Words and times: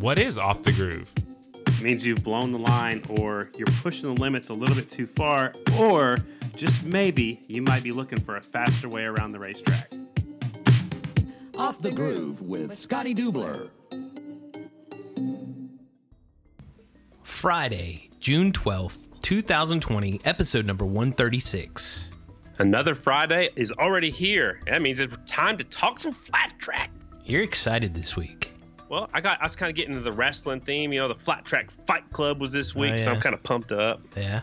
What 0.00 0.18
is 0.18 0.38
off 0.38 0.62
the 0.62 0.72
groove? 0.72 1.12
It 1.66 1.82
means 1.82 2.06
you've 2.06 2.24
blown 2.24 2.52
the 2.52 2.58
line 2.58 3.02
or 3.18 3.50
you're 3.58 3.66
pushing 3.82 4.14
the 4.14 4.18
limits 4.18 4.48
a 4.48 4.54
little 4.54 4.74
bit 4.74 4.88
too 4.88 5.04
far, 5.04 5.52
or 5.78 6.16
just 6.56 6.82
maybe 6.84 7.42
you 7.48 7.60
might 7.60 7.82
be 7.82 7.92
looking 7.92 8.18
for 8.18 8.36
a 8.36 8.40
faster 8.40 8.88
way 8.88 9.04
around 9.04 9.32
the 9.32 9.38
racetrack. 9.38 9.92
Off 11.58 11.82
the 11.82 11.90
Groove 11.90 12.40
with 12.40 12.74
Scotty 12.78 13.14
Dubler. 13.14 13.68
Friday, 17.22 18.08
June 18.20 18.52
12th, 18.52 19.20
2020, 19.20 20.22
episode 20.24 20.64
number 20.64 20.86
136. 20.86 22.10
Another 22.58 22.94
Friday 22.94 23.50
is 23.54 23.70
already 23.72 24.10
here. 24.10 24.60
That 24.64 24.80
means 24.80 25.00
it's 25.00 25.18
time 25.26 25.58
to 25.58 25.64
talk 25.64 26.00
some 26.00 26.14
flat 26.14 26.54
track. 26.58 26.90
You're 27.22 27.42
excited 27.42 27.92
this 27.92 28.16
week. 28.16 28.49
Well, 28.90 29.08
I 29.14 29.20
got 29.20 29.40
I 29.40 29.44
was 29.44 29.54
kind 29.56 29.70
of 29.70 29.76
getting 29.76 29.92
into 29.94 30.02
the 30.04 30.12
wrestling 30.12 30.60
theme. 30.60 30.92
You 30.92 31.00
know, 31.00 31.08
the 31.08 31.14
Flat 31.14 31.44
Track 31.44 31.70
Fight 31.86 32.10
Club 32.12 32.40
was 32.40 32.52
this 32.52 32.74
week, 32.74 32.92
Oh, 32.94 32.96
so. 32.98 33.12
I'm 33.12 33.20
kind 33.20 33.34
of 33.34 33.42
pumped 33.42 33.70
up. 33.72 34.02
Yeah. 34.16 34.42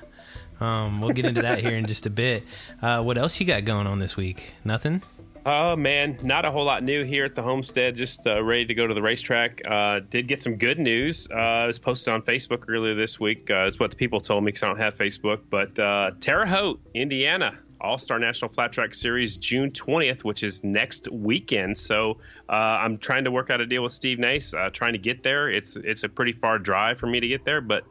Um, 0.59 1.01
we'll 1.01 1.11
get 1.11 1.25
into 1.25 1.41
that 1.43 1.59
here 1.59 1.71
in 1.75 1.85
just 1.85 2.05
a 2.07 2.09
bit. 2.09 2.43
Uh, 2.81 3.03
what 3.03 3.17
else 3.17 3.39
you 3.39 3.45
got 3.45 3.65
going 3.65 3.85
on 3.85 3.99
this 3.99 4.17
week? 4.17 4.53
Nothing? 4.63 5.03
Oh 5.45 5.75
man, 5.75 6.17
not 6.23 6.45
a 6.45 6.51
whole 6.51 6.63
lot 6.65 6.83
new 6.83 7.03
here 7.03 7.23
at 7.25 7.35
the 7.35 7.41
homestead. 7.43 7.95
Just 7.95 8.25
uh, 8.25 8.41
ready 8.43 8.65
to 8.65 8.73
go 8.73 8.87
to 8.87 8.93
the 8.93 9.01
racetrack. 9.01 9.61
Uh, 9.65 9.99
did 10.09 10.27
get 10.27 10.41
some 10.41 10.55
good 10.55 10.79
news. 10.79 11.27
Uh, 11.29 11.63
it 11.63 11.67
was 11.67 11.79
posted 11.79 12.13
on 12.13 12.21
Facebook 12.21 12.63
earlier 12.69 12.95
this 12.95 13.19
week. 13.19 13.51
Uh, 13.51 13.65
it's 13.67 13.79
what 13.79 13.89
the 13.91 13.95
people 13.97 14.19
told 14.19 14.43
me 14.43 14.49
because 14.49 14.63
I 14.63 14.67
don't 14.67 14.79
have 14.79 14.97
Facebook. 14.97 15.41
But 15.49 15.77
uh, 15.77 16.11
Terre 16.19 16.45
Haute, 16.45 16.79
Indiana, 16.93 17.57
All 17.81 17.97
Star 17.97 18.19
National 18.19 18.51
Flat 18.51 18.71
Track 18.71 18.93
Series, 18.93 19.37
June 19.37 19.71
20th, 19.71 20.23
which 20.23 20.43
is 20.43 20.63
next 20.63 21.07
weekend. 21.11 21.77
So 21.77 22.17
uh, 22.49 22.53
I'm 22.53 22.97
trying 22.97 23.23
to 23.25 23.31
work 23.31 23.49
out 23.49 23.61
a 23.61 23.65
deal 23.65 23.83
with 23.83 23.93
Steve 23.93 24.19
Nace, 24.19 24.53
uh, 24.53 24.69
trying 24.71 24.93
to 24.93 24.99
get 24.99 25.23
there. 25.23 25.49
It's 25.49 25.75
it's 25.75 26.03
a 26.03 26.09
pretty 26.09 26.33
far 26.33 26.59
drive 26.59 26.99
for 26.99 27.07
me 27.07 27.19
to 27.19 27.27
get 27.27 27.45
there, 27.45 27.61
but. 27.61 27.83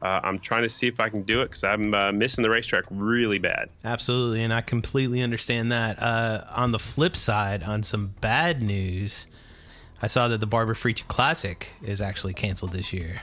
Uh, 0.00 0.20
I'm 0.24 0.40
trying 0.40 0.62
to 0.62 0.68
see 0.68 0.88
if 0.88 0.98
I 0.98 1.10
can 1.10 1.22
do 1.22 1.42
it 1.42 1.44
because 1.44 1.62
I'm 1.62 1.94
uh, 1.94 2.10
missing 2.10 2.42
the 2.42 2.50
racetrack 2.50 2.86
really 2.90 3.38
bad. 3.38 3.68
Absolutely, 3.84 4.42
and 4.42 4.52
I 4.52 4.60
completely 4.60 5.22
understand 5.22 5.70
that. 5.70 6.02
Uh, 6.02 6.42
on 6.56 6.72
the 6.72 6.80
flip 6.80 7.14
side, 7.14 7.62
on 7.62 7.84
some 7.84 8.08
bad 8.20 8.62
news, 8.62 9.28
I 10.02 10.08
saw 10.08 10.26
that 10.26 10.40
the 10.40 10.46
Barber 10.48 10.74
Freach 10.74 11.06
Classic 11.06 11.70
is 11.84 12.00
actually 12.00 12.34
canceled 12.34 12.72
this 12.72 12.92
year. 12.92 13.22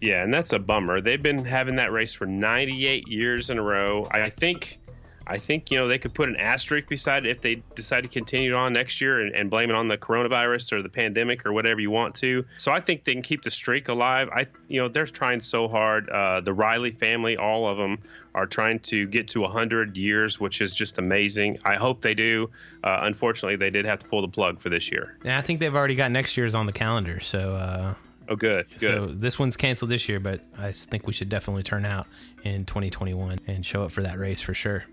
Yeah, 0.00 0.22
and 0.22 0.32
that's 0.32 0.52
a 0.52 0.58
bummer. 0.58 1.00
They've 1.00 1.22
been 1.22 1.44
having 1.44 1.76
that 1.76 1.90
race 1.90 2.12
for 2.12 2.26
98 2.26 3.08
years 3.08 3.50
in 3.50 3.58
a 3.58 3.62
row. 3.62 4.06
I 4.10 4.30
think, 4.30 4.78
I 5.26 5.38
think 5.38 5.70
you 5.70 5.76
know 5.76 5.88
they 5.88 5.98
could 5.98 6.14
put 6.14 6.28
an 6.28 6.36
asterisk 6.36 6.88
beside 6.88 7.26
it 7.26 7.30
if 7.30 7.40
they 7.42 7.62
decide 7.74 8.02
to 8.02 8.08
continue 8.08 8.54
on 8.54 8.72
next 8.72 9.00
year 9.00 9.20
and, 9.20 9.34
and 9.34 9.50
blame 9.50 9.70
it 9.70 9.76
on 9.76 9.88
the 9.88 9.96
coronavirus 9.96 10.72
or 10.72 10.82
the 10.82 10.88
pandemic 10.88 11.44
or 11.44 11.52
whatever 11.52 11.80
you 11.80 11.90
want 11.90 12.14
to. 12.16 12.44
So 12.56 12.70
I 12.72 12.80
think 12.80 13.04
they 13.04 13.12
can 13.12 13.22
keep 13.22 13.42
the 13.42 13.50
streak 13.50 13.88
alive. 13.88 14.28
I, 14.32 14.46
you 14.68 14.80
know, 14.80 14.88
they're 14.88 15.06
trying 15.06 15.40
so 15.40 15.68
hard. 15.68 16.08
Uh, 16.08 16.40
the 16.40 16.52
Riley 16.52 16.92
family, 16.92 17.36
all 17.36 17.68
of 17.68 17.76
them, 17.76 17.98
are 18.34 18.46
trying 18.46 18.78
to 18.80 19.06
get 19.06 19.28
to 19.28 19.40
100 19.40 19.96
years, 19.96 20.38
which 20.38 20.60
is 20.60 20.72
just 20.72 20.98
amazing. 20.98 21.58
I 21.64 21.74
hope 21.74 22.02
they 22.02 22.14
do. 22.14 22.50
Uh, 22.84 23.00
unfortunately, 23.02 23.56
they 23.56 23.70
did 23.70 23.84
have 23.84 23.98
to 24.00 24.06
pull 24.06 24.22
the 24.22 24.28
plug 24.28 24.60
for 24.60 24.68
this 24.68 24.90
year. 24.92 25.16
And 25.24 25.32
I 25.32 25.40
think 25.40 25.58
they've 25.60 25.74
already 25.74 25.96
got 25.96 26.10
next 26.10 26.36
year's 26.36 26.54
on 26.54 26.66
the 26.66 26.72
calendar. 26.72 27.20
So, 27.20 27.54
uh, 27.54 27.94
Oh, 28.28 28.34
good, 28.34 28.66
good. 28.78 28.80
so 28.80 29.06
this 29.06 29.38
one's 29.38 29.56
canceled 29.56 29.90
this 29.90 30.08
year, 30.08 30.18
but 30.18 30.40
I 30.58 30.72
think 30.72 31.06
we 31.06 31.12
should 31.12 31.28
definitely 31.28 31.62
turn 31.62 31.84
out 31.84 32.08
in 32.42 32.64
2021 32.64 33.38
and 33.46 33.64
show 33.64 33.84
up 33.84 33.92
for 33.92 34.02
that 34.02 34.18
race 34.18 34.40
for 34.40 34.52
sure. 34.52 34.84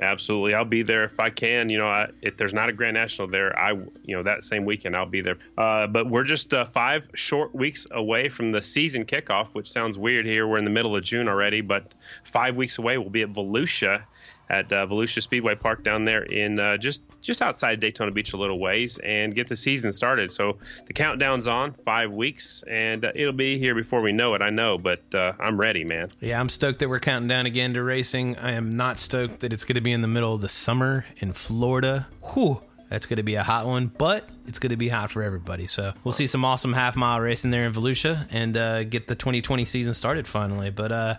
Absolutely, 0.00 0.54
I'll 0.54 0.64
be 0.64 0.82
there 0.82 1.04
if 1.04 1.20
I 1.20 1.28
can. 1.28 1.68
You 1.68 1.78
know, 1.78 1.88
I, 1.88 2.08
if 2.22 2.38
there's 2.38 2.54
not 2.54 2.70
a 2.70 2.72
Grand 2.72 2.94
National 2.94 3.28
there, 3.28 3.56
I 3.58 3.72
you 3.72 4.16
know 4.16 4.22
that 4.22 4.44
same 4.44 4.64
weekend 4.64 4.96
I'll 4.96 5.04
be 5.04 5.20
there. 5.20 5.36
Uh, 5.58 5.86
but 5.86 6.08
we're 6.08 6.24
just 6.24 6.54
uh, 6.54 6.64
five 6.64 7.08
short 7.14 7.54
weeks 7.54 7.86
away 7.90 8.30
from 8.30 8.50
the 8.50 8.62
season 8.62 9.04
kickoff, 9.04 9.48
which 9.52 9.70
sounds 9.70 9.98
weird 9.98 10.24
here. 10.24 10.46
We're 10.46 10.58
in 10.58 10.64
the 10.64 10.70
middle 10.70 10.96
of 10.96 11.04
June 11.04 11.28
already, 11.28 11.60
but 11.60 11.92
five 12.24 12.56
weeks 12.56 12.78
away 12.78 12.96
we'll 12.96 13.10
be 13.10 13.22
at 13.22 13.32
Volusia 13.32 14.04
at 14.50 14.72
uh, 14.72 14.86
Volusia 14.86 15.22
Speedway 15.22 15.54
Park 15.54 15.82
down 15.84 16.04
there 16.04 16.24
in 16.24 16.58
uh, 16.58 16.76
just 16.76 17.02
just 17.22 17.40
outside 17.40 17.80
Daytona 17.80 18.10
Beach 18.10 18.32
a 18.32 18.36
little 18.36 18.58
ways 18.58 18.98
and 18.98 19.34
get 19.34 19.48
the 19.48 19.56
season 19.56 19.92
started. 19.92 20.32
So 20.32 20.58
the 20.86 20.92
countdown's 20.92 21.46
on, 21.46 21.72
five 21.84 22.10
weeks, 22.10 22.64
and 22.68 23.04
uh, 23.04 23.12
it'll 23.14 23.32
be 23.32 23.58
here 23.58 23.74
before 23.74 24.00
we 24.00 24.12
know 24.12 24.34
it. 24.34 24.42
I 24.42 24.50
know, 24.50 24.76
but 24.76 25.02
uh, 25.14 25.32
I'm 25.38 25.58
ready, 25.58 25.84
man. 25.84 26.10
Yeah, 26.20 26.40
I'm 26.40 26.48
stoked 26.48 26.80
that 26.80 26.88
we're 26.88 26.98
counting 26.98 27.28
down 27.28 27.46
again 27.46 27.74
to 27.74 27.82
racing. 27.82 28.36
I 28.38 28.52
am 28.52 28.76
not 28.76 28.98
stoked 28.98 29.40
that 29.40 29.52
it's 29.52 29.64
going 29.64 29.76
to 29.76 29.80
be 29.80 29.92
in 29.92 30.00
the 30.00 30.08
middle 30.08 30.34
of 30.34 30.40
the 30.40 30.48
summer 30.48 31.06
in 31.18 31.32
Florida. 31.32 32.08
Whew. 32.34 32.62
That's 32.88 33.06
going 33.06 33.18
to 33.18 33.22
be 33.22 33.36
a 33.36 33.44
hot 33.44 33.66
one, 33.66 33.86
but 33.86 34.28
it's 34.48 34.58
going 34.58 34.70
to 34.70 34.76
be 34.76 34.88
hot 34.88 35.12
for 35.12 35.22
everybody. 35.22 35.68
So 35.68 35.92
we'll 36.02 36.10
see 36.10 36.26
some 36.26 36.44
awesome 36.44 36.72
half 36.72 36.96
mile 36.96 37.20
racing 37.20 37.52
there 37.52 37.64
in 37.64 37.72
Volusia 37.72 38.26
and 38.32 38.56
uh, 38.56 38.82
get 38.82 39.06
the 39.06 39.14
2020 39.14 39.64
season 39.64 39.94
started 39.94 40.26
finally. 40.26 40.70
But 40.70 40.90
uh, 40.90 41.14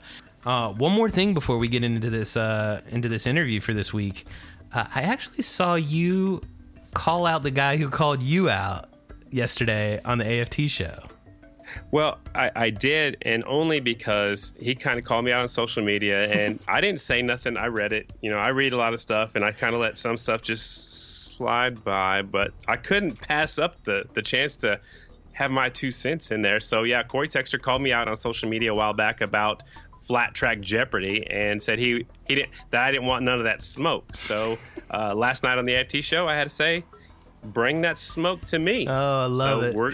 uh, 0.46 0.70
one 0.74 0.92
more 0.92 1.10
thing 1.10 1.34
before 1.34 1.58
we 1.58 1.68
get 1.68 1.84
into 1.84 2.10
this 2.10 2.36
uh, 2.36 2.82
into 2.90 3.10
this 3.10 3.28
interview 3.28 3.62
for 3.62 3.74
this 3.74 3.94
week, 3.94 4.26
uh, 4.74 4.86
I 4.94 5.02
actually 5.02 5.44
saw 5.44 5.76
you 5.76 6.42
call 6.94 7.26
out 7.26 7.44
the 7.44 7.52
guy 7.52 7.78
who 7.78 7.90
called 7.90 8.22
you 8.22 8.50
out 8.50 8.90
yesterday 9.30 10.02
on 10.04 10.18
the 10.18 10.42
AFT 10.42 10.70
show. 10.70 11.04
Well, 11.92 12.20
I, 12.36 12.52
I 12.56 12.70
did, 12.70 13.18
and 13.22 13.44
only 13.46 13.80
because 13.80 14.54
he 14.60 14.76
kind 14.76 15.00
of 15.00 15.06
called 15.06 15.24
me 15.24 15.32
out 15.32 15.42
on 15.42 15.48
social 15.48 15.84
media, 15.84 16.30
and 16.32 16.60
I 16.68 16.82
didn't 16.82 17.02
say 17.02 17.22
nothing. 17.22 17.58
I 17.58 17.68
read 17.68 17.94
it. 17.94 18.12
You 18.22 18.32
know, 18.32 18.38
I 18.38 18.50
read 18.50 18.74
a 18.74 18.78
lot 18.78 18.94
of 18.94 19.02
stuff, 19.02 19.32
and 19.36 19.46
I 19.46 19.52
kind 19.52 19.74
of 19.74 19.82
let 19.82 19.98
some 19.98 20.18
stuff 20.18 20.42
just 20.42 21.36
slide 21.36 21.84
by, 21.84 22.22
but 22.22 22.52
I 22.68 22.76
couldn't 22.76 23.20
pass 23.20 23.58
up 23.58 23.84
the 23.84 24.06
the 24.14 24.22
chance 24.22 24.58
to 24.58 24.80
have 25.34 25.50
my 25.50 25.70
two 25.70 25.92
cents 25.92 26.32
in 26.32 26.42
there. 26.42 26.60
So 26.60 26.84
yeah, 26.84 27.04
Corey 27.04 27.28
Texter 27.28 27.60
called 27.60 27.82
me 27.82 27.92
out 27.92 28.08
on 28.08 28.16
social 28.18 28.50
media 28.50 28.72
a 28.72 28.76
while 28.76 28.94
back 28.94 29.22
about 29.22 29.64
flat 30.12 30.34
track 30.34 30.60
Jeopardy 30.60 31.26
and 31.30 31.64
said 31.64 31.80
he 31.80 32.06
he 32.28 32.36
didn't 32.36 32.52
that 32.72 32.82
I 32.82 32.92
didn't 32.92 33.06
want 33.06 33.24
none 33.24 33.38
of 33.38 33.46
that 33.46 33.62
smoke. 33.62 34.14
So 34.14 34.58
uh, 34.94 35.16
last 35.16 35.42
night 35.42 35.58
on 35.58 35.64
the 35.64 35.74
AFT 35.78 36.04
show, 36.04 36.28
I 36.28 36.36
had 36.36 36.44
to 36.44 36.50
say, 36.50 36.84
bring 37.46 37.80
that 37.82 37.98
smoke 37.98 38.44
to 38.48 38.60
me. 38.60 38.88
Oh, 38.90 39.22
I 39.22 39.26
love 39.28 39.62
so 39.62 39.68
it. 39.70 39.76
We're, 39.76 39.94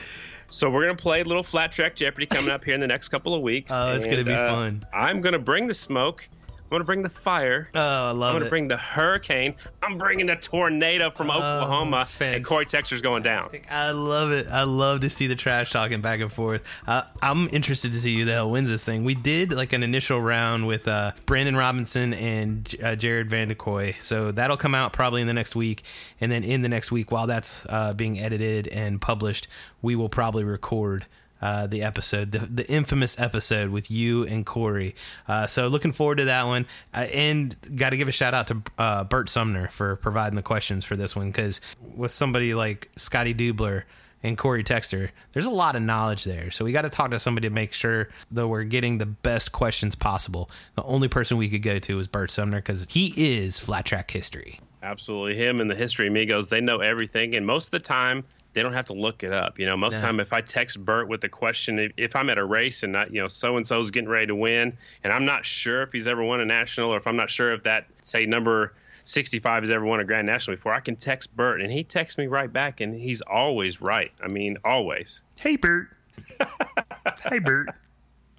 so 0.50 0.72
we're 0.72 0.88
gonna 0.88 0.96
play 0.96 1.22
a 1.22 1.24
little 1.24 1.44
flat 1.44 1.72
track 1.72 1.96
Jeopardy 1.96 2.26
coming 2.26 2.50
up 2.50 2.64
here 2.64 2.74
in 2.74 2.82
the 2.82 2.88
next 2.88 3.10
couple 3.10 3.36
of 3.36 3.44
weeks. 3.44 3.72
Oh, 3.76 3.94
it's 3.94 4.06
gonna 4.06 4.24
be 4.24 4.34
uh, 4.34 4.50
fun. 4.50 4.84
I'm 4.92 5.22
gonna 5.22 5.38
bring 5.38 5.68
the 5.68 5.76
smoke. 5.76 6.28
I'm 6.68 6.76
gonna 6.76 6.84
bring 6.84 7.02
the 7.02 7.10
fire. 7.10 7.70
Oh, 7.74 7.80
I 7.80 8.12
love 8.12 8.16
it. 8.16 8.28
I'm 8.28 8.34
gonna 8.36 8.46
it. 8.46 8.50
bring 8.50 8.68
the 8.68 8.76
hurricane. 8.76 9.56
I'm 9.82 9.98
bringing 9.98 10.26
the 10.26 10.36
tornado 10.36 11.10
from 11.10 11.32
Oklahoma, 11.32 12.06
and 12.20 12.44
Corey 12.44 12.66
Texter's 12.66 13.02
going 13.02 13.24
down. 13.24 13.50
I 13.72 13.92
love 13.92 14.32
it. 14.34 14.48
I 14.48 14.64
love 14.64 15.00
to 15.02 15.10
see 15.10 15.28
the 15.28 15.36
trash 15.36 15.72
talking 15.72 16.02
back 16.02 16.20
and 16.20 16.32
forth. 16.32 16.64
Uh, 16.86 17.04
I'm 17.22 17.48
interested 17.54 17.94
to 17.94 18.00
see 18.00 18.20
who 18.20 18.26
the 18.26 18.34
hell 18.34 18.52
wins 18.52 18.68
this 18.68 18.84
thing. 18.84 19.06
We 19.06 19.16
did 19.16 19.54
like 19.54 19.72
an 19.72 19.82
initial 19.82 20.22
round 20.22 20.68
with 20.68 20.90
uh, 20.90 21.14
Brandon 21.26 21.56
Robinson 21.56 22.14
and 22.14 22.76
uh, 22.84 22.96
Jared 22.98 23.30
Vanderkooi, 23.30 24.02
so 24.02 24.34
that'll 24.34 24.58
come 24.58 24.76
out 24.76 24.92
probably 24.92 25.22
in 25.22 25.28
the 25.28 25.34
next 25.34 25.56
week. 25.56 25.84
And 26.20 26.30
then 26.30 26.44
in 26.44 26.64
the 26.64 26.70
next 26.70 26.92
week, 26.92 27.12
while 27.12 27.28
that's 27.28 27.66
uh, 27.70 27.94
being 27.94 28.20
edited 28.20 28.68
and 28.68 29.00
published, 29.00 29.48
we 29.82 29.96
will 29.96 30.10
probably 30.10 30.44
record. 30.44 31.06
Uh, 31.40 31.68
the 31.68 31.84
episode, 31.84 32.32
the, 32.32 32.40
the 32.40 32.68
infamous 32.68 33.20
episode 33.20 33.70
with 33.70 33.92
you 33.92 34.24
and 34.26 34.44
Corey. 34.44 34.96
Uh, 35.28 35.46
so 35.46 35.68
looking 35.68 35.94
forward 35.94 36.18
to 36.18 36.26
that 36.26 36.48
one. 36.48 36.66
Uh, 36.94 37.02
and 37.14 37.56
got 37.76 37.92
to 37.92 37.98
give 37.98 38.08
a 38.08 38.12
shout 38.12 38.34
out 38.34 38.48
to 38.48 38.64
uh, 38.80 39.04
Bert 39.04 39.30
Sumner 39.30 39.68
for 39.68 39.98
providing 39.98 40.36
the 40.36 40.42
questions 40.42 40.84
for 40.84 40.96
this 40.96 41.16
one 41.16 41.30
because 41.30 41.62
with 41.96 42.12
somebody 42.12 42.56
like 42.56 42.90
Scotty 42.96 43.36
Dubler 43.36 43.84
and 44.24 44.38
Corey 44.38 44.64
Texter, 44.64 45.12
there's 45.34 45.46
a 45.46 45.52
lot 45.52 45.76
of 45.76 45.84
knowledge 45.84 46.24
there. 46.24 46.50
So 46.52 46.66
we 46.66 46.72
got 46.72 46.82
to 46.82 46.90
talk 46.90 47.12
to 47.12 47.20
somebody 47.20 47.48
to 47.48 47.54
make 47.54 47.74
sure 47.74 48.10
that 48.32 48.48
we're 48.48 48.64
getting 48.64 48.98
the 48.98 49.06
best 49.06 49.52
questions 49.52 49.94
possible. 49.96 50.50
The 50.76 50.84
only 50.84 51.08
person 51.08 51.38
we 51.38 51.50
could 51.50 51.62
go 51.62 51.78
to 51.80 52.00
is 52.00 52.08
Bert 52.08 52.32
Sumner 52.32 52.58
because 52.58 52.88
he 52.90 53.14
is 53.16 53.60
flat 53.60 53.86
track 53.86 54.10
history. 54.10 54.60
Absolutely, 54.84 55.36
him 55.36 55.60
and 55.60 55.70
the 55.70 55.76
History 55.76 56.08
Amigos, 56.08 56.50
they 56.50 56.62
know 56.62 56.80
everything, 56.80 57.36
and 57.36 57.46
most 57.46 57.68
of 57.68 57.72
the 57.72 57.80
time 57.80 58.24
they 58.54 58.64
don't 58.64 58.74
have 58.74 58.86
to 58.86 58.94
look 58.94 59.24
it 59.24 59.32
up. 59.32 59.60
You 59.60 59.66
know, 59.68 59.78
most 59.78 59.96
of 59.96 60.02
the 60.02 60.08
No. 60.08 60.12
time 60.12 60.20
if 60.20 60.34
I 60.34 60.42
text 60.42 60.84
Bert 60.84 61.08
with 61.08 61.24
a 61.24 61.30
question, 61.30 61.78
if, 61.80 61.92
if 61.98 62.16
I'm 62.16 62.30
at 62.30 62.38
a 62.38 62.44
race 62.46 62.84
and 62.84 62.92
not, 62.92 63.14
you 63.14 63.22
know, 63.22 63.28
so 63.28 63.58
and 63.58 63.68
so's 63.68 63.92
getting 63.92 64.10
ready 64.10 64.28
to 64.28 64.36
win, 64.36 64.78
and 65.04 65.14
I'm 65.14 65.26
not 65.26 65.46
sure 65.46 65.84
if 65.84 65.92
he's 65.92 66.08
ever 66.08 66.24
won 66.24 66.40
a 66.42 66.46
national, 66.46 66.92
or 66.94 66.98
if 66.98 67.06
I'm 67.06 67.16
not 67.18 67.30
sure 67.30 67.54
if 67.54 67.64
that 67.64 67.86
say 68.02 68.26
number 68.26 68.74
65 69.06 69.64
has 69.64 69.72
ever 69.72 69.86
won 69.86 70.00
a 70.00 70.04
Grand 70.04 70.28
National 70.28 70.58
before, 70.58 70.74
I 70.74 70.80
can 70.82 70.96
text 70.96 71.36
Bert, 71.36 71.62
and 71.62 71.72
he 71.72 71.84
texts 71.84 72.18
me 72.18 72.28
right 72.28 72.52
back, 72.52 72.82
and 72.82 72.94
he's 72.94 73.22
always 73.22 73.82
right. 73.82 74.12
I 74.22 74.28
mean, 74.28 74.58
always. 74.66 75.22
Hey 75.40 75.56
Bert. 75.56 75.90
hey 77.30 77.40
Bert. 77.40 77.70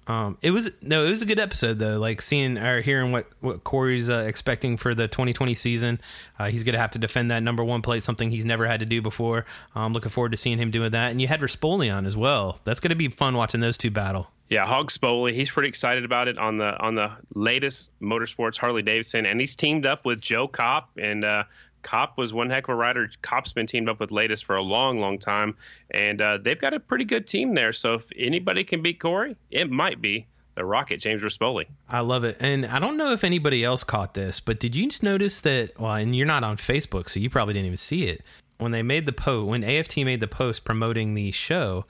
Um, 0.09 0.39
it 0.41 0.49
was 0.49 0.71
no, 0.81 1.05
it 1.05 1.11
was 1.11 1.21
a 1.21 1.25
good 1.27 1.39
episode 1.39 1.77
though. 1.77 1.99
Like 1.99 2.19
seeing 2.21 2.57
or 2.57 2.81
hearing 2.81 3.11
what 3.11 3.27
what 3.41 3.63
Corey's 3.63 4.09
uh, 4.09 4.25
expecting 4.27 4.75
for 4.75 4.95
the 4.95 5.07
2020 5.07 5.53
season. 5.53 6.01
Uh, 6.39 6.47
he's 6.47 6.63
gonna 6.63 6.79
have 6.79 6.91
to 6.91 6.99
defend 6.99 7.29
that 7.29 7.43
number 7.43 7.63
one 7.63 7.83
plate, 7.83 8.01
something 8.01 8.31
he's 8.31 8.43
never 8.43 8.65
had 8.65 8.79
to 8.79 8.87
do 8.87 9.03
before. 9.03 9.45
I'm 9.75 9.93
looking 9.93 10.09
forward 10.09 10.31
to 10.31 10.37
seeing 10.37 10.57
him 10.57 10.71
doing 10.71 10.91
that. 10.91 11.11
And 11.11 11.21
you 11.21 11.27
had 11.27 11.41
Rispoli 11.41 11.95
on 11.95 12.07
as 12.07 12.17
well. 12.17 12.59
That's 12.63 12.79
gonna 12.79 12.95
be 12.95 13.07
fun 13.09 13.37
watching 13.37 13.61
those 13.61 13.77
two 13.77 13.91
battle. 13.91 14.31
Yeah, 14.49 14.65
Hog 14.65 14.89
Spoley, 14.89 15.35
he's 15.35 15.51
pretty 15.51 15.69
excited 15.69 16.05
about 16.05 16.27
it 16.27 16.39
on 16.39 16.57
the 16.57 16.75
on 16.79 16.95
the 16.95 17.11
Latus 17.35 17.91
motorsports 18.01 18.57
Harley 18.57 18.81
Davidson, 18.81 19.27
and 19.27 19.39
he's 19.39 19.55
teamed 19.55 19.85
up 19.85 20.05
with 20.05 20.19
Joe 20.19 20.47
Kopp 20.47 20.89
and 20.97 21.23
uh, 21.23 21.43
Kopp 21.81 22.17
was 22.17 22.33
one 22.33 22.49
heck 22.49 22.65
of 22.65 22.69
a 22.69 22.75
rider. 22.75 23.09
Kopp's 23.21 23.53
been 23.53 23.67
teamed 23.67 23.89
up 23.89 23.99
with 23.99 24.11
Latus 24.11 24.41
for 24.41 24.55
a 24.55 24.61
long, 24.61 24.99
long 24.99 25.17
time, 25.17 25.55
and 25.91 26.21
uh, 26.21 26.37
they've 26.41 26.59
got 26.59 26.73
a 26.73 26.79
pretty 26.79 27.05
good 27.05 27.25
team 27.27 27.53
there. 27.53 27.73
So 27.73 27.93
if 27.95 28.09
anybody 28.17 28.63
can 28.63 28.81
beat 28.81 28.99
Corey, 28.99 29.35
it 29.51 29.69
might 29.71 30.01
be 30.01 30.27
the 30.55 30.65
Rocket, 30.65 30.97
James 30.99 31.21
Rispoli. 31.21 31.65
I 31.87 32.01
love 32.01 32.23
it. 32.25 32.35
And 32.41 32.65
I 32.65 32.79
don't 32.79 32.97
know 32.97 33.11
if 33.13 33.23
anybody 33.23 33.63
else 33.63 33.83
caught 33.83 34.13
this, 34.13 34.39
but 34.39 34.59
did 34.59 34.75
you 34.75 34.89
just 34.89 35.03
notice 35.03 35.39
that? 35.41 35.79
Well, 35.79 35.93
and 35.93 36.15
you're 36.15 36.25
not 36.27 36.43
on 36.43 36.57
Facebook, 36.57 37.07
so 37.09 37.19
you 37.19 37.29
probably 37.29 37.53
didn't 37.53 37.67
even 37.67 37.77
see 37.77 38.03
it. 38.07 38.23
When 38.57 38.71
they 38.73 38.83
made 38.83 39.05
the 39.05 39.13
post, 39.13 39.47
when 39.47 39.63
AFT 39.63 39.97
made 39.97 40.19
the 40.19 40.27
post 40.27 40.65
promoting 40.65 41.13
the 41.13 41.31
show, 41.31 41.85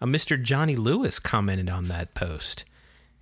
a 0.00 0.06
Mr. 0.06 0.40
Johnny 0.42 0.74
Lewis 0.74 1.20
commented 1.20 1.70
on 1.70 1.84
that 1.88 2.14
post. 2.14 2.64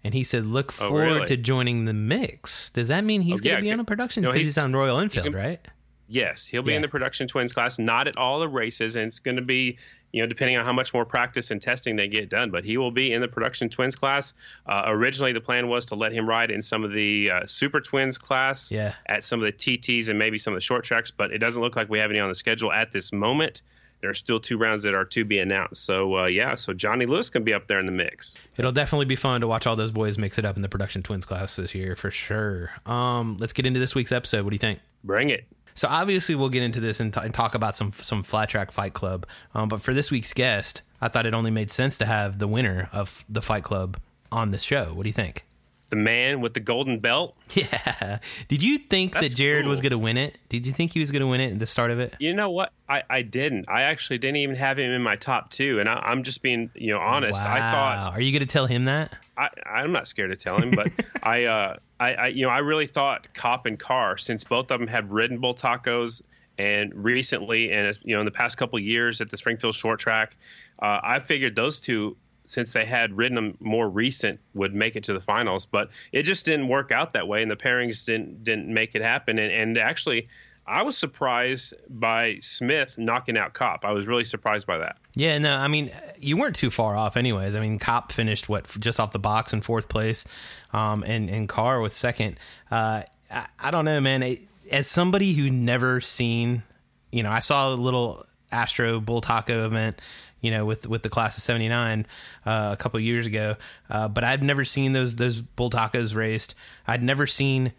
And 0.02 0.14
he 0.14 0.22
said, 0.24 0.44
"Look 0.44 0.72
Oh, 0.80 0.88
forward 0.88 1.04
really? 1.04 1.26
to 1.26 1.36
joining 1.36 1.84
the 1.84 1.92
mix." 1.92 2.70
Does 2.70 2.88
that 2.88 3.04
mean 3.04 3.22
he's 3.22 3.40
Oh, 3.40 3.44
going 3.44 3.56
to 3.56 3.62
be 3.62 3.72
on 3.72 3.80
a 3.80 3.84
production? 3.84 4.22
No, 4.22 4.28
Because 4.28 4.38
he's- 4.42 4.48
he's, 4.50 4.58
on 4.58 4.72
Royal 4.72 4.98
Enfield, 5.00 5.24
gonna- 5.26 5.36
right? 5.36 5.68
Yes, 6.08 6.46
he'll 6.46 6.62
be 6.62 6.70
Yeah. 6.72 6.76
in 6.76 6.82
the 6.82 6.88
production 6.88 7.26
twins 7.28 7.52
class, 7.52 7.78
not 7.78 8.06
at 8.08 8.16
all 8.16 8.38
the 8.40 8.48
races, 8.48 8.94
and 8.96 9.08
it's 9.08 9.18
going 9.18 9.36
to 9.36 9.42
be, 9.42 9.76
you 10.12 10.22
know, 10.22 10.26
depending 10.28 10.56
on 10.56 10.64
how 10.64 10.72
much 10.72 10.94
more 10.94 11.04
practice 11.04 11.50
and 11.50 11.60
testing 11.60 11.96
they 11.96 12.06
get 12.06 12.28
done. 12.30 12.50
But 12.50 12.64
he 12.64 12.76
will 12.76 12.92
be 12.92 13.12
in 13.12 13.20
the 13.20 13.28
production 13.28 13.68
twins 13.68 13.96
class. 13.96 14.32
Uh, 14.66 14.82
originally, 14.86 15.32
the 15.32 15.40
plan 15.40 15.68
was 15.68 15.86
to 15.86 15.94
let 15.96 16.12
him 16.12 16.28
ride 16.28 16.50
in 16.52 16.62
some 16.62 16.84
of 16.84 16.92
the 16.92 17.30
uh, 17.32 17.40
super 17.46 17.80
twins 17.80 18.18
class 18.18 18.70
Yeah. 18.70 18.94
at 19.06 19.24
some 19.24 19.40
of 19.42 19.46
the 19.46 19.52
TTs 19.52 20.08
and 20.08 20.18
maybe 20.18 20.38
some 20.38 20.52
of 20.52 20.56
the 20.58 20.62
short 20.62 20.84
tracks, 20.84 21.10
but 21.10 21.32
it 21.32 21.38
doesn't 21.38 21.62
look 21.62 21.74
like 21.76 21.88
we 21.88 21.98
have 21.98 22.10
any 22.10 22.20
on 22.20 22.28
the 22.28 22.34
schedule 22.36 22.72
at 22.72 22.92
this 22.92 23.12
moment. 23.12 23.62
There 24.02 24.10
are 24.10 24.14
still 24.14 24.38
two 24.38 24.58
rounds 24.58 24.82
that 24.84 24.94
are 24.94 25.06
to 25.06 25.24
be 25.24 25.38
announced. 25.38 25.82
So, 25.84 26.18
uh, 26.18 26.26
yeah, 26.26 26.54
so 26.54 26.72
Johnny 26.74 27.06
Lewis 27.06 27.30
can 27.30 27.42
be 27.44 27.54
up 27.54 27.66
there 27.66 27.80
in 27.80 27.86
the 27.86 27.92
mix. 27.92 28.36
It'll 28.58 28.70
definitely 28.70 29.06
be 29.06 29.16
fun 29.16 29.40
to 29.40 29.48
watch 29.48 29.66
all 29.66 29.74
those 29.74 29.90
boys 29.90 30.18
mix 30.18 30.38
it 30.38 30.44
up 30.44 30.54
in 30.54 30.62
the 30.62 30.68
production 30.68 31.02
twins 31.02 31.24
class 31.24 31.56
this 31.56 31.74
year 31.74 31.96
for 31.96 32.10
sure. 32.10 32.70
Um, 32.84 33.38
let's 33.40 33.54
get 33.54 33.64
into 33.66 33.80
this 33.80 33.94
week's 33.94 34.12
episode. 34.12 34.44
What 34.44 34.50
do 34.50 34.54
you 34.54 34.60
think? 34.60 34.78
Bring 35.02 35.30
it. 35.30 35.46
So 35.76 35.86
obviously 35.88 36.34
we'll 36.34 36.48
get 36.48 36.62
into 36.62 36.80
this 36.80 36.98
and, 37.00 37.14
t- 37.14 37.20
and 37.22 37.32
talk 37.32 37.54
about 37.54 37.76
some 37.76 37.92
some 37.92 38.22
flat 38.22 38.48
track 38.48 38.72
fight 38.72 38.94
club. 38.94 39.26
Um, 39.54 39.68
but 39.68 39.82
for 39.82 39.94
this 39.94 40.10
week's 40.10 40.32
guest, 40.32 40.82
I 41.00 41.08
thought 41.08 41.26
it 41.26 41.34
only 41.34 41.50
made 41.50 41.70
sense 41.70 41.98
to 41.98 42.06
have 42.06 42.38
the 42.38 42.48
winner 42.48 42.88
of 42.92 43.24
the 43.28 43.42
fight 43.42 43.62
club 43.62 43.98
on 44.32 44.50
the 44.50 44.58
show. 44.58 44.86
What 44.94 45.02
do 45.02 45.08
you 45.08 45.12
think? 45.12 45.44
The 45.88 45.96
man 45.96 46.40
with 46.40 46.52
the 46.54 46.60
golden 46.60 46.98
belt. 46.98 47.36
Yeah. 47.54 48.18
Did 48.48 48.62
you 48.62 48.76
think 48.76 49.14
That's 49.14 49.28
that 49.28 49.34
Jared 49.34 49.66
was 49.66 49.80
going 49.80 49.92
to 49.92 49.98
win 49.98 50.16
it? 50.18 50.36
Did 50.48 50.66
you 50.66 50.72
think 50.72 50.92
he 50.92 51.00
was 51.00 51.10
going 51.10 51.20
to 51.20 51.26
win 51.26 51.40
it 51.40 51.52
at 51.52 51.58
the 51.58 51.66
start 51.66 51.90
of 51.90 52.00
it? 52.00 52.14
You 52.18 52.34
know 52.34 52.50
what? 52.50 52.72
I, 52.88 53.02
I 53.08 53.22
didn't. 53.22 53.66
I 53.68 53.82
actually 53.82 54.18
didn't 54.18 54.36
even 54.36 54.56
have 54.56 54.78
him 54.78 54.90
in 54.90 55.02
my 55.02 55.16
top 55.16 55.50
two, 55.50 55.80
and 55.80 55.88
I, 55.88 55.94
I'm 55.94 56.22
just 56.22 56.42
being 56.42 56.70
you 56.74 56.92
know 56.92 56.98
honest. 56.98 57.40
I 57.42 57.70
thought 57.70 58.12
Are 58.12 58.20
you 58.20 58.32
going 58.32 58.46
to 58.46 58.52
tell 58.52 58.66
him 58.66 58.84
that? 58.86 59.14
I, 59.38 59.48
I'm 59.64 59.92
not 59.92 60.06
scared 60.08 60.30
to 60.30 60.36
tell 60.36 60.58
him, 60.58 60.70
but 60.70 60.92
I, 61.22 61.44
uh, 61.44 61.76
I, 61.98 62.14
I, 62.14 62.26
you 62.28 62.44
know, 62.44 62.50
I 62.50 62.58
really 62.58 62.86
thought 62.86 63.32
Kopp 63.34 63.66
and 63.66 63.78
Carr, 63.78 64.18
since 64.18 64.44
both 64.44 64.70
of 64.70 64.78
them 64.78 64.88
have 64.88 65.12
ridden 65.12 65.40
Bultacos, 65.40 66.22
and 66.58 66.92
recently, 66.94 67.72
and 67.72 67.98
you 68.02 68.14
know, 68.14 68.20
in 68.20 68.24
the 68.24 68.32
past 68.32 68.56
couple 68.56 68.78
years 68.78 69.20
at 69.20 69.30
the 69.30 69.36
Springfield 69.36 69.74
Short 69.74 70.00
Track, 70.00 70.36
uh, 70.80 71.00
I 71.02 71.20
figured 71.20 71.54
those 71.54 71.80
two, 71.80 72.16
since 72.46 72.72
they 72.72 72.84
had 72.84 73.16
ridden 73.16 73.34
them 73.34 73.56
more 73.60 73.88
recent, 73.88 74.40
would 74.54 74.74
make 74.74 74.96
it 74.96 75.04
to 75.04 75.12
the 75.12 75.20
finals. 75.20 75.66
But 75.66 75.90
it 76.12 76.22
just 76.22 76.44
didn't 76.44 76.68
work 76.68 76.92
out 76.92 77.12
that 77.12 77.28
way, 77.28 77.42
and 77.42 77.50
the 77.50 77.56
pairings 77.56 78.04
didn't 78.06 78.44
didn't 78.44 78.72
make 78.72 78.94
it 78.94 79.02
happen. 79.02 79.38
And, 79.38 79.52
and 79.52 79.78
actually, 79.78 80.28
I 80.66 80.82
was 80.82 80.98
surprised 80.98 81.74
by 81.88 82.38
Smith 82.40 82.98
knocking 82.98 83.36
out 83.38 83.52
Kopp. 83.52 83.84
I 83.84 83.92
was 83.92 84.08
really 84.08 84.24
surprised 84.24 84.66
by 84.66 84.78
that. 84.78 84.96
Yeah, 85.14 85.38
no, 85.38 85.56
I 85.56 85.68
mean, 85.68 85.92
you 86.18 86.36
weren't 86.36 86.56
too 86.56 86.70
far 86.70 86.96
off, 86.96 87.16
anyways. 87.16 87.54
I 87.54 87.60
mean, 87.60 87.78
Kopp 87.78 88.10
finished 88.10 88.48
what 88.48 88.68
just 88.80 88.98
off 88.98 89.12
the 89.12 89.18
box 89.18 89.52
in 89.52 89.60
fourth 89.60 89.88
place, 89.88 90.24
um, 90.72 91.04
and 91.04 91.30
and 91.30 91.48
Carr 91.48 91.80
with 91.80 91.92
second. 91.92 92.38
Uh, 92.70 93.02
I, 93.30 93.46
I 93.58 93.70
don't 93.70 93.84
know, 93.84 94.00
man. 94.00 94.22
It, 94.22 94.40
as 94.70 94.88
somebody 94.88 95.32
who 95.34 95.48
never 95.48 96.00
seen, 96.00 96.64
you 97.12 97.22
know, 97.22 97.30
I 97.30 97.38
saw 97.38 97.72
a 97.72 97.76
little 97.76 98.26
Astro 98.50 99.00
Bultaco 99.00 99.66
event, 99.66 100.00
you 100.40 100.50
know, 100.50 100.64
with 100.66 100.86
with 100.86 101.02
the 101.02 101.08
class 101.08 101.36
of 101.36 101.42
'79 101.42 102.06
uh, 102.44 102.70
a 102.72 102.76
couple 102.76 103.00
years 103.00 103.26
ago, 103.26 103.56
uh, 103.90 104.08
but 104.08 104.24
I'd 104.24 104.42
never 104.42 104.64
seen 104.64 104.92
those 104.92 105.16
those 105.16 105.40
Bultacos 105.40 106.14
raced. 106.14 106.54
I'd 106.86 107.02
never 107.02 107.26
seen 107.26 107.72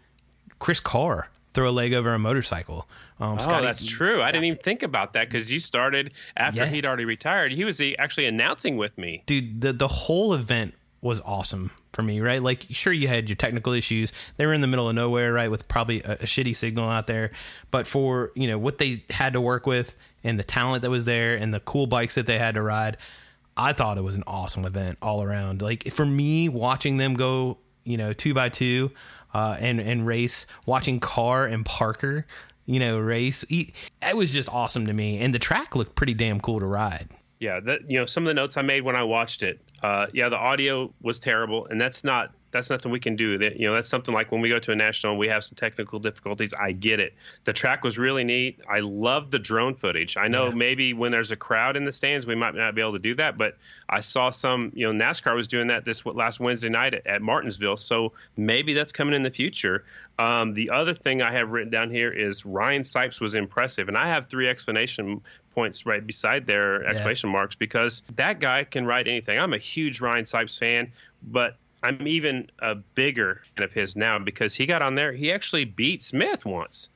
Chris 0.58 0.80
Carr 0.80 1.28
throw 1.54 1.68
a 1.68 1.70
leg 1.70 1.92
over 1.94 2.12
a 2.14 2.18
motorcycle. 2.18 2.86
Um, 3.20 3.34
Oh, 3.34 3.38
Scotty- 3.38 3.66
that's 3.66 3.84
true. 3.86 4.22
I 4.22 4.30
didn't 4.30 4.44
even 4.44 4.58
think 4.58 4.82
about 4.82 5.14
that 5.14 5.28
because 5.28 5.50
you 5.50 5.58
started 5.58 6.12
after 6.36 6.60
Yeah. 6.60 6.66
he'd 6.66 6.86
already 6.86 7.04
retired. 7.04 7.50
He 7.52 7.64
was 7.64 7.80
actually 7.98 8.26
announcing 8.26 8.76
with 8.76 8.96
me. 8.98 9.22
dude 9.26 9.60
the 9.60 9.72
the 9.72 9.88
whole 9.88 10.34
event 10.34 10.74
was 11.00 11.20
awesome 11.22 11.70
for 11.92 12.02
me 12.02 12.20
right 12.20 12.42
like 12.42 12.66
sure 12.70 12.92
you 12.92 13.06
had 13.06 13.28
your 13.28 13.36
technical 13.36 13.72
issues 13.72 14.12
they 14.36 14.44
were 14.46 14.52
in 14.52 14.60
the 14.60 14.66
middle 14.66 14.88
of 14.88 14.94
nowhere 14.96 15.32
right 15.32 15.48
with 15.50 15.66
probably 15.68 16.02
a, 16.02 16.12
a 16.14 16.24
shitty 16.24 16.54
signal 16.56 16.88
out 16.88 17.06
there 17.06 17.30
but 17.70 17.86
for 17.86 18.30
you 18.34 18.48
know 18.48 18.58
what 18.58 18.78
they 18.78 19.04
had 19.10 19.32
to 19.32 19.40
work 19.40 19.64
with 19.64 19.94
and 20.24 20.38
the 20.38 20.44
talent 20.44 20.82
that 20.82 20.90
was 20.90 21.04
there 21.04 21.34
and 21.36 21.52
the 21.54 21.60
cool 21.60 21.86
bikes 21.86 22.14
that 22.16 22.26
they 22.26 22.38
had 22.38 22.54
to 22.54 22.62
ride 22.62 22.96
i 23.56 23.72
thought 23.72 23.98
it 23.98 24.04
was 24.04 24.16
an 24.16 24.24
awesome 24.26 24.64
event 24.64 24.98
all 25.02 25.22
around 25.22 25.62
like 25.62 25.90
for 25.92 26.04
me 26.06 26.48
watching 26.48 26.96
them 26.96 27.14
go 27.14 27.58
you 27.84 27.96
know 27.96 28.12
two 28.12 28.34
by 28.34 28.48
two 28.48 28.90
uh, 29.34 29.56
and 29.60 29.80
and 29.80 30.06
race 30.06 30.46
watching 30.66 31.00
carr 31.00 31.44
and 31.44 31.64
parker 31.66 32.26
you 32.66 32.80
know 32.80 32.98
race 32.98 33.44
e- 33.48 33.72
it 34.02 34.16
was 34.16 34.32
just 34.32 34.48
awesome 34.48 34.86
to 34.86 34.92
me 34.92 35.18
and 35.18 35.34
the 35.34 35.38
track 35.38 35.76
looked 35.76 35.94
pretty 35.94 36.14
damn 36.14 36.40
cool 36.40 36.60
to 36.60 36.66
ride 36.66 37.08
Yeah, 37.40 37.60
that 37.60 37.88
you 37.88 37.98
know 38.00 38.06
some 38.06 38.24
of 38.24 38.28
the 38.28 38.34
notes 38.34 38.56
I 38.56 38.62
made 38.62 38.82
when 38.82 38.96
I 38.96 39.04
watched 39.04 39.42
it. 39.42 39.60
Uh, 39.82 40.06
yeah, 40.12 40.28
the 40.28 40.36
audio 40.36 40.92
was 41.00 41.20
terrible, 41.20 41.66
and 41.70 41.80
that's 41.80 42.02
not 42.02 42.32
that's 42.50 42.70
nothing 42.70 42.90
we 42.92 43.00
can 43.00 43.16
do. 43.16 43.38
That 43.38 43.58
you 43.60 43.66
know 43.66 43.74
that's 43.74 43.88
something 43.88 44.14
like 44.14 44.32
when 44.32 44.40
we 44.40 44.48
go 44.48 44.58
to 44.58 44.72
a 44.72 44.76
national, 44.76 45.18
we 45.18 45.28
have 45.28 45.44
some 45.44 45.54
technical 45.56 45.98
difficulties. 45.98 46.54
I 46.54 46.72
get 46.72 46.98
it. 47.00 47.14
The 47.44 47.52
track 47.52 47.84
was 47.84 47.98
really 47.98 48.24
neat. 48.24 48.60
I 48.68 48.80
love 48.80 49.30
the 49.30 49.38
drone 49.38 49.74
footage. 49.74 50.16
I 50.16 50.28
know 50.28 50.48
Yeah. 50.48 50.54
maybe 50.54 50.94
when 50.94 51.12
there's 51.12 51.32
a 51.32 51.36
crowd 51.36 51.76
in 51.76 51.84
the 51.84 51.92
stands, 51.92 52.26
we 52.26 52.34
might 52.34 52.54
not 52.54 52.74
be 52.74 52.80
able 52.80 52.94
to 52.94 52.98
do 52.98 53.14
that, 53.16 53.36
but 53.36 53.58
I 53.88 54.00
saw 54.00 54.30
some. 54.30 54.72
You 54.74 54.92
know, 54.92 55.04
NASCAR 55.04 55.34
was 55.34 55.48
doing 55.48 55.68
that 55.68 55.84
this 55.84 56.04
last 56.06 56.40
Wednesday 56.40 56.68
night 56.70 56.94
at, 56.94 57.06
at 57.06 57.22
Martinsville, 57.22 57.76
so 57.76 58.12
maybe 58.36 58.74
that's 58.74 58.92
coming 58.92 59.14
in 59.14 59.22
the 59.22 59.30
future. 59.30 59.84
Um, 60.18 60.52
the 60.54 60.70
other 60.70 60.94
thing 60.94 61.22
I 61.22 61.32
have 61.32 61.52
written 61.52 61.70
down 61.70 61.90
here 61.90 62.10
is 62.10 62.44
Ryan 62.44 62.82
Sipes 62.82 63.20
was 63.20 63.34
impressive, 63.36 63.88
and 63.88 63.96
I 63.96 64.08
have 64.08 64.28
three 64.28 64.48
explanation 64.48 65.20
points 65.54 65.86
right 65.86 66.04
beside 66.04 66.46
their 66.46 66.84
exclamation 66.84 67.30
marks 67.30 67.54
because 67.56 68.02
that 68.16 68.40
guy 68.40 68.64
can 68.64 68.84
ride 68.86 69.06
anything. 69.08 69.38
I'm 69.38 69.52
a 69.52 69.58
huge 69.58 70.00
Ryan 70.00 70.24
Sipes 70.24 70.58
fan, 70.58 70.92
but 71.22 71.56
I'm 71.82 72.06
even 72.06 72.50
a 72.60 72.74
bigger 72.74 73.42
fan 73.56 73.64
of 73.64 73.72
his 73.72 73.94
now 73.96 74.18
because 74.18 74.54
he 74.54 74.66
got 74.66 74.82
on 74.82 74.94
there. 74.94 75.12
He 75.12 75.32
actually 75.32 75.64
beat 75.64 76.02
Smith 76.02 76.44
once, 76.44 76.88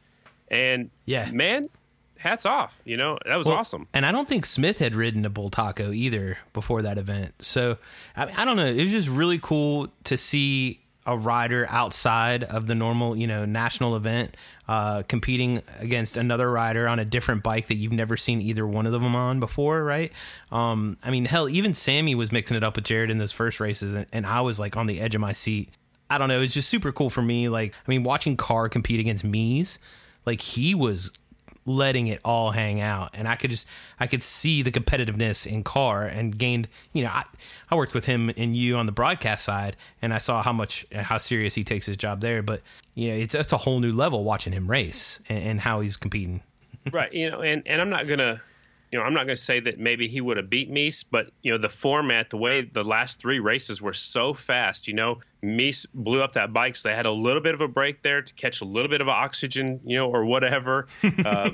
and 0.48 0.90
Yeah. 1.06 1.30
man, 1.30 1.68
hats 2.18 2.46
off. 2.46 2.78
You 2.84 2.96
know 2.96 3.18
that 3.26 3.36
was 3.36 3.46
Well, 3.46 3.56
awesome. 3.56 3.88
And 3.94 4.04
I 4.06 4.12
don't 4.12 4.28
think 4.28 4.44
Smith 4.46 4.78
had 4.78 4.94
ridden 4.94 5.24
a 5.24 5.30
Bultaco 5.30 5.94
either 5.94 6.38
before 6.52 6.82
that 6.82 6.98
event. 6.98 7.34
So 7.42 7.78
I, 8.16 8.42
I 8.42 8.44
don't 8.44 8.56
know. 8.56 8.66
It 8.66 8.80
was 8.80 8.90
just 8.90 9.08
really 9.08 9.38
cool 9.40 9.88
to 10.04 10.16
see 10.16 10.80
a 11.06 11.16
rider 11.16 11.66
outside 11.68 12.44
of 12.44 12.66
the 12.66 12.74
normal, 12.74 13.16
you 13.16 13.26
know, 13.26 13.44
national 13.44 13.96
event 13.96 14.36
uh, 14.68 15.02
competing 15.08 15.62
against 15.80 16.16
another 16.16 16.50
rider 16.50 16.86
on 16.86 16.98
a 16.98 17.04
different 17.04 17.42
bike 17.42 17.66
that 17.66 17.74
you've 17.74 17.92
never 17.92 18.16
seen 18.16 18.40
either 18.40 18.66
one 18.66 18.86
of 18.86 18.92
them 18.92 19.16
on 19.16 19.40
before, 19.40 19.82
right? 19.82 20.12
Um, 20.52 20.96
I 21.02 21.10
mean, 21.10 21.24
hell, 21.24 21.48
even 21.48 21.74
Sammy 21.74 22.14
was 22.14 22.30
mixing 22.30 22.56
it 22.56 22.62
up 22.62 22.76
with 22.76 22.84
Jared 22.84 23.10
in 23.10 23.18
those 23.18 23.32
first 23.32 23.58
races, 23.58 23.94
and, 23.94 24.06
and 24.12 24.24
I 24.26 24.40
was 24.42 24.60
like 24.60 24.76
on 24.76 24.86
the 24.86 25.00
edge 25.00 25.14
of 25.14 25.20
my 25.20 25.32
seat. 25.32 25.70
I 26.08 26.18
don't 26.18 26.28
know. 26.28 26.36
It 26.36 26.40
was 26.40 26.54
just 26.54 26.68
super 26.68 26.92
cool 26.92 27.10
for 27.10 27.22
me. 27.22 27.48
Like, 27.48 27.74
I 27.74 27.90
mean, 27.90 28.04
watching 28.04 28.36
Carr 28.36 28.68
compete 28.68 29.00
against 29.00 29.24
Mees, 29.24 29.78
like 30.24 30.40
he 30.40 30.74
was 30.74 31.10
letting 31.66 32.06
it 32.08 32.20
all 32.24 32.50
hang 32.50 32.80
out. 32.80 33.10
And 33.14 33.28
i 33.28 33.34
could 33.34 33.50
just 33.50 33.66
i 34.00 34.06
could 34.06 34.22
see 34.22 34.62
the 34.62 34.70
competitiveness 34.70 35.46
in 35.46 35.62
Carr 35.64 36.02
and 36.02 36.36
gained 36.36 36.68
you 36.92 37.04
know 37.04 37.10
i, 37.10 37.24
I 37.70 37.74
worked 37.74 37.94
with 37.94 38.04
him 38.04 38.30
and 38.36 38.56
you 38.56 38.76
on 38.76 38.86
the 38.86 38.92
broadcast 38.92 39.44
side 39.44 39.76
and 40.00 40.12
i 40.12 40.18
saw 40.18 40.42
how 40.42 40.52
much 40.52 40.86
how 40.94 41.18
serious 41.18 41.54
he 41.54 41.64
takes 41.64 41.86
his 41.86 41.96
job 41.96 42.20
there. 42.20 42.42
But 42.42 42.62
you 42.94 43.08
know 43.08 43.14
it's 43.14 43.34
it's 43.34 43.52
a 43.52 43.58
whole 43.58 43.80
new 43.80 43.92
level 43.92 44.24
watching 44.24 44.52
him 44.52 44.70
race 44.70 45.20
and, 45.28 45.42
and 45.42 45.60
how 45.60 45.80
he's 45.80 45.96
competing. 45.96 46.42
Right. 46.92 47.12
You 47.12 47.30
know 47.30 47.40
and 47.42 47.62
and 47.66 47.80
i'm 47.80 47.90
not 47.90 48.08
gonna 48.08 48.42
you 48.92 48.98
know 48.98 49.04
i'm 49.04 49.14
not 49.14 49.22
gonna 49.22 49.36
say 49.36 49.58
that 49.58 49.78
maybe 49.80 50.06
he 50.06 50.20
would 50.20 50.36
have 50.36 50.48
beat 50.50 50.70
Mees, 50.70 51.02
but 51.02 51.30
you 51.42 51.50
know 51.50 51.58
the 51.58 51.68
format 51.68 52.30
the 52.30 52.36
way 52.36 52.60
the 52.62 52.84
last 52.84 53.18
three 53.20 53.40
races 53.40 53.80
were 53.82 53.94
so 53.94 54.34
fast 54.34 54.86
you 54.86 54.94
know 54.94 55.18
Mees 55.42 55.86
blew 55.92 56.22
up 56.22 56.34
that 56.34 56.52
bike 56.52 56.76
so 56.76 56.88
they 56.88 56.94
had 56.94 57.06
a 57.06 57.10
little 57.10 57.42
bit 57.42 57.54
of 57.54 57.60
a 57.60 57.68
break 57.68 58.02
there 58.02 58.22
to 58.22 58.34
catch 58.34 58.60
a 58.60 58.64
little 58.64 58.90
bit 58.90 59.00
of 59.00 59.08
oxygen 59.08 59.80
you 59.84 59.96
know 59.96 60.08
or 60.10 60.24
whatever 60.24 60.86
uh, 61.24 61.50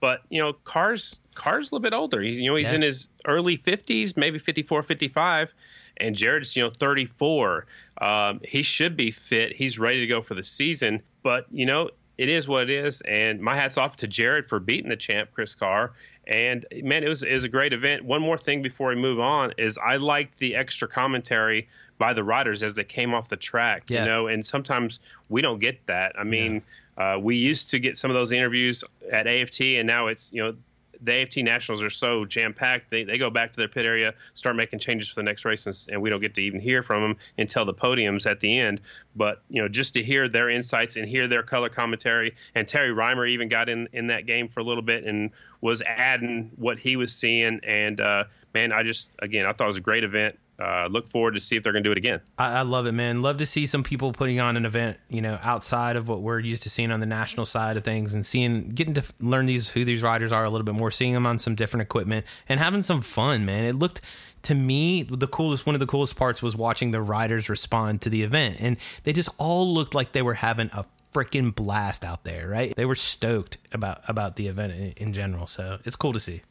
but 0.00 0.20
you 0.28 0.40
know 0.40 0.52
Carr's 0.52 1.18
Carr's 1.34 1.72
a 1.72 1.74
little 1.74 1.82
bit 1.82 1.94
older 1.94 2.20
he's 2.20 2.38
you 2.40 2.50
know 2.50 2.56
he's 2.56 2.70
Yeah. 2.70 2.76
in 2.76 2.82
his 2.82 3.08
early 3.26 3.58
50s 3.58 4.16
maybe 4.16 4.38
54 4.38 4.82
55 4.82 5.52
and 5.98 6.16
Jared's, 6.16 6.56
you 6.56 6.62
know, 6.62 6.70
34. 6.70 7.66
Um, 8.00 8.40
he 8.42 8.62
should 8.62 8.96
be 8.96 9.10
fit. 9.10 9.54
He's 9.54 9.78
ready 9.78 10.00
to 10.00 10.06
go 10.06 10.22
for 10.22 10.34
the 10.34 10.42
season. 10.42 11.02
But, 11.22 11.44
you 11.50 11.66
know, 11.66 11.90
it 12.16 12.30
is 12.30 12.48
what 12.48 12.62
it 12.62 12.70
is. 12.70 13.02
And 13.02 13.40
my 13.40 13.54
hat's 13.54 13.76
off 13.76 13.96
to 13.98 14.08
Jared 14.08 14.48
for 14.48 14.58
beating 14.58 14.88
the 14.88 14.96
champ, 14.96 15.30
Chris 15.34 15.54
Carr. 15.54 15.92
And, 16.26 16.64
man, 16.82 17.02
it 17.04 17.08
was, 17.08 17.22
it 17.22 17.32
was 17.32 17.44
a 17.44 17.48
great 17.48 17.72
event. 17.72 18.04
One 18.04 18.22
more 18.22 18.38
thing 18.38 18.62
before 18.62 18.90
we 18.90 18.94
move 18.96 19.18
on 19.18 19.52
is 19.58 19.76
I 19.78 19.96
liked 19.96 20.38
the 20.38 20.54
extra 20.54 20.86
commentary 20.86 21.68
by 21.98 22.12
the 22.14 22.22
riders 22.24 22.62
as 22.62 22.74
they 22.74 22.84
came 22.84 23.12
off 23.14 23.28
the 23.28 23.36
track, 23.36 23.84
Yeah. 23.88 24.00
you 24.04 24.08
know, 24.08 24.26
and 24.28 24.46
sometimes 24.46 25.00
we 25.28 25.42
don't 25.42 25.58
get 25.58 25.84
that. 25.86 26.12
I 26.18 26.24
mean, 26.24 26.62
Uh, 26.98 27.16
we 27.18 27.36
used 27.36 27.70
to 27.70 27.78
get 27.78 27.96
some 27.96 28.10
of 28.10 28.14
those 28.14 28.32
interviews 28.32 28.84
at 29.10 29.26
AFT, 29.26 29.78
and 29.78 29.86
now 29.86 30.08
it's 30.08 30.30
you 30.30 30.42
know 30.44 30.54
the 31.02 31.22
AFT 31.22 31.38
Nationals 31.38 31.82
are 31.82 31.90
so 31.90 32.24
jam 32.24 32.54
packed. 32.54 32.90
They, 32.90 33.04
they 33.04 33.18
go 33.18 33.30
back 33.30 33.52
to 33.52 33.56
their 33.56 33.68
pit 33.68 33.84
area, 33.84 34.14
start 34.34 34.56
making 34.56 34.78
changes 34.78 35.08
for 35.08 35.16
the 35.16 35.24
next 35.24 35.44
race, 35.44 35.66
and, 35.66 35.76
and, 35.92 36.02
we 36.02 36.10
don't 36.10 36.20
get 36.20 36.34
to 36.34 36.42
even 36.42 36.60
hear 36.60 36.82
from 36.82 37.02
them 37.02 37.16
until 37.38 37.64
the 37.64 37.74
podiums 37.74 38.30
at 38.30 38.40
the 38.40 38.58
end. 38.58 38.80
But 39.16 39.42
you 39.48 39.62
know, 39.62 39.68
just 39.68 39.94
to 39.94 40.02
hear 40.02 40.28
their 40.28 40.48
insights 40.48 40.96
and 40.96 41.08
hear 41.08 41.28
their 41.28 41.42
color 41.42 41.68
commentary, 41.68 42.36
and 42.54 42.66
Terry 42.66 42.92
Rymer 42.92 43.26
even 43.26 43.48
got 43.48 43.68
in 43.68 43.88
in 43.92 44.08
that 44.08 44.26
game 44.26 44.48
for 44.48 44.60
a 44.60 44.64
little 44.64 44.82
bit 44.82 45.04
and 45.04 45.30
was 45.60 45.82
adding 45.82 46.52
what 46.56 46.78
he 46.78 46.96
was 46.96 47.14
seeing. 47.14 47.60
And 47.64 48.00
uh, 48.00 48.24
man, 48.54 48.72
I 48.72 48.82
just 48.82 49.10
again, 49.18 49.44
I 49.46 49.52
thought 49.52 49.64
it 49.64 49.68
was 49.68 49.76
a 49.78 49.82
great 49.82 50.04
event 50.04 50.38
uh, 50.62 50.86
look 50.88 51.08
forward 51.08 51.34
to 51.34 51.40
see 51.40 51.56
if 51.56 51.62
they're 51.62 51.72
going 51.72 51.82
to 51.82 51.88
do 51.88 51.92
it 51.92 51.98
again. 51.98 52.20
I, 52.38 52.58
I, 52.58 52.62
love 52.62 52.86
it, 52.86 52.92
man. 52.92 53.20
Love 53.20 53.38
to 53.38 53.46
see 53.46 53.66
some 53.66 53.82
people 53.82 54.12
putting 54.12 54.38
on 54.38 54.56
an 54.56 54.64
event, 54.64 54.98
you 55.08 55.20
know, 55.20 55.38
outside 55.42 55.96
of 55.96 56.08
what 56.08 56.22
we're 56.22 56.38
used 56.38 56.62
to 56.62 56.70
seeing 56.70 56.92
on 56.92 57.00
the 57.00 57.06
national 57.06 57.46
side 57.46 57.76
of 57.76 57.84
things, 57.84 58.14
and 58.14 58.24
seeing, 58.24 58.70
getting 58.70 58.94
to 58.94 59.02
learn 59.20 59.46
these 59.46 59.68
who 59.68 59.84
these 59.84 60.02
riders 60.02 60.32
are 60.32 60.44
a 60.44 60.50
little 60.50 60.64
bit 60.64 60.74
more, 60.74 60.90
seeing 60.90 61.14
them 61.14 61.26
on 61.26 61.38
some 61.38 61.54
different 61.54 61.82
equipment, 61.82 62.24
and 62.48 62.60
having 62.60 62.82
some 62.82 63.00
fun, 63.00 63.44
man. 63.44 63.64
It 63.64 63.74
looked 63.74 64.00
to 64.42 64.54
me 64.54 65.02
the 65.02 65.26
coolest 65.28 65.66
one 65.66 65.74
of 65.74 65.80
the 65.80 65.86
coolest 65.86 66.16
parts 66.16 66.42
was 66.42 66.56
watching 66.56 66.90
the 66.90 67.00
riders 67.00 67.48
respond 67.48 68.00
to 68.02 68.10
the 68.10 68.22
event 68.22 68.56
and 68.58 68.76
they 69.04 69.12
just 69.12 69.28
all 69.38 69.72
looked 69.72 69.94
like 69.94 70.10
they 70.10 70.22
were 70.22 70.34
having 70.34 70.68
a 70.72 70.84
freaking 71.14 71.54
blast 71.54 72.04
out 72.04 72.24
there 72.24 72.48
right 72.48 72.74
they 72.74 72.84
were 72.84 72.96
stoked 72.96 73.58
about 73.70 74.00
about 74.08 74.34
the 74.34 74.48
event 74.48 74.72
in, 74.72 74.92
in 74.96 75.12
general 75.12 75.46
so 75.46 75.78
it's 75.84 75.94
cool 75.94 76.12
to 76.12 76.18
see 76.18 76.42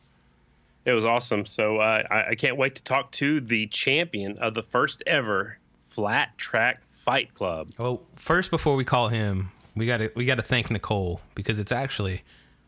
it 0.85 0.93
was 0.93 1.05
awesome. 1.05 1.45
So 1.45 1.77
uh, 1.77 2.03
I, 2.09 2.29
I 2.29 2.35
can't 2.35 2.57
wait 2.57 2.75
to 2.75 2.83
talk 2.83 3.11
to 3.13 3.39
the 3.39 3.67
champion 3.67 4.37
of 4.39 4.53
the 4.53 4.63
first 4.63 5.03
ever 5.05 5.57
flat 5.85 6.37
track 6.37 6.81
fight 6.91 7.33
club. 7.33 7.69
Well, 7.77 8.01
first 8.15 8.51
before 8.51 8.75
we 8.75 8.85
call 8.85 9.09
him, 9.09 9.51
we 9.75 9.85
got 9.85 9.97
to 9.97 10.11
we 10.15 10.25
got 10.25 10.35
to 10.35 10.43
thank 10.43 10.69
Nicole 10.71 11.21
because 11.35 11.59
it's 11.59 11.71
actually 11.71 12.23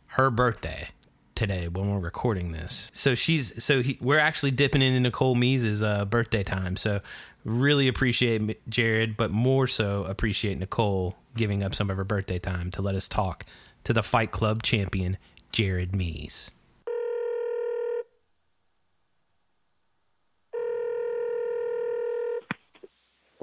her 0.09 0.29
birthday 0.29 0.89
today 1.35 1.67
when 1.67 1.91
we're 1.91 1.99
recording 1.99 2.51
this. 2.51 2.91
So 2.93 3.15
she's 3.15 3.63
so 3.63 3.81
he, 3.81 3.97
we're 3.99 4.19
actually 4.19 4.51
dipping 4.51 4.81
into 4.81 4.99
Nicole 4.99 5.35
Mees' 5.35 5.81
uh, 5.81 6.05
birthday 6.05 6.43
time. 6.43 6.77
So 6.77 7.01
really 7.43 7.87
appreciate 7.87 8.69
Jared, 8.69 9.17
but 9.17 9.31
more 9.31 9.67
so 9.67 10.03
appreciate 10.03 10.59
Nicole 10.59 11.17
giving 11.35 11.63
up 11.63 11.73
some 11.73 11.89
of 11.89 11.97
her 11.97 12.03
birthday 12.03 12.39
time 12.39 12.71
to 12.71 12.81
let 12.81 12.95
us 12.95 13.07
talk 13.07 13.45
to 13.83 13.93
the 13.93 14.03
Fight 14.03 14.31
Club 14.31 14.63
champion 14.63 15.17
Jared 15.51 15.95
Mees. 15.95 16.51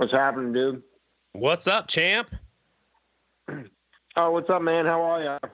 What's 0.01 0.13
happening, 0.13 0.55
dude? 0.55 0.83
What's 1.33 1.67
up, 1.67 1.87
champ? 1.87 2.35
Oh, 4.17 4.33
what's 4.33 4.51
up, 4.51 4.61
man? 4.61 4.87
How 4.87 5.01
are 5.03 5.23
you? 5.23 5.51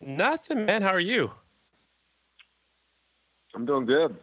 Nothing, 0.00 0.64
man. 0.64 0.80
How 0.80 0.92
are 0.92 1.00
you? 1.00 1.28
I'm 3.52 3.66
doing 3.66 3.84
good. 3.84 4.16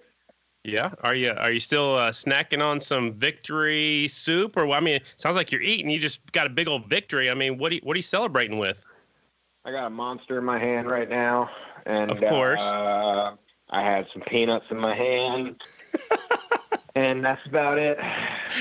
Yeah. 0.64 0.92
Are 1.04 1.14
you 1.14 1.32
Are 1.32 1.52
you 1.52 1.60
still 1.60 1.96
uh, 1.96 2.12
snacking 2.12 2.64
on 2.64 2.80
some 2.80 3.12
victory 3.12 4.08
soup, 4.08 4.56
or 4.56 4.72
I 4.72 4.80
mean, 4.80 4.96
it 4.96 5.04
sounds 5.18 5.36
like 5.36 5.52
you're 5.52 5.62
eating. 5.62 5.90
You 5.90 6.00
just 6.00 6.22
got 6.32 6.48
a 6.48 6.50
big 6.50 6.70
old 6.70 6.88
victory. 6.88 7.30
I 7.30 7.34
mean, 7.34 7.58
what 7.58 7.74
are 7.74 7.76
you, 7.76 7.82
What 7.84 7.96
are 7.96 8.00
you 8.00 8.04
celebrating 8.04 8.58
with? 8.58 8.86
I 9.66 9.72
got 9.72 9.88
a 9.88 9.90
monster 9.90 10.38
in 10.38 10.46
my 10.46 10.58
hand 10.58 10.90
right 10.90 11.10
now, 11.10 11.50
and 11.86 12.10
of 12.10 12.20
course, 12.20 12.62
uh, 12.62 13.36
I 13.72 13.82
had 13.82 14.08
some 14.14 14.22
peanuts 14.22 14.66
in 14.72 14.78
my 14.78 14.96
hand. 14.96 15.62
And 16.96 17.24
that's 17.26 17.46
about 17.48 17.78
it. 17.78 17.98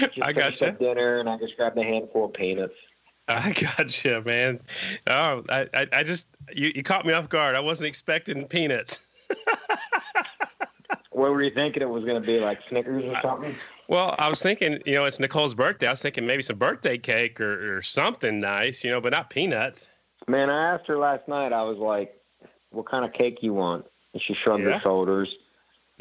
Just 0.00 0.22
I 0.22 0.32
got 0.32 0.60
you. 0.60 0.72
Dinner, 0.72 1.20
and 1.20 1.28
I 1.28 1.36
just 1.38 1.56
grabbed 1.56 1.78
a 1.78 1.82
handful 1.82 2.26
of 2.26 2.32
peanuts. 2.32 2.74
I 3.28 3.52
got 3.76 4.04
you, 4.04 4.22
man. 4.24 4.60
Oh, 5.06 5.44
I, 5.48 5.66
I, 5.74 5.86
I 5.92 6.02
just 6.02 6.26
you, 6.54 6.72
you 6.74 6.82
caught 6.82 7.06
me 7.06 7.12
off 7.12 7.28
guard. 7.28 7.54
I 7.54 7.60
wasn't 7.60 7.88
expecting 7.88 8.44
peanuts. 8.46 9.00
what 11.10 11.30
were 11.30 11.42
you 11.42 11.50
thinking 11.54 11.82
it 11.82 11.88
was 11.88 12.04
going 12.04 12.20
to 12.20 12.26
be, 12.26 12.38
like 12.40 12.58
Snickers 12.68 13.04
or 13.04 13.16
something? 13.22 13.56
Well, 13.88 14.14
I 14.18 14.28
was 14.28 14.40
thinking, 14.40 14.80
you 14.86 14.94
know, 14.94 15.04
it's 15.04 15.20
Nicole's 15.20 15.54
birthday. 15.54 15.86
I 15.86 15.90
was 15.90 16.02
thinking 16.02 16.26
maybe 16.26 16.42
some 16.42 16.56
birthday 16.58 16.98
cake 16.98 17.40
or, 17.40 17.76
or 17.76 17.82
something 17.82 18.40
nice, 18.40 18.82
you 18.82 18.90
know, 18.90 19.00
but 19.00 19.12
not 19.12 19.28
peanuts. 19.30 19.90
Man, 20.28 20.50
I 20.50 20.74
asked 20.74 20.86
her 20.86 20.96
last 20.98 21.28
night. 21.28 21.52
I 21.52 21.62
was 21.62 21.78
like, 21.78 22.14
"What 22.70 22.88
kind 22.88 23.04
of 23.04 23.12
cake 23.12 23.38
you 23.42 23.52
want?" 23.54 23.86
And 24.14 24.22
she 24.22 24.34
shrugged 24.34 24.62
Yeah. 24.62 24.78
her 24.78 24.80
shoulders. 24.80 25.34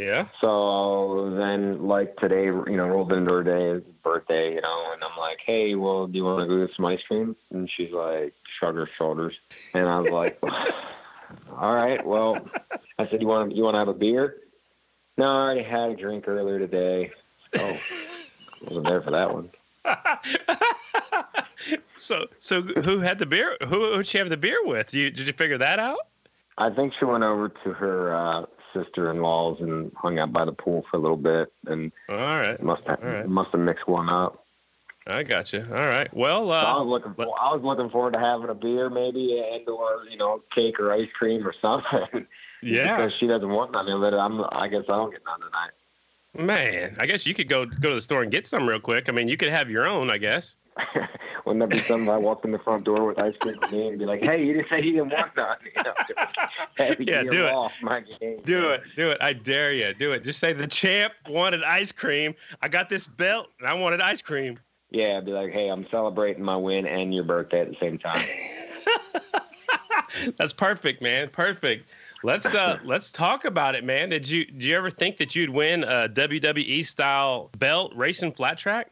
Yeah. 0.02 0.30
So 0.42 1.32
then, 1.38 1.88
like 1.88 2.18
today, 2.18 2.46
you 2.46 2.76
know, 2.76 2.88
rolled 2.88 3.14
into 3.14 3.32
her 3.32 3.44
day, 3.44 3.70
it's 3.70 3.86
birthday, 4.04 4.56
you 4.56 4.62
know, 4.62 4.90
and 4.94 5.04
I'm 5.04 5.16
like, 5.16 5.38
hey, 5.46 5.76
well, 5.76 6.08
do 6.08 6.18
you 6.18 6.24
want 6.24 6.42
to 6.42 6.48
go 6.48 6.66
get 6.66 6.76
some 6.76 6.86
ice 6.86 7.04
cream? 7.04 7.36
And 7.52 7.70
she's 7.70 7.92
like, 7.92 8.34
shrug 8.58 8.78
her 8.78 8.90
shoulders, 8.98 9.36
and 9.76 9.88
I 9.88 10.00
was 10.00 10.12
like, 10.12 10.40
all 11.56 11.76
right, 11.76 12.04
well, 12.04 12.40
I 12.98 13.08
said, 13.10 13.22
you 13.22 13.28
want 13.28 13.56
you 13.56 13.62
want 13.62 13.76
to 13.76 13.80
have 13.80 13.90
a 13.90 13.94
beer? 13.94 14.38
No, 15.20 15.26
I 15.26 15.36
already 15.36 15.64
had 15.64 15.92
a 15.92 15.96
drink 15.96 16.28
earlier 16.28 16.58
today. 16.58 17.12
Oh, 17.60 17.80
wasn't 18.64 18.88
there 18.88 19.04
for 19.04 19.12
that 19.12 19.32
one. 19.32 19.52
so, 21.98 22.26
so 22.40 22.64
who 22.64 23.02
had 23.02 23.20
the 23.20 23.28
beer? 23.28 23.56
Who 23.68 23.92
would 23.92 24.08
she 24.08 24.18
have 24.18 24.30
the 24.30 24.38
beer 24.38 24.62
with? 24.64 24.90
Did 24.90 24.98
you, 24.98 25.12
did 25.12 25.28
you 25.28 25.34
figure 25.34 25.60
that 25.60 25.78
out? 25.78 26.08
I 26.58 26.72
think 26.72 26.94
she 26.98 27.06
went 27.06 27.24
over 27.24 27.50
to 27.50 27.74
her 27.74 28.16
uh, 28.16 28.46
sister-in-law's 28.74 29.60
and 29.62 29.92
hung 29.96 30.20
out 30.20 30.32
by 30.34 30.46
the 30.46 30.52
pool 30.52 30.86
for 30.90 30.98
a 30.98 31.00
little 31.00 31.18
bit, 31.18 31.52
and 31.68 31.92
All 32.10 32.16
right. 32.18 32.62
must 32.62 32.84
have 32.88 33.02
right. 33.02 33.28
must 33.28 33.52
have 33.52 33.62
mixed 33.62 33.88
one 33.88 34.10
up. 34.10 34.46
I 35.08 35.24
got 35.24 35.52
you. 35.52 35.66
All 35.70 35.88
right. 35.88 36.14
Well, 36.16 36.46
So 36.46 36.52
I 36.52 36.74
was 36.78 36.82
uh, 36.82 36.84
looking 36.84 37.14
for, 37.16 37.24
I 37.24 37.54
was 37.54 37.62
looking 37.64 37.90
forward 37.90 38.14
to 38.14 38.20
having 38.20 38.50
a 38.50 38.54
beer 38.54 38.90
maybe 38.90 39.40
and 39.40 39.68
or 39.68 40.04
you 40.10 40.18
know 40.18 40.44
cake 40.54 40.80
or 40.80 40.92
ice 40.94 41.10
cream 41.18 41.46
or 41.48 41.54
something. 41.60 42.28
yeah, 42.62 42.98
because 42.98 43.14
she 43.16 43.26
doesn't 43.28 43.50
want 43.50 43.72
none 43.72 43.90
of 43.90 44.04
it. 44.04 44.14
I'm 44.14 44.44
I 44.52 44.68
guess 44.68 44.84
I 44.90 44.96
don't 44.98 45.12
get 45.12 45.22
none 45.26 45.40
tonight. 45.40 45.72
man. 46.36 46.96
I 47.00 47.06
guess 47.08 47.26
you 47.26 47.34
could 47.34 47.50
go 47.50 47.66
go 47.66 47.90
to 47.90 47.96
the 47.96 48.02
store 48.02 48.22
and 48.22 48.32
get 48.32 48.46
some 48.48 48.68
real 48.68 48.80
quick. 48.80 49.10
I 49.10 49.12
mean, 49.12 49.28
you 49.28 49.38
could 49.38 49.50
have 49.50 49.70
your 49.70 49.88
own, 49.88 50.10
I 50.12 50.18
guess. 50.18 50.56
Wouldn't 51.46 51.60
that 51.70 51.70
be 51.70 51.80
something 51.80 52.08
if 52.08 52.10
I 52.14 52.18
walked 52.18 52.46
in 52.46 52.52
the 52.52 52.60
front 52.60 52.84
door 52.84 53.06
with 53.08 53.20
ice 53.20 53.34
cream 53.40 53.56
for 53.60 53.68
me 53.70 53.88
and 53.88 54.00
be 54.00 54.06
like, 54.06 54.22
"Hey, 54.22 54.44
you 54.46 54.54
didn't 54.54 54.68
say 54.72 54.82
you 54.82 54.94
didn't 54.94 55.12
want 55.12 55.36
none." 55.36 55.58
You 55.76 55.84
know, 55.84 55.94
Hey, 56.78 56.96
Yeah, 57.00 57.24
do 57.24 57.46
it. 57.46 57.52
off 57.54 57.74
my 57.82 58.02
game. 58.02 58.42
Do 58.46 58.70
it. 58.70 58.84
Do 58.96 59.10
it. 59.10 59.18
I 59.22 59.34
dare 59.34 59.74
you. 59.74 59.94
Do 59.94 60.12
it. 60.12 60.24
Just 60.24 60.40
say 60.40 60.54
the 60.54 60.68
champ 60.68 61.14
wanted 61.28 61.64
ice 61.64 61.92
cream. 61.92 62.36
I 62.62 62.68
got 62.68 62.90
this 62.90 63.08
belt 63.08 63.50
and 63.60 63.68
I 63.68 63.74
wanted 63.74 64.02
ice 64.02 64.22
cream. 64.22 64.60
Yeah, 64.92 65.18
I'd 65.18 65.26
be 65.26 65.32
like, 65.32 65.52
"Hey, 65.52 65.70
I'm 65.70 65.88
celebrating 65.90 66.44
my 66.44 66.56
win 66.58 66.86
and 66.86 67.14
your 67.14 67.24
birthday 67.24 67.62
at 67.62 67.70
the 67.70 67.78
same 67.80 67.98
time." 67.98 68.24
That's 70.38 70.54
perfect, 70.54 71.02
man. 71.02 71.30
Perfect. 71.30 71.90
Let's 72.24 72.46
uh 72.46 72.78
let's 72.86 73.10
talk 73.12 73.46
about 73.46 73.74
it, 73.76 73.84
man. 73.84 74.10
Did 74.10 74.30
you 74.30 74.46
did 74.46 74.64
you 74.64 74.76
ever 74.76 74.92
think 74.92 75.18
that 75.18 75.36
you'd 75.36 75.50
win 75.50 75.84
a 75.84 76.08
WWE 76.08 76.86
style 76.86 77.50
belt 77.58 77.94
racing 77.96 78.34
flat 78.34 78.58
track? 78.58 78.92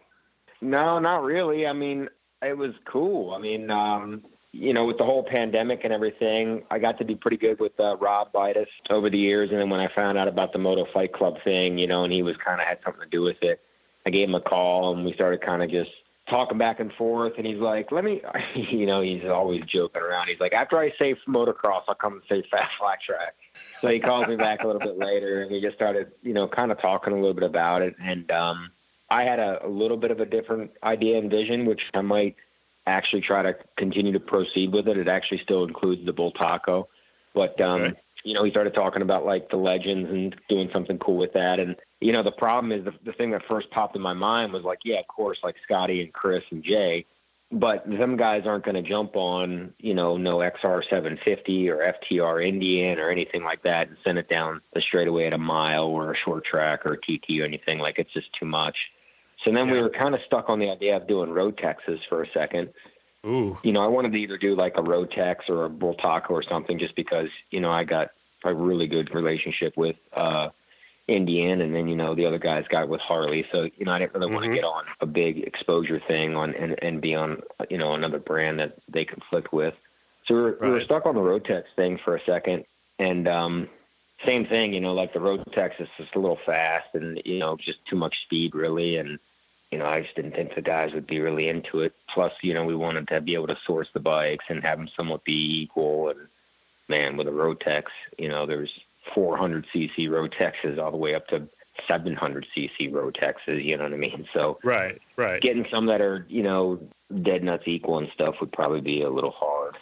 No, 0.62 1.00
not 1.00 1.24
really. 1.24 1.66
I 1.66 1.74
mean, 1.74 2.10
it 2.42 2.58
was 2.58 2.74
cool. 2.86 3.34
I 3.34 3.40
mean, 3.40 3.72
um, 3.72 4.24
you 4.52 4.74
know, 4.74 4.86
with 4.86 4.98
the 4.98 5.06
whole 5.06 5.24
pandemic 5.24 5.82
and 5.84 5.94
everything, 5.94 6.64
I 6.72 6.80
got 6.80 6.98
to 7.00 7.06
be 7.06 7.16
pretty 7.16 7.38
good 7.38 7.60
with 7.60 7.80
uh, 7.80 7.98
Rob 7.98 8.32
Vitus 8.34 8.70
over 8.90 9.10
the 9.10 9.18
years. 9.18 9.52
And 9.52 9.60
then 9.60 9.70
when 9.70 9.80
I 9.80 9.88
found 9.94 10.18
out 10.18 10.28
about 10.28 10.54
the 10.54 10.60
Moto 10.60 10.86
Fight 10.92 11.14
Club 11.14 11.38
thing, 11.44 11.78
you 11.78 11.88
know, 11.88 12.04
and 12.04 12.12
he 12.12 12.24
was 12.24 12.36
kind 12.38 12.60
of 12.60 12.68
had 12.68 12.80
something 12.84 13.04
to 13.04 13.10
do 13.10 13.22
with 13.22 13.42
it, 13.44 13.62
I 14.06 14.10
gave 14.10 14.28
him 14.28 14.36
a 14.36 14.42
call 14.42 14.96
and 14.96 15.06
we 15.06 15.14
started 15.14 15.42
kind 15.42 15.62
of 15.62 15.70
just 15.70 15.92
talking 16.30 16.58
back 16.58 16.80
and 16.80 16.92
forth. 16.94 17.34
And 17.38 17.46
he's 17.46 17.60
like, 17.60 17.92
let 17.92 18.04
me, 18.04 18.22
you 18.56 18.86
know, 18.86 19.02
he's 19.02 19.26
always 19.26 19.62
joking 19.66 20.02
around. 20.02 20.28
He's 20.28 20.40
like, 20.40 20.54
after 20.54 20.80
I 20.80 20.94
say 20.98 21.16
motocross, 21.28 21.84
I'll 21.88 21.96
come 21.96 22.14
and 22.14 22.22
say 22.28 22.48
fast 22.50 22.70
flat 22.80 23.00
track. 23.06 23.36
So 23.82 23.88
he 23.88 24.00
calls 24.00 24.28
me 24.28 24.36
back 24.36 24.64
a 24.64 24.68
little 24.68 24.82
bit 24.82 24.98
later 24.98 25.44
and 25.44 25.52
we 25.52 25.62
just 25.62 25.76
started, 25.76 26.12
you 26.24 26.34
know, 26.34 26.48
kind 26.48 26.72
of 26.72 26.82
talking 26.82 27.14
a 27.14 27.16
little 27.16 27.34
bit 27.34 27.44
about 27.44 27.82
it. 27.82 27.96
And, 28.02 28.30
um, 28.32 28.72
I 29.12 29.24
had 29.24 29.40
a, 29.40 29.66
a 29.66 29.70
little 29.70 29.98
bit 29.98 30.12
of 30.12 30.20
a 30.20 30.26
different 30.26 30.72
idea 30.84 31.18
and 31.18 31.30
vision, 31.30 31.66
which 31.66 31.90
I 31.94 32.02
might 32.02 32.36
actually 32.86 33.22
try 33.22 33.42
to 33.44 33.56
continue 33.78 34.12
to 34.14 34.20
proceed 34.20 34.72
with 34.74 34.88
it. 34.88 34.98
It 34.98 35.08
actually 35.08 35.40
still 35.40 35.64
includes 35.64 36.06
the 36.06 36.14
Bultaco, 36.14 36.86
but 37.34 37.60
um, 37.62 37.82
Okay. 37.82 38.00
you 38.24 38.34
know, 38.34 38.44
he 38.44 38.52
started 38.52 38.74
talking 38.74 39.02
about 39.02 39.26
like 39.26 39.50
the 39.50 39.58
legends 39.58 40.10
and 40.10 40.36
doing 40.48 40.70
something 40.74 40.98
cool 41.00 41.18
with 41.18 41.34
that. 41.34 41.60
And 41.60 41.76
you 42.02 42.12
know, 42.12 42.24
the 42.24 42.32
problem 42.32 42.72
is 42.72 42.86
the, 42.86 42.94
the 43.04 43.14
thing 43.14 43.32
that 43.32 43.46
first 43.48 43.70
popped 43.72 43.96
in 43.96 44.02
my 44.02 44.14
mind 44.14 44.54
was 44.54 44.64
like, 44.64 44.80
yeah, 44.84 45.00
of 45.00 45.08
course, 45.08 45.40
like 45.44 45.56
Scotty 45.64 46.02
and 46.02 46.14
Chris 46.14 46.44
and 46.52 46.64
Jay, 46.64 47.06
but 47.52 47.84
them 47.90 48.16
guys 48.16 48.44
aren't 48.46 48.64
going 48.64 48.82
to 48.82 48.88
jump 48.88 49.16
on, 49.16 49.74
you 49.80 49.94
know, 49.94 50.18
no 50.18 50.38
XR 50.38 50.84
750 50.88 51.70
or 51.70 51.94
FTR 52.04 52.48
Indian 52.48 53.00
or 53.00 53.10
anything 53.10 53.44
like 53.44 53.64
that 53.64 53.88
and 53.90 53.98
send 54.04 54.18
it 54.18 54.30
down 54.30 54.62
the 54.74 54.82
straightaway 54.82 55.26
at 55.26 55.34
a 55.34 55.38
mile 55.38 55.86
or 55.86 56.12
a 56.12 56.16
short 56.16 56.46
track 56.46 56.86
or 56.86 56.94
a 56.94 56.98
TT 56.98 57.40
or 57.42 57.46
anything. 57.46 57.80
Like 57.80 58.00
it's 58.00 58.14
just 58.14 58.32
too 58.34 58.46
much. 58.46 58.92
So 59.44 59.52
then 59.52 59.70
we 59.72 59.80
were 59.80 59.90
kind 59.90 60.14
of 60.16 60.22
stuck 60.26 60.50
on 60.50 60.60
the 60.60 60.70
idea 60.70 60.98
of 60.98 61.08
doing 61.08 61.30
Rotaxes 61.30 62.00
for 62.08 62.24
a 62.24 62.28
second. 62.32 62.70
Ooh. 63.26 63.58
You 63.64 63.72
know, 63.72 63.82
I 63.82 63.88
wanted 63.88 64.12
to 64.14 64.20
either 64.20 64.38
do 64.38 64.56
like 64.56 64.78
a 64.78 64.82
Rotax 64.82 65.50
or 65.50 65.66
a 65.66 65.70
Bultaco 65.70 66.32
or 66.32 66.44
something 66.44 66.78
just 66.78 66.96
because, 66.96 67.30
you 67.52 67.60
know, 67.60 67.72
I 67.72 67.84
got 67.84 68.10
a 68.44 68.54
really 68.54 68.88
good 68.88 69.14
relationship 69.14 69.76
with, 69.78 69.96
uh, 70.14 70.50
Indian, 71.08 71.62
and 71.62 71.74
then 71.74 71.88
you 71.88 71.96
know 71.96 72.14
the 72.14 72.28
other 72.28 72.38
guys 72.38 72.66
got 72.70 72.88
with 72.88 73.02
Harley. 73.02 73.44
So 73.52 73.64
you 73.64 73.84
know 73.84 73.92
I 73.92 73.98
didn't 73.98 74.14
really 74.14 74.32
want 74.32 74.46
Mhm. 74.46 74.50
to 74.50 74.54
get 74.54 74.64
on 74.64 74.84
a 75.02 75.08
big 75.08 75.40
exposure 75.40 76.00
thing 76.00 76.36
on 76.36 76.54
and 76.54 76.78
and 76.84 77.02
be 77.02 77.16
on 77.16 77.42
you 77.68 77.80
know 77.80 77.94
another 77.94 78.20
brand 78.20 78.60
that 78.60 78.78
they 78.88 79.06
conflict 79.06 79.52
with. 79.52 79.74
So 80.28 80.36
we 80.36 80.42
were, 80.42 80.58
we 80.62 80.70
were 80.70 80.82
stuck 80.82 81.08
on 81.08 81.16
the 81.16 81.22
Rotax 81.22 81.64
thing 81.76 81.98
for 81.98 82.16
a 82.16 82.22
second, 82.26 82.66
and 83.00 83.28
um, 83.28 83.70
same 84.24 84.46
thing, 84.46 84.72
you 84.72 84.82
know, 84.82 84.94
like 84.94 85.12
the 85.14 85.20
Rotax 85.20 85.82
is 85.82 85.88
just 85.98 86.14
a 86.14 86.20
little 86.20 86.40
fast, 86.46 86.90
and 86.94 87.20
you 87.26 87.40
know, 87.40 87.58
just 87.58 87.84
too 87.88 87.96
much 87.96 88.22
speed, 88.22 88.54
really, 88.54 88.98
and 88.98 89.18
you 89.72 89.78
know, 89.78 89.86
I 89.86 90.02
just 90.02 90.16
didn't 90.16 90.34
think 90.36 90.56
the 90.56 90.62
guys 90.62 90.94
would 90.94 91.06
be 91.06 91.20
really 91.20 91.48
into 91.48 91.82
it. 91.82 91.94
Plus, 92.08 92.34
you 92.42 92.54
know, 92.54 92.66
we 92.66 92.76
wanted 92.76 93.08
to 93.10 93.22
be 93.22 93.36
able 93.36 93.48
to 93.48 93.58
source 93.66 93.88
the 93.94 94.00
bikes 94.00 94.46
and 94.50 94.64
have 94.64 94.78
them 94.78 94.90
somewhat 94.96 95.24
be 95.24 95.62
equal. 95.62 96.10
And 96.10 96.28
man, 96.88 97.18
with 97.18 97.28
a 97.28 97.32
Rotax, 97.32 97.86
you 98.18 98.30
know, 98.30 98.46
there's 98.46 98.74
400 99.14 99.68
cc 99.74 100.10
Rotaxes 100.10 100.80
all 100.80 100.92
the 100.92 100.98
way 100.98 101.14
up 101.14 101.28
to 101.28 101.48
700 101.88 102.48
cc 102.56 102.92
Rotaxes. 102.92 103.64
You 103.64 103.78
know 103.78 103.84
what 103.84 103.94
I 103.94 103.98
mean? 103.98 104.28
So 104.34 104.60
Right, 104.64 105.00
right. 105.16 105.42
getting 105.42 105.66
some 105.72 105.86
that 105.88 106.02
are 106.02 106.26
you 106.30 106.44
know 106.44 106.80
dead 107.22 107.44
nuts 107.44 107.64
equal 107.68 107.98
and 107.98 108.10
stuff 108.14 108.36
would 108.40 108.52
probably 108.52 108.82
be 108.82 109.02
a 109.02 109.10
little 109.10 109.32
hard. 109.32 109.78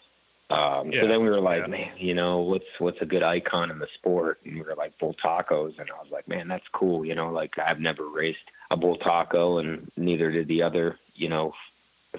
Um, 0.50 0.92
Yeah, 0.92 1.02
so 1.02 1.08
then 1.08 1.22
we 1.22 1.30
were 1.30 1.42
like, 1.42 1.64
yeah. 1.64 1.68
man, 1.68 1.92
you 1.98 2.14
know, 2.14 2.40
what's 2.40 2.66
what's 2.80 3.02
a 3.02 3.06
good 3.06 3.24
icon 3.24 3.70
in 3.70 3.80
the 3.80 3.88
sport? 3.96 4.40
And 4.46 4.56
we 4.56 4.62
were 4.62 4.76
like 4.76 4.98
Bultacos, 4.98 5.78
and 5.80 5.90
I 5.90 6.02
was 6.02 6.12
like, 6.12 6.28
man, 6.28 6.48
that's 6.48 6.68
cool. 6.74 7.06
You 7.06 7.16
know, 7.16 7.32
like 7.32 7.54
I've 7.60 7.80
never 7.80 8.08
raced 8.08 8.40
a 8.72 8.78
Bultaco, 8.78 9.60
and 9.60 9.92
neither 9.98 10.32
did 10.32 10.48
the 10.48 10.64
other, 10.64 10.98
you 11.16 11.30
know, 11.30 11.54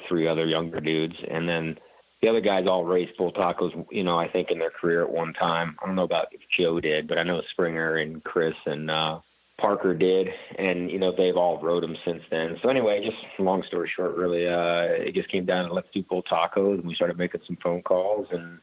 three 0.08 0.28
other 0.28 0.46
younger 0.46 0.80
dudes. 0.80 1.16
And 1.26 1.48
then 1.48 1.78
the 2.20 2.28
other 2.28 2.40
guys 2.40 2.66
all 2.66 2.84
raced 2.84 3.18
Bultacos, 3.18 3.86
you 3.90 4.04
know, 4.04 4.18
I 4.18 4.28
think 4.28 4.50
in 4.50 4.58
their 4.58 4.70
career 4.70 5.02
at 5.02 5.10
one 5.10 5.32
time. 5.32 5.76
I 5.82 5.86
don't 5.86 5.96
know 5.96 6.04
about 6.04 6.28
if 6.32 6.40
Joe 6.56 6.80
did, 6.80 7.08
but 7.08 7.18
I 7.18 7.22
know 7.22 7.40
Springer 7.50 7.96
and 7.96 8.22
Chris 8.22 8.54
and 8.66 8.90
uh, 8.90 9.20
Parker 9.58 9.92
did, 9.92 10.32
and 10.56 10.90
you 10.90 10.98
know 10.98 11.12
they've 11.12 11.36
all 11.36 11.58
rode 11.60 11.82
them 11.82 11.96
since 12.04 12.22
then. 12.30 12.58
So 12.62 12.68
anyway, 12.68 13.04
just 13.04 13.18
long 13.38 13.64
story 13.64 13.88
short, 13.88 14.16
really, 14.16 14.46
uh, 14.46 14.82
it 14.82 15.14
just 15.14 15.28
came 15.28 15.44
down 15.44 15.68
to 15.68 15.74
let's 15.74 15.88
do 15.92 16.02
Bultacos, 16.02 16.74
and 16.74 16.86
we 16.86 16.94
started 16.94 17.18
making 17.18 17.42
some 17.46 17.56
phone 17.56 17.82
calls 17.82 18.28
and 18.30 18.60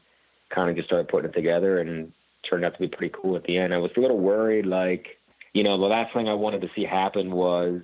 kind 0.48 0.70
of 0.70 0.76
just 0.76 0.88
started 0.88 1.08
putting 1.08 1.30
it 1.30 1.34
together, 1.34 1.78
and 1.78 2.12
turned 2.42 2.64
out 2.64 2.74
to 2.74 2.80
be 2.80 2.88
pretty 2.88 3.14
cool 3.14 3.36
at 3.36 3.44
the 3.44 3.58
end. 3.58 3.74
I 3.74 3.78
was 3.78 3.92
a 3.96 4.00
little 4.00 4.18
worried, 4.18 4.66
like 4.66 5.18
you 5.52 5.62
know, 5.62 5.76
the 5.76 5.86
last 5.86 6.12
thing 6.12 6.28
I 6.28 6.34
wanted 6.34 6.62
to 6.62 6.70
see 6.74 6.84
happen 6.84 7.30
was 7.30 7.82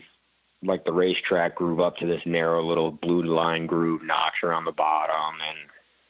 like 0.63 0.85
the 0.85 0.93
racetrack 0.93 1.57
groove 1.57 1.81
up 1.81 1.97
to 1.99 2.07
this 2.07 2.23
narrow 2.25 2.65
little 2.65 2.91
blue 2.91 3.23
line 3.23 3.67
groove, 3.67 4.03
notch 4.03 4.43
around 4.43 4.65
the 4.65 4.73
bottom, 4.73 5.41
and 5.47 5.59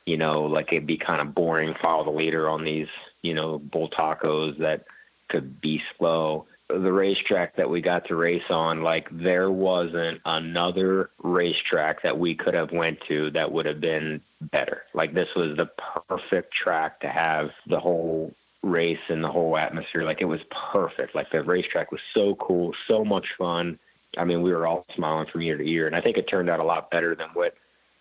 you 0.06 0.16
know, 0.16 0.42
like 0.42 0.72
it'd 0.72 0.86
be 0.86 0.98
kind 0.98 1.20
of 1.20 1.34
boring. 1.34 1.74
Follow 1.80 2.04
the 2.04 2.10
leader 2.10 2.48
on 2.48 2.64
these, 2.64 2.88
you 3.22 3.34
know, 3.34 3.58
Bultacos 3.58 4.58
that 4.58 4.84
could 5.28 5.60
be 5.60 5.82
slow. 5.96 6.46
The 6.68 6.92
racetrack 6.92 7.56
that 7.56 7.68
we 7.68 7.80
got 7.80 8.06
to 8.06 8.16
race 8.16 8.50
on, 8.50 8.82
like 8.82 9.08
there 9.10 9.50
wasn't 9.50 10.20
another 10.24 11.10
racetrack 11.22 12.02
that 12.02 12.18
we 12.18 12.34
could 12.34 12.54
have 12.54 12.72
went 12.72 13.00
to 13.08 13.30
that 13.30 13.52
would 13.52 13.66
have 13.66 13.80
been 13.80 14.22
better. 14.40 14.84
Like 14.94 15.12
this 15.12 15.34
was 15.34 15.56
the 15.56 15.70
perfect 16.08 16.54
track 16.54 17.00
to 17.00 17.08
have 17.08 17.50
the 17.66 17.78
whole 17.78 18.32
race 18.62 19.00
and 19.08 19.22
the 19.22 19.30
whole 19.30 19.56
atmosphere. 19.56 20.04
Like 20.04 20.20
it 20.20 20.26
was 20.26 20.40
perfect. 20.72 21.14
Like 21.14 21.30
the 21.30 21.42
racetrack 21.42 21.92
was 21.92 22.00
so 22.14 22.34
cool, 22.36 22.72
so 22.86 23.04
much 23.04 23.34
fun. 23.36 23.78
I 24.16 24.24
mean, 24.24 24.42
we 24.42 24.52
were 24.52 24.66
all 24.66 24.86
smiling 24.94 25.26
from 25.26 25.42
year 25.42 25.56
to 25.56 25.68
year, 25.68 25.86
and 25.86 25.96
I 25.96 26.00
think 26.00 26.16
it 26.16 26.26
turned 26.26 26.50
out 26.50 26.60
a 26.60 26.64
lot 26.64 26.90
better 26.90 27.14
than 27.14 27.28
what 27.30 27.54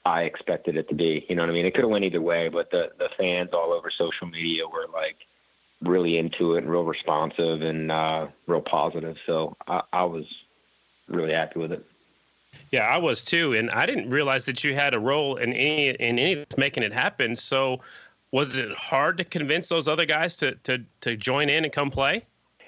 I 0.05 0.23
expected 0.23 0.77
it 0.77 0.89
to 0.89 0.95
be. 0.95 1.25
You 1.29 1.35
know 1.35 1.43
what 1.43 1.49
I 1.49 1.53
mean? 1.53 1.65
It 1.65 1.73
could 1.73 1.83
have 1.83 1.91
went 1.91 2.05
either 2.05 2.21
way, 2.21 2.49
but 2.49 2.71
the 2.71 2.91
the 2.97 3.09
fans 3.17 3.51
all 3.53 3.71
over 3.71 3.89
social 3.89 4.27
media 4.27 4.67
were 4.67 4.87
like 4.93 5.17
really 5.81 6.17
into 6.17 6.55
it 6.55 6.59
and 6.59 6.69
real 6.69 6.83
responsive 6.83 7.61
and 7.61 7.91
uh, 7.91 8.27
real 8.47 8.61
positive. 8.61 9.17
So 9.25 9.55
I, 9.67 9.81
I 9.91 10.03
was 10.03 10.25
really 11.07 11.33
happy 11.33 11.59
with 11.59 11.71
it. 11.71 11.85
Yeah, 12.71 12.83
I 12.83 12.97
was 12.97 13.23
too, 13.23 13.53
and 13.53 13.69
I 13.71 13.85
didn't 13.85 14.09
realize 14.09 14.45
that 14.45 14.63
you 14.63 14.73
had 14.73 14.93
a 14.93 14.99
role 14.99 15.37
in 15.37 15.53
any 15.53 15.89
in 15.89 16.19
any 16.19 16.45
making 16.57 16.83
it 16.83 16.93
happen. 16.93 17.35
So, 17.35 17.81
was 18.31 18.57
it 18.57 18.71
hard 18.73 19.17
to 19.17 19.23
convince 19.23 19.69
those 19.69 19.87
other 19.87 20.05
guys 20.05 20.35
to 20.37 20.55
to 20.63 20.83
to 21.01 21.17
join 21.17 21.49
in 21.49 21.63
and 21.63 21.73
come 21.73 21.91
play? 21.91 22.25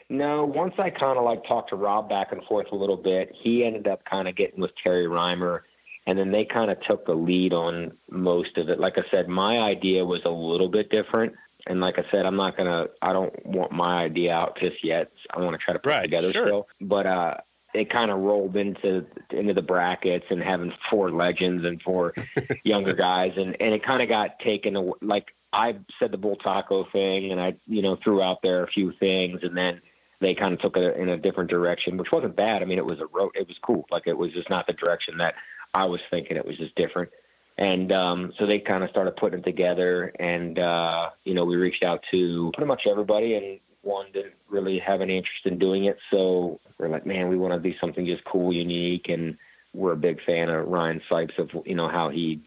No, 0.10 0.46
once 0.46 0.76
I 0.78 0.90
kind 0.90 1.18
of 1.18 1.24
like 1.24 1.46
talked 1.46 1.70
to 1.70 1.76
Rob 1.76 2.10
back 2.10 2.32
and 2.32 2.44
forth 2.44 2.68
a 2.72 2.76
little 2.76 2.98
bit, 2.98 3.34
he 3.34 3.64
ended 3.64 3.88
up 3.88 4.04
kind 4.06 4.28
of 4.28 4.36
getting 4.36 4.60
with 4.60 4.72
Terry 4.84 5.08
Rymer, 5.08 5.64
and 6.06 6.20
then 6.20 6.32
they 6.32 6.46
kind 6.46 6.70
of 6.70 6.82
took 6.82 7.06
the 7.06 7.16
lead 7.16 7.54
on 7.54 7.94
most 8.10 8.58
of 8.58 8.70
it. 8.70 8.80
Like 8.80 8.98
I 8.98 9.04
said, 9.10 9.28
my 9.28 9.60
idea 9.60 10.04
was 10.04 10.22
a 10.26 10.32
little 10.32 10.70
bit 10.70 10.90
different. 10.90 11.34
And 11.68 11.80
like 11.80 11.98
I 11.98 12.04
said, 12.12 12.26
I'm 12.26 12.36
not 12.36 12.58
gonna. 12.58 12.88
I 13.02 13.14
don't 13.14 13.34
want 13.46 13.72
my 13.72 14.04
idea 14.04 14.34
out 14.34 14.58
just 14.60 14.84
yet. 14.84 15.12
I 15.34 15.40
want 15.40 15.54
to 15.58 15.64
try 15.64 15.74
to 15.74 15.80
put 15.80 15.94
it 15.94 16.02
together 16.04 16.32
sure. 16.32 16.48
still. 16.48 16.68
But 16.82 17.06
uh, 17.06 17.36
it 17.74 17.90
kind 17.90 18.12
of 18.12 18.20
rolled 18.20 18.56
into 18.58 19.06
into 19.30 19.54
the 19.54 19.62
brackets 19.62 20.26
and 20.30 20.44
having 20.44 20.74
four 20.90 21.10
legends 21.12 21.66
and 21.66 21.82
four 21.82 22.14
younger 22.64 22.94
guys, 22.94 23.34
and 23.38 23.56
and 23.62 23.74
it 23.74 23.86
kind 23.86 24.02
of 24.02 24.10
got 24.10 24.40
taken. 24.40 24.76
aw- 24.76 24.96
Like 25.02 25.34
I 25.54 25.78
said, 26.00 26.12
the 26.12 26.18
Bultaco 26.18 26.92
thing, 26.92 27.32
and 27.32 27.40
I 27.40 27.56
you 27.68 27.82
know 27.82 27.96
threw 27.96 28.22
out 28.22 28.42
there 28.42 28.64
a 28.64 28.68
few 28.68 28.92
things, 29.00 29.40
and 29.44 29.56
then 29.58 29.82
they 30.20 30.36
kind 30.36 30.54
of 30.54 30.60
took 30.60 30.76
it 30.78 30.98
in 30.98 31.08
a 31.10 31.18
different 31.18 31.50
direction, 31.50 31.96
which 31.98 32.12
wasn't 32.12 32.36
bad. 32.36 32.62
I 32.62 32.66
mean, 32.66 32.78
it 32.78 32.86
was 32.86 33.00
a 33.00 33.08
road. 33.08 33.32
It 33.36 33.48
was 33.48 33.58
cool. 33.62 33.86
Like 33.90 34.04
it 34.08 34.18
was 34.18 34.34
just 34.34 34.50
not 34.50 34.68
the 34.68 34.74
direction 34.74 35.18
that 35.20 35.36
I 35.74 35.86
was 35.86 36.02
thinking. 36.10 36.36
It 36.36 36.46
was 36.46 36.58
just 36.58 36.76
different. 36.76 37.10
And 37.58 37.92
um, 37.92 38.34
so 38.38 38.46
they 38.46 38.60
kind 38.60 38.84
of 38.84 38.90
started 38.90 39.16
putting 39.16 39.40
it 39.40 39.46
together, 39.46 40.12
and 40.20 40.58
uh, 40.58 41.12
you 41.24 41.36
know, 41.36 41.46
we 41.46 41.56
reached 41.56 41.84
out 41.84 42.04
to 42.12 42.52
pretty 42.54 42.68
much 42.68 42.88
everybody, 42.90 43.36
and 43.36 43.60
one 43.84 44.08
didn't 44.12 44.34
really 44.50 44.80
have 44.80 45.02
any 45.02 45.18
interest 45.18 45.46
in 45.46 45.60
doing 45.60 45.86
it. 45.86 45.98
So 46.10 46.60
we're 46.80 46.88
like, 46.88 47.06
man, 47.06 47.28
we 47.28 47.38
want 47.38 47.54
to 47.54 47.60
do 47.60 47.78
something 47.78 48.08
just 48.08 48.24
cool, 48.24 48.52
unique, 48.52 49.08
and 49.10 49.38
we're 49.74 49.92
a 49.92 49.98
big 49.98 50.24
fan 50.24 50.50
of 50.50 50.68
Ryan 50.68 51.02
Sipes 51.10 51.38
of 51.38 51.52
you 51.68 51.76
know 51.76 51.90
how 51.90 52.10
he 52.10 52.42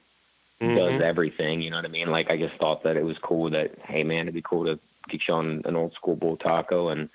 does 0.60 1.02
everything. 1.02 1.60
You 1.60 1.70
know 1.70 1.76
what 1.76 1.84
I 1.84 1.88
mean? 1.88 2.10
Like 2.10 2.30
I 2.30 2.36
just 2.36 2.56
thought 2.56 2.82
that 2.84 2.96
it 2.96 3.04
was 3.04 3.16
cool 3.22 3.50
that 3.50 3.74
hey 3.84 4.02
man, 4.02 4.22
it'd 4.22 4.34
be 4.34 4.42
cool 4.42 4.64
to 4.64 4.78
get 5.08 5.22
you 5.28 5.34
on 5.34 5.62
an 5.64 5.76
old 5.76 5.92
school 5.94 6.16
Bultaco 6.16 6.90
and 6.90 7.08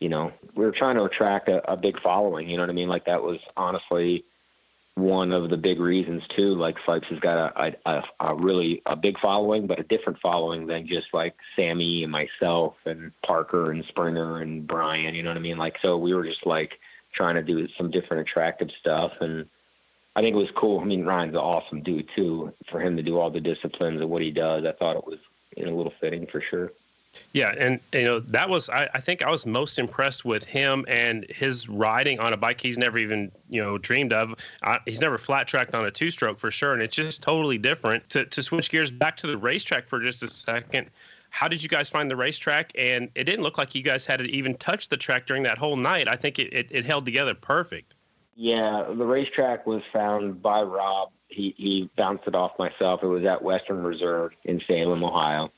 you 0.00 0.08
know, 0.08 0.32
we 0.54 0.64
were 0.64 0.72
trying 0.72 0.96
to 0.96 1.04
attract 1.04 1.48
a, 1.48 1.70
a 1.70 1.76
big 1.76 2.00
following, 2.00 2.50
you 2.50 2.56
know 2.56 2.62
what 2.62 2.70
I 2.70 2.74
mean? 2.74 2.88
Like 2.88 3.06
that 3.06 3.22
was 3.22 3.38
honestly 3.56 4.24
one 4.94 5.32
of 5.32 5.50
the 5.50 5.56
big 5.56 5.80
reasons 5.80 6.22
too. 6.28 6.54
Like 6.54 6.78
Sipes 6.86 7.06
has 7.06 7.18
got 7.18 7.52
a, 7.56 7.76
a, 7.84 8.04
a 8.20 8.34
really 8.34 8.82
a 8.86 8.94
big 8.94 9.18
following, 9.18 9.66
but 9.66 9.80
a 9.80 9.82
different 9.82 10.20
following 10.20 10.66
than 10.66 10.86
just 10.86 11.12
like 11.12 11.34
Sammy 11.56 12.04
and 12.04 12.12
myself 12.12 12.74
and 12.86 13.10
Parker 13.22 13.70
and 13.70 13.84
Springer 13.86 14.40
and 14.40 14.66
Bryan, 14.66 15.14
you 15.14 15.22
know 15.22 15.30
what 15.30 15.36
I 15.36 15.40
mean? 15.40 15.58
Like 15.58 15.78
so 15.82 15.96
we 15.96 16.14
were 16.14 16.24
just 16.24 16.46
like 16.46 16.78
trying 17.12 17.34
to 17.34 17.42
do 17.42 17.68
some 17.76 17.90
different 17.90 18.28
attractive 18.28 18.70
stuff 18.78 19.12
and 19.20 19.46
I 20.16 20.20
think 20.20 20.34
it 20.34 20.38
was 20.38 20.50
cool. 20.54 20.78
I 20.78 20.84
mean, 20.84 21.04
Ryan's 21.04 21.34
an 21.34 21.40
awesome 21.40 21.82
dude 21.82 22.08
too. 22.14 22.54
For 22.70 22.80
him 22.80 22.96
to 22.96 23.02
do 23.02 23.18
all 23.18 23.30
the 23.30 23.40
disciplines 23.40 24.00
of 24.00 24.08
what 24.08 24.22
he 24.22 24.30
does, 24.30 24.64
I 24.64 24.70
thought 24.70 24.96
it 24.96 25.06
was 25.06 25.18
you 25.56 25.66
know, 25.66 25.74
a 25.74 25.76
little 25.76 25.94
fitting 26.00 26.26
for 26.26 26.40
sure. 26.40 26.72
Yeah, 27.32 27.54
and 27.58 27.80
you 27.92 28.02
know 28.02 28.20
that 28.20 28.48
was 28.48 28.68
I, 28.70 28.88
I 28.94 29.00
think 29.00 29.22
I 29.22 29.30
was 29.30 29.46
most 29.46 29.78
impressed 29.78 30.24
with 30.24 30.44
him 30.44 30.84
and 30.88 31.26
his 31.28 31.68
riding 31.68 32.20
on 32.20 32.32
a 32.32 32.36
bike 32.36 32.60
he's 32.60 32.78
never 32.78 32.98
even 32.98 33.30
you 33.48 33.62
know 33.62 33.78
dreamed 33.78 34.12
of. 34.12 34.34
I, 34.62 34.78
he's 34.84 35.00
never 35.00 35.18
flat 35.18 35.48
tracked 35.48 35.74
on 35.74 35.84
a 35.84 35.90
two 35.90 36.10
stroke 36.10 36.38
for 36.38 36.50
sure, 36.50 36.72
and 36.72 36.82
it's 36.82 36.94
just 36.94 37.22
totally 37.22 37.58
different. 37.58 38.08
To 38.10 38.24
to 38.24 38.42
switch 38.42 38.70
gears 38.70 38.90
back 38.90 39.16
to 39.18 39.26
the 39.26 39.36
racetrack 39.36 39.88
for 39.88 40.00
just 40.00 40.22
a 40.22 40.28
second, 40.28 40.90
how 41.34 41.48
did 41.48 41.60
you 41.60 41.68
guys 41.68 41.88
find 41.88 42.08
the 42.08 42.16
racetrack? 42.16 42.70
And 42.78 43.10
it 43.16 43.24
didn't 43.24 43.42
look 43.42 43.58
like 43.58 43.74
you 43.74 43.82
guys 43.82 44.06
had 44.06 44.18
to 44.18 44.24
even 44.26 44.56
touch 44.56 44.88
the 44.88 44.96
track 44.96 45.26
during 45.26 45.42
that 45.42 45.58
whole 45.58 45.76
night. 45.76 46.06
I 46.06 46.14
think 46.14 46.38
it, 46.38 46.52
it, 46.52 46.68
it 46.70 46.84
held 46.84 47.04
together 47.04 47.34
perfect. 47.34 47.94
Yeah, 48.36 48.84
the 48.88 49.04
racetrack 49.04 49.66
was 49.66 49.82
found 49.92 50.40
by 50.40 50.62
Rob. 50.62 51.10
He 51.28 51.52
he 51.56 51.90
bounced 51.96 52.28
it 52.28 52.36
off 52.36 52.52
myself. 52.58 53.02
It 53.02 53.08
was 53.08 53.24
at 53.24 53.42
Western 53.42 53.82
Reserve 53.82 54.32
in 54.44 54.60
Salem, 54.66 55.02
Ohio. 55.02 55.50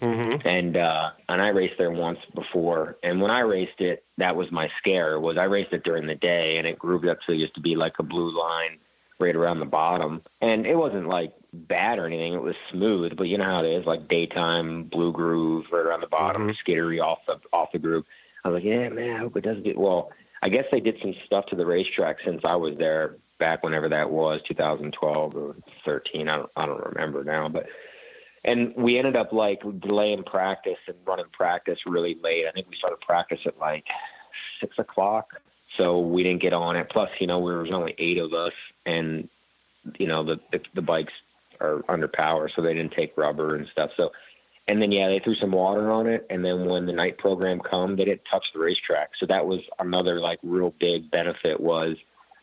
Mm-hmm. 0.00 0.46
and 0.48 0.76
uh 0.76 1.10
and 1.28 1.42
I 1.42 1.48
raced 1.48 1.74
there 1.78 1.90
once 1.90 2.18
before. 2.34 2.96
And 3.02 3.20
when 3.20 3.30
I 3.30 3.40
raced 3.40 3.80
it 3.80 4.04
that 4.18 4.34
was 4.36 4.50
my 4.50 4.70
scare 4.78 5.20
was 5.20 5.36
I 5.36 5.44
raced 5.44 5.72
it 5.72 5.84
during 5.84 6.06
the 6.06 6.14
day 6.14 6.56
and 6.58 6.66
it 6.66 6.78
grooved 6.78 7.06
up 7.06 7.18
to 7.26 7.34
used 7.36 7.54
to 7.54 7.60
be 7.60 7.76
like 7.76 7.94
a 7.98 8.02
blue 8.02 8.36
line 8.38 8.78
right 9.18 9.36
around 9.36 9.58
the 9.60 9.66
bottom. 9.66 10.22
And 10.40 10.66
it 10.66 10.76
wasn't 10.76 11.06
like 11.08 11.32
bad 11.52 11.98
or 11.98 12.06
anything. 12.06 12.32
It 12.32 12.42
was 12.42 12.54
smooth 12.70 13.16
but 13.16 13.28
you 13.28 13.36
know 13.38 13.44
how 13.44 13.62
it 13.64 13.68
is 13.68 13.84
like 13.86 14.08
daytime 14.08 14.84
blue 14.84 15.12
groove 15.12 15.66
right 15.70 15.84
around 15.84 16.00
the 16.00 16.06
bottom 16.06 16.48
Mhm. 16.48 16.56
skittery 16.56 17.00
off 17.02 17.18
the 17.26 17.38
off 17.52 17.72
the 17.72 17.78
groove. 17.78 18.04
I 18.44 18.48
was 18.48 18.56
like 18.56 18.64
yeah 18.64 18.88
man 18.88 19.16
I 19.16 19.18
hope 19.18 19.36
it 19.36 19.44
doesn't 19.44 19.64
get 19.64 19.76
well 19.78 20.10
I 20.42 20.48
guess 20.48 20.64
they 20.72 20.80
did 20.80 20.96
some 21.02 21.14
stuff 21.26 21.44
to 21.46 21.56
the 21.56 21.66
racetrack 21.66 22.16
since 22.24 22.40
I 22.44 22.56
was 22.56 22.76
there 22.78 23.16
back 23.38 23.62
whenever 23.62 23.88
that 23.90 24.10
was 24.10 24.40
2012 24.48 25.36
or 25.36 25.56
13 25.84 26.28
I 26.28 26.36
don't 26.36 26.50
I 26.56 26.66
don't 26.66 26.84
remember 26.86 27.24
now 27.24 27.48
but 27.48 27.66
and 28.44 28.74
we 28.76 28.98
ended 28.98 29.16
up 29.16 29.32
like 29.32 29.62
delaying 29.80 30.22
practice 30.22 30.78
and 30.86 30.96
running 31.06 31.26
practice 31.32 31.80
really 31.86 32.16
late. 32.22 32.46
I 32.46 32.52
think 32.52 32.68
we 32.70 32.76
started 32.76 33.00
practice 33.00 33.40
at 33.46 33.58
like 33.58 33.86
six 34.60 34.78
o'clock, 34.78 35.40
so 35.76 35.98
we 35.98 36.22
didn't 36.22 36.40
get 36.40 36.52
on 36.52 36.76
it. 36.76 36.88
Plus, 36.88 37.10
you 37.18 37.26
know, 37.26 37.46
there 37.46 37.58
was 37.58 37.72
only 37.72 37.94
eight 37.98 38.18
of 38.18 38.32
us, 38.32 38.54
and 38.86 39.28
you 39.98 40.06
know 40.06 40.22
the 40.22 40.40
the, 40.52 40.60
the 40.74 40.82
bikes 40.82 41.12
are 41.60 41.84
under 41.88 42.08
power, 42.08 42.48
so 42.48 42.62
they 42.62 42.74
didn't 42.74 42.92
take 42.92 43.16
rubber 43.16 43.56
and 43.56 43.68
stuff. 43.68 43.90
So, 43.96 44.12
and 44.66 44.80
then 44.80 44.90
yeah, 44.90 45.08
they 45.08 45.18
threw 45.18 45.34
some 45.34 45.52
water 45.52 45.90
on 45.90 46.06
it, 46.06 46.26
and 46.30 46.44
then 46.44 46.64
when 46.64 46.86
the 46.86 46.92
night 46.92 47.18
program 47.18 47.60
come, 47.60 47.96
they 47.96 48.06
didn't 48.06 48.24
touch 48.30 48.52
the 48.54 48.58
racetrack. 48.58 49.10
So 49.18 49.26
that 49.26 49.46
was 49.46 49.60
another 49.78 50.18
like 50.18 50.38
real 50.42 50.70
big 50.70 51.10
benefit 51.10 51.60
was 51.60 51.98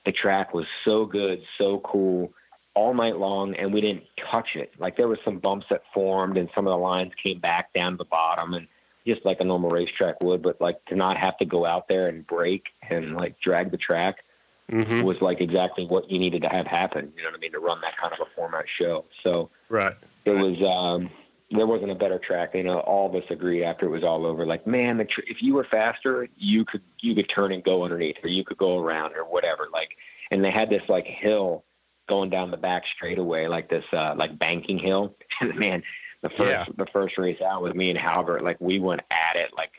the 0.05 0.11
track 0.11 0.53
was 0.53 0.67
so 0.85 1.05
good, 1.05 1.41
so 1.57 1.79
cool 1.79 2.31
all 2.77 2.93
night 2.93 3.17
long, 3.17 3.55
and 3.55 3.73
we 3.73 3.81
didn't 3.81 4.03
touch 4.31 4.49
it. 4.55 4.71
Like 4.77 4.95
there 4.97 5.07
was 5.07 5.17
some 5.25 5.39
bumps 5.39 5.65
that 5.71 5.81
formed, 5.93 6.37
and 6.37 6.47
some 6.53 6.67
of 6.67 6.71
the 6.71 6.77
lines 6.77 7.11
came 7.21 7.39
back 7.39 7.73
down 7.73 7.93
to 7.93 7.97
the 7.97 8.05
bottom, 8.05 8.53
and 8.53 8.67
just 9.05 9.25
like 9.25 9.39
a 9.39 9.43
normal 9.43 9.71
racetrack 9.71 10.21
would. 10.21 10.43
But 10.43 10.61
like 10.61 10.83
to 10.85 10.95
not 10.95 11.17
have 11.17 11.37
to 11.39 11.45
go 11.45 11.65
out 11.65 11.87
there 11.87 12.07
and 12.07 12.25
break 12.27 12.65
and 12.89 13.15
like 13.15 13.39
drag 13.39 13.71
the 13.71 13.77
track 13.77 14.23
Mhm. 14.71 15.03
was 15.03 15.19
like 15.21 15.41
exactly 15.41 15.85
what 15.85 16.11
you 16.11 16.19
needed 16.19 16.41
to 16.43 16.49
have 16.49 16.67
happen. 16.67 17.11
You 17.15 17.23
know 17.23 17.29
what 17.29 17.37
I 17.37 17.39
mean 17.39 17.53
to 17.53 17.59
run 17.59 17.81
that 17.81 17.97
kind 17.97 18.13
of 18.13 18.19
a 18.19 18.29
format 18.35 18.65
show. 18.67 19.05
So 19.23 19.49
Right. 19.69 19.95
it 20.25 20.31
was 20.31 20.61
um 20.61 21.09
there 21.49 21.65
wasn't 21.65 21.89
a 21.89 21.95
better 21.95 22.19
track 22.19 22.53
you 22.53 22.63
know 22.63 22.79
all 22.79 23.07
of 23.07 23.15
us 23.15 23.23
agreed 23.29 23.63
after 23.63 23.85
it 23.85 23.89
was 23.89 24.03
all 24.03 24.25
over 24.25 24.45
like 24.45 24.67
man 24.67 24.97
the 24.97 25.05
tr- 25.05 25.21
if 25.27 25.41
you 25.41 25.53
were 25.53 25.63
faster 25.63 26.27
you 26.37 26.65
could 26.65 26.81
you 26.99 27.15
could 27.15 27.29
turn 27.29 27.53
and 27.53 27.63
go 27.63 27.85
underneath 27.85 28.17
or 28.21 28.27
you 28.27 28.43
could 28.43 28.57
go 28.57 28.77
around 28.77 29.15
or 29.15 29.23
whatever 29.23 29.69
like 29.71 29.91
and 30.29 30.43
they 30.43 30.51
had 30.51 30.69
this 30.69 30.83
like 30.89 31.07
hill 31.07 31.63
going 32.07 32.29
down 32.29 32.51
the 32.51 32.57
back 32.57 32.83
straightaway 32.95 33.47
like 33.47 33.69
this 33.69 33.85
uh 33.93 34.13
like 34.17 34.37
banking 34.39 34.79
hill 34.79 35.15
and 35.41 35.55
man 35.55 35.83
the 36.21 36.29
first 36.29 36.41
Yeah. 36.41 36.65
the 36.77 36.87
first 36.91 37.17
race 37.17 37.41
out 37.41 37.61
with 37.61 37.75
me 37.75 37.89
and 37.89 37.99
Halbert 37.99 38.43
like 38.43 38.59
we 38.59 38.79
went 38.79 39.01
at 39.11 39.35
it 39.35 39.51
like 39.55 39.71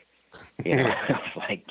you 0.63 0.75
know 0.83 0.93
like 1.35 1.65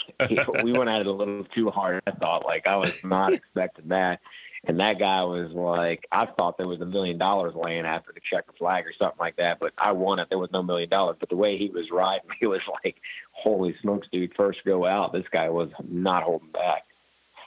we 0.63 0.73
went 0.73 0.91
at 0.91 1.01
it 1.01 1.07
a 1.07 1.13
little 1.13 1.45
too 1.45 1.71
hard 1.71 2.03
I 2.07 2.11
thought 2.13 2.45
like 2.45 2.67
I 2.67 2.77
was 2.77 3.03
not 3.05 3.33
expecting 3.33 3.89
that 3.89 4.21
and 4.65 4.81
that 4.81 4.99
guy 4.99 5.23
was 5.23 5.53
like, 5.53 6.05
I 6.11 6.27
thought 6.27 6.59
there 6.59 6.67
was 6.67 6.81
a 6.81 6.85
million 6.85 7.17
dollars 7.17 7.55
laying 7.55 7.87
after 7.87 8.13
the 8.13 8.21
checker 8.21 8.53
flag 8.59 8.87
or 8.87 8.93
something 8.99 9.19
like 9.21 9.37
that, 9.37 9.61
but 9.61 9.73
I 9.79 9.93
won 9.93 10.19
it. 10.19 10.29
There 10.31 10.39
was 10.39 10.51
no 10.53 10.65
million 10.65 10.89
dollars. 10.89 11.17
But 11.21 11.29
the 11.29 11.37
way 11.37 11.57
he 11.57 11.69
was 11.69 11.93
riding, 11.93 12.29
he 12.41 12.47
was 12.47 12.61
like, 12.85 12.97
holy 13.31 13.77
smokes, 13.81 14.09
dude, 14.11 14.35
first 14.35 14.65
go 14.65 14.85
out. 14.85 15.13
This 15.13 15.27
guy 15.31 15.49
was 15.49 15.71
not 15.89 16.25
holding 16.25 16.51
back. 16.51 16.87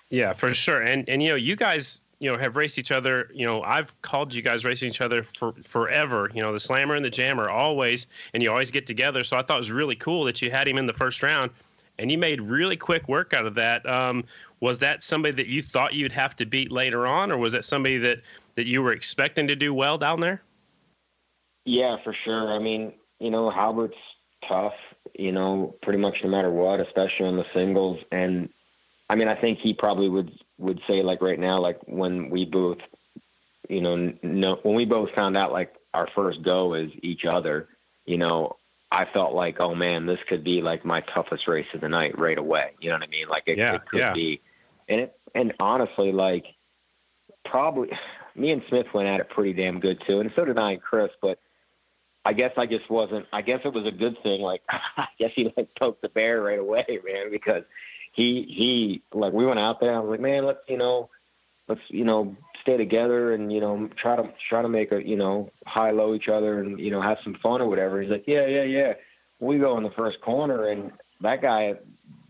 Yeah, 0.09 0.31
for 0.33 0.53
sure. 0.53 0.81
And 0.81 1.07
and 1.09 1.21
you 1.21 1.29
know, 1.29 1.35
you 1.35 1.57
guys, 1.57 2.01
you 2.21 2.31
know, 2.31 2.37
have 2.37 2.55
raced 2.55 2.77
each 2.77 2.91
other. 2.91 3.31
You 3.33 3.47
know, 3.47 3.63
I've 3.63 3.99
called 4.03 4.31
you 4.31 4.43
guys 4.43 4.63
racing 4.63 4.89
each 4.89 5.01
other 5.01 5.23
for 5.23 5.53
forever. 5.63 6.29
You 6.35 6.43
know, 6.43 6.53
the 6.53 6.59
slammer 6.59 6.93
and 6.93 7.03
the 7.03 7.09
jammer 7.09 7.49
always, 7.49 8.05
and 8.35 8.43
you 8.43 8.51
always 8.51 8.69
get 8.69 8.85
together. 8.85 9.23
So 9.23 9.37
I 9.37 9.41
thought 9.41 9.55
it 9.55 9.57
was 9.57 9.71
really 9.71 9.95
cool 9.95 10.23
that 10.25 10.39
you 10.39 10.51
had 10.51 10.67
him 10.67 10.77
in 10.77 10.85
the 10.85 10.93
first 10.93 11.23
round, 11.23 11.49
and 11.97 12.11
you 12.11 12.19
made 12.19 12.39
really 12.39 12.77
quick 12.77 13.09
work 13.09 13.33
out 13.33 13.47
of 13.47 13.55
that. 13.55 13.83
Um, 13.89 14.23
was 14.59 14.77
that 14.79 15.01
somebody 15.01 15.33
that 15.33 15.47
you 15.47 15.63
thought 15.63 15.95
you'd 15.95 16.11
have 16.11 16.35
to 16.35 16.45
beat 16.45 16.71
later 16.71 17.07
on, 17.07 17.31
or 17.31 17.39
was 17.39 17.53
that 17.53 17.65
somebody 17.65 17.97
that 17.97 18.21
that 18.53 18.67
you 18.67 18.83
were 18.83 18.93
expecting 18.93 19.47
to 19.47 19.55
do 19.55 19.73
well 19.73 19.97
down 19.97 20.19
there? 20.19 20.43
Yeah, 21.65 21.97
for 22.03 22.15
sure. 22.23 22.53
I 22.53 22.59
mean, 22.59 22.93
you 23.19 23.31
know, 23.31 23.49
Halbert's 23.49 23.97
tough, 24.47 24.73
you 25.17 25.31
know, 25.31 25.73
pretty 25.81 25.97
much 25.97 26.17
no 26.23 26.29
matter 26.29 26.51
what, 26.51 26.79
especially 26.81 27.25
on 27.25 27.37
the 27.37 27.45
singles. 27.51 27.99
And 28.11 28.49
I 29.11 29.15
mean, 29.15 29.27
I 29.27 29.35
think 29.35 29.59
he 29.59 29.73
probably 29.73 30.07
would 30.07 30.31
would 30.57 30.79
say 30.89 31.03
like 31.03 31.21
right 31.21 31.37
now, 31.37 31.59
like 31.59 31.81
when 31.85 32.29
we 32.29 32.45
both, 32.45 32.77
you 33.67 33.81
know, 33.81 34.13
no, 34.23 34.57
when 34.63 34.73
we 34.73 34.85
both 34.85 35.11
found 35.13 35.35
out 35.35 35.51
like 35.51 35.75
our 35.93 36.07
first 36.15 36.41
go 36.43 36.75
is 36.75 36.91
each 37.03 37.25
other, 37.25 37.67
you 38.05 38.15
know, 38.15 38.55
I 38.89 39.03
felt 39.03 39.33
like, 39.33 39.59
oh 39.59 39.75
man, 39.75 40.05
this 40.05 40.19
could 40.29 40.45
be 40.45 40.61
like 40.61 40.85
my 40.85 41.01
toughest 41.01 41.45
race 41.49 41.67
of 41.73 41.81
the 41.81 41.89
night 41.89 42.17
right 42.17 42.37
away. 42.37 42.71
You 42.79 42.87
know 42.87 42.95
what 42.95 43.03
I 43.03 43.07
mean? 43.07 43.27
Like 43.27 43.43
it, 43.47 43.57
Yeah, 43.57 43.75
it 43.75 43.85
could 43.85 43.99
yeah. 43.99 44.13
be, 44.13 44.39
and 44.87 45.01
it, 45.01 45.19
and 45.35 45.53
honestly, 45.59 46.13
like 46.13 46.45
probably 47.43 47.89
me 48.35 48.51
and 48.51 48.63
Smith 48.69 48.93
went 48.93 49.09
at 49.09 49.19
it 49.19 49.29
pretty 49.29 49.51
damn 49.51 49.81
good 49.81 50.01
too, 50.07 50.21
and 50.21 50.31
so 50.37 50.45
did 50.45 50.57
I 50.57 50.71
and 50.71 50.81
Chris, 50.81 51.11
but. 51.21 51.37
I 52.23 52.33
guess 52.33 52.51
I 52.55 52.67
just 52.67 52.87
wasn't. 52.87 53.25
I 53.33 53.41
guess 53.41 53.61
it 53.65 53.73
was 53.73 53.87
a 53.87 53.91
good 53.91 54.15
thing. 54.21 54.41
Like 54.41 54.61
I 54.69 55.07
guess 55.17 55.31
he 55.35 55.51
like 55.57 55.69
poked 55.73 56.03
the 56.03 56.09
bear 56.09 56.39
right 56.39 56.59
away, 56.59 56.85
man, 57.03 57.31
because 57.31 57.63
he 58.11 58.43
he 58.47 59.01
like 59.13 59.33
we 59.33 59.45
went 59.45 59.59
out 59.59 59.79
there. 59.79 59.95
I 59.95 59.99
was 59.99 60.09
like, 60.09 60.19
man, 60.19 60.45
let's 60.45 60.59
you 60.67 60.77
know, 60.77 61.09
let's 61.67 61.81
you 61.89 62.03
know 62.05 62.35
stay 62.61 62.77
together 62.77 63.33
and 63.33 63.51
you 63.51 63.59
know 63.59 63.89
try 64.01 64.15
to 64.15 64.31
try 64.49 64.61
to 64.61 64.69
make 64.69 64.91
a 64.91 65.05
you 65.05 65.15
know 65.15 65.49
high 65.65 65.91
low 65.91 66.13
each 66.13 66.27
other 66.27 66.59
and 66.59 66.79
you 66.79 66.91
know 66.91 67.01
have 67.01 67.17
some 67.23 67.35
fun 67.41 67.61
or 67.61 67.67
whatever. 67.67 68.01
He's 68.01 68.11
like, 68.11 68.25
yeah, 68.27 68.45
yeah, 68.47 68.63
yeah. 68.63 68.93
We 69.39 69.57
go 69.57 69.77
in 69.77 69.83
the 69.83 69.91
first 69.91 70.21
corner 70.21 70.67
and 70.69 70.91
that 71.21 71.41
guy 71.41 71.75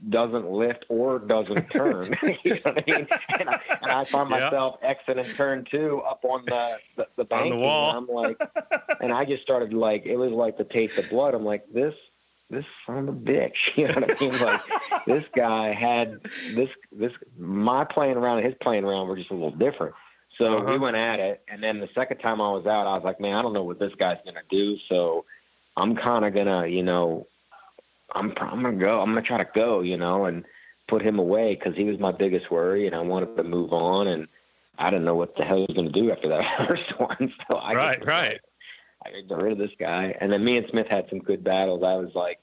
doesn't 0.10 0.50
lift 0.50 0.86
or 0.90 1.20
doesn't 1.20 1.70
turn. 1.70 2.16
you 2.44 2.56
know 2.56 2.62
what 2.64 2.84
I 2.88 2.92
mean? 2.92 3.08
And 3.40 3.50
I, 3.50 3.60
and 3.82 3.92
I 3.92 4.06
find 4.12 4.30
Yeah. 4.32 4.40
myself 4.40 4.76
exiting 4.82 5.32
turn 5.36 5.66
two 5.70 6.02
up 6.10 6.24
on 6.24 6.46
the 6.48 6.78
the, 6.98 7.08
the 7.24 7.36
On 7.36 7.50
the 7.50 7.56
wall. 7.56 7.90
and 7.90 7.98
I'm 7.98 8.08
like, 8.08 8.40
and 9.00 9.12
I 9.12 9.26
just 9.26 9.44
started 9.44 9.74
like 9.74 10.06
it 10.06 10.16
was 10.18 10.32
like 10.32 10.58
the 10.58 10.64
taste 10.64 10.98
of 10.98 11.10
blood. 11.10 11.34
I'm 11.34 11.46
like 11.46 11.66
this 11.74 11.94
this 12.52 12.66
son 12.86 13.08
of 13.10 13.16
a 13.16 13.18
bitch. 13.18 13.56
You 13.76 13.88
know 13.88 13.94
what 13.96 14.12
I 14.12 14.24
mean? 14.24 14.38
Like 14.40 14.62
this 15.08 15.24
guy 15.36 15.74
had 15.74 16.22
this 16.56 16.70
this 16.92 17.12
my 17.38 17.86
playing 17.86 18.18
around 18.18 18.38
and 18.40 18.46
his 18.46 18.56
playing 18.62 18.84
around 18.84 19.08
were 19.08 19.16
just 19.18 19.32
a 19.32 19.34
little 19.34 19.52
different. 19.52 19.96
So 20.38 20.58
Uh-huh. 20.58 20.72
we 20.74 20.78
went 20.80 20.96
at 20.98 21.20
it, 21.20 21.44
and 21.50 21.62
then 21.64 21.80
the 21.80 21.90
second 21.96 22.18
time 22.20 22.40
I 22.42 22.50
was 22.52 22.66
out, 22.66 22.88
I 22.88 22.96
was 22.96 23.04
like, 23.04 23.20
man, 23.20 23.36
I 23.36 23.42
don't 23.42 23.54
know 23.54 23.64
what 23.64 23.80
this 23.80 23.94
guy's 23.98 24.18
gonna 24.26 24.42
do. 24.50 24.78
So 24.90 25.26
I'm 25.78 25.96
kind 25.96 26.26
of 26.26 26.34
gonna, 26.34 26.68
you 26.68 26.84
know, 26.84 27.28
I'm 28.14 28.34
I'm 28.38 28.62
gonna 28.64 28.74
go. 28.78 29.02
I'm 29.02 29.10
gonna 29.10 29.22
try 29.22 29.38
to 29.38 29.50
go, 29.54 29.82
you 29.82 29.98
know, 29.98 30.26
and 30.26 30.46
put 30.88 31.02
him 31.02 31.20
away 31.20 31.56
because 31.56 31.76
he 31.76 31.84
was 31.86 32.00
my 32.00 32.12
biggest 32.12 32.52
worry, 32.52 32.88
and 32.88 32.96
I 32.96 33.00
wanted 33.02 33.36
to 33.38 33.44
move 33.44 33.72
on, 33.74 34.08
and 34.08 34.28
I 34.78 34.90
didn't 34.90 35.06
know 35.06 35.16
what 35.16 35.36
the 35.36 35.44
hell 35.46 35.58
he 35.58 35.66
was 35.68 35.76
gonna 35.76 35.90
do 35.92 36.12
after 36.12 36.28
that 36.30 36.68
first 36.68 37.00
one. 37.00 37.34
So 37.50 37.58
I 37.58 37.74
Right, 37.74 37.98
just 38.00 38.08
right. 38.08 38.40
I 39.04 39.22
got 39.28 39.42
rid 39.42 39.54
of 39.54 39.58
this 39.58 39.72
guy, 39.80 40.16
and 40.20 40.32
then 40.32 40.44
me 40.44 40.58
and 40.58 40.68
Smith 40.70 40.88
had 40.88 41.08
some 41.10 41.20
good 41.20 41.44
battles. 41.44 41.84
I 41.84 41.96
was 41.96 42.12
like, 42.14 42.40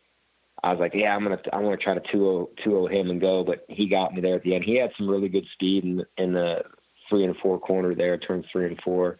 I 0.62 0.72
was 0.72 0.80
like, 0.80 0.94
yeah, 0.94 1.14
I'm 1.14 1.22
gonna, 1.22 1.40
I'm 1.52 1.62
gonna 1.62 1.76
try 1.76 1.94
to 1.94 2.12
2 2.12 2.48
0 2.62 2.86
him 2.86 3.10
and 3.10 3.20
go, 3.20 3.44
but 3.44 3.64
he 3.68 3.86
got 3.88 4.14
me 4.14 4.20
there 4.20 4.34
at 4.34 4.42
the 4.42 4.54
end. 4.54 4.64
He 4.64 4.76
had 4.76 4.90
some 4.96 5.08
really 5.08 5.28
good 5.28 5.46
speed 5.52 5.84
in 5.84 6.04
in 6.16 6.32
the 6.32 6.64
three 7.08 7.24
and 7.24 7.36
four 7.36 7.58
corner 7.58 7.94
there, 7.94 8.18
turns 8.18 8.46
three 8.50 8.66
and 8.66 8.80
four, 8.82 9.18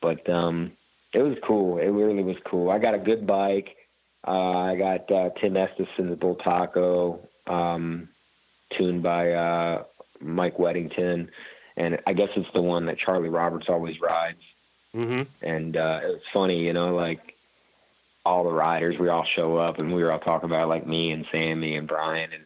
but 0.00 0.28
um, 0.28 0.72
it 1.12 1.22
was 1.22 1.36
cool. 1.46 1.78
It 1.78 1.88
really 1.88 2.22
was 2.22 2.36
cool. 2.44 2.70
I 2.70 2.78
got 2.78 2.94
a 2.94 2.98
good 2.98 3.26
bike. 3.26 3.76
Uh, 4.26 4.58
I 4.58 4.76
got 4.76 5.10
uh, 5.12 5.30
Tim 5.40 5.56
Estes 5.56 5.86
in 5.98 6.08
the 6.08 6.16
Bultaco, 6.16 7.20
um, 7.46 8.08
tuned 8.70 9.02
by 9.02 9.32
uh, 9.32 9.84
Mike 10.18 10.56
Weddington, 10.56 11.28
and 11.76 11.98
I 12.06 12.14
guess 12.14 12.30
it's 12.36 12.48
the 12.54 12.62
one 12.62 12.86
that 12.86 12.98
Charlie 12.98 13.28
Roberts 13.28 13.66
always 13.68 14.00
rides 14.00 14.40
Mm-hmm. 14.94 15.22
and 15.42 15.76
uh, 15.76 16.00
it 16.04 16.06
was 16.06 16.20
funny, 16.32 16.64
you 16.64 16.72
know, 16.72 16.94
like 16.94 17.34
all 18.24 18.44
the 18.44 18.52
riders, 18.52 18.98
we 18.98 19.08
all 19.08 19.24
show 19.24 19.56
up, 19.56 19.78
and 19.78 19.92
we 19.92 20.02
were 20.02 20.12
all 20.12 20.18
talking 20.18 20.48
about 20.48 20.68
like 20.68 20.86
me 20.86 21.10
and 21.10 21.26
Sammy 21.30 21.76
and 21.76 21.86
Bryan, 21.86 22.32
and 22.32 22.44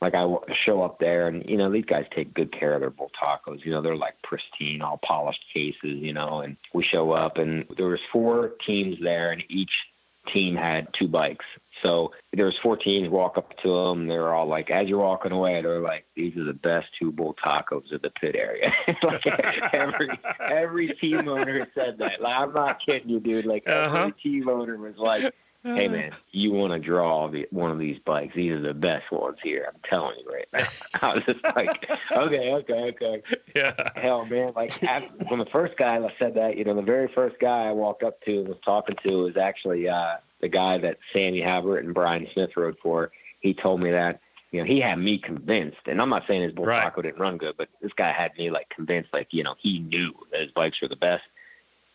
like 0.00 0.14
I 0.14 0.26
show 0.54 0.82
up 0.82 0.98
there, 1.00 1.28
and 1.28 1.48
you 1.48 1.56
know 1.56 1.70
these 1.70 1.84
guys 1.84 2.06
take 2.10 2.32
good 2.32 2.52
care 2.52 2.74
of 2.74 2.80
their 2.80 2.90
bull 2.90 3.10
tacos. 3.20 3.64
You 3.64 3.72
know, 3.72 3.82
they're 3.82 3.96
like 3.96 4.22
pristine, 4.22 4.80
all 4.80 4.98
polished 4.98 5.44
cases. 5.52 5.98
You 6.00 6.12
know, 6.12 6.40
and 6.40 6.56
we 6.72 6.82
show 6.82 7.12
up, 7.12 7.38
and 7.38 7.66
there 7.76 7.88
was 7.88 8.00
four 8.12 8.52
teams 8.64 8.98
there, 9.00 9.32
and 9.32 9.44
each 9.48 9.86
team 10.26 10.56
had 10.56 10.92
two 10.92 11.08
bikes. 11.08 11.46
So 11.82 12.12
there 12.32 12.46
was 12.46 12.56
four 12.62 12.76
teams. 12.76 13.08
Walk 13.08 13.38
up 13.38 13.56
to 13.62 13.68
them. 13.84 14.06
They're 14.06 14.34
all 14.34 14.46
like, 14.46 14.70
as 14.70 14.88
you're 14.88 14.98
walking 14.98 15.32
away, 15.32 15.60
they're 15.62 15.80
like, 15.80 16.06
"These 16.16 16.36
are 16.36 16.44
the 16.44 16.52
best 16.52 16.86
two 16.98 17.12
bull 17.12 17.34
tacos 17.44 17.92
of 17.92 18.02
the 18.02 18.10
pit 18.10 18.34
area." 18.36 18.72
like 19.02 19.26
every 19.74 20.08
every 20.40 20.88
team 21.00 21.28
owner 21.28 21.66
said 21.74 21.98
that. 21.98 22.20
Like, 22.20 22.34
I'm 22.34 22.52
not 22.52 22.80
kidding 22.84 23.08
you, 23.08 23.20
dude. 23.20 23.46
Like 23.46 23.68
Uh-huh. 23.68 23.96
every 23.98 24.12
team 24.12 24.48
owner 24.48 24.76
was 24.76 24.96
like, 24.96 25.32
"Hey, 25.62 25.88
man, 25.88 26.12
you 26.32 26.52
want 26.52 26.72
to 26.72 26.78
draw 26.78 27.28
the, 27.28 27.46
one 27.50 27.70
of 27.70 27.78
these 27.78 27.98
bikes? 28.04 28.34
These 28.34 28.52
are 28.52 28.60
the 28.60 28.74
best 28.74 29.10
ones 29.12 29.38
here. 29.42 29.68
I'm 29.72 29.80
telling 29.88 30.16
you 30.18 30.32
right 30.32 30.48
now." 30.52 30.66
I 31.02 31.14
was 31.14 31.24
just 31.24 31.44
like, 31.56 31.88
"Okay, 32.12 32.52
okay, 32.54 32.72
okay." 32.94 33.22
Yeah. 33.54 33.74
Hell, 33.96 34.24
man! 34.26 34.52
Like 34.56 34.82
after, 34.82 35.12
when 35.28 35.38
the 35.38 35.46
first 35.46 35.76
guy 35.76 35.98
said 36.18 36.34
that, 36.34 36.56
you 36.56 36.64
know, 36.64 36.74
the 36.74 36.82
very 36.82 37.08
first 37.14 37.36
guy 37.40 37.68
I 37.68 37.72
walked 37.72 38.02
up 38.02 38.20
to 38.22 38.38
and 38.40 38.48
was 38.48 38.58
talking 38.64 38.96
to 39.04 39.24
was 39.24 39.36
actually 39.36 39.88
uh, 39.88 40.16
the 40.40 40.48
guy 40.48 40.78
that 40.78 40.98
Sammy 41.12 41.40
Halbert 41.40 41.84
and 41.84 41.94
Bryan 41.94 42.26
Smith 42.32 42.50
rode 42.56 42.76
for. 42.82 43.10
He 43.40 43.54
told 43.54 43.82
me 43.82 43.90
that, 43.92 44.20
you 44.50 44.60
know, 44.60 44.66
he 44.66 44.80
had 44.80 44.98
me 44.98 45.18
convinced, 45.18 45.86
and 45.86 46.00
I'm 46.00 46.08
not 46.08 46.24
saying 46.26 46.42
his 46.42 46.52
bull 46.52 46.66
Right. 46.66 46.82
taco 46.82 47.02
didn't 47.02 47.20
run 47.20 47.38
good, 47.38 47.56
but 47.56 47.68
this 47.82 47.92
guy 47.92 48.12
had 48.12 48.36
me 48.38 48.50
like 48.50 48.68
convinced, 48.70 49.10
like 49.12 49.28
you 49.30 49.42
know, 49.42 49.54
he 49.58 49.78
knew 49.78 50.14
that 50.32 50.40
his 50.40 50.50
bikes 50.52 50.80
were 50.80 50.88
the 50.88 50.96
best. 50.96 51.24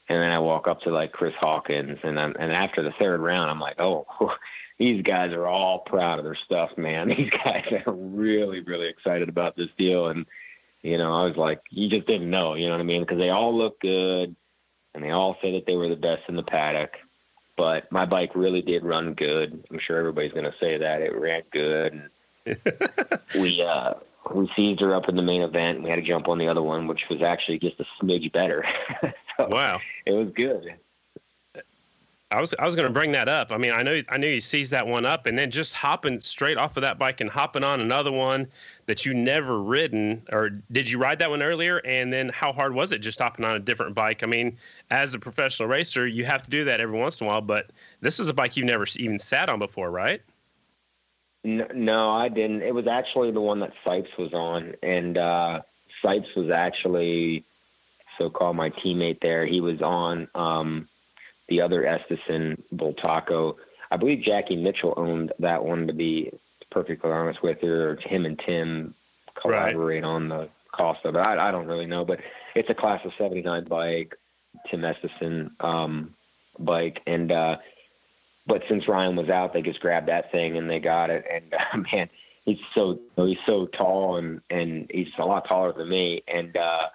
And 0.09 0.21
then 0.21 0.31
I 0.31 0.39
walk 0.39 0.67
up 0.67 0.81
to 0.81 0.91
like 0.91 1.13
Chris 1.13 1.33
Hawkins, 1.39 1.99
and 2.03 2.19
I'm, 2.19 2.35
and 2.37 2.51
after 2.51 2.83
the 2.83 2.91
third 2.99 3.21
round, 3.21 3.49
I'm 3.49 3.59
like, 3.59 3.79
oh, 3.79 4.05
these 4.77 5.01
guys 5.01 5.31
are 5.31 5.47
all 5.47 5.79
proud 5.79 6.19
of 6.19 6.25
their 6.25 6.35
stuff, 6.35 6.77
man. 6.77 7.07
These 7.17 7.29
guys 7.29 7.65
are 7.85 7.93
really, 7.93 8.59
really 8.61 8.87
excited 8.87 9.29
about 9.29 9.55
this 9.55 9.69
deal, 9.77 10.07
and 10.07 10.25
you 10.81 10.97
know, 10.97 11.13
I 11.13 11.23
was 11.23 11.37
like, 11.37 11.61
you 11.69 11.87
just 11.87 12.05
didn't 12.05 12.29
know, 12.29 12.55
you 12.55 12.65
know 12.65 12.73
what 12.73 12.81
I 12.81 12.83
mean? 12.83 13.01
Because 13.01 13.17
they 13.17 13.29
all 13.29 13.57
look 13.57 13.79
good, 13.79 14.35
and 14.93 15.03
they 15.03 15.11
all 15.11 15.37
say 15.41 15.53
that 15.53 15.65
they 15.65 15.75
were 15.77 15.87
the 15.87 15.95
best 15.95 16.23
in 16.27 16.35
the 16.35 16.43
paddock. 16.43 16.91
But 17.55 17.91
my 17.91 18.05
bike 18.05 18.31
really 18.35 18.61
did 18.61 18.83
run 18.83 19.13
good. 19.13 19.63
I'm 19.69 19.79
sure 19.79 19.97
everybody's 19.99 20.31
going 20.33 20.45
to 20.45 20.55
say 20.59 20.77
that 20.77 21.01
it 21.01 21.15
ran 21.15 21.43
good. 21.51 22.09
We 23.39 23.61
uh, 23.61 23.93
we 24.33 24.49
seized 24.55 24.79
her 24.81 24.93
up 24.95 25.09
in 25.09 25.15
the 25.15 25.23
main 25.23 25.41
event. 25.41 25.75
And 25.77 25.83
we 25.83 25.89
had 25.89 25.97
to 25.97 26.01
jump 26.01 26.27
on 26.27 26.37
the 26.37 26.47
other 26.47 26.61
one, 26.61 26.87
which 26.87 27.03
was 27.09 27.21
actually 27.21 27.59
just 27.59 27.79
a 27.79 27.85
smidge 28.01 28.31
better. 28.31 28.65
so 29.37 29.47
Wow. 29.47 29.79
it 30.05 30.11
was 30.11 30.29
good. 30.35 30.73
I 32.33 32.41
was 32.41 32.53
I 32.57 32.65
was 32.65 32.73
going 32.73 32.87
to 32.87 32.93
bring 32.93 33.11
that 33.11 33.29
up. 33.29 33.51
I 33.51 33.57
mean, 33.57 33.71
I 33.71 33.83
know 33.83 34.01
I 34.09 34.17
knew 34.17 34.27
he 34.27 34.41
seized 34.41 34.71
that 34.71 34.87
one 34.87 35.05
up, 35.05 35.27
and 35.27 35.37
then 35.37 35.51
just 35.51 35.73
hopping 35.73 36.19
straight 36.19 36.57
off 36.57 36.75
of 36.77 36.81
that 36.81 36.97
bike 36.97 37.21
and 37.21 37.29
hopping 37.29 37.63
on 37.63 37.79
another 37.79 38.11
one 38.11 38.47
that 38.87 39.05
you 39.05 39.13
never 39.13 39.61
ridden, 39.61 40.23
or 40.31 40.49
did 40.71 40.89
you 40.89 40.97
ride 40.97 41.19
that 41.19 41.29
one 41.29 41.43
earlier? 41.43 41.77
And 41.85 42.11
then 42.11 42.29
how 42.29 42.51
hard 42.51 42.73
was 42.73 42.91
it 42.91 42.99
just 42.99 43.19
hopping 43.19 43.45
on 43.45 43.55
a 43.55 43.59
different 43.59 43.93
bike? 43.93 44.23
I 44.23 44.25
mean, 44.25 44.57
as 44.89 45.13
a 45.13 45.19
professional 45.19 45.69
racer, 45.69 46.07
you 46.07 46.25
have 46.25 46.41
to 46.43 46.49
do 46.49 46.65
that 46.65 46.81
every 46.81 46.97
once 46.97 47.21
in 47.21 47.27
a 47.27 47.29
while, 47.29 47.41
but 47.41 47.69
this 48.01 48.19
is 48.19 48.29
a 48.29 48.33
bike 48.33 48.57
you've 48.57 48.65
never 48.65 48.85
even 48.97 49.19
sat 49.19 49.49
on 49.49 49.59
before, 49.59 49.91
right? 49.91 50.21
No, 51.43 51.67
no, 51.73 52.09
I 52.11 52.29
didn't. 52.29 52.63
It 52.63 52.73
was 52.73 52.87
actually 52.87 53.31
the 53.31 53.41
one 53.41 53.59
that 53.59 53.73
Sipes 53.85 54.17
was 54.17 54.33
on, 54.33 54.73
and 54.81 55.17
uh, 55.17 55.61
Sipes 56.03 56.35
was 56.35 56.49
actually 56.49 57.45
so-called 58.17 58.55
my 58.55 58.71
teammate 58.71 59.21
there. 59.21 59.45
He 59.45 59.61
was 59.61 59.81
on. 59.81 60.27
Um, 60.33 60.87
the 61.49 61.61
other 61.61 61.83
Estenson 61.83 62.61
Bultaco. 62.73 63.55
I 63.91 63.97
believe 63.97 64.23
Jackie 64.23 64.55
Mitchell 64.55 64.93
owned 64.97 65.33
that 65.39 65.63
one 65.63 65.87
to 65.87 65.93
be 65.93 66.31
perfectly 66.71 67.11
honest 67.11 67.43
with 67.43 67.59
you, 67.61 67.73
or 67.73 67.97
him 67.97 68.25
and 68.25 68.41
Tim 68.45 68.95
collaborate 69.39 70.03
right. 70.03 70.09
on 70.09 70.29
the 70.29 70.49
cost 70.71 71.05
of 71.05 71.15
it. 71.15 71.19
I, 71.19 71.49
I 71.49 71.51
don't 71.51 71.67
really 71.67 71.85
know, 71.85 72.03
but 72.03 72.19
it's 72.55 72.69
a 72.69 72.73
class 72.73 73.01
of 73.05 73.11
79 73.17 73.65
bike, 73.65 74.15
Tim 74.69 74.81
Estenson 74.81 75.51
um, 75.63 76.13
bike. 76.59 77.01
And, 77.07 77.31
uh, 77.31 77.57
but 78.45 78.63
since 78.67 78.87
Ryan 78.87 79.15
was 79.15 79.29
out, 79.29 79.53
they 79.53 79.61
just 79.61 79.79
grabbed 79.79 80.09
that 80.09 80.31
thing 80.31 80.57
and 80.57 80.69
they 80.69 80.79
got 80.79 81.09
it. 81.09 81.25
And 81.31 81.53
uh, 81.53 81.77
man, 81.93 82.09
he's 82.45 82.57
so, 82.73 82.99
he's 83.15 83.37
so 83.45 83.67
tall 83.67 84.17
and, 84.17 84.41
and 84.49 84.89
he's 84.91 85.07
a 85.17 85.25
lot 85.25 85.47
taller 85.47 85.73
than 85.73 85.89
me. 85.89 86.23
And, 86.27 86.55
uh, 86.57 86.87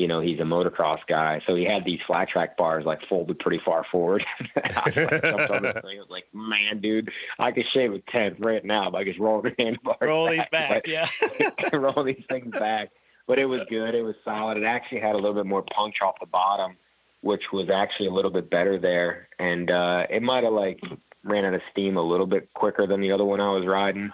you 0.00 0.08
know, 0.08 0.20
he's 0.20 0.40
a 0.40 0.44
motocross 0.44 1.00
guy. 1.06 1.42
So 1.46 1.54
he 1.54 1.64
had 1.64 1.84
these 1.84 2.00
flat 2.06 2.28
track 2.30 2.56
bars 2.56 2.86
like 2.86 3.06
folded 3.06 3.38
pretty 3.38 3.58
far 3.62 3.84
forward. 3.84 4.24
I, 4.56 4.82
was 4.86 4.96
like, 4.96 5.24
I 5.24 5.98
was 5.98 6.06
like, 6.08 6.26
man, 6.32 6.80
dude, 6.80 7.10
I 7.38 7.52
could 7.52 7.66
shave 7.68 7.92
a 7.92 7.98
tenth 7.98 8.40
right 8.40 8.64
now 8.64 8.90
by 8.90 9.04
just 9.04 9.18
rolling 9.18 9.54
the 9.56 9.62
handlebars. 9.62 9.98
Roll 10.00 10.26
back. 10.26 10.36
these 10.36 10.48
back, 10.50 10.86
yeah. 10.86 11.76
roll 11.76 12.02
these 12.02 12.24
things 12.28 12.50
back. 12.50 12.90
But 13.26 13.38
it 13.38 13.44
was 13.44 13.60
good. 13.68 13.94
It 13.94 14.02
was 14.02 14.16
solid. 14.24 14.56
It 14.56 14.64
actually 14.64 15.00
had 15.00 15.14
a 15.14 15.18
little 15.18 15.34
bit 15.34 15.46
more 15.46 15.62
punch 15.62 16.00
off 16.02 16.18
the 16.18 16.26
bottom, 16.26 16.76
which 17.20 17.52
was 17.52 17.68
actually 17.68 18.06
a 18.06 18.12
little 18.12 18.30
bit 18.30 18.50
better 18.50 18.78
there. 18.78 19.28
And 19.38 19.70
uh, 19.70 20.06
it 20.08 20.22
might 20.22 20.44
have 20.44 20.54
like 20.54 20.80
ran 21.22 21.44
out 21.44 21.54
of 21.54 21.60
steam 21.70 21.96
a 21.96 22.02
little 22.02 22.26
bit 22.26 22.52
quicker 22.54 22.86
than 22.86 23.00
the 23.00 23.12
other 23.12 23.24
one 23.24 23.40
I 23.40 23.50
was 23.50 23.66
riding. 23.66 24.10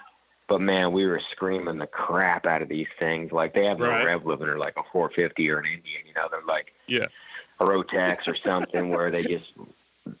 But 0.47 0.61
man, 0.61 0.93
we 0.93 1.05
were 1.05 1.21
screaming 1.31 1.77
the 1.77 1.87
crap 1.87 2.45
out 2.45 2.61
of 2.61 2.69
these 2.69 2.87
things. 2.99 3.31
Like 3.31 3.53
they 3.53 3.65
have 3.65 3.79
no 3.79 3.89
right. 3.89 4.05
rev 4.05 4.23
limiter, 4.23 4.57
like 4.57 4.75
a 4.77 4.83
450 4.91 5.49
or 5.49 5.59
an 5.59 5.65
Indian. 5.65 6.01
You 6.07 6.13
know, 6.13 6.27
they're 6.31 6.41
like 6.47 6.73
yeah, 6.87 7.07
a 7.59 7.65
Rotax 7.65 8.27
or 8.27 8.35
something 8.35 8.89
where 8.89 9.11
they 9.11 9.23
just, 9.23 9.51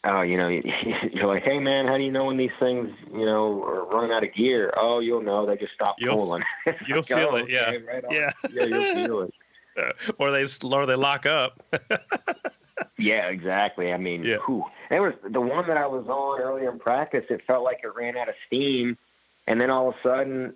oh, 0.03 0.21
you 0.21 0.37
know, 0.37 0.49
you're 1.13 1.27
like, 1.27 1.43
hey 1.43 1.59
man, 1.59 1.87
how 1.87 1.97
do 1.97 2.03
you 2.03 2.11
know 2.11 2.25
when 2.25 2.35
these 2.35 2.51
things, 2.59 2.89
you 3.13 3.25
know, 3.25 3.63
are 3.63 3.85
running 3.85 4.11
out 4.11 4.23
of 4.23 4.33
gear? 4.33 4.73
Oh, 4.75 4.99
you'll 4.99 5.21
know. 5.21 5.45
They 5.45 5.55
just 5.55 5.73
stop 5.73 5.95
you'll, 5.97 6.17
pulling. 6.17 6.43
you'll 6.87 6.97
like, 6.97 7.07
feel 7.07 7.29
oh, 7.31 7.35
it. 7.37 7.43
Okay, 7.43 7.53
yeah, 7.53 7.71
right 7.89 8.03
yeah, 8.11 8.31
yeah, 8.51 8.65
you'll 8.65 8.93
feel 9.05 9.21
it. 9.21 9.33
Or 10.17 10.31
they 10.31 10.43
or 10.63 10.85
they 10.87 10.95
lock 10.95 11.25
up. 11.25 11.61
yeah, 12.97 13.27
exactly. 13.27 13.93
I 13.93 13.97
mean, 13.97 14.23
yeah. 14.23 14.37
Whew. 14.45 14.65
it 14.89 14.99
was 14.99 15.13
the 15.23 15.39
one 15.39 15.67
that 15.67 15.77
I 15.77 15.85
was 15.85 16.07
on 16.07 16.41
earlier 16.41 16.71
in 16.71 16.79
practice. 16.79 17.25
It 17.29 17.43
felt 17.45 17.63
like 17.63 17.81
it 17.83 17.95
ran 17.95 18.17
out 18.17 18.27
of 18.27 18.35
steam 18.47 18.97
and 19.47 19.59
then 19.59 19.69
all 19.69 19.89
of 19.89 19.95
a 19.95 20.07
sudden, 20.07 20.53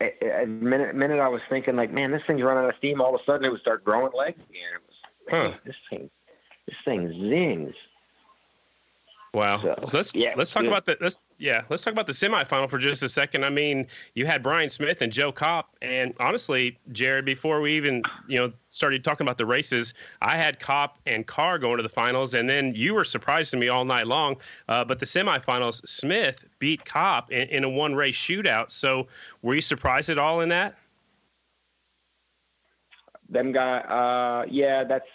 a, 0.00 0.42
a 0.42 0.46
minute, 0.46 0.94
minute 0.94 1.20
I 1.20 1.28
was 1.28 1.40
thinking 1.48 1.76
like, 1.76 1.92
man, 1.92 2.10
this 2.10 2.22
thing's 2.26 2.42
running 2.42 2.64
out 2.64 2.70
of 2.70 2.76
steam. 2.76 3.00
All 3.00 3.14
of 3.14 3.20
a 3.20 3.24
sudden, 3.24 3.44
it 3.46 3.50
would 3.50 3.60
start 3.60 3.84
growing 3.84 4.12
legs 4.16 4.38
again. 4.50 4.72
It 4.74 4.82
was, 4.86 5.32
man, 5.32 5.52
huh. 5.52 5.58
this 5.64 5.76
thing, 5.88 6.10
this 6.66 6.76
thing 6.84 7.08
zings. 7.08 7.74
Wow. 9.34 9.62
So, 9.62 9.74
so 9.86 9.96
let's 9.96 10.14
yeah, 10.14 10.34
let's 10.36 10.52
talk 10.52 10.62
good. 10.62 10.68
about 10.68 10.84
the 10.84 10.98
let's 11.00 11.18
yeah 11.38 11.62
let's 11.70 11.82
talk 11.82 11.92
about 11.92 12.06
the 12.06 12.12
semifinal 12.12 12.68
for 12.68 12.76
just 12.76 13.02
a 13.02 13.08
second. 13.08 13.46
I 13.46 13.48
mean, 13.48 13.86
you 14.14 14.26
had 14.26 14.42
Bryan 14.42 14.68
Smith 14.68 15.00
and 15.00 15.10
Joe 15.10 15.32
Kopp, 15.32 15.74
and 15.80 16.12
honestly, 16.20 16.78
Jared, 16.92 17.24
before 17.24 17.62
we 17.62 17.74
even 17.74 18.02
you 18.28 18.38
know 18.38 18.52
started 18.68 19.02
talking 19.02 19.26
about 19.26 19.38
the 19.38 19.46
races, 19.46 19.94
I 20.20 20.36
had 20.36 20.60
Kopp 20.60 20.98
and 21.06 21.26
Carr 21.26 21.58
going 21.58 21.78
to 21.78 21.82
the 21.82 21.88
finals, 21.88 22.34
and 22.34 22.46
then 22.46 22.74
you 22.74 22.92
were 22.92 23.04
surprising 23.04 23.58
me 23.58 23.68
all 23.68 23.86
night 23.86 24.06
long. 24.06 24.36
Uh, 24.68 24.84
but 24.84 24.98
the 24.98 25.06
semifinals, 25.06 25.86
Smith 25.88 26.44
beat 26.58 26.84
Kopp 26.84 27.32
in, 27.32 27.48
in 27.48 27.64
a 27.64 27.70
one 27.70 27.94
race 27.94 28.16
shootout. 28.16 28.70
So 28.70 29.06
were 29.40 29.54
you 29.54 29.62
surprised 29.62 30.10
at 30.10 30.18
all 30.18 30.42
in 30.42 30.50
that? 30.50 30.76
Them 33.30 33.52
guy, 33.52 33.78
uh, 33.78 34.44
yeah, 34.50 34.84
that's. 34.84 35.06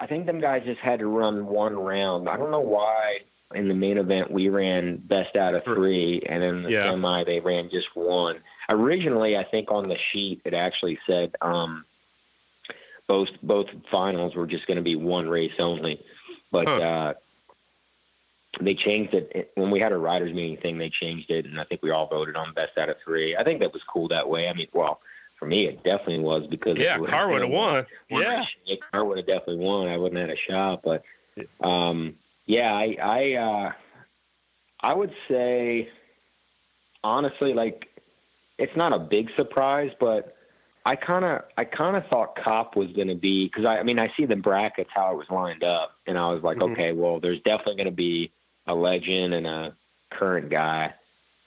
I 0.00 0.08
think 0.08 0.26
them 0.26 0.40
guys 0.40 0.62
just 0.64 0.80
had 0.80 0.98
to 0.98 1.06
run 1.06 1.46
one 1.46 1.76
round. 1.76 2.28
I 2.28 2.36
don't 2.36 2.50
know 2.50 2.58
why 2.58 3.18
in 3.54 3.68
the 3.68 3.74
main 3.74 3.98
event 3.98 4.30
we 4.30 4.48
ran 4.48 4.96
best 4.96 5.36
out 5.36 5.54
of 5.54 5.64
three, 5.64 6.22
and 6.26 6.42
in 6.42 6.62
the 6.62 6.70
yeah. 6.70 6.84
semi 6.84 7.24
they 7.24 7.40
ran 7.40 7.70
just 7.70 7.88
one. 7.94 8.40
Originally, 8.70 9.36
I 9.36 9.44
think 9.44 9.70
on 9.70 9.88
the 9.88 9.98
sheet 10.12 10.40
it 10.44 10.54
actually 10.54 10.98
said 11.06 11.34
um, 11.40 11.84
both 13.06 13.30
both 13.42 13.66
finals 13.90 14.34
were 14.34 14.46
just 14.46 14.66
going 14.66 14.76
to 14.76 14.82
be 14.82 14.96
one 14.96 15.28
race 15.28 15.54
only, 15.58 16.04
but 16.52 16.68
huh. 16.68 16.74
uh, 16.74 17.14
they 18.60 18.74
changed 18.74 19.14
it 19.14 19.52
when 19.56 19.70
we 19.70 19.80
had 19.80 19.92
a 19.92 19.98
riders 19.98 20.32
meeting 20.32 20.56
thing. 20.58 20.78
They 20.78 20.90
changed 20.90 21.30
it, 21.30 21.46
and 21.46 21.60
I 21.60 21.64
think 21.64 21.82
we 21.82 21.90
all 21.90 22.06
voted 22.06 22.36
on 22.36 22.54
best 22.54 22.78
out 22.78 22.88
of 22.88 22.96
three. 23.04 23.36
I 23.36 23.42
think 23.42 23.60
that 23.60 23.72
was 23.72 23.82
cool 23.82 24.08
that 24.08 24.28
way. 24.28 24.48
I 24.48 24.52
mean, 24.52 24.68
well. 24.72 25.00
For 25.36 25.46
me, 25.46 25.66
it 25.66 25.82
definitely 25.82 26.18
was 26.18 26.46
because 26.46 26.76
yeah, 26.76 26.98
Carr 26.98 27.30
would 27.30 27.40
have 27.40 27.50
won. 27.50 27.86
Yeah, 28.10 28.44
Carr 28.92 29.06
would 29.06 29.16
have 29.16 29.26
definitely 29.26 29.64
won. 29.64 29.88
I 29.88 29.96
wouldn't 29.96 30.20
have 30.20 30.28
had 30.28 30.36
a 30.36 30.52
shot, 30.52 30.82
but 30.82 31.02
um, 31.62 32.16
yeah, 32.50 32.72
I 32.72 32.96
I, 33.00 33.32
uh, 33.34 33.72
I 34.80 34.92
would 34.92 35.12
say 35.28 35.88
honestly, 37.04 37.54
like 37.54 37.86
it's 38.58 38.76
not 38.76 38.92
a 38.92 38.98
big 38.98 39.30
surprise, 39.36 39.92
but 40.00 40.36
I 40.84 40.96
kind 40.96 41.24
of 41.24 41.42
I 41.56 41.64
kind 41.64 41.96
of 41.96 42.06
thought 42.08 42.36
Kopp 42.42 42.74
was 42.74 42.88
going 42.92 43.06
to 43.06 43.14
be 43.14 43.44
because 43.44 43.64
I, 43.64 43.78
I 43.78 43.82
mean 43.84 44.00
I 44.00 44.12
see 44.16 44.26
the 44.26 44.34
brackets 44.34 44.90
how 44.92 45.12
it 45.12 45.16
was 45.16 45.26
lined 45.30 45.62
up, 45.62 45.92
and 46.08 46.18
I 46.18 46.32
was 46.32 46.42
like, 46.42 46.58
mm-hmm. 46.58 46.72
okay, 46.72 46.92
well, 46.92 47.20
there's 47.20 47.40
definitely 47.42 47.76
going 47.76 47.86
to 47.86 47.92
be 47.92 48.32
a 48.66 48.74
legend 48.74 49.32
and 49.32 49.46
a 49.46 49.76
current 50.10 50.50
guy 50.50 50.94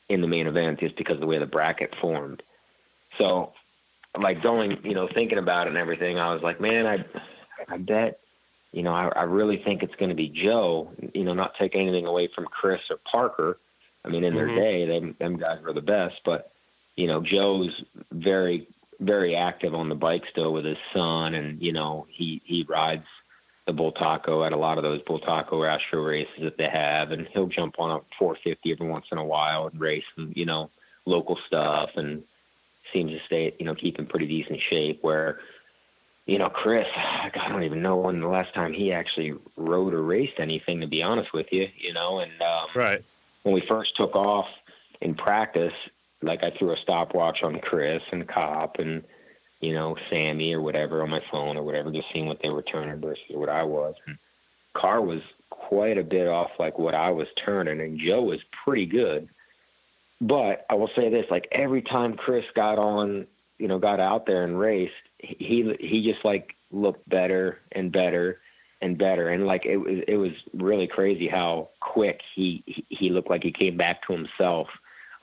in 0.07 0.21
the 0.21 0.27
main 0.27 0.47
event 0.47 0.79
just 0.79 0.95
because 0.95 1.15
of 1.15 1.21
the 1.21 1.27
way 1.27 1.37
the 1.37 1.45
bracket 1.45 1.95
formed. 1.99 2.41
So, 3.19 3.51
like 4.17 4.41
going, 4.41 4.79
you 4.85 4.93
know, 4.93 5.09
thinking 5.13 5.37
about 5.37 5.67
it 5.67 5.71
and 5.71 5.77
everything, 5.77 6.17
I 6.17 6.33
was 6.33 6.41
like, 6.41 6.61
man, 6.61 6.87
I 6.87 7.03
I 7.67 7.77
bet 7.77 8.22
you 8.73 8.81
know, 8.81 8.93
I, 8.93 9.07
I 9.15 9.23
really 9.23 9.57
think 9.57 9.83
it's 9.83 9.95
going 9.95 10.09
to 10.09 10.15
be 10.15 10.29
Joe. 10.29 10.91
You 11.13 11.23
know, 11.23 11.33
not 11.33 11.55
take 11.57 11.75
anything 11.75 12.07
away 12.07 12.27
from 12.27 12.45
Chris 12.45 12.81
or 12.89 12.97
Parker. 12.97 13.59
I 14.03 14.09
mean, 14.09 14.23
in 14.23 14.35
their 14.35 14.47
mm-hmm. 14.47 14.59
day, 14.59 14.85
them 14.87 15.15
them 15.19 15.37
guys 15.37 15.61
were 15.61 15.73
the 15.73 15.81
best. 15.81 16.21
But 16.25 16.51
you 16.95 17.07
know, 17.07 17.21
Joe's 17.21 17.83
very 18.11 18.67
very 18.99 19.35
active 19.35 19.75
on 19.75 19.89
the 19.89 19.95
bike 19.95 20.23
still 20.29 20.51
with 20.51 20.65
his 20.65 20.77
son, 20.93 21.35
and 21.35 21.61
you 21.61 21.71
know, 21.71 22.07
he 22.09 22.41
he 22.45 22.65
rides 22.67 23.05
the 23.67 23.73
Bultaco 23.73 24.45
at 24.45 24.53
a 24.53 24.57
lot 24.57 24.77
of 24.77 24.83
those 24.83 25.01
Bultaco 25.03 25.67
Astro 25.67 26.03
races 26.03 26.41
that 26.41 26.57
they 26.57 26.67
have, 26.67 27.11
and 27.11 27.27
he'll 27.27 27.47
jump 27.47 27.75
on 27.79 27.91
a 27.91 28.01
450 28.17 28.71
every 28.71 28.87
once 28.87 29.05
in 29.11 29.19
a 29.19 29.23
while 29.23 29.67
and 29.67 29.79
race, 29.79 30.03
and 30.17 30.35
you 30.35 30.45
know, 30.45 30.71
local 31.05 31.37
stuff, 31.45 31.91
and 31.95 32.23
seems 32.91 33.11
to 33.11 33.19
stay, 33.25 33.55
you 33.59 33.65
know, 33.65 33.75
keep 33.75 33.99
in 33.99 34.07
pretty 34.07 34.27
decent 34.27 34.59
shape. 34.61 34.99
Where 35.03 35.39
you 36.25 36.37
know, 36.37 36.49
Chris, 36.49 36.87
I 36.95 37.31
don't 37.49 37.63
even 37.63 37.81
know 37.81 37.97
when 37.97 38.21
the 38.21 38.27
last 38.27 38.53
time 38.53 38.73
he 38.73 38.93
actually 38.93 39.33
rode 39.57 39.93
or 39.93 40.01
raced 40.01 40.39
anything, 40.39 40.81
to 40.81 40.87
be 40.87 41.03
honest 41.03 41.33
with 41.33 41.51
you, 41.51 41.67
you 41.77 41.93
know, 41.93 42.19
and, 42.19 42.41
um, 42.41 42.67
right. 42.75 43.03
When 43.43 43.53
we 43.53 43.61
first 43.61 43.95
took 43.97 44.15
off 44.15 44.47
in 45.01 45.15
practice, 45.15 45.73
like 46.21 46.43
I 46.43 46.51
threw 46.51 46.71
a 46.71 46.77
stopwatch 46.77 47.43
on 47.43 47.59
Chris 47.59 48.01
and 48.11 48.25
Kopp 48.25 48.79
and, 48.79 49.03
you 49.59 49.73
know, 49.73 49.97
Sammy 50.09 50.53
or 50.53 50.61
whatever 50.61 51.03
on 51.03 51.09
my 51.09 51.21
phone 51.29 51.57
or 51.57 51.63
whatever, 51.63 51.91
just 51.91 52.07
seeing 52.13 52.25
what 52.25 52.41
they 52.41 52.49
were 52.49 52.61
turning 52.61 53.01
versus 53.01 53.23
what 53.31 53.49
I 53.49 53.63
was. 53.63 53.95
And 54.07 54.17
Carr 54.73 55.01
was 55.01 55.21
quite 55.49 55.97
a 55.97 56.03
bit 56.03 56.27
off 56.27 56.51
like 56.57 56.79
what 56.79 56.95
I 56.95 57.11
was 57.11 57.27
turning, 57.35 57.81
and 57.81 57.99
Joe 57.99 58.23
was 58.23 58.39
pretty 58.63 58.85
good. 58.85 59.29
But 60.21 60.65
I 60.69 60.75
will 60.75 60.89
say 60.95 61.09
this: 61.09 61.25
like 61.29 61.47
every 61.51 61.81
time 61.81 62.15
Chris 62.15 62.45
got 62.55 62.77
on, 62.77 63.27
you 63.59 63.67
know, 63.67 63.79
got 63.79 63.99
out 63.99 64.25
there 64.25 64.43
and 64.43 64.57
raced, 64.57 64.93
he 65.23 65.75
he 65.79 66.03
just 66.03 66.23
like 66.25 66.55
looked 66.71 67.07
better 67.07 67.59
and 67.71 67.91
better 67.91 68.39
and 68.81 68.97
better. 68.97 69.29
And 69.29 69.47
like 69.47 69.65
it 69.65 69.77
was 69.77 70.03
it 70.07 70.17
was 70.17 70.31
really 70.53 70.87
crazy 70.87 71.27
how 71.27 71.69
quick 71.79 72.21
he 72.35 72.63
he 72.89 73.09
looked 73.09 73.29
like 73.29 73.43
he 73.43 73.51
came 73.51 73.77
back 73.77 74.05
to 74.05 74.13
himself 74.13 74.67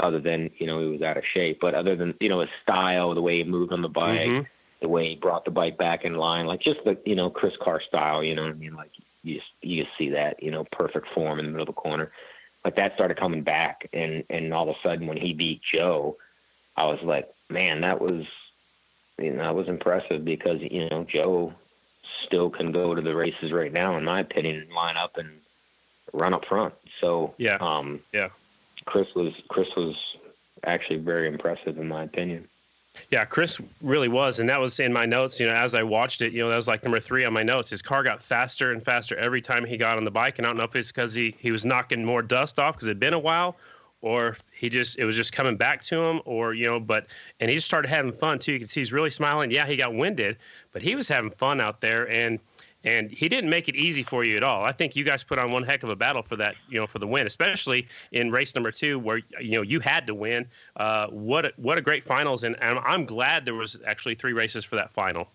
other 0.00 0.18
than 0.18 0.50
you 0.56 0.66
know 0.66 0.80
he 0.80 0.88
was 0.88 1.02
out 1.02 1.18
of 1.18 1.24
shape. 1.32 1.58
But 1.60 1.74
other 1.74 1.94
than 1.94 2.14
you 2.20 2.28
know 2.28 2.40
his 2.40 2.50
style 2.62 3.14
the 3.14 3.22
way 3.22 3.36
he 3.36 3.44
moved 3.44 3.72
on 3.72 3.82
the 3.82 3.88
bike 3.88 4.28
mm-hmm. 4.28 4.44
the 4.80 4.88
way 4.88 5.10
he 5.10 5.16
brought 5.16 5.44
the 5.44 5.50
bike 5.50 5.76
back 5.76 6.04
in 6.04 6.14
line 6.14 6.46
like 6.46 6.60
just 6.60 6.82
the 6.84 6.98
you 7.04 7.14
know 7.14 7.30
Chris 7.30 7.54
Carr 7.62 7.80
style 7.86 8.24
you 8.24 8.34
know 8.34 8.42
what 8.42 8.52
I 8.52 8.54
mean? 8.54 8.74
Like 8.74 8.92
you 9.22 9.36
just 9.36 9.50
you 9.60 9.84
just 9.84 9.96
see 9.98 10.10
that 10.10 10.42
you 10.42 10.50
know 10.50 10.64
perfect 10.72 11.08
form 11.14 11.38
in 11.38 11.44
the 11.44 11.50
middle 11.50 11.68
of 11.68 11.74
the 11.74 11.80
corner. 11.80 12.10
Like 12.64 12.76
that 12.76 12.94
started 12.94 13.18
coming 13.18 13.42
back. 13.42 13.88
And 13.92 14.24
and 14.30 14.54
all 14.54 14.68
of 14.68 14.76
a 14.76 14.88
sudden 14.88 15.06
when 15.06 15.18
he 15.18 15.34
beat 15.34 15.60
Joe 15.74 16.16
I 16.76 16.86
was 16.86 17.00
like 17.02 17.28
man 17.50 17.82
that 17.82 18.00
was 18.00 18.24
you 19.20 19.32
know, 19.32 19.42
that 19.42 19.54
was 19.54 19.68
impressive 19.68 20.24
because 20.24 20.60
you 20.60 20.88
know 20.88 21.04
Joe 21.04 21.52
still 22.26 22.50
can 22.50 22.72
go 22.72 22.94
to 22.94 23.02
the 23.02 23.14
races 23.14 23.52
right 23.52 23.72
now, 23.72 23.96
in 23.96 24.04
my 24.04 24.20
opinion, 24.20 24.68
line 24.74 24.96
up 24.96 25.16
and 25.16 25.30
run 26.12 26.34
up 26.34 26.44
front. 26.46 26.74
So 27.00 27.34
Yeah. 27.38 27.56
um, 27.60 28.00
Yeah. 28.12 28.28
Chris 28.86 29.08
was 29.14 29.32
Chris 29.48 29.68
was 29.76 29.94
actually 30.64 30.98
very 30.98 31.28
impressive 31.28 31.78
in 31.78 31.88
my 31.88 32.04
opinion. 32.04 32.48
Yeah, 33.12 33.24
Chris 33.24 33.60
really 33.82 34.08
was, 34.08 34.40
and 34.40 34.48
that 34.48 34.58
was 34.58 34.80
in 34.80 34.92
my 34.92 35.06
notes. 35.06 35.38
You 35.38 35.46
know, 35.46 35.54
as 35.54 35.76
I 35.76 35.82
watched 35.84 36.22
it, 36.22 36.32
you 36.32 36.42
know, 36.42 36.48
that 36.48 36.56
was 36.56 36.66
like 36.66 36.82
number 36.82 36.98
three 36.98 37.24
on 37.24 37.32
my 37.32 37.44
notes. 37.44 37.70
His 37.70 37.82
car 37.82 38.02
got 38.02 38.20
faster 38.20 38.72
and 38.72 38.82
faster 38.82 39.16
every 39.16 39.40
time 39.40 39.64
he 39.64 39.76
got 39.76 39.96
on 39.96 40.04
the 40.04 40.10
bike, 40.10 40.38
and 40.38 40.46
I 40.46 40.50
don't 40.50 40.56
know 40.56 40.64
if 40.64 40.74
it's 40.74 40.90
because 40.90 41.14
he 41.14 41.34
he 41.38 41.52
was 41.52 41.64
knocking 41.64 42.04
more 42.04 42.20
dust 42.20 42.58
off 42.58 42.74
because 42.74 42.88
it'd 42.88 42.98
been 42.98 43.14
a 43.14 43.18
while, 43.18 43.56
or 44.02 44.36
he 44.60 44.68
just 44.68 44.98
it 44.98 45.06
was 45.06 45.16
just 45.16 45.32
coming 45.32 45.56
back 45.56 45.82
to 45.84 45.98
him, 45.98 46.20
or 46.26 46.52
you 46.52 46.66
know, 46.66 46.78
but 46.78 47.06
and 47.40 47.48
he 47.48 47.56
just 47.56 47.66
started 47.66 47.88
having 47.88 48.12
fun 48.12 48.38
too. 48.38 48.52
You 48.52 48.58
can 48.58 48.68
see 48.68 48.82
he's 48.82 48.92
really 48.92 49.10
smiling. 49.10 49.50
Yeah, 49.50 49.66
he 49.66 49.74
got 49.74 49.94
winded, 49.94 50.36
but 50.72 50.82
he 50.82 50.94
was 50.94 51.08
having 51.08 51.30
fun 51.30 51.62
out 51.62 51.80
there, 51.80 52.10
and 52.10 52.38
and 52.84 53.10
he 53.10 53.26
didn't 53.26 53.48
make 53.48 53.70
it 53.70 53.74
easy 53.74 54.02
for 54.02 54.22
you 54.22 54.36
at 54.36 54.42
all. 54.42 54.62
I 54.62 54.72
think 54.72 54.94
you 54.94 55.02
guys 55.02 55.24
put 55.24 55.38
on 55.38 55.50
one 55.50 55.62
heck 55.62 55.82
of 55.82 55.88
a 55.88 55.96
battle 55.96 56.22
for 56.22 56.36
that, 56.36 56.56
you 56.68 56.78
know, 56.78 56.86
for 56.86 56.98
the 56.98 57.06
win, 57.06 57.26
especially 57.26 57.88
in 58.12 58.30
race 58.30 58.54
number 58.54 58.70
two 58.70 58.98
where 58.98 59.22
you 59.40 59.52
know 59.52 59.62
you 59.62 59.80
had 59.80 60.06
to 60.08 60.14
win. 60.14 60.46
Uh, 60.76 61.06
what 61.06 61.46
a, 61.46 61.52
what 61.56 61.78
a 61.78 61.80
great 61.80 62.04
finals, 62.04 62.44
and, 62.44 62.54
and 62.60 62.78
I'm 62.80 63.06
glad 63.06 63.46
there 63.46 63.54
was 63.54 63.78
actually 63.86 64.14
three 64.14 64.34
races 64.34 64.62
for 64.62 64.76
that 64.76 64.92
final. 64.92 65.26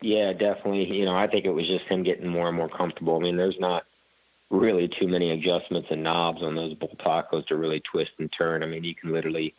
Yeah, 0.00 0.32
definitely. 0.32 0.96
You 0.96 1.06
know, 1.06 1.16
I 1.16 1.26
think 1.26 1.44
it 1.44 1.50
was 1.50 1.66
just 1.66 1.86
him 1.86 2.04
getting 2.04 2.28
more 2.28 2.46
and 2.46 2.56
more 2.56 2.68
comfortable. 2.68 3.16
I 3.16 3.18
mean, 3.18 3.36
there's 3.36 3.58
not 3.58 3.84
really 4.50 4.88
too 4.88 5.08
many 5.08 5.30
adjustments 5.30 5.88
and 5.90 6.02
knobs 6.02 6.42
on 6.42 6.54
those 6.54 6.74
Bultacos 6.74 7.46
to 7.48 7.56
really 7.56 7.80
twist 7.80 8.12
and 8.18 8.30
turn. 8.30 8.62
I 8.62 8.66
mean, 8.66 8.84
you 8.84 8.94
can 8.94 9.12
literally 9.12 9.54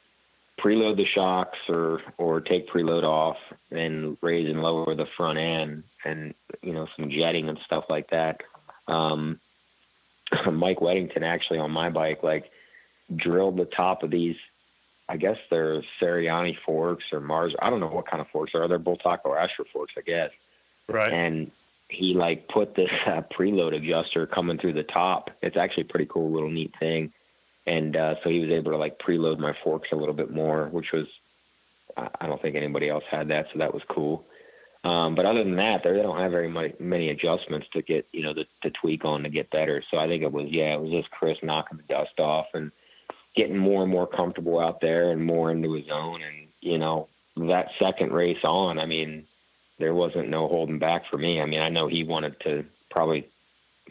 preload 0.60 0.98
the 0.98 1.06
shocks 1.06 1.60
or 1.70 2.02
or 2.18 2.42
take 2.42 2.68
preload 2.70 3.04
off 3.04 3.38
and 3.70 4.18
raise 4.22 4.50
and 4.50 4.62
lower 4.64 4.96
the 4.96 5.06
front 5.06 5.38
end 5.38 5.84
and 6.04 6.34
you 6.64 6.74
know 6.74 6.88
some 6.96 7.10
jetting 7.10 7.50
and 7.50 7.60
stuff 7.60 7.86
like 7.90 8.10
that. 8.10 8.42
Um, 8.88 9.40
Mike 10.52 10.80
Weddington 10.80 11.22
actually 11.24 11.60
on 11.60 11.72
my 11.72 11.90
bike 11.90 12.24
like 12.24 12.52
drilled 13.16 13.58
the 13.58 13.66
top 13.66 14.04
of 14.04 14.12
these. 14.12 14.36
I 15.10 15.16
guess 15.16 15.38
they're 15.50 15.84
Ceriani 16.02 16.58
forks 16.66 17.14
or 17.14 17.22
Mars. 17.22 17.56
I 17.62 17.70
don't 17.70 17.80
know 17.80 17.88
what 17.88 18.08
kind 18.08 18.20
of 18.20 18.28
forks 18.28 18.54
are. 18.56 18.68
They're 18.68 18.78
Bultaco 18.80 19.26
or 19.26 19.38
Asher 19.38 19.64
forks, 19.72 19.94
I 19.98 20.02
guess 20.02 20.32
Right. 20.90 21.12
and 21.14 21.52
he 21.90 22.14
like 22.14 22.48
put 22.48 22.76
this 22.76 22.92
uh, 23.06 23.22
preload 23.22 23.76
adjuster 23.76 24.28
coming 24.28 24.58
through 24.58 24.74
the 24.74 24.84
top. 24.84 25.32
It's 25.42 25.58
actually 25.58 25.86
pretty 25.86 26.08
cool 26.08 26.32
little 26.32 26.50
neat 26.50 26.74
thing. 26.80 27.14
And 27.66 27.98
uh, 27.98 28.16
so 28.24 28.30
he 28.30 28.40
was 28.40 28.50
able 28.50 28.72
to 28.72 28.78
like 28.78 28.98
preload 29.00 29.40
my 29.40 29.54
forks 29.64 29.90
a 29.92 29.96
little 29.96 30.14
bit 30.14 30.32
more, 30.32 30.68
which 30.68 30.94
was 30.94 31.08
I 31.98 32.28
don't 32.28 32.42
think 32.42 32.56
anybody 32.56 32.90
else 32.90 33.04
had 33.10 33.30
that, 33.30 33.48
so 33.52 33.60
that 33.60 33.74
was 33.74 33.84
cool. 33.90 34.26
Um, 34.84 35.16
but 35.16 35.26
other 35.26 35.44
than 35.44 35.56
that, 35.56 35.84
they 35.84 35.92
don't 35.94 36.20
have 36.20 36.32
very 36.32 36.48
many, 36.48 36.74
many 36.80 37.10
adjustments 37.10 37.68
to 37.74 37.82
get 37.82 38.08
you 38.12 38.22
know 38.24 38.34
the, 38.34 38.46
to 38.62 38.70
tweak 38.70 39.04
on 39.04 39.24
to 39.24 39.30
get 39.30 39.50
better. 39.50 39.84
So 39.90 39.98
I 39.98 40.08
think 40.08 40.24
it 40.24 40.32
was 40.32 40.48
yeah, 40.50 40.74
it 40.74 40.82
was 40.82 40.92
just 40.92 41.12
Chris 41.12 41.38
knocking 41.42 41.78
the 41.78 41.84
dust 41.84 42.20
off 42.20 42.48
and 42.54 42.72
getting 43.36 43.58
more 43.58 43.84
and 43.84 43.92
more 43.92 44.08
comfortable 44.08 44.60
out 44.60 44.80
there 44.80 45.12
and 45.12 45.26
more 45.26 45.52
into 45.52 45.74
his 45.74 45.90
own. 45.90 46.22
And 46.22 46.48
you 46.62 46.78
know 46.78 47.10
that 47.36 47.72
second 47.80 48.12
race 48.14 48.44
on, 48.44 48.80
I 48.80 48.86
mean, 48.86 49.26
there 49.80 49.94
wasn't 49.94 50.30
no 50.30 50.48
holding 50.48 50.80
back 50.80 51.04
for 51.10 51.18
me. 51.18 51.42
I 51.42 51.46
mean, 51.46 51.62
I 51.62 51.70
know 51.70 51.88
he 51.88 52.04
wanted 52.04 52.40
to 52.42 52.66
probably 52.90 53.28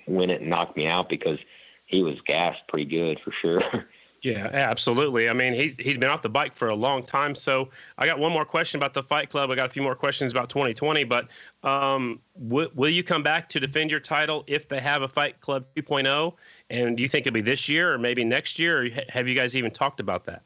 win 0.06 0.30
it 0.30 0.40
and 0.40 0.50
knock 0.50 0.76
me 0.76 0.86
out 0.86 1.08
because 1.08 1.38
he 1.86 2.02
was 2.02 2.16
gassed 2.26 2.60
pretty 2.68 2.86
good 2.86 3.20
for 3.24 3.32
sure. 3.40 3.62
Yeah, 4.22 4.48
absolutely. 4.52 5.28
I 5.28 5.32
mean, 5.32 5.52
he's 5.52 5.76
he's 5.76 5.98
been 5.98 6.08
off 6.08 6.20
the 6.20 6.28
bike 6.28 6.56
for 6.56 6.68
a 6.68 6.74
long 6.74 7.04
time. 7.04 7.36
So 7.36 7.68
I 7.96 8.06
got 8.06 8.18
one 8.18 8.32
more 8.32 8.44
question 8.44 8.76
about 8.76 8.92
the 8.92 9.02
Fight 9.02 9.30
Club. 9.30 9.50
I 9.52 9.54
got 9.54 9.66
a 9.66 9.72
few 9.72 9.82
more 9.82 9.94
questions 9.94 10.32
about 10.32 10.48
2020. 10.48 11.04
But 11.04 11.28
um, 11.62 12.18
w- 12.48 12.70
will 12.74 12.88
you 12.88 13.04
come 13.04 13.22
back 13.22 13.48
to 13.50 13.60
defend 13.60 13.90
your 13.90 14.00
title 14.00 14.42
if 14.48 14.68
they 14.68 14.80
have 14.80 15.02
a 15.02 15.08
Fight 15.08 15.40
Club 15.40 15.66
2.0? 15.76 16.32
And 16.70 16.96
do 16.96 17.04
you 17.04 17.08
think 17.08 17.26
it'll 17.26 17.34
be 17.34 17.40
this 17.40 17.68
year 17.68 17.92
or 17.92 17.98
maybe 17.98 18.24
next 18.24 18.58
year? 18.58 18.82
Or 18.82 18.88
have 19.10 19.28
you 19.28 19.36
guys 19.36 19.56
even 19.56 19.70
talked 19.70 20.00
about 20.00 20.24
that? 20.24 20.42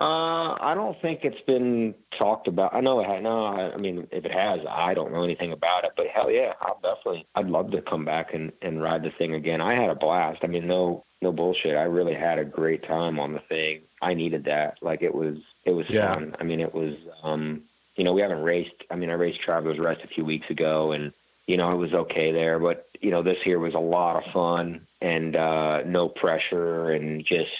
Uh, 0.00 0.56
I 0.58 0.72
don't 0.74 1.00
think 1.02 1.20
it's 1.24 1.40
been 1.42 1.94
talked 2.18 2.48
about. 2.48 2.74
I 2.74 2.80
know 2.80 3.00
it 3.00 3.06
had. 3.06 3.22
No, 3.22 3.44
I, 3.44 3.74
I 3.74 3.76
mean, 3.76 4.06
if 4.10 4.24
it 4.24 4.32
has, 4.32 4.60
I 4.68 4.94
don't 4.94 5.12
know 5.12 5.22
anything 5.24 5.52
about 5.52 5.84
it. 5.84 5.90
But 5.96 6.06
hell 6.06 6.30
yeah, 6.30 6.54
I'll 6.62 6.80
definitely. 6.82 7.26
I'd 7.34 7.48
love 7.50 7.70
to 7.72 7.82
come 7.82 8.04
back 8.06 8.32
and 8.32 8.50
and 8.62 8.82
ride 8.82 9.02
the 9.02 9.10
thing 9.10 9.34
again. 9.34 9.60
I 9.60 9.74
had 9.74 9.90
a 9.90 9.94
blast. 9.94 10.38
I 10.42 10.46
mean, 10.46 10.66
no 10.66 11.04
no 11.20 11.32
bullshit. 11.32 11.76
I 11.76 11.82
really 11.82 12.14
had 12.14 12.38
a 12.38 12.44
great 12.46 12.82
time 12.86 13.18
on 13.20 13.34
the 13.34 13.40
thing. 13.40 13.82
I 14.00 14.14
needed 14.14 14.44
that. 14.44 14.78
Like 14.80 15.02
it 15.02 15.14
was 15.14 15.36
it 15.66 15.72
was 15.72 15.84
Yeah. 15.90 16.14
fun. 16.14 16.34
I 16.40 16.44
mean, 16.44 16.60
it 16.60 16.74
was. 16.74 16.94
um 17.22 17.62
You 17.96 18.04
know, 18.04 18.14
we 18.14 18.22
haven't 18.22 18.42
raced. 18.42 18.84
I 18.90 18.96
mean, 18.96 19.10
I 19.10 19.14
raced 19.14 19.42
Travelers 19.42 19.78
Rest 19.78 20.00
a 20.02 20.08
few 20.08 20.24
weeks 20.24 20.48
ago, 20.48 20.92
and 20.92 21.12
you 21.46 21.58
know, 21.58 21.72
it 21.72 21.76
was 21.76 21.92
okay 21.92 22.32
there. 22.32 22.58
But 22.58 22.88
you 23.02 23.10
know, 23.10 23.22
this 23.22 23.38
here 23.44 23.58
was 23.58 23.74
a 23.74 23.78
lot 23.78 24.16
of 24.16 24.32
fun 24.32 24.86
and 25.02 25.36
uh 25.36 25.82
no 25.84 26.08
pressure 26.08 26.90
and 26.90 27.22
just 27.24 27.50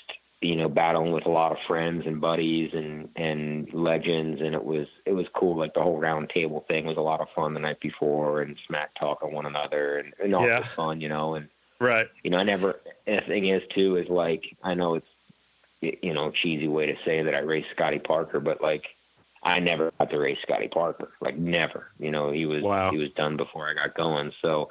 you 0.40 0.56
know, 0.56 0.68
battling 0.70 1.12
with 1.12 1.26
a 1.26 1.30
lot 1.30 1.52
of 1.52 1.58
friends 1.66 2.04
and 2.06 2.20
buddies 2.20 2.70
and 2.72 3.08
and 3.16 3.72
legends, 3.74 4.40
and 4.40 4.54
it 4.54 4.64
was 4.64 4.86
it 5.04 5.12
was 5.12 5.26
cool. 5.34 5.56
Like 5.56 5.74
the 5.74 5.82
whole 5.82 5.98
round 5.98 6.30
table 6.30 6.64
thing 6.66 6.86
was 6.86 6.96
a 6.96 7.02
lot 7.02 7.20
of 7.20 7.28
fun 7.34 7.52
the 7.54 7.60
night 7.60 7.80
before, 7.80 8.40
and 8.40 8.56
smack 8.66 8.94
talk 8.94 9.22
on 9.22 9.32
one 9.32 9.46
another, 9.46 9.98
and 9.98 10.14
and 10.22 10.34
all 10.34 10.46
Yeah. 10.46 10.64
fun, 10.64 11.00
you 11.00 11.08
know. 11.08 11.34
And 11.34 11.48
Right. 11.78 12.08
you 12.24 12.30
know, 12.30 12.38
I 12.38 12.42
never. 12.42 12.80
And 13.06 13.18
the 13.20 13.26
thing 13.26 13.46
is, 13.46 13.62
too, 13.68 13.96
is 13.96 14.08
like 14.08 14.56
I 14.62 14.74
know 14.74 14.94
it's 14.94 15.06
you 15.82 16.14
know 16.14 16.30
cheesy 16.30 16.68
way 16.68 16.86
to 16.86 16.96
say 17.04 17.22
that 17.22 17.34
I 17.34 17.40
raced 17.40 17.70
Scotty 17.72 17.98
Parker, 17.98 18.40
but 18.40 18.62
like 18.62 18.86
I 19.42 19.60
never 19.60 19.92
got 19.98 20.10
to 20.10 20.18
race 20.18 20.38
Scotty 20.42 20.68
Parker, 20.68 21.12
like 21.20 21.36
never. 21.36 21.88
You 21.98 22.10
know, 22.10 22.30
he 22.30 22.46
was 22.46 22.62
Wow. 22.62 22.90
he 22.90 22.96
was 22.98 23.10
done 23.10 23.36
before 23.36 23.68
I 23.68 23.74
got 23.74 23.94
going, 23.94 24.32
so. 24.40 24.70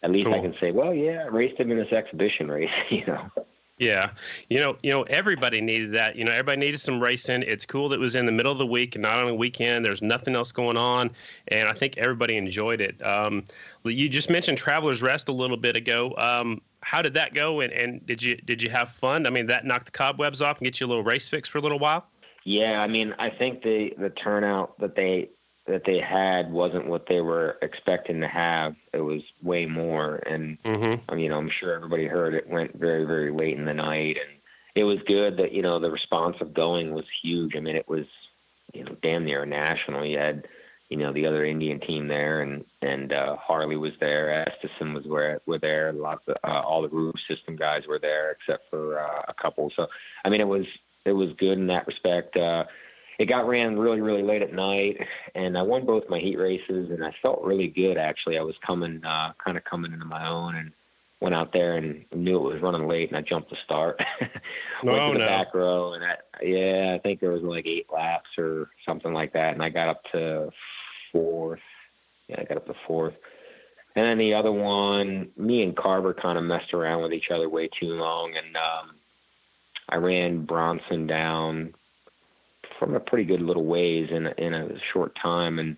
At 0.00 0.12
least 0.12 0.28
I 0.28 0.38
can 0.38 0.54
say, 0.60 0.70
well, 0.70 0.94
yeah, 0.94 1.24
I 1.24 1.26
raced 1.26 1.58
him 1.58 1.72
in 1.72 1.76
this 1.76 1.90
exhibition 1.90 2.48
race, 2.48 2.70
you 2.88 3.04
know. 3.04 3.28
Yeah, 3.78 4.10
you 4.48 4.58
know, 4.58 4.76
you 4.82 4.90
know, 4.90 5.02
everybody 5.04 5.60
needed 5.60 5.92
that. 5.92 6.16
You 6.16 6.24
know, 6.24 6.32
everybody 6.32 6.58
needed 6.58 6.80
some 6.80 7.00
racing. 7.00 7.42
It's 7.42 7.64
cool 7.64 7.88
that 7.90 7.96
it 7.96 8.00
was 8.00 8.16
in 8.16 8.26
the 8.26 8.32
middle 8.32 8.50
of 8.50 8.58
the 8.58 8.66
week 8.66 8.96
and 8.96 9.02
not 9.02 9.20
on 9.20 9.28
a 9.28 9.34
weekend. 9.34 9.84
There's 9.84 10.02
nothing 10.02 10.34
else 10.34 10.50
going 10.50 10.76
on, 10.76 11.10
and 11.48 11.68
I 11.68 11.72
think 11.72 11.96
everybody 11.96 12.36
enjoyed 12.36 12.80
it. 12.80 13.00
Um, 13.06 13.44
you 13.84 14.08
just 14.08 14.30
mentioned 14.30 14.58
Travelers 14.58 15.00
Rest 15.00 15.28
a 15.28 15.32
little 15.32 15.56
bit 15.56 15.76
ago. 15.76 16.14
Um, 16.16 16.60
how 16.80 17.02
did 17.02 17.14
that 17.14 17.34
go? 17.34 17.60
And, 17.60 17.72
and 17.72 18.04
did 18.06 18.22
you 18.22 18.36
did 18.36 18.62
you 18.62 18.70
have 18.70 18.90
fun? 18.90 19.26
I 19.26 19.30
mean, 19.30 19.46
that 19.46 19.64
knocked 19.64 19.86
the 19.86 19.92
cobwebs 19.92 20.42
off 20.42 20.58
and 20.58 20.64
get 20.64 20.80
you 20.80 20.86
a 20.86 20.88
little 20.88 21.04
race 21.04 21.28
fix 21.28 21.48
for 21.48 21.58
a 21.58 21.60
little 21.60 21.78
while. 21.78 22.06
Yeah, 22.44 22.80
I 22.80 22.86
mean, 22.86 23.14
I 23.18 23.30
think 23.30 23.62
the 23.62 23.94
the 23.98 24.10
turnout 24.10 24.78
that 24.80 24.96
they 24.96 25.28
that 25.68 25.84
they 25.84 25.98
had 25.98 26.50
wasn't 26.50 26.86
what 26.86 27.06
they 27.06 27.20
were 27.20 27.58
expecting 27.62 28.20
to 28.20 28.28
have. 28.28 28.74
It 28.92 29.00
was 29.00 29.22
way 29.42 29.66
more, 29.66 30.16
and 30.26 30.58
Mm-hmm. 30.64 31.10
I 31.10 31.14
mean, 31.14 31.32
I'm 31.32 31.50
sure 31.50 31.74
everybody 31.74 32.06
heard 32.06 32.34
it 32.34 32.48
went 32.48 32.74
very 32.76 33.04
very 33.04 33.30
late 33.30 33.56
in 33.56 33.64
the 33.64 33.74
night, 33.74 34.18
and 34.20 34.38
it 34.74 34.84
was 34.84 34.98
good 35.06 35.36
that 35.38 35.52
you 35.52 35.62
know 35.62 35.78
the 35.78 35.90
response 35.90 36.36
of 36.40 36.54
going 36.54 36.92
was 36.92 37.04
huge. 37.22 37.56
I 37.56 37.60
mean, 37.60 37.76
it 37.76 37.88
was 37.88 38.06
you 38.72 38.84
know 38.84 38.96
damn 39.02 39.24
near 39.24 39.44
national. 39.46 40.04
You 40.04 40.18
had 40.18 40.48
you 40.88 40.96
know 40.96 41.12
the 41.12 41.26
other 41.26 41.44
Indian 41.44 41.80
team 41.80 42.08
there, 42.08 42.42
and 42.42 42.64
and 42.82 43.12
uh, 43.12 43.36
Harley 43.36 43.76
was 43.76 43.92
there, 44.00 44.46
Estenson 44.46 44.94
was 44.94 45.06
where 45.06 45.40
were 45.46 45.58
there, 45.58 45.92
lots 45.92 46.26
of 46.28 46.36
uh, 46.44 46.60
all 46.60 46.82
the 46.82 46.88
roof 46.88 47.16
system 47.28 47.56
guys 47.56 47.86
were 47.86 47.98
there 47.98 48.30
except 48.30 48.70
for 48.70 49.00
uh, 49.00 49.22
a 49.28 49.34
couple. 49.34 49.70
So 49.74 49.88
I 50.24 50.28
mean, 50.28 50.40
it 50.40 50.48
was 50.48 50.66
it 51.04 51.12
was 51.12 51.32
good 51.34 51.58
in 51.58 51.68
that 51.68 51.86
respect. 51.86 52.36
Uh, 52.36 52.64
it 53.18 53.26
got 53.26 53.46
ran 53.48 53.78
really, 53.78 54.00
really 54.00 54.22
late 54.22 54.42
at 54.42 54.52
night, 54.52 54.96
and 55.34 55.58
I 55.58 55.62
won 55.62 55.84
both 55.84 56.08
my 56.08 56.20
heat 56.20 56.38
races, 56.38 56.90
and 56.90 57.04
I 57.04 57.12
felt 57.20 57.42
really 57.42 57.66
good 57.68 57.98
actually. 57.98 58.38
I 58.38 58.42
was 58.42 58.54
coming, 58.64 59.04
uh, 59.04 59.32
kind 59.44 59.56
of 59.56 59.64
coming 59.64 59.92
into 59.92 60.04
my 60.04 60.28
own, 60.28 60.54
and 60.56 60.72
went 61.20 61.34
out 61.34 61.52
there 61.52 61.74
and 61.76 62.04
knew 62.14 62.36
it 62.36 62.52
was 62.54 62.62
running 62.62 62.86
late, 62.86 63.08
and 63.08 63.18
I 63.18 63.22
jumped 63.22 63.50
the 63.50 63.56
start. 63.64 64.00
went 64.84 64.98
Oh, 65.00 65.12
to 65.12 65.18
the 65.18 65.24
no. 65.24 65.26
back 65.26 65.52
row, 65.52 65.94
and 65.94 66.04
I, 66.04 66.14
yeah, 66.42 66.92
I 66.94 66.98
think 67.00 67.18
there 67.20 67.32
was 67.32 67.42
like 67.42 67.66
eight 67.66 67.86
laps 67.92 68.30
or 68.38 68.70
something 68.86 69.12
like 69.12 69.32
that, 69.32 69.52
and 69.54 69.62
I 69.62 69.68
got 69.68 69.88
up 69.88 70.04
to 70.12 70.50
fourth. 71.10 71.60
Yeah, 72.28 72.36
I 72.40 72.44
got 72.44 72.58
up 72.58 72.66
to 72.66 72.74
fourth. 72.86 73.14
And 73.96 74.06
then 74.06 74.18
the 74.18 74.34
other 74.34 74.52
one, 74.52 75.30
me 75.36 75.64
and 75.64 75.76
Carver 75.76 76.14
kind 76.14 76.38
of 76.38 76.44
messed 76.44 76.72
around 76.72 77.02
with 77.02 77.12
each 77.12 77.32
other 77.32 77.48
way 77.48 77.68
too 77.68 77.94
long, 77.94 78.36
and 78.36 78.56
um, 78.56 78.94
I 79.88 79.96
ran 79.96 80.44
Bronson 80.44 81.08
down 81.08 81.74
from 82.78 82.94
a 82.94 83.00
pretty 83.00 83.24
good 83.24 83.40
little 83.40 83.64
ways 83.64 84.10
in 84.10 84.26
a, 84.26 84.34
in 84.38 84.54
a 84.54 84.78
short 84.92 85.14
time, 85.14 85.58
and 85.58 85.76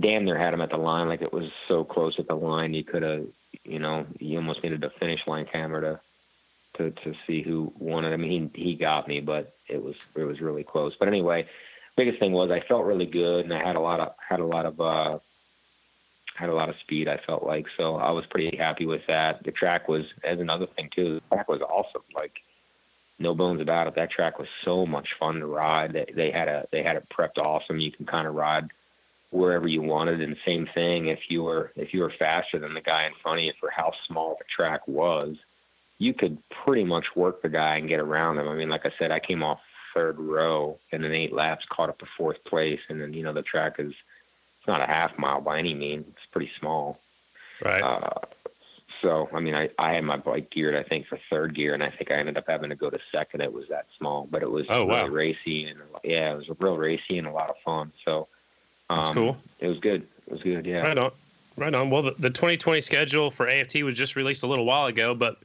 damn 0.00 0.24
near 0.24 0.38
had 0.38 0.54
him 0.54 0.60
at 0.60 0.70
the 0.70 0.76
line. 0.76 1.08
Like 1.08 1.22
it 1.22 1.32
was 1.32 1.50
so 1.68 1.84
close 1.84 2.18
at 2.18 2.28
the 2.28 2.34
line, 2.34 2.74
you 2.74 2.84
could 2.84 3.02
have, 3.02 3.26
you 3.64 3.78
know, 3.78 4.06
you 4.18 4.36
almost 4.36 4.62
needed 4.62 4.84
a 4.84 4.90
finish 4.90 5.26
line 5.26 5.46
camera 5.46 5.80
to 5.80 6.00
to 6.76 6.90
to 7.02 7.14
see 7.26 7.42
who 7.42 7.72
won 7.78 8.04
it. 8.04 8.12
I 8.12 8.16
mean, 8.16 8.50
he 8.54 8.62
he 8.62 8.74
got 8.74 9.08
me, 9.08 9.20
but 9.20 9.54
it 9.68 9.82
was 9.82 9.96
it 10.14 10.24
was 10.24 10.40
really 10.40 10.64
close. 10.64 10.94
But 10.98 11.08
anyway, 11.08 11.46
biggest 11.96 12.18
thing 12.18 12.32
was 12.32 12.50
I 12.50 12.60
felt 12.60 12.84
really 12.84 13.06
good, 13.06 13.44
and 13.44 13.54
I 13.54 13.64
had 13.64 13.76
a 13.76 13.80
lot 13.80 14.00
of 14.00 14.12
had 14.28 14.40
a 14.40 14.46
lot 14.46 14.66
of 14.66 14.80
uh 14.80 15.18
had 16.34 16.50
a 16.50 16.54
lot 16.54 16.68
of 16.68 16.76
speed. 16.80 17.08
I 17.08 17.16
felt 17.16 17.44
like 17.44 17.66
so 17.76 17.96
I 17.96 18.10
was 18.10 18.26
pretty 18.26 18.56
happy 18.56 18.86
with 18.86 19.06
that. 19.06 19.42
The 19.44 19.52
track 19.52 19.88
was 19.88 20.04
as 20.22 20.38
another 20.38 20.66
thing 20.66 20.90
too. 20.94 21.20
The 21.30 21.36
track 21.36 21.48
was 21.48 21.62
awesome. 21.62 22.02
Like 22.14 22.42
no 23.18 23.34
bones 23.34 23.60
about 23.60 23.86
it. 23.86 23.94
That 23.94 24.10
track 24.10 24.38
was 24.38 24.48
so 24.62 24.86
much 24.86 25.14
fun 25.18 25.40
to 25.40 25.46
ride. 25.46 25.92
They, 25.92 26.06
they 26.14 26.30
had 26.30 26.48
a 26.48 26.66
they 26.70 26.82
had 26.82 26.96
it 26.96 27.08
prepped 27.08 27.38
awesome. 27.38 27.80
You 27.80 27.92
can 27.92 28.06
kind 28.06 28.26
of 28.26 28.34
ride 28.34 28.70
wherever 29.30 29.66
you 29.66 29.82
wanted. 29.82 30.20
And 30.20 30.36
same 30.44 30.66
thing 30.66 31.08
if 31.08 31.30
you 31.30 31.42
were 31.42 31.72
if 31.76 31.94
you 31.94 32.00
were 32.00 32.12
faster 32.18 32.58
than 32.58 32.74
the 32.74 32.80
guy 32.80 33.06
in 33.06 33.12
front 33.22 33.40
of 33.40 33.44
you 33.44 33.52
for 33.58 33.70
how 33.70 33.92
small 34.06 34.36
the 34.38 34.44
track 34.44 34.86
was, 34.86 35.36
you 35.98 36.12
could 36.12 36.38
pretty 36.50 36.84
much 36.84 37.16
work 37.16 37.42
the 37.42 37.48
guy 37.48 37.76
and 37.76 37.88
get 37.88 38.00
around 38.00 38.38
him. 38.38 38.48
I 38.48 38.54
mean, 38.54 38.68
like 38.68 38.86
I 38.86 38.92
said, 38.98 39.10
I 39.10 39.20
came 39.20 39.42
off 39.42 39.60
third 39.94 40.18
row 40.18 40.78
and 40.92 41.04
in 41.04 41.12
eight 41.12 41.32
laps 41.32 41.64
caught 41.70 41.88
up 41.88 41.98
to 41.98 42.06
fourth 42.18 42.44
place, 42.44 42.80
and 42.88 43.00
then 43.00 43.14
you 43.14 43.22
know 43.22 43.32
the 43.32 43.42
track 43.42 43.76
is 43.78 43.92
it's 43.92 44.68
not 44.68 44.82
a 44.82 44.92
half 44.92 45.18
mile 45.18 45.40
by 45.40 45.58
any 45.58 45.74
means. 45.74 46.06
It's 46.08 46.26
pretty 46.30 46.50
small. 46.58 47.00
Right. 47.64 47.82
Uh, 47.82 48.20
so 49.06 49.28
I 49.32 49.40
mean, 49.40 49.54
I 49.54 49.70
I 49.78 49.94
had 49.94 50.04
my 50.04 50.16
bike 50.16 50.50
geared 50.50 50.74
I 50.74 50.82
think 50.82 51.06
for 51.06 51.18
third 51.30 51.54
gear, 51.54 51.74
and 51.74 51.82
I 51.82 51.90
think 51.90 52.10
I 52.10 52.14
ended 52.14 52.36
up 52.36 52.44
having 52.48 52.70
to 52.70 52.76
go 52.76 52.90
to 52.90 52.98
second. 53.12 53.40
It 53.40 53.52
was 53.52 53.64
that 53.68 53.86
small, 53.98 54.26
but 54.30 54.42
it 54.42 54.50
was 54.50 54.66
Oh, 54.68 54.84
wow. 54.84 55.04
really 55.04 55.10
racy 55.10 55.66
and 55.66 55.78
yeah, 56.02 56.32
it 56.32 56.36
was 56.36 56.46
real 56.58 56.76
racy 56.76 57.18
and 57.18 57.26
a 57.26 57.32
lot 57.32 57.48
of 57.48 57.56
fun. 57.64 57.92
So 58.04 58.26
um, 58.90 58.98
That's 58.98 59.14
cool. 59.14 59.36
It 59.60 59.68
was 59.68 59.78
good. 59.78 60.06
It 60.26 60.32
was 60.32 60.42
good. 60.42 60.66
Yeah. 60.66 60.80
Right 60.80 60.98
on. 60.98 61.12
Right 61.56 61.74
on. 61.74 61.88
Well, 61.88 62.02
the, 62.02 62.14
the 62.18 62.30
2020 62.30 62.80
schedule 62.80 63.30
for 63.30 63.48
AFT 63.48 63.82
was 63.82 63.96
just 63.96 64.16
released 64.16 64.42
a 64.42 64.46
little 64.46 64.64
while 64.66 64.86
ago, 64.86 65.14
but 65.14 65.38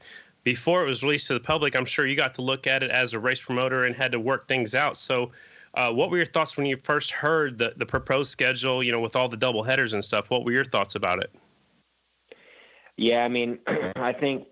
before 0.43 0.83
it 0.83 0.87
was 0.87 1.03
released 1.03 1.27
to 1.27 1.33
the 1.35 1.39
public, 1.39 1.75
I'm 1.75 1.85
sure 1.85 2.05
you 2.07 2.15
got 2.15 2.33
to 2.35 2.41
look 2.41 2.65
at 2.67 2.83
it 2.83 2.89
as 2.91 3.13
a 3.13 3.19
race 3.19 3.41
promoter 3.41 3.85
and 3.85 3.95
had 3.95 4.11
to 4.11 4.19
work 4.19 4.47
things 4.47 4.73
out. 4.75 4.97
So, 4.99 5.31
uh, 5.75 5.91
what 5.91 6.09
were 6.09 6.17
your 6.17 6.25
thoughts 6.25 6.57
when 6.57 6.65
you 6.65 6.75
first 6.77 7.11
heard 7.11 7.57
the, 7.57 7.73
the 7.77 7.85
proposed 7.85 8.29
schedule, 8.31 8.83
you 8.83 8.91
know, 8.91 8.99
with 8.99 9.15
all 9.15 9.29
the 9.29 9.37
double 9.37 9.63
headers 9.63 9.93
and 9.93 10.03
stuff? 10.03 10.29
What 10.29 10.43
were 10.43 10.51
your 10.51 10.65
thoughts 10.65 10.95
about 10.95 11.23
it? 11.23 11.31
Yeah, 13.01 13.25
I 13.25 13.29
mean, 13.29 13.57
I 13.95 14.13
think 14.13 14.47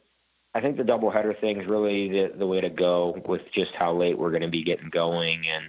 I 0.56 0.62
think 0.62 0.78
the 0.78 0.84
doubleheader 0.84 1.40
thing 1.40 1.62
is 1.62 1.68
really 1.68 2.10
the 2.10 2.34
the 2.36 2.48
way 2.48 2.60
to 2.62 2.70
go 2.70 3.22
with 3.28 3.44
just 3.54 3.72
how 3.76 3.94
late 3.94 4.18
we're 4.18 4.32
going 4.32 4.42
to 4.42 4.48
be 4.48 4.64
getting 4.64 4.90
going, 4.90 5.48
and 5.48 5.66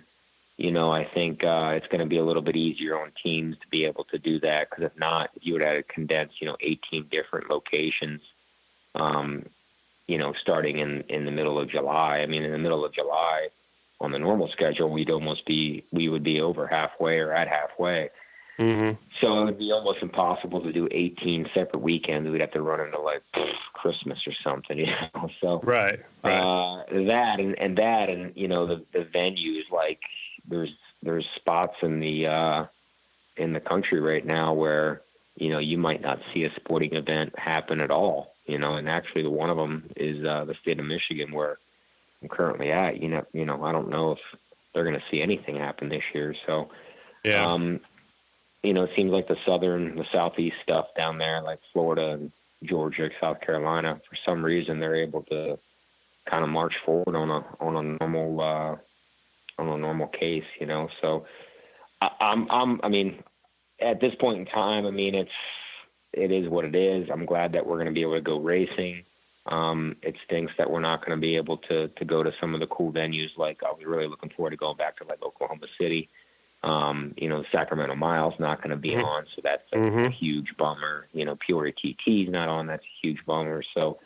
you 0.56 0.72
know, 0.72 0.90
I 0.90 1.04
think 1.04 1.44
uh, 1.44 1.72
it's 1.74 1.86
going 1.88 2.00
to 2.00 2.06
be 2.06 2.16
a 2.16 2.24
little 2.24 2.40
bit 2.40 2.56
easier 2.56 2.98
on 2.98 3.12
teams 3.22 3.58
to 3.58 3.68
be 3.68 3.84
able 3.84 4.04
to 4.04 4.18
do 4.18 4.40
that 4.40 4.70
because 4.70 4.84
if 4.84 4.98
not, 4.98 5.30
if 5.36 5.44
you 5.44 5.52
would 5.52 5.62
have 5.62 5.76
to 5.76 5.82
condense, 5.82 6.32
you 6.40 6.46
know, 6.46 6.56
18 6.60 7.08
different 7.10 7.50
locations, 7.50 8.22
um, 8.94 9.44
you 10.06 10.16
know, 10.16 10.32
starting 10.32 10.78
in 10.78 11.02
in 11.02 11.26
the 11.26 11.30
middle 11.30 11.58
of 11.58 11.68
July. 11.68 12.20
I 12.20 12.26
mean, 12.26 12.44
in 12.44 12.52
the 12.52 12.58
middle 12.58 12.86
of 12.86 12.94
July, 12.94 13.48
on 14.00 14.10
the 14.10 14.18
normal 14.18 14.48
schedule, 14.48 14.88
we'd 14.88 15.10
almost 15.10 15.44
be 15.44 15.84
we 15.92 16.08
would 16.08 16.22
be 16.22 16.40
over 16.40 16.66
halfway 16.66 17.18
or 17.18 17.30
at 17.30 17.46
halfway. 17.46 18.08
Mm-hmm. 18.60 19.02
So 19.22 19.40
it 19.40 19.44
would 19.46 19.58
be 19.58 19.72
almost 19.72 20.02
impossible 20.02 20.60
to 20.60 20.70
do 20.70 20.86
18 20.90 21.48
separate 21.54 21.80
weekends. 21.80 22.28
We'd 22.28 22.42
have 22.42 22.50
to 22.50 22.60
run 22.60 22.80
into 22.80 23.00
like 23.00 23.22
Christmas 23.72 24.26
or 24.26 24.34
something, 24.34 24.78
you 24.78 24.86
know. 24.86 25.30
So 25.40 25.60
Right. 25.64 26.00
Right. 26.22 26.38
uh, 26.38 26.84
that 27.06 27.40
and, 27.40 27.58
and 27.58 27.78
that 27.78 28.10
and 28.10 28.32
you 28.36 28.48
know 28.48 28.66
the 28.66 28.84
the 28.92 29.06
venues 29.06 29.70
like 29.72 30.00
there's 30.46 30.76
there's 31.02 31.26
spots 31.36 31.76
in 31.80 32.00
the 32.00 32.26
uh, 32.26 32.66
in 33.38 33.54
the 33.54 33.60
country 33.60 33.98
right 33.98 34.24
now 34.26 34.52
where 34.52 35.00
you 35.36 35.48
know 35.48 35.58
you 35.58 35.78
might 35.78 36.02
not 36.02 36.20
see 36.34 36.44
a 36.44 36.54
sporting 36.56 36.94
event 36.94 37.38
happen 37.38 37.80
at 37.80 37.90
all. 37.90 38.34
You 38.44 38.58
know, 38.58 38.74
and 38.74 38.90
actually 38.90 39.22
the 39.22 39.30
one 39.30 39.48
of 39.48 39.56
them 39.56 39.88
is 39.96 40.22
uh, 40.26 40.44
the 40.44 40.54
state 40.60 40.78
of 40.78 40.84
Michigan 40.84 41.32
where 41.32 41.58
I'm 42.20 42.28
currently 42.28 42.72
at. 42.72 43.00
You 43.00 43.08
know, 43.08 43.24
you 43.32 43.46
know 43.46 43.64
I 43.64 43.72
don't 43.72 43.88
know 43.88 44.12
if 44.12 44.18
they're 44.74 44.84
going 44.84 44.96
to 44.96 45.04
see 45.10 45.22
anything 45.22 45.56
happen 45.56 45.88
this 45.88 46.02
year. 46.12 46.34
So 46.46 46.68
yeah. 47.24 47.46
um, 47.46 47.80
you 48.62 48.74
know, 48.74 48.84
it 48.84 48.90
seems 48.94 49.10
like 49.10 49.28
the 49.28 49.38
southern, 49.46 49.96
the 49.96 50.04
southeast 50.12 50.56
stuff 50.62 50.88
down 50.96 51.18
there, 51.18 51.40
like 51.40 51.60
Florida 51.72 52.10
and 52.10 52.32
Georgia, 52.62 53.10
South 53.20 53.40
Carolina, 53.40 54.00
for 54.08 54.16
some 54.16 54.44
reason 54.44 54.80
they're 54.80 54.94
able 54.94 55.22
to 55.24 55.58
kind 56.26 56.44
of 56.44 56.50
march 56.50 56.74
forward 56.84 57.16
on 57.16 57.30
a 57.30 57.44
on 57.60 57.76
a 57.76 57.82
normal 57.98 58.40
uh, 58.40 58.76
on 59.60 59.68
a 59.68 59.78
normal 59.78 60.08
case, 60.08 60.44
you 60.60 60.66
know. 60.66 60.88
So 61.00 61.26
I, 62.00 62.10
I'm 62.20 62.50
I'm 62.50 62.80
I 62.82 62.88
mean, 62.88 63.22
at 63.80 64.00
this 64.00 64.14
point 64.14 64.40
in 64.40 64.46
time, 64.46 64.86
I 64.86 64.90
mean 64.90 65.14
it's 65.14 65.30
it 66.12 66.30
is 66.30 66.48
what 66.48 66.64
it 66.64 66.74
is. 66.74 67.08
I'm 67.10 67.24
glad 67.24 67.52
that 67.52 67.66
we're 67.66 67.76
going 67.76 67.86
to 67.86 67.92
be 67.92 68.02
able 68.02 68.14
to 68.14 68.20
go 68.20 68.40
racing. 68.40 69.04
Um, 69.46 69.96
it 70.02 70.16
stinks 70.24 70.52
that 70.58 70.70
we're 70.70 70.80
not 70.80 71.00
going 71.00 71.16
to 71.16 71.20
be 71.20 71.36
able 71.36 71.56
to 71.58 71.88
to 71.88 72.04
go 72.04 72.22
to 72.22 72.32
some 72.38 72.52
of 72.52 72.60
the 72.60 72.66
cool 72.66 72.92
venues. 72.92 73.36
Like 73.38 73.62
I 73.62 73.70
was 73.70 73.84
really 73.86 74.06
looking 74.06 74.30
forward 74.30 74.50
to 74.50 74.56
going 74.56 74.76
back 74.76 74.98
to 74.98 75.04
like 75.04 75.22
Oklahoma 75.22 75.66
City. 75.80 76.10
Um, 76.62 77.14
you 77.16 77.28
know, 77.28 77.42
Sacramento 77.50 77.94
Miles 77.94 78.34
not 78.38 78.58
going 78.58 78.70
to 78.70 78.76
be 78.76 78.90
Mhm. 78.90 79.04
on, 79.04 79.26
so 79.34 79.40
that's 79.42 79.62
a, 79.72 79.76
Mhm. 79.76 80.12
huge 80.12 80.56
bummer. 80.58 81.08
You 81.12 81.24
know, 81.24 81.36
Peoria 81.36 81.72
TT's 81.72 82.28
not 82.28 82.48
on, 82.48 82.66
that's 82.66 82.84
a 82.84 83.06
huge 83.06 83.24
bummer. 83.24 83.62
So, 83.74 83.98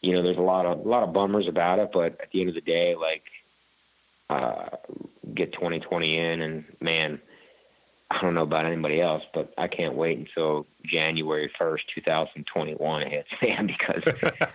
you 0.00 0.12
know, 0.12 0.22
there's 0.22 0.38
a 0.38 0.42
lot 0.42 0.64
of 0.64 0.80
a 0.84 0.88
lot 0.88 1.02
of 1.02 1.12
bummers 1.12 1.48
about 1.48 1.78
it, 1.78 1.90
but 1.92 2.18
at 2.20 2.30
the 2.32 2.40
end 2.40 2.48
of 2.48 2.54
the 2.54 2.62
day, 2.62 2.94
like, 2.94 3.24
uh, 4.30 4.68
get 5.34 5.52
2020 5.52 6.16
in, 6.16 6.40
and 6.40 6.64
man, 6.80 7.20
I 8.12 8.20
don't 8.20 8.34
know 8.34 8.42
about 8.42 8.66
anybody 8.66 9.00
else, 9.00 9.22
but 9.32 9.54
I 9.56 9.68
can't 9.68 9.94
wait 9.94 10.18
until 10.18 10.66
January 10.84 11.50
1st, 11.58 11.80
2021 11.94 13.10
hits, 13.10 13.28
man, 13.42 13.66
because 13.66 14.02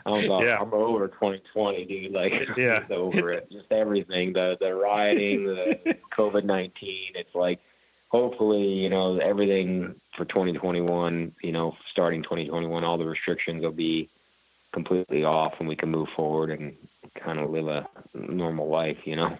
I'm, 0.05 0.31
uh, 0.31 0.41
Yeah. 0.41 0.59
I'm 0.59 0.73
over 0.73 1.07
2020, 1.07 1.85
dude. 1.85 2.11
Like, 2.11 2.33
Yeah. 2.55 2.79
just 2.79 2.91
over 2.91 3.31
it. 3.31 3.51
Just 3.51 3.71
everything, 3.71 4.33
the 4.33 4.57
the 4.59 4.75
rioting, 4.75 5.45
the 5.45 5.95
COVID 6.15 6.43
19. 6.43 7.13
It's 7.15 7.33
like, 7.33 7.59
hopefully, 8.09 8.63
you 8.63 8.89
know, 8.89 9.17
everything 9.17 9.95
for 10.15 10.25
2021, 10.25 11.33
you 11.41 11.51
know, 11.51 11.75
starting 11.91 12.21
2021, 12.21 12.83
all 12.83 12.97
the 12.97 13.05
restrictions 13.05 13.63
will 13.63 13.71
be 13.71 14.09
completely 14.71 15.23
off, 15.23 15.53
and 15.59 15.67
we 15.67 15.75
can 15.75 15.89
move 15.89 16.09
forward 16.15 16.51
and 16.51 16.75
kind 17.19 17.39
of 17.39 17.49
live 17.49 17.67
a 17.67 17.87
normal 18.13 18.69
life, 18.69 18.97
you 19.05 19.15
know. 19.15 19.35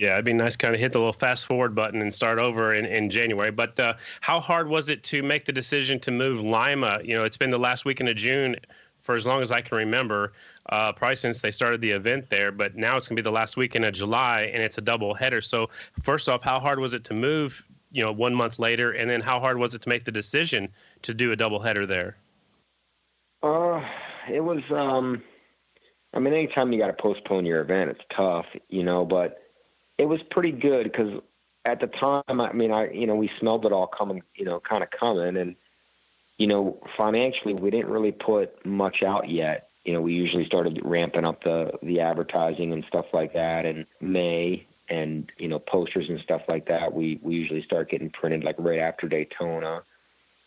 Yeah, 0.00 0.14
it'd 0.14 0.24
be 0.24 0.32
nice 0.32 0.52
to 0.52 0.58
kind 0.58 0.74
of 0.74 0.80
hit 0.80 0.92
the 0.92 0.98
little 0.98 1.12
fast 1.12 1.44
forward 1.44 1.74
button 1.74 2.00
and 2.00 2.12
start 2.12 2.38
over 2.38 2.72
in, 2.72 2.86
in 2.86 3.10
January. 3.10 3.50
But 3.50 3.78
uh, 3.78 3.92
how 4.22 4.40
hard 4.40 4.66
was 4.66 4.88
it 4.88 5.04
to 5.04 5.22
make 5.22 5.44
the 5.44 5.52
decision 5.52 6.00
to 6.00 6.10
move 6.10 6.40
Lima? 6.42 7.00
You 7.04 7.14
know, 7.14 7.24
it's 7.24 7.36
been 7.36 7.50
the 7.50 7.58
last 7.58 7.84
weekend 7.84 8.08
of 8.08 8.16
June 8.16 8.56
for 9.02 9.14
as 9.14 9.26
long 9.26 9.42
as 9.42 9.52
I 9.52 9.60
can 9.60 9.76
remember, 9.76 10.32
uh, 10.70 10.92
probably 10.92 11.16
since 11.16 11.40
they 11.40 11.50
started 11.50 11.82
the 11.82 11.90
event 11.90 12.30
there. 12.30 12.50
But 12.50 12.76
now 12.76 12.96
it's 12.96 13.08
going 13.08 13.16
to 13.18 13.22
be 13.22 13.24
the 13.24 13.30
last 13.30 13.58
weekend 13.58 13.84
of 13.84 13.92
July, 13.92 14.50
and 14.54 14.62
it's 14.62 14.78
a 14.78 14.80
double 14.80 15.12
header. 15.12 15.42
So 15.42 15.68
first 16.00 16.30
off, 16.30 16.40
how 16.40 16.58
hard 16.58 16.78
was 16.78 16.94
it 16.94 17.04
to 17.04 17.12
move? 17.12 17.62
You 17.92 18.02
know, 18.02 18.12
one 18.12 18.34
month 18.34 18.58
later, 18.58 18.92
and 18.92 19.10
then 19.10 19.20
how 19.20 19.38
hard 19.38 19.58
was 19.58 19.74
it 19.74 19.82
to 19.82 19.88
make 19.90 20.04
the 20.04 20.12
decision 20.12 20.66
to 21.02 21.12
do 21.12 21.32
a 21.32 21.36
double 21.36 21.60
header 21.60 21.84
there? 21.84 22.16
Uh, 23.42 23.82
it 24.32 24.40
was. 24.40 24.62
Um, 24.74 25.22
I 26.14 26.20
mean, 26.20 26.32
anytime 26.32 26.72
you 26.72 26.78
got 26.78 26.86
to 26.86 27.02
postpone 27.02 27.44
your 27.44 27.60
event, 27.60 27.90
it's 27.90 28.00
tough, 28.16 28.46
you 28.70 28.82
know. 28.82 29.04
But 29.04 29.49
it 30.00 30.08
was 30.08 30.22
pretty 30.30 30.52
good 30.52 30.84
because 30.84 31.20
at 31.66 31.78
the 31.80 31.86
time, 31.86 32.40
I 32.40 32.52
mean, 32.54 32.72
I 32.72 32.90
you 32.90 33.06
know 33.06 33.16
we 33.16 33.30
smelled 33.38 33.66
it 33.66 33.72
all 33.72 33.86
coming, 33.86 34.22
you 34.34 34.46
know, 34.46 34.58
kind 34.60 34.82
of 34.82 34.90
coming, 34.90 35.36
and 35.36 35.56
you 36.38 36.46
know, 36.46 36.80
financially, 36.96 37.52
we 37.52 37.70
didn't 37.70 37.90
really 37.90 38.12
put 38.12 38.64
much 38.64 39.02
out 39.02 39.28
yet. 39.28 39.68
You 39.84 39.92
know, 39.92 40.00
we 40.00 40.14
usually 40.14 40.46
started 40.46 40.80
ramping 40.82 41.26
up 41.26 41.44
the 41.44 41.78
the 41.82 42.00
advertising 42.00 42.72
and 42.72 42.82
stuff 42.86 43.06
like 43.12 43.34
that 43.34 43.66
in 43.66 43.86
May, 44.00 44.66
and 44.88 45.30
you 45.36 45.48
know, 45.48 45.58
posters 45.58 46.08
and 46.08 46.18
stuff 46.20 46.42
like 46.48 46.66
that. 46.68 46.94
We 46.94 47.20
we 47.22 47.34
usually 47.34 47.62
start 47.62 47.90
getting 47.90 48.08
printed 48.08 48.42
like 48.42 48.56
right 48.58 48.78
after 48.78 49.06
Daytona 49.06 49.82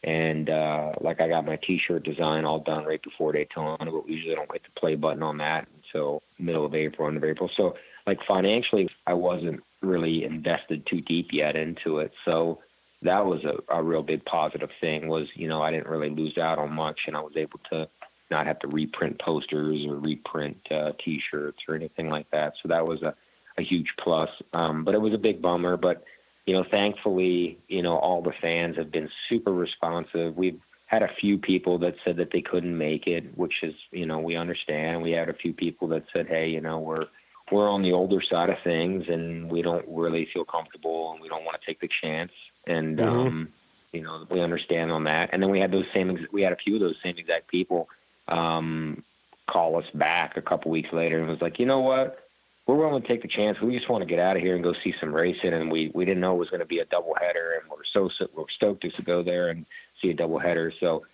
and 0.03 0.49
uh, 0.49 0.93
like 0.99 1.21
I 1.21 1.29
got 1.29 1.45
my 1.45 1.55
T-shirt 1.55 2.03
design 2.03 2.43
all 2.43 2.59
done 2.59 2.83
right 2.83 3.01
before 3.01 3.31
Daytona, 3.31 3.77
but 3.79 4.05
we 4.05 4.15
usually 4.15 4.35
don't 4.35 4.51
hit 4.51 4.63
the 4.63 4.79
play 4.79 4.95
button 4.95 5.23
on 5.23 5.37
that 5.37 5.67
until 5.77 6.23
middle 6.37 6.65
of 6.65 6.75
April, 6.75 7.07
end 7.07 7.15
of 7.15 7.23
April. 7.23 7.49
So 7.53 7.77
like 8.05 8.23
financially, 8.25 8.89
I 9.07 9.13
wasn't 9.13 9.63
really 9.81 10.23
invested 10.23 10.85
too 10.85 11.01
deep 11.01 11.31
yet 11.31 11.55
into 11.55 11.99
it. 11.99 12.13
So 12.25 12.59
that 13.01 13.25
was 13.25 13.43
a, 13.43 13.57
a 13.69 13.83
real 13.83 14.03
big 14.03 14.25
positive 14.25 14.69
thing. 14.81 15.07
Was 15.07 15.27
you 15.35 15.47
know 15.47 15.61
I 15.61 15.71
didn't 15.71 15.87
really 15.87 16.09
lose 16.09 16.37
out 16.37 16.59
on 16.59 16.73
much, 16.73 17.01
and 17.07 17.15
I 17.15 17.21
was 17.21 17.35
able 17.35 17.59
to 17.71 17.87
not 18.31 18.47
have 18.47 18.59
to 18.59 18.67
reprint 18.67 19.19
posters 19.19 19.85
or 19.85 19.95
reprint 19.95 20.57
uh, 20.71 20.93
T-shirts 20.97 21.63
or 21.67 21.75
anything 21.75 22.09
like 22.09 22.29
that. 22.31 22.53
So 22.61 22.69
that 22.69 22.87
was 22.87 23.03
a, 23.03 23.13
a 23.57 23.61
huge 23.61 23.93
plus. 23.97 24.29
Um, 24.53 24.83
but 24.83 24.95
it 24.95 25.01
was 25.01 25.13
a 25.13 25.19
big 25.19 25.41
bummer, 25.41 25.77
but 25.77 26.03
you 26.45 26.53
know, 26.53 26.63
thankfully, 26.63 27.59
you 27.67 27.81
know, 27.81 27.97
all 27.97 28.21
the 28.21 28.33
fans 28.33 28.75
have 28.77 28.91
been 28.91 29.09
super 29.29 29.53
responsive. 29.53 30.35
We've 30.35 30.59
had 30.87 31.03
a 31.03 31.07
few 31.07 31.37
people 31.37 31.77
that 31.79 31.95
said 32.03 32.17
that 32.17 32.31
they 32.31 32.41
couldn't 32.41 32.77
make 32.77 33.07
it, 33.07 33.37
which 33.37 33.63
is, 33.63 33.75
you 33.91 34.05
know, 34.05 34.19
we 34.19 34.35
understand. 34.35 35.01
We 35.01 35.11
had 35.11 35.29
a 35.29 35.33
few 35.33 35.53
people 35.53 35.87
that 35.89 36.05
said, 36.11 36.27
"Hey, 36.27 36.49
you 36.49 36.59
know, 36.59 36.79
we're 36.79 37.07
we're 37.53 37.69
on 37.69 37.81
the 37.81 37.93
older 37.93 38.21
side 38.21 38.49
of 38.49 38.57
things, 38.63 39.07
and 39.07 39.49
we 39.49 39.61
don't 39.61 39.85
really 39.87 40.25
feel 40.25 40.45
comfortable, 40.45 41.11
and 41.11 41.21
we 41.21 41.29
don't 41.29 41.45
want 41.45 41.59
to 41.59 41.65
take 41.65 41.79
the 41.79 41.89
chance." 42.01 42.31
And 42.67 42.97
Mhm. 42.97 43.07
um, 43.07 43.53
you 43.91 44.01
know, 44.01 44.25
we 44.29 44.41
understand 44.41 44.91
on 44.91 45.03
that. 45.03 45.29
And 45.31 45.41
then 45.41 45.51
we 45.51 45.59
had 45.59 45.71
those 45.71 45.85
same, 45.93 46.09
ex- 46.09 46.31
we 46.31 46.41
had 46.41 46.51
a 46.51 46.55
few 46.55 46.75
of 46.75 46.81
those 46.81 46.97
same 47.03 47.15
exact 47.17 47.47
people 47.47 47.89
um, 48.27 49.03
call 49.45 49.77
us 49.77 49.85
back 49.93 50.35
a 50.35 50.41
couple 50.41 50.71
weeks 50.71 50.91
later 50.91 51.19
and 51.19 51.27
was 51.29 51.41
like, 51.41 51.59
"You 51.59 51.65
know 51.67 51.81
what? 51.81 52.19
we're 52.65 52.75
willing 52.75 53.01
to 53.01 53.07
take 53.07 53.21
the 53.21 53.27
chance. 53.27 53.59
We 53.59 53.75
just 53.75 53.89
want 53.89 54.03
to 54.03 54.05
get 54.05 54.19
out 54.19 54.37
of 54.37 54.41
here 54.41 54.55
and 54.55 54.63
go 54.63 54.73
see 54.73 54.93
some 54.99 55.13
racing, 55.13 55.53
and 55.53 55.71
we 55.71 55.91
we 55.93 56.05
didn't 56.05 56.21
know 56.21 56.35
it 56.35 56.39
was 56.39 56.49
going 56.49 56.61
to 56.61 56.65
be 56.65 56.79
a 56.79 56.85
double 56.85 57.15
header, 57.19 57.59
and 57.59 57.69
we're 57.69 57.83
so 57.83 58.07
so- 58.09 58.29
we're 58.33 58.47
stoked 58.49 58.81
to 58.93 59.01
go 59.01 59.21
there 59.21 59.49
and 59.49 59.65
see 60.01 60.09
a 60.09 60.13
double 60.13 60.39
header. 60.39 60.71
So, 60.79 61.05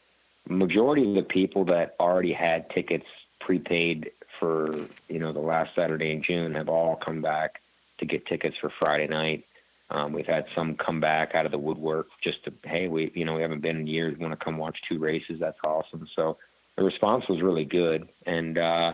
majority 0.48 1.08
of 1.10 1.16
the 1.16 1.24
people 1.24 1.66
that 1.66 1.96
already 2.00 2.34
had 2.34 2.70
tickets 2.70 3.08
prepaid 3.40 4.12
for 4.40 4.76
you 5.08 5.20
know 5.20 5.34
the 5.34 5.40
last 5.40 5.76
Saturday 5.76 6.12
in 6.12 6.24
June 6.24 6.56
have 6.56 6.70
all 6.70 6.96
come 6.96 7.22
back 7.22 7.62
to 8.00 8.06
get 8.06 8.26
tickets 8.26 8.58
for 8.60 8.72
Friday 8.80 9.08
night. 9.08 9.46
Um, 9.92 10.14
we've 10.14 10.28
had 10.28 10.46
some 10.56 10.76
come 10.76 11.00
back 11.00 11.34
out 11.34 11.46
of 11.46 11.52
the 11.52 11.58
woodwork 11.58 12.08
just 12.22 12.44
to, 12.46 12.54
hey, 12.64 12.88
we, 12.88 13.12
you 13.16 13.26
know, 13.26 13.36
we 13.36 13.42
haven't 13.42 13.62
been 13.62 13.78
in 13.78 13.88
years. 13.88 14.18
Want 14.20 14.38
to 14.38 14.44
come 14.44 14.58
watch 14.58 14.78
two 14.88 15.00
races. 15.00 15.40
That's 15.40 15.58
awesome. 15.64 16.08
So 16.16 16.38
the 16.78 16.84
response 16.84 17.28
was 17.28 17.42
really 17.42 17.66
good. 17.66 18.08
And, 18.26 18.58
uh, 18.58 18.94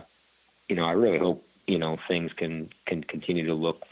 you 0.68 0.76
know, 0.76 0.84
I 0.84 0.92
really 0.92 1.18
hope, 1.18 1.46
you 1.66 1.78
know, 1.78 1.98
things 2.08 2.32
can, 2.36 2.70
can 2.86 3.04
continue 3.04 3.46
to 3.46 3.54
look 3.54 3.82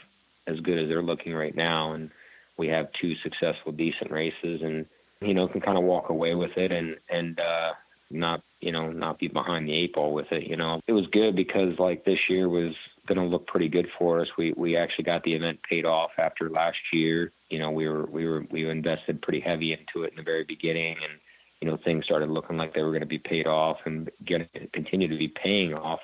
as 0.47 0.61
good 0.61 0.79
as 0.79 0.89
they're 0.89 1.03
looking 1.03 1.35
right 1.35 1.55
now. 1.55 1.93
And 1.93 2.11
we 2.57 2.69
have 2.69 2.91
two 2.93 3.17
successful, 3.17 3.73
decent 3.73 4.11
races 4.11 4.63
and, 4.63 4.87
you 5.21 5.35
know, 5.35 5.47
can 5.47 5.61
kind 5.61 5.77
of 5.77 5.85
walk 5.85 6.09
away 6.09 6.35
with 6.35 6.57
it 6.57 6.73
and, 6.73 6.97
and, 7.11 7.39
uh, 7.39 7.75
not, 8.11 8.43
you 8.65 8.73
know, 8.73 8.91
not 8.91 9.19
be 9.19 9.29
behind 9.29 9.69
the 9.69 9.75
eight 9.75 9.93
ball 9.93 10.15
with 10.15 10.33
it. 10.33 10.45
You 10.45 10.57
know, 10.57 10.81
it 10.87 10.93
was 10.95 11.07
good 11.09 11.37
because 11.37 11.79
like 11.79 12.07
this 12.07 12.31
year 12.31 12.49
was 12.49 12.75
going 13.07 13.19
to 13.19 13.27
look 13.27 13.47
pretty 13.47 13.69
good 13.69 13.91
for 13.99 14.21
us. 14.21 14.29
We 14.39 14.55
we 14.57 14.75
actually 14.79 15.05
got 15.05 15.23
the 15.23 15.35
event 15.35 15.63
paid 15.63 15.85
off 15.85 16.13
after 16.17 16.49
last 16.49 16.79
year. 16.91 17.31
You 17.51 17.59
know, 17.59 17.71
we 17.71 17.87
were 17.89 18.07
we 18.07 18.27
were 18.27 18.47
we 18.51 18.67
invested 18.67 19.21
pretty 19.21 19.41
heavy 19.41 19.75
into 19.75 20.05
it 20.05 20.13
in 20.13 20.17
the 20.17 20.23
very 20.23 20.45
beginning, 20.45 20.97
and 21.03 21.13
you 21.61 21.69
know 21.69 21.77
things 21.77 22.07
started 22.07 22.31
looking 22.31 22.57
like 22.57 22.73
they 22.73 22.83
were 22.83 22.89
going 22.91 23.01
to 23.01 23.07
be 23.07 23.19
paid 23.19 23.47
off 23.47 23.81
and 23.85 24.11
get 24.25 24.49
continue 24.73 25.09
to 25.09 25.17
be 25.19 25.29
paying 25.29 25.75
off. 25.75 26.01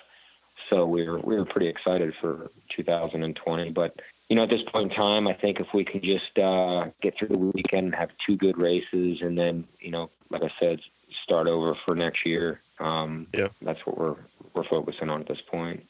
So 0.69 0.85
we 0.85 1.09
were 1.09 1.19
we 1.19 1.37
were 1.37 1.47
pretty 1.47 1.69
excited 1.69 2.15
for 2.21 2.51
2020. 2.77 3.71
But 3.71 4.03
you 4.29 4.37
know, 4.37 4.43
at 4.43 4.51
this 4.51 4.63
point 4.63 4.93
in 4.93 4.97
time, 4.99 5.27
I 5.27 5.33
think 5.33 5.61
if 5.61 5.73
we 5.73 5.83
can 5.83 6.03
just 6.03 6.39
uh, 6.39 6.91
get 7.01 7.17
through 7.17 7.29
the 7.29 7.39
weekend 7.39 7.87
and 7.87 7.95
have 7.95 8.11
two 8.27 8.37
good 8.37 8.59
races, 8.59 9.23
and 9.23 9.39
then 9.39 9.65
you 9.81 9.91
know, 9.91 10.11
like 10.29 10.43
I 10.43 10.53
said, 10.61 10.81
start 11.23 11.47
over 11.47 11.77
for 11.85 11.95
next 11.95 12.27
year. 12.27 12.61
Um, 12.79 13.27
yeah, 13.35 13.49
that's 13.63 13.85
what 13.87 13.99
we're 13.99 14.17
we're 14.55 14.69
focusing 14.69 15.11
on 15.11 15.21
at 15.21 15.29
this 15.29 15.41
point. 15.51 15.85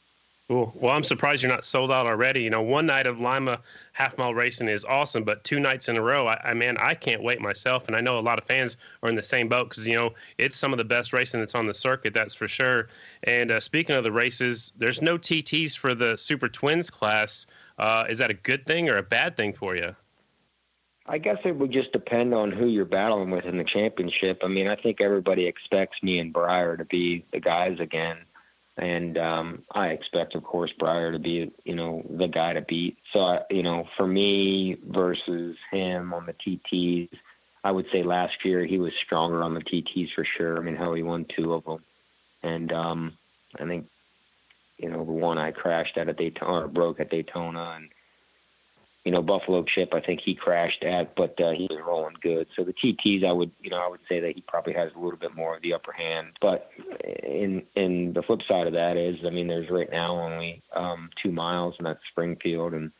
Cool. 0.51 0.73
Well, 0.75 0.91
I'm 0.91 1.03
surprised 1.03 1.41
you're 1.41 1.51
not 1.51 1.63
sold 1.63 1.91
out 1.91 2.07
already. 2.07 2.43
You 2.43 2.49
know, 2.49 2.61
one 2.61 2.85
night 2.85 3.07
of 3.07 3.21
Lima 3.21 3.61
half 3.93 4.17
mile 4.17 4.33
racing 4.33 4.67
is 4.67 4.83
awesome, 4.83 5.23
but 5.23 5.45
two 5.45 5.61
nights 5.61 5.87
in 5.87 5.95
a 5.95 6.01
row, 6.01 6.27
I, 6.27 6.41
I 6.43 6.53
man, 6.53 6.75
I 6.77 6.93
can't 6.93 7.23
wait 7.23 7.39
myself. 7.39 7.87
And 7.87 7.95
I 7.95 8.01
know 8.01 8.19
a 8.19 8.21
lot 8.21 8.37
of 8.37 8.43
fans 8.43 8.75
are 9.01 9.07
in 9.07 9.15
the 9.15 9.23
same 9.23 9.47
boat 9.47 9.69
because 9.69 9.87
you 9.87 9.95
know 9.95 10.09
it's 10.37 10.57
some 10.57 10.73
of 10.73 10.77
the 10.77 10.83
best 10.83 11.13
racing 11.13 11.39
that's 11.39 11.55
on 11.55 11.67
the 11.67 11.73
circuit, 11.73 12.13
that's 12.13 12.35
for 12.35 12.49
sure. 12.49 12.89
And 13.23 13.49
uh, 13.49 13.61
speaking 13.61 13.95
of 13.95 14.03
the 14.03 14.11
races, 14.11 14.73
there's 14.77 15.01
no 15.01 15.17
TTs 15.17 15.77
for 15.77 15.95
the 15.95 16.17
Super 16.17 16.49
Twins 16.49 16.89
class. 16.89 17.47
Uh, 17.77 18.03
is 18.09 18.17
that 18.17 18.29
a 18.29 18.33
good 18.33 18.65
thing 18.65 18.89
or 18.89 18.97
a 18.97 19.03
bad 19.03 19.37
thing 19.37 19.53
for 19.53 19.77
you? 19.77 19.95
I 21.05 21.17
guess 21.17 21.39
it 21.43 21.55
would 21.55 21.71
just 21.71 21.91
depend 21.91 22.33
on 22.33 22.51
who 22.51 22.67
you're 22.67 22.85
battling 22.85 23.31
with 23.31 23.45
in 23.45 23.57
the 23.57 23.63
championship. 23.63 24.41
I 24.43 24.47
mean, 24.47 24.67
I 24.67 24.75
think 24.75 25.01
everybody 25.01 25.45
expects 25.45 26.01
me 26.03 26.19
and 26.19 26.31
Briar 26.31 26.77
to 26.77 26.85
be 26.85 27.25
the 27.31 27.39
guys 27.39 27.79
again 27.79 28.17
and 28.77 29.17
um, 29.17 29.63
I 29.71 29.89
expect, 29.89 30.33
of 30.35 30.43
course, 30.43 30.71
Briar 30.77 31.11
to 31.11 31.19
be, 31.19 31.51
you 31.63 31.75
know, 31.75 32.03
the 32.09 32.27
guy 32.27 32.53
to 32.53 32.61
beat. 32.61 32.97
So, 33.13 33.21
I, 33.21 33.41
you 33.49 33.63
know, 33.63 33.87
for 33.97 34.07
me 34.07 34.77
versus 34.83 35.57
him 35.71 36.13
on 36.13 36.25
the 36.25 36.33
TTs, 36.33 37.09
I 37.63 37.71
would 37.71 37.87
say 37.91 38.03
last 38.03 38.43
year 38.43 38.65
he 38.65 38.79
was 38.79 38.93
stronger 38.95 39.43
on 39.43 39.53
the 39.53 39.61
TTs 39.61 40.13
for 40.13 40.25
sure. 40.25 40.57
I 40.57 40.61
mean, 40.61 40.75
hell, 40.75 40.93
he 40.93 41.03
won 41.03 41.25
two 41.25 41.53
of 41.53 41.65
them, 41.65 41.83
and 42.41 42.71
um, 42.73 43.17
I 43.59 43.65
think, 43.65 43.87
you 44.79 44.89
know, 44.89 45.05
the 45.05 45.11
one 45.11 45.37
I 45.37 45.51
crashed 45.51 45.97
at 45.97 46.09
a 46.09 46.13
Daytona 46.13 46.65
or 46.65 46.67
broke 46.67 46.99
at 46.99 47.11
Daytona, 47.11 47.73
and 47.75 47.89
you 49.03 49.11
know, 49.11 49.21
Buffalo 49.21 49.63
Chip, 49.63 49.93
I 49.93 49.99
think 49.99 50.21
he 50.21 50.35
crashed 50.35 50.83
at, 50.83 51.15
but 51.15 51.39
uh, 51.41 51.51
he 51.51 51.67
was 51.69 51.79
rolling 51.85 52.15
good. 52.21 52.47
So 52.55 52.63
the 52.63 52.73
TTs, 52.73 53.25
I 53.25 53.31
would, 53.31 53.51
you 53.59 53.71
know, 53.71 53.83
I 53.83 53.87
would 53.87 54.01
say 54.07 54.19
that 54.19 54.35
he 54.35 54.41
probably 54.41 54.73
has 54.73 54.91
a 54.95 54.99
little 54.99 55.17
bit 55.17 55.35
more 55.35 55.55
of 55.55 55.63
the 55.63 55.73
upper 55.73 55.91
hand. 55.91 56.33
But 56.39 56.69
in 57.23 57.63
in 57.75 58.13
the 58.13 58.21
flip 58.21 58.43
side 58.47 58.67
of 58.67 58.73
that 58.73 58.97
is, 58.97 59.25
I 59.25 59.31
mean, 59.31 59.47
there's 59.47 59.69
right 59.71 59.91
now 59.91 60.19
only 60.19 60.61
um, 60.73 61.09
two 61.21 61.31
miles, 61.31 61.75
and 61.79 61.87
that's 61.87 62.05
Springfield, 62.11 62.73
and 62.73 62.91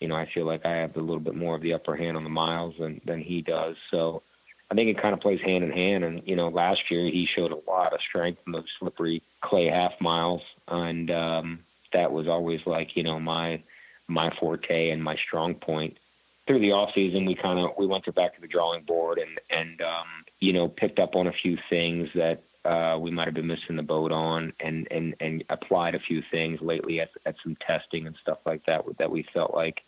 you 0.00 0.08
know, 0.08 0.16
I 0.16 0.26
feel 0.26 0.46
like 0.46 0.66
I 0.66 0.72
have 0.76 0.96
a 0.96 1.00
little 1.00 1.20
bit 1.20 1.36
more 1.36 1.54
of 1.54 1.62
the 1.62 1.74
upper 1.74 1.94
hand 1.94 2.16
on 2.16 2.24
the 2.24 2.30
miles 2.30 2.74
than 2.78 3.00
than 3.04 3.20
he 3.20 3.40
does. 3.40 3.76
So 3.92 4.24
I 4.68 4.74
think 4.74 4.90
it 4.90 5.00
kind 5.00 5.14
of 5.14 5.20
plays 5.20 5.40
hand 5.40 5.62
in 5.62 5.70
hand. 5.70 6.02
And 6.02 6.22
you 6.26 6.34
know, 6.34 6.48
last 6.48 6.90
year 6.90 7.04
he 7.04 7.24
showed 7.24 7.52
a 7.52 7.70
lot 7.70 7.92
of 7.92 8.00
strength 8.00 8.40
in 8.46 8.52
those 8.52 8.66
slippery 8.80 9.22
clay 9.42 9.66
half 9.66 10.00
miles, 10.00 10.42
and 10.66 11.08
um, 11.12 11.60
that 11.92 12.10
was 12.10 12.26
always 12.26 12.66
like, 12.66 12.96
you 12.96 13.04
know, 13.04 13.20
my 13.20 13.62
my 14.08 14.30
forte 14.38 14.90
and 14.90 15.02
my 15.02 15.16
strong 15.16 15.54
point. 15.54 15.98
Through 16.46 16.60
the 16.60 16.72
off 16.72 16.90
season, 16.94 17.24
we 17.24 17.34
kind 17.34 17.58
of 17.58 17.70
we 17.76 17.86
went 17.86 18.04
to 18.04 18.12
back 18.12 18.34
to 18.36 18.40
the 18.40 18.46
drawing 18.46 18.82
board 18.82 19.18
and 19.18 19.40
and 19.50 19.80
um, 19.82 20.06
you 20.38 20.52
know 20.52 20.68
picked 20.68 20.98
up 20.98 21.16
on 21.16 21.26
a 21.26 21.32
few 21.32 21.58
things 21.68 22.08
that 22.14 22.42
uh, 22.64 22.98
we 22.98 23.10
might 23.10 23.26
have 23.26 23.34
been 23.34 23.46
missing 23.46 23.76
the 23.76 23.82
boat 23.82 24.12
on, 24.12 24.52
and 24.60 24.86
and 24.90 25.14
and 25.20 25.44
applied 25.48 25.94
a 25.94 26.00
few 26.00 26.22
things 26.30 26.60
lately 26.60 27.00
at 27.00 27.10
at 27.24 27.36
some 27.42 27.56
testing 27.56 28.06
and 28.06 28.16
stuff 28.22 28.38
like 28.46 28.64
that 28.66 28.84
that 28.98 29.10
we 29.10 29.24
felt 29.34 29.54
like 29.54 29.82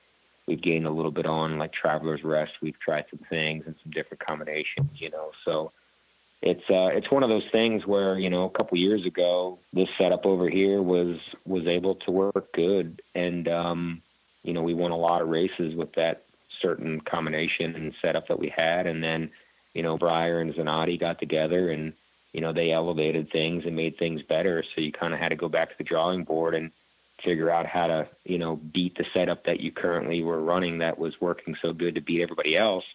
we've 0.47 0.63
gained 0.63 0.87
a 0.87 0.91
little 0.91 1.11
bit 1.11 1.27
on, 1.27 1.59
like 1.59 1.73
Traveler's 1.73 2.25
Rest. 2.25 2.53
We've 2.63 2.79
tried 2.81 3.05
some 3.11 3.21
things 3.29 3.65
and 3.67 3.77
some 3.83 3.93
different 3.93 4.25
combinations, 4.25 4.91
you 4.95 5.11
know. 5.11 5.31
So 5.45 5.73
it's 6.41 6.63
uh, 6.71 6.91
it's 6.93 7.11
one 7.11 7.23
of 7.23 7.29
those 7.29 7.47
things 7.51 7.87
where 7.87 8.19
you 8.19 8.31
know 8.31 8.45
a 8.45 8.51
couple 8.51 8.79
years 8.79 9.05
ago 9.05 9.59
this 9.73 9.89
setup 9.99 10.25
over 10.25 10.49
here 10.49 10.81
was 10.81 11.19
was 11.45 11.67
able 11.67 11.97
to 11.97 12.11
work 12.11 12.53
good, 12.53 13.03
and 13.15 13.49
um, 13.49 14.03
you 14.49 14.55
know, 14.55 14.63
we 14.63 14.73
won 14.73 14.93
a 14.93 14.97
lot 14.97 15.21
of 15.21 15.29
races 15.29 15.75
with 15.75 15.93
that 15.93 16.25
certain 16.63 17.03
combination 17.03 17.75
and 17.77 17.95
setup 18.01 18.29
that 18.29 18.39
we 18.39 18.49
had. 18.49 18.87
And 18.87 19.05
then, 19.05 19.31
you 19.75 19.83
know, 19.83 19.99
Briar 19.99 20.41
and 20.41 20.55
Zanotti 20.55 20.99
got 20.99 21.19
together 21.19 21.71
and, 21.71 21.93
you 22.33 22.41
know, 22.41 22.55
they 22.55 22.73
elevated 22.73 23.31
things 23.31 23.67
and 23.67 23.77
made 23.77 23.99
things 23.99 24.23
better. 24.23 24.65
So 24.75 24.81
you 24.81 24.91
kind 24.91 25.13
of 25.13 25.21
had 25.21 25.29
to 25.29 25.37
go 25.37 25.51
back 25.51 25.69
to 25.69 25.75
the 25.77 25.85
drawing 25.85 26.25
board 26.25 26.55
and 26.55 26.71
figure 27.23 27.51
out 27.51 27.67
how 27.67 27.89
to, 27.89 28.09
you 28.25 28.39
know, 28.39 28.57
beat 28.57 28.97
the 28.97 29.05
setup 29.13 29.45
that 29.45 29.61
you 29.61 29.71
currently 29.71 30.23
were 30.23 30.41
running 30.41 30.79
that 30.79 30.99
was 30.99 31.21
working 31.21 31.55
so 31.61 31.75
good 31.75 31.97
to 31.97 32.01
beat 32.01 32.23
everybody 32.23 32.57
else 32.57 32.87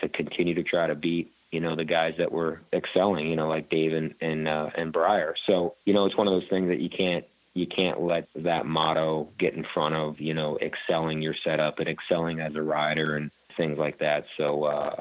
to 0.00 0.10
continue 0.10 0.56
to 0.56 0.62
try 0.62 0.88
to 0.88 0.94
beat, 0.94 1.32
you 1.50 1.60
know, 1.60 1.74
the 1.74 1.86
guys 1.86 2.16
that 2.18 2.32
were 2.32 2.60
excelling, 2.70 3.28
you 3.28 3.36
know, 3.36 3.48
like 3.48 3.70
Dave 3.70 3.94
and, 3.94 4.14
and, 4.20 4.46
uh, 4.46 4.68
and 4.74 4.92
Briar. 4.92 5.36
So, 5.46 5.76
you 5.86 5.94
know, 5.94 6.04
it's 6.04 6.18
one 6.18 6.28
of 6.28 6.34
those 6.34 6.50
things 6.50 6.68
that 6.68 6.80
you 6.80 6.90
can't, 6.90 7.24
you 7.54 7.66
can't 7.66 8.00
let 8.00 8.28
that 8.36 8.66
motto 8.66 9.28
get 9.38 9.54
in 9.54 9.64
front 9.64 9.94
of 9.94 10.20
you 10.20 10.34
know 10.34 10.58
excelling 10.60 11.22
your 11.22 11.34
setup 11.34 11.78
and 11.78 11.88
excelling 11.88 12.40
as 12.40 12.54
a 12.54 12.62
rider 12.62 13.16
and 13.16 13.30
things 13.56 13.78
like 13.78 13.98
that. 13.98 14.24
So 14.36 14.64
uh, 14.64 15.00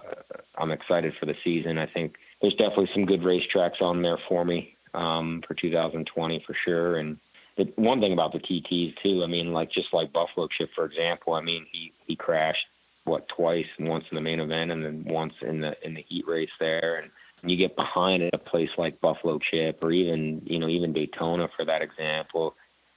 I'm 0.58 0.72
excited 0.72 1.16
for 1.20 1.26
the 1.26 1.36
season. 1.44 1.78
I 1.78 1.86
think 1.86 2.18
there's 2.42 2.56
definitely 2.56 2.90
some 2.94 3.06
good 3.06 3.22
racetracks 3.22 3.82
on 3.82 4.02
there 4.02 4.18
for 4.28 4.44
me 4.44 4.76
um, 4.94 5.44
for 5.48 5.54
2020 5.54 6.44
for 6.46 6.54
sure. 6.54 6.98
And 6.98 7.18
the 7.56 7.72
one 7.76 8.02
thing 8.02 8.14
about 8.14 8.34
the 8.34 8.40
TTs 8.40 9.02
too, 9.02 9.24
I 9.24 9.28
mean, 9.28 9.54
like 9.54 9.72
just 9.72 9.94
like 9.94 10.12
Buffalo 10.12 10.48
Chip 10.48 10.72
for 10.76 10.86
example, 10.86 11.34
I 11.34 11.42
mean 11.42 11.66
he 11.72 11.94
he 12.06 12.16
crashed 12.16 12.66
what 13.06 13.30
twice 13.30 13.68
once 13.80 14.06
in 14.12 14.16
the 14.16 14.22
main 14.22 14.42
event 14.42 14.72
and 14.72 14.84
then 14.84 15.06
once 15.08 15.34
in 15.42 15.62
the 15.62 15.78
in 15.86 15.94
the 15.94 16.06
heat 16.08 16.28
race 16.28 16.52
there 16.60 17.00
and 17.02 17.12
you 17.44 17.56
get 17.56 17.76
behind 17.76 18.24
at 18.24 18.34
a 18.34 18.40
place 18.40 18.70
like 18.78 19.02
Buffalo 19.02 19.40
Chip 19.40 19.84
or 19.84 19.92
even 19.92 20.42
you 20.46 20.60
know 20.60 20.68
even 20.68 20.94
Daytona 20.94 21.50
for 21.56 21.66
that 21.66 21.82
example, 21.82 22.56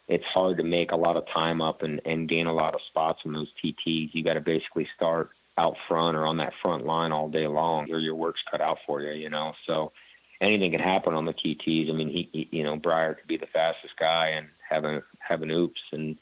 it's 0.09 0.25
hard 0.25 0.57
to 0.59 0.65
make 0.65 0.93
a 0.93 0.97
lot 0.97 1.17
of 1.17 1.27
time 1.29 1.61
up 1.61 1.83
and, 1.83 2.01
and 2.05 2.29
gain 2.29 2.47
a 2.47 2.53
lot 2.53 2.75
of 2.75 2.81
spots 2.83 3.21
in 3.25 3.33
those 3.33 3.53
TTs. 3.63 4.15
You 4.15 4.23
got 4.23 4.35
to 4.35 4.41
basically 4.41 4.89
start 4.97 5.31
out 5.59 5.77
front 5.87 6.17
or 6.17 6.27
on 6.27 6.39
that 6.39 6.55
front 6.63 6.87
line 6.87 7.13
all 7.13 7.29
day 7.29 7.47
long, 7.47 7.91
or 7.93 7.99
your 7.99 8.15
work's 8.15 8.43
cut 8.51 8.61
out 8.61 8.79
for 8.87 9.03
you. 9.03 9.13
You 9.13 9.31
know, 9.31 9.55
so 9.67 9.93
anything 10.41 10.71
can 10.71 10.81
happen 10.81 11.15
on 11.15 11.27
the 11.27 11.35
TTs. 11.35 11.91
I 11.91 11.93
mean, 11.93 12.09
he, 12.09 12.29
he 12.33 12.49
you 12.51 12.65
know 12.65 12.77
Briar 12.77 13.15
could 13.15 13.29
be 13.29 13.37
the 13.37 13.47
fastest 13.47 13.97
guy 13.99 14.29
and 14.29 14.49
have 14.69 14.85
a 14.85 15.03
have 15.19 15.43
an 15.43 15.51
oops 15.51 15.83
and 15.93 16.17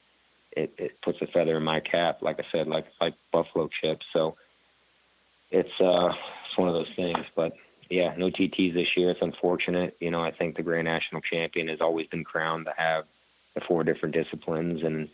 it, 0.52 0.72
it 0.76 1.02
puts 1.02 1.20
a 1.22 1.26
feather 1.26 1.56
in 1.56 1.62
my 1.62 1.80
cap. 1.80 2.22
Like 2.22 2.40
I 2.40 2.44
said, 2.50 2.66
like 2.66 2.86
like 3.00 3.14
Buffalo 3.32 3.68
Chip. 3.68 4.02
So 4.12 4.36
it's 5.50 5.80
uh 5.80 6.12
it's 6.46 6.58
one 6.58 6.68
of 6.68 6.74
those 6.74 6.92
things, 6.96 7.24
but 7.34 7.52
yeah, 7.90 8.14
no 8.16 8.26
TTs 8.26 8.74
this 8.74 8.96
year. 8.96 9.10
It's 9.10 9.22
unfortunate. 9.22 9.96
You 10.00 10.10
know, 10.10 10.22
I 10.22 10.30
think 10.30 10.56
the 10.56 10.62
Grand 10.62 10.84
National 10.84 11.20
Champion 11.20 11.68
has 11.68 11.80
always 11.80 12.06
been 12.06 12.24
crowned 12.24 12.66
to 12.66 12.74
have 12.76 13.04
the 13.54 13.60
four 13.66 13.84
different 13.84 14.14
disciplines, 14.14 14.82
and 14.82 15.08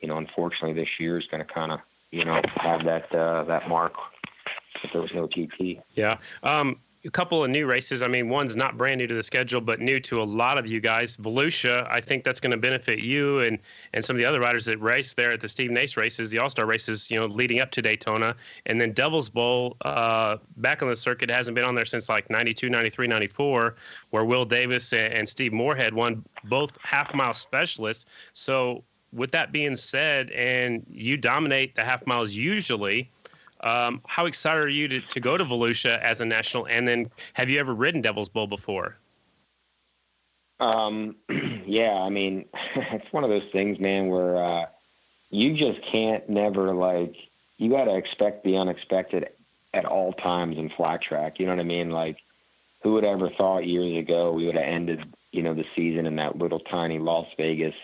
you 0.00 0.08
know, 0.08 0.16
unfortunately, 0.16 0.72
this 0.72 0.88
year 0.98 1.18
is 1.18 1.26
going 1.26 1.44
to 1.44 1.52
kind 1.52 1.72
of 1.72 1.80
you 2.10 2.24
know 2.24 2.40
have 2.56 2.84
that 2.84 3.14
uh, 3.14 3.44
that 3.44 3.68
mark. 3.68 3.94
If 4.82 4.92
there 4.92 5.00
was 5.00 5.12
no 5.14 5.26
TT. 5.26 5.80
Yeah. 5.94 6.18
Um, 6.42 6.80
a 7.06 7.10
couple 7.10 7.44
of 7.44 7.50
new 7.50 7.66
races. 7.66 8.02
I 8.02 8.08
mean, 8.08 8.28
one's 8.28 8.56
not 8.56 8.76
brand 8.76 8.98
new 8.98 9.06
to 9.06 9.14
the 9.14 9.22
schedule, 9.22 9.60
but 9.60 9.80
new 9.80 10.00
to 10.00 10.20
a 10.20 10.24
lot 10.24 10.58
of 10.58 10.66
you 10.66 10.80
guys. 10.80 11.16
Volusia, 11.16 11.86
I 11.90 12.00
think 12.00 12.24
that's 12.24 12.40
going 12.40 12.50
to 12.50 12.56
benefit 12.56 12.98
you 12.98 13.40
and 13.40 13.58
and 13.92 14.04
some 14.04 14.16
of 14.16 14.18
the 14.18 14.24
other 14.24 14.40
riders 14.40 14.64
that 14.66 14.80
race 14.80 15.14
there 15.14 15.32
at 15.32 15.40
the 15.40 15.48
Steve 15.48 15.70
Nace 15.70 15.96
races, 15.96 16.30
the 16.30 16.38
All 16.38 16.50
Star 16.50 16.66
races, 16.66 17.10
you 17.10 17.18
know, 17.18 17.26
leading 17.26 17.60
up 17.60 17.70
to 17.72 17.82
Daytona. 17.82 18.34
And 18.66 18.80
then 18.80 18.92
Devil's 18.92 19.28
Bowl, 19.28 19.76
uh, 19.82 20.38
back 20.56 20.82
on 20.82 20.88
the 20.88 20.96
circuit, 20.96 21.30
hasn't 21.30 21.54
been 21.54 21.64
on 21.64 21.74
there 21.74 21.84
since 21.84 22.08
like 22.08 22.28
92, 22.28 22.68
93, 22.68 23.06
94, 23.06 23.76
where 24.10 24.24
Will 24.24 24.44
Davis 24.44 24.92
and, 24.92 25.12
and 25.12 25.28
Steve 25.28 25.52
Morehead 25.52 25.94
won 25.94 26.24
both 26.44 26.76
half 26.82 27.14
mile 27.14 27.34
specialists. 27.34 28.06
So, 28.34 28.82
with 29.12 29.30
that 29.30 29.52
being 29.52 29.76
said, 29.76 30.30
and 30.32 30.84
you 30.90 31.16
dominate 31.16 31.74
the 31.76 31.84
half 31.84 32.06
miles 32.06 32.34
usually 32.34 33.10
um, 33.60 34.02
how 34.06 34.26
excited 34.26 34.62
are 34.62 34.68
you 34.68 34.88
to, 34.88 35.00
to 35.00 35.20
go 35.20 35.36
to 35.36 35.44
Volusia 35.44 36.00
as 36.00 36.20
a 36.20 36.24
national? 36.24 36.66
And 36.66 36.86
then 36.86 37.10
have 37.34 37.48
you 37.50 37.58
ever 37.58 37.74
ridden 37.74 38.02
Devil's 38.02 38.28
Bowl 38.28 38.46
before? 38.46 38.96
Um, 40.60 41.16
yeah, 41.66 41.94
I 41.94 42.10
mean, 42.10 42.46
it's 42.76 43.12
one 43.12 43.24
of 43.24 43.30
those 43.30 43.48
things, 43.52 43.78
man, 43.78 44.08
where 44.08 44.42
uh, 44.42 44.66
you 45.30 45.54
just 45.54 45.80
can't 45.92 46.28
never 46.28 46.74
like 46.74 47.14
you 47.58 47.70
got 47.70 47.84
to 47.84 47.96
expect 47.96 48.44
the 48.44 48.56
unexpected 48.56 49.30
at 49.72 49.84
all 49.84 50.12
times 50.12 50.58
in 50.58 50.70
flat 50.70 51.02
track. 51.02 51.38
You 51.38 51.46
know 51.46 51.52
what 51.52 51.60
I 51.60 51.64
mean? 51.64 51.90
Like, 51.90 52.18
who 52.82 52.92
would 52.92 53.04
ever 53.04 53.30
thought 53.30 53.66
years 53.66 53.98
ago 53.98 54.32
we 54.32 54.46
would 54.46 54.56
have 54.56 54.64
ended, 54.64 55.14
you 55.32 55.42
know, 55.42 55.54
the 55.54 55.64
season 55.74 56.06
in 56.06 56.16
that 56.16 56.36
little 56.36 56.60
tiny 56.60 56.98
Las 56.98 57.26
Vegas 57.36 57.74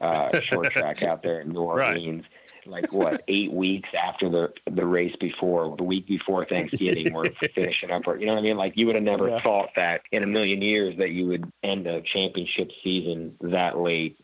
uh, 0.00 0.40
short 0.40 0.72
track 0.72 1.02
out 1.02 1.22
there 1.22 1.40
in 1.40 1.50
New 1.50 1.60
Orleans? 1.60 2.22
Right. 2.22 2.30
Like 2.66 2.92
what? 2.92 3.22
Eight 3.28 3.52
weeks 3.52 3.88
after 3.98 4.28
the 4.28 4.52
the 4.70 4.86
race 4.86 5.14
before, 5.20 5.76
the 5.76 5.84
week 5.84 6.06
before 6.06 6.44
Thanksgiving, 6.44 7.12
we're 7.12 7.26
finishing 7.54 7.90
up. 7.90 8.06
or 8.06 8.18
You 8.18 8.26
know 8.26 8.34
what 8.34 8.40
I 8.40 8.42
mean? 8.42 8.56
Like 8.56 8.76
you 8.76 8.86
would 8.86 8.94
have 8.94 9.04
never 9.04 9.28
yeah. 9.28 9.42
thought 9.42 9.70
that 9.76 10.02
in 10.12 10.22
a 10.22 10.26
million 10.26 10.62
years 10.62 10.96
that 10.98 11.10
you 11.10 11.26
would 11.28 11.50
end 11.62 11.86
a 11.86 12.00
championship 12.02 12.70
season 12.82 13.36
that 13.40 13.78
late 13.78 14.18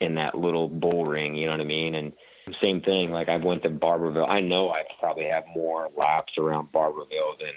in 0.00 0.16
that 0.16 0.36
little 0.36 0.68
bull 0.68 1.06
ring. 1.06 1.34
You 1.34 1.46
know 1.46 1.52
what 1.52 1.60
I 1.60 1.64
mean? 1.64 1.94
And 1.94 2.12
same 2.60 2.80
thing. 2.80 3.10
Like 3.10 3.28
I 3.28 3.36
went 3.36 3.62
to 3.62 3.70
Barberville. 3.70 4.26
I 4.28 4.40
know 4.40 4.70
I 4.70 4.84
probably 5.00 5.26
have 5.26 5.44
more 5.54 5.88
laps 5.96 6.36
around 6.38 6.72
Barberville 6.72 7.36
than 7.40 7.54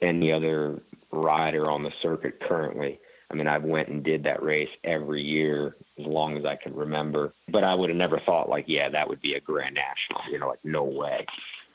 any 0.00 0.32
other 0.32 0.80
rider 1.10 1.70
on 1.70 1.82
the 1.82 1.92
circuit 2.00 2.40
currently. 2.40 3.00
I 3.30 3.34
mean, 3.34 3.48
I 3.48 3.58
went 3.58 3.88
and 3.88 4.04
did 4.04 4.24
that 4.24 4.42
race 4.42 4.68
every 4.84 5.22
year 5.22 5.76
as 5.98 6.06
long 6.06 6.36
as 6.36 6.44
I 6.44 6.56
can 6.56 6.74
remember. 6.74 7.32
But 7.54 7.62
I 7.62 7.72
would 7.72 7.88
have 7.88 7.96
never 7.96 8.18
thought 8.18 8.48
like, 8.48 8.64
yeah, 8.66 8.88
that 8.88 9.08
would 9.08 9.22
be 9.22 9.34
a 9.34 9.40
Grand 9.40 9.76
National. 9.76 10.20
You 10.28 10.40
know, 10.40 10.48
like 10.48 10.64
no 10.64 10.82
way. 10.82 11.24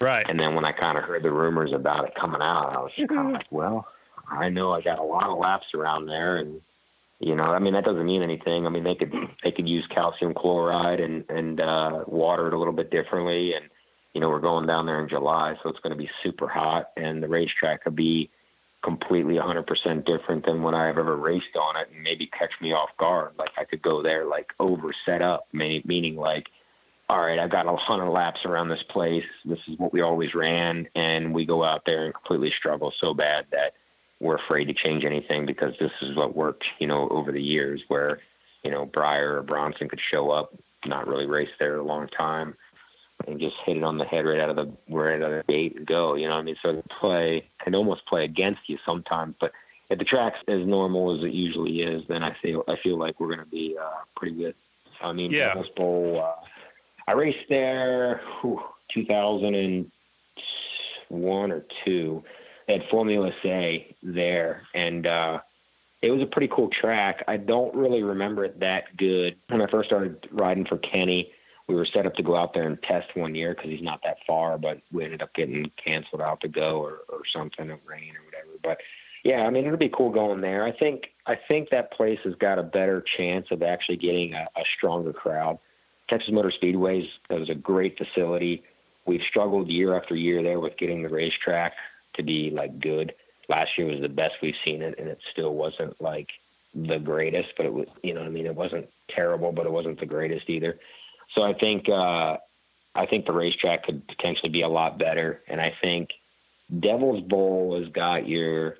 Right. 0.02 0.26
And 0.28 0.38
then 0.38 0.54
when 0.54 0.66
I 0.66 0.74
kind 0.74 0.98
of 0.98 1.06
heard 1.06 1.24
the 1.24 1.32
rumors 1.32 1.72
about 1.72 2.04
it 2.04 2.16
coming 2.16 2.42
out, 2.42 2.76
I 2.76 2.80
was 2.80 2.92
kind 2.98 3.28
of 3.28 3.32
like, 3.32 3.48
well, 3.50 3.88
I 4.30 4.50
know 4.50 4.74
I 4.74 4.82
got 4.82 5.00
a 5.00 5.04
lot 5.04 5.30
of 5.30 5.38
laps 5.38 5.68
around 5.74 6.08
there, 6.08 6.36
and 6.36 6.60
you 7.22 7.34
know, 7.34 7.46
I 7.46 7.60
mean, 7.60 7.74
that 7.76 7.86
doesn't 7.86 8.06
mean 8.06 8.22
anything. 8.22 8.66
I 8.66 8.70
mean, 8.70 8.84
they 8.84 8.96
could 8.96 9.14
they 9.42 9.54
could 9.54 9.70
use 9.70 9.88
calcium 9.88 10.34
chloride 10.34 11.00
and 11.00 11.24
and 11.30 11.62
uh, 11.62 12.04
water 12.08 12.48
it 12.48 12.54
a 12.54 12.58
little 12.58 12.74
bit 12.74 12.92
differently. 12.92 13.54
And 13.54 13.70
you 14.14 14.20
know, 14.20 14.28
we're 14.28 14.42
going 14.42 14.68
down 14.68 14.86
there 14.86 15.02
in 15.02 15.08
July, 15.08 15.56
so 15.64 15.70
it's 15.70 15.80
going 15.80 15.98
to 15.98 15.98
be 15.98 16.10
super 16.24 16.50
hot, 16.50 16.92
and 16.98 17.24
the 17.24 17.30
racetrack 17.30 17.86
could 17.86 17.96
be 17.96 18.30
completely 18.82 19.36
100% 19.36 20.06
different 20.06 20.46
than 20.46 20.62
what 20.62 20.74
I've 20.74 20.98
ever 20.98 21.16
raced 21.16 21.56
on 21.56 21.78
it, 21.78 21.90
and 21.94 22.04
maybe 22.04 22.26
catch 22.28 22.54
me 22.62 22.74
off 22.74 22.96
guard. 22.98 23.32
Like 23.38 23.52
I 23.58 23.66
could 23.66 23.82
go 23.82 24.02
there 24.02 24.26
like 24.26 24.54
over 24.60 24.94
set 25.06 25.22
up, 25.22 25.48
meaning 25.52 26.16
like, 26.16 26.50
all 27.10 27.20
right, 27.20 27.40
I've 27.40 27.50
got 27.50 27.66
a 27.66 27.76
hundred 27.76 28.12
laps 28.12 28.46
around 28.46 28.70
this 28.70 28.84
place. 28.84 29.26
This 29.44 29.60
is 29.68 29.78
what 29.78 29.92
we 29.92 30.02
always 30.02 30.34
ran, 30.36 30.88
and 30.96 31.34
we 31.34 31.46
go 31.46 31.64
out 31.64 31.86
there 31.86 32.06
and 32.06 32.14
completely 32.14 32.52
struggle 32.52 32.94
so 32.96 33.14
bad 33.14 33.48
that 33.52 33.74
we're 34.20 34.36
afraid 34.36 34.66
to 34.66 34.74
change 34.74 35.06
anything 35.06 35.46
because 35.46 35.74
this 35.80 35.92
is 36.02 36.16
what 36.16 36.36
worked, 36.36 36.66
you 36.80 36.88
know, 36.88 37.08
over 37.10 37.32
the 37.32 37.42
years 37.42 37.82
where, 37.88 38.20
you 38.64 38.72
know, 38.72 38.86
Briar 38.86 39.38
or 39.38 39.44
Bronson 39.44 39.90
could 39.90 40.02
show 40.02 40.30
up, 40.30 40.54
not 40.86 41.08
really 41.08 41.26
race 41.26 41.50
there 41.58 41.78
a 41.78 41.84
long 41.84 42.08
time 42.08 42.56
and 43.28 43.40
just 43.40 43.56
hit 43.66 43.78
it 43.78 43.84
on 43.84 43.98
the 43.98 44.06
head 44.06 44.26
right 44.26 44.40
out 44.40 44.50
of 44.50 44.56
the 44.56 44.72
right 44.90 45.22
out 45.22 45.32
of 45.32 45.46
the 45.46 45.54
gate 45.54 45.78
and 45.78 45.86
go. 45.86 46.16
You 46.16 46.28
know 46.28 46.36
what 46.36 46.42
I 46.42 46.44
mean? 46.44 46.58
So 46.62 46.74
the 46.74 46.84
play 46.84 47.50
can 47.60 47.76
almost 47.76 48.06
play 48.06 48.24
against 48.24 48.62
you 48.68 48.78
sometimes, 48.86 49.36
but 49.40 49.52
if 49.90 50.00
the 50.00 50.06
track's 50.06 50.40
as 50.48 50.66
normal 50.66 51.18
as 51.18 51.24
it 51.24 51.34
usually 51.34 51.82
is, 51.82 52.04
then 52.08 52.24
I 52.24 52.36
feel 52.42 52.64
I 52.68 52.78
feel 52.78 52.98
like 52.98 53.20
we're 53.20 53.28
going 53.28 53.40
to 53.40 53.46
be 53.46 53.78
uh, 53.80 54.04
pretty 54.16 54.36
good. 54.36 54.56
I 55.02 55.14
mean, 55.14 55.32
yeah. 55.32 55.48
Devil's 55.48 55.70
Bowl. 55.76 56.22
Uh, 56.24 56.36
I 57.08 57.14
raced 57.14 57.50
there, 57.50 58.22
whew, 58.42 58.62
2001 58.90 61.52
or 61.52 61.66
two 61.84 62.24
at 62.68 62.88
Formula 62.90 63.32
A 63.46 63.96
there, 64.04 64.64
and 64.76 65.08
uh, 65.08 65.40
it 66.02 66.12
was 66.12 66.22
a 66.22 66.28
pretty 66.28 66.50
cool 66.50 66.70
track. 66.70 67.24
I 67.28 67.38
don't 67.38 67.74
really 67.74 68.04
remember 68.04 68.46
it 68.46 68.60
that 68.60 68.96
good 68.96 69.38
when 69.48 69.62
I 69.62 69.68
first 69.68 69.90
started 69.90 70.28
riding 70.32 70.66
for 70.66 70.78
Kenny. 70.78 71.32
We 71.70 71.76
were 71.76 71.86
set 71.86 72.08
up 72.08 72.16
to 72.16 72.24
go 72.24 72.36
out 72.36 72.56
there 72.56 72.64
and 72.64 72.82
test 72.82 73.16
one 73.16 73.36
year 73.36 73.54
because 73.54 73.70
he's 73.70 73.84
not 73.84 74.02
that 74.04 74.18
far, 74.26 74.58
but 74.58 74.82
we 74.92 75.04
ended 75.06 75.22
up 75.22 75.36
getting 75.36 75.72
canceled 75.78 76.20
out 76.20 76.42
to 76.42 76.48
go 76.48 76.80
or, 76.82 77.02
or 77.08 77.26
something, 77.28 77.70
of 77.70 77.80
rain 77.86 78.16
or 78.18 78.26
whatever. 78.26 78.58
But 78.64 78.80
yeah, 79.24 79.46
I 79.46 79.52
mean 79.52 79.66
it'll 79.66 79.78
be 79.78 79.88
cool 79.88 80.10
going 80.10 80.42
there. 80.42 80.64
I 80.64 80.72
think 80.72 81.12
I 81.28 81.36
think 81.36 81.70
that 81.70 81.92
place 81.92 82.20
has 82.24 82.34
got 82.34 82.58
a 82.58 82.64
better 82.64 83.02
chance 83.02 83.52
of 83.52 83.62
actually 83.62 83.98
getting 83.98 84.34
a, 84.34 84.48
a 84.56 84.64
stronger 84.66 85.14
crowd. 85.14 85.60
Texas 86.08 86.32
Motor 86.32 86.50
Speedway's 86.50 87.08
was 87.30 87.52
a 87.52 87.56
great 87.56 88.00
facility. 88.00 88.64
We've 89.06 89.22
struggled 89.22 89.72
year 89.72 89.96
after 89.96 90.16
year 90.16 90.42
there 90.42 90.60
with 90.60 90.76
getting 90.76 91.04
the 91.04 91.10
racetrack 91.10 91.76
to 92.16 92.24
be 92.24 92.50
like 92.50 92.80
good. 92.80 93.14
Last 93.48 93.78
year 93.78 93.88
was 93.88 94.02
the 94.02 94.10
best 94.10 94.36
we've 94.42 94.56
seen 94.66 94.82
it, 94.82 94.98
and 94.98 95.08
it 95.08 95.20
still 95.32 95.54
wasn't 95.54 96.02
like 96.02 96.32
the 96.74 97.00
greatest, 97.00 97.50
but 97.58 97.66
it 97.66 97.74
was, 97.74 97.88
you 98.04 98.14
know, 98.14 98.22
I 98.22 98.30
mean, 98.30 98.46
it 98.46 98.56
wasn't 98.56 98.90
terrible, 99.08 99.52
but 99.52 99.66
it 99.66 99.72
wasn't 99.72 100.00
the 100.00 100.06
greatest 100.06 100.50
either. 100.50 100.80
So 101.36 101.44
I 101.44 101.54
think, 101.54 101.90
uh, 101.90 102.38
I 102.96 103.06
think 103.06 103.26
the 103.26 103.34
racetrack 103.34 103.86
could 103.86 104.08
potentially 104.08 104.50
be 104.50 104.62
a 104.62 104.68
lot 104.68 104.98
better, 104.98 105.42
and 105.48 105.62
I 105.62 105.74
think 105.82 106.14
Devil's 106.80 107.22
Bowl 107.22 107.80
has 107.80 107.90
got 107.90 108.28
your, 108.28 108.78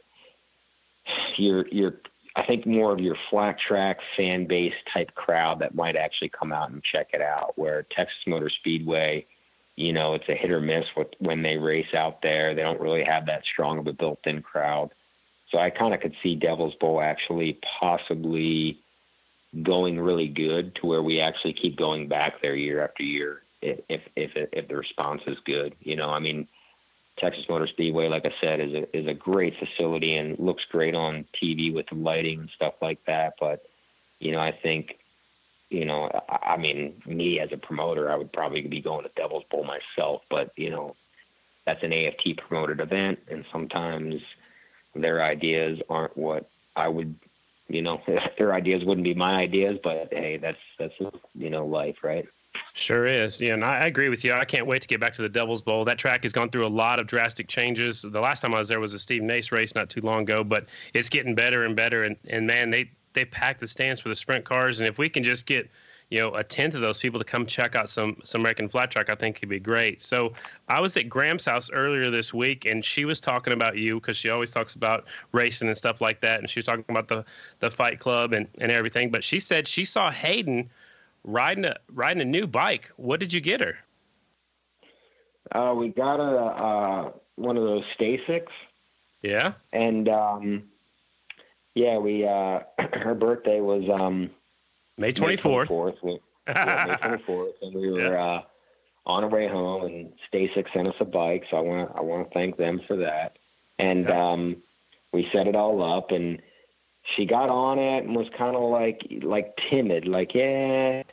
your, 1.36 1.68
your. 1.68 1.96
I 2.36 2.46
think 2.46 2.66
more 2.66 2.92
of 2.94 3.00
your 3.00 3.18
flat 3.30 3.60
track 3.60 4.00
fan 4.16 4.46
base 4.46 4.76
type 4.94 5.14
crowd 5.16 5.60
that 5.60 5.76
might 5.76 5.96
actually 5.96 6.30
come 6.30 6.54
out 6.54 6.70
and 6.70 6.84
check 6.84 7.10
it 7.14 7.22
out. 7.22 7.58
Where 7.58 7.84
Texas 7.84 8.26
Motor 8.28 8.50
Speedway 8.50 9.26
you 9.80 9.94
know, 9.94 10.14
it's 10.14 10.28
a 10.28 10.36
hit 10.36 10.52
or 10.52 10.60
miss 10.60 10.88
with 10.96 11.08
when 11.20 11.42
they 11.42 11.58
race 11.58 11.94
out 11.94 12.22
there. 12.22 12.54
They 12.54 12.62
don't 12.62 12.82
really 12.82 13.06
have 13.06 13.28
that 13.28 13.46
strong 13.46 13.78
of 13.78 13.88
a 13.88 13.94
built-in 13.94 14.42
crowd. 14.42 14.94
So 15.50 15.58
I 15.58 15.70
kind 15.70 15.94
of 15.94 16.02
could 16.02 16.16
see 16.22 16.36
Devil's 16.36 16.76
Bowl 16.76 17.00
actually 17.00 17.58
possibly 17.80 18.78
going 19.64 20.00
really 20.00 20.28
good 20.28 20.76
to 20.76 20.86
where 20.86 21.02
we 21.02 21.20
actually 21.20 21.54
keep 21.54 21.76
going 21.76 22.08
back 22.08 22.42
there 22.42 22.56
year 22.56 22.84
after 22.84 23.04
year 23.04 23.42
if 23.62 23.80
if 23.90 24.02
if, 24.16 24.32
if 24.36 24.68
the 24.68 24.76
response 24.76 25.22
is 25.28 25.38
good. 25.40 25.76
You 25.82 25.96
know, 25.96 26.10
I 26.10 26.20
mean, 26.20 26.48
Texas 27.18 27.48
Motor 27.50 27.68
Speedway, 27.68 28.08
like 28.08 28.26
I 28.26 28.34
said, 28.42 28.60
is 28.60 28.74
a 28.74 28.98
is 28.98 29.08
a 29.08 29.14
great 29.14 29.58
facility 29.58 30.16
and 30.16 30.38
looks 30.40 30.66
great 30.66 30.96
on 30.96 31.26
TV 31.34 31.74
with 31.74 31.88
the 31.88 31.96
lighting 31.96 32.42
and 32.42 32.50
stuff 32.50 32.76
like 32.82 33.04
that. 33.06 33.34
But 33.40 33.66
you 34.20 34.32
know, 34.32 34.40
I 34.40 34.52
think 34.52 35.00
you 35.70 35.86
know, 35.86 36.10
I, 36.30 36.54
I 36.54 36.58
mean, 36.58 37.02
me 37.06 37.40
as 37.40 37.52
a 37.52 37.58
promoter, 37.58 38.12
I 38.12 38.16
would 38.16 38.32
probably 38.32 38.62
be 38.62 38.82
going 38.82 39.04
to 39.04 39.12
Devil's 39.16 39.44
Bowl 39.50 39.64
myself, 39.64 40.22
but 40.30 40.52
you 40.56 40.70
know, 40.70 40.96
that's 41.66 41.84
an 41.84 41.94
AFT 41.94 42.38
promoted 42.38 42.80
event, 42.80 43.20
and 43.30 43.46
sometimes 43.52 44.22
their 44.96 45.24
ideas 45.24 45.80
aren't 45.90 46.18
what 46.18 46.50
I 46.76 46.88
would, 46.88 47.16
you 47.70 47.82
know, 47.82 48.02
their 48.38 48.54
ideas 48.54 48.84
wouldn't 48.84 49.06
be 49.06 49.14
my 49.14 49.36
ideas, 49.36 49.80
but 49.84 50.10
hey, 50.12 50.38
that's 50.38 50.58
that's 50.78 50.94
you 51.36 51.50
know 51.50 51.66
life, 51.66 51.98
right? 52.04 52.26
Sure 52.74 53.06
is. 53.06 53.40
Yeah, 53.40 53.54
and 53.54 53.64
I 53.64 53.86
agree 53.86 54.10
with 54.10 54.24
you. 54.24 54.34
I 54.34 54.46
can't 54.46 54.66
wait 54.66 54.82
to 54.82 54.88
get 54.88 55.00
back 55.00 55.14
to 55.14 55.22
the 55.22 55.30
Devil's 55.30 55.62
Bowl. 55.62 55.86
That 55.86 55.98
track 55.98 56.24
has 56.24 56.34
gone 56.34 56.50
through 56.50 56.66
a 56.66 56.70
lot 56.70 57.00
of 57.00 57.08
drastic 57.08 57.48
changes. 57.48 58.02
The 58.02 58.20
last 58.20 58.42
time 58.42 58.56
I 58.56 58.60
was 58.60 58.68
there 58.68 58.80
was 58.80 58.94
a 58.94 59.00
Steve 59.00 59.22
Nace 59.22 59.52
race 59.52 59.76
not 59.76 59.90
too 59.90 60.02
long 60.02 60.24
ago, 60.24 60.44
but 60.44 60.66
it's 60.94 61.10
getting 61.10 61.36
better 61.36 61.66
and 61.66 61.76
better. 61.76 62.04
And, 62.04 62.16
and 62.28 62.48
man, 62.48 62.70
they 62.70 62.90
they 63.14 63.26
pack 63.26 63.60
the 63.60 63.68
stands 63.68 64.02
for 64.02 64.10
the 64.10 64.16
sprint 64.16 64.46
cars, 64.46 64.80
and 64.80 64.88
if 64.88 64.98
we 64.98 65.10
can 65.10 65.24
just 65.24 65.46
get 65.46 65.70
you 66.10 66.20
know 66.20 66.34
a 66.34 66.44
tenth 66.44 66.76
of 66.76 66.82
those 66.82 67.00
people 67.00 67.20
to 67.20 67.26
come 67.26 67.46
check 67.46 67.76
out 67.76 67.90
some 67.90 68.18
some 68.24 68.42
American 68.42 68.68
flat 68.70 68.92
track, 68.92 69.10
I 69.10 69.16
think 69.16 69.40
could 69.40 69.50
be 69.50 69.60
great. 69.60 70.02
So 70.02 70.34
I 70.68 70.80
was 70.80 70.98
at 70.98 71.10
Graham's 71.10 71.46
house 71.46 71.70
earlier 71.72 72.10
this 72.10 72.34
week, 72.34 72.66
and 72.66 72.84
she 72.84 73.06
was 73.06 73.22
talking 73.22 73.54
about 73.54 73.78
you 73.78 74.00
because 74.00 74.18
she 74.18 74.30
always 74.30 74.52
talks 74.52 74.76
about 74.76 75.06
racing 75.32 75.68
and 75.68 75.78
stuff 75.78 76.02
like 76.02 76.22
that, 76.22 76.40
and 76.40 76.50
she 76.50 76.60
was 76.60 76.66
talking 76.66 76.86
about 76.90 77.08
the 77.08 77.24
the 77.60 77.70
Fight 77.70 78.00
Club 78.00 78.34
and 78.34 78.48
and 78.60 78.72
everything. 78.72 79.12
But 79.12 79.24
she 79.24 79.40
said 79.40 79.68
she 79.68 79.86
saw 79.86 80.12
Hayden 80.12 80.70
riding 81.24 81.66
a 81.66 81.76
riding 81.94 82.22
a 82.22 82.26
new 82.26 82.48
bike. 82.48 82.92
What 82.98 83.20
did 83.20 83.34
you 83.34 83.42
get 83.42 83.62
her? 83.62 83.78
Uh, 85.52 85.74
we 85.76 85.90
got 85.90 86.20
a 86.20 86.40
uh, 86.40 87.12
one 87.36 87.58
of 87.58 87.64
those 87.64 87.84
Stacycs. 88.00 88.52
Yeah. 89.22 89.54
And 89.74 90.08
um, 90.10 90.64
yeah, 91.76 91.98
we 91.98 92.26
uh, 92.26 92.62
her 92.94 93.16
birthday 93.16 93.62
was 93.62 93.84
um, 93.90 94.30
May 95.00 95.14
twenty 95.14 95.38
fourth. 95.38 95.70
May 95.70 96.20
twenty 96.46 97.24
fourth, 97.24 97.56
and 97.62 97.74
we 97.74 97.90
were 97.90 98.14
yeah. 98.14 98.24
uh, 98.24 98.42
on 99.06 99.24
our 99.24 99.30
way 99.30 99.48
home, 99.48 99.86
and 99.86 100.14
Stacyc 100.32 100.72
sent 100.74 100.90
us 100.90 100.96
a 101.00 101.06
bike, 101.06 101.46
so 101.50 101.58
I 101.58 101.62
want 101.62 101.90
to 101.90 101.98
I 101.98 102.02
want 102.02 102.28
to 102.28 102.34
thank 102.34 102.58
them 102.58 102.82
for 102.86 102.98
that. 102.98 103.38
And 103.80 104.06
yeah. 104.10 104.32
um, 104.32 104.58
we 105.14 105.30
set 105.32 105.48
it 105.48 105.56
all 105.56 105.82
up, 105.82 106.12
and 106.12 106.42
she 107.16 107.26
got 107.26 107.50
on 107.50 107.80
it 107.80 108.04
and 108.04 108.16
was 108.16 108.28
kind 108.38 108.58
of 108.58 108.64
like 108.64 109.08
like 109.24 109.58
timid, 109.70 110.06
like 110.06 110.36
yeah. 110.36 111.04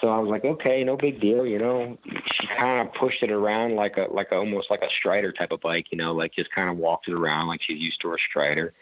So 0.00 0.08
I 0.08 0.18
was 0.18 0.28
like, 0.28 0.44
okay, 0.44 0.84
no 0.84 0.96
big 0.96 1.20
deal, 1.20 1.46
you 1.46 1.58
know. 1.58 1.98
She 2.32 2.46
kind 2.46 2.86
of 2.86 2.94
pushed 2.94 3.22
it 3.22 3.32
around 3.32 3.74
like 3.74 3.96
a 3.96 4.02
like 4.02 4.30
a, 4.30 4.36
almost 4.36 4.70
like 4.70 4.82
a 4.82 4.90
Strider 4.90 5.32
type 5.32 5.50
of 5.50 5.60
bike, 5.60 5.90
you 5.90 5.98
know, 5.98 6.12
like 6.12 6.32
just 6.32 6.52
kind 6.52 6.70
of 6.70 6.76
walked 6.76 7.08
it 7.08 7.14
around 7.14 7.48
like 7.48 7.62
she's 7.62 7.82
used 7.82 8.02
to 8.02 8.14
a 8.14 8.18
Strider 8.18 8.72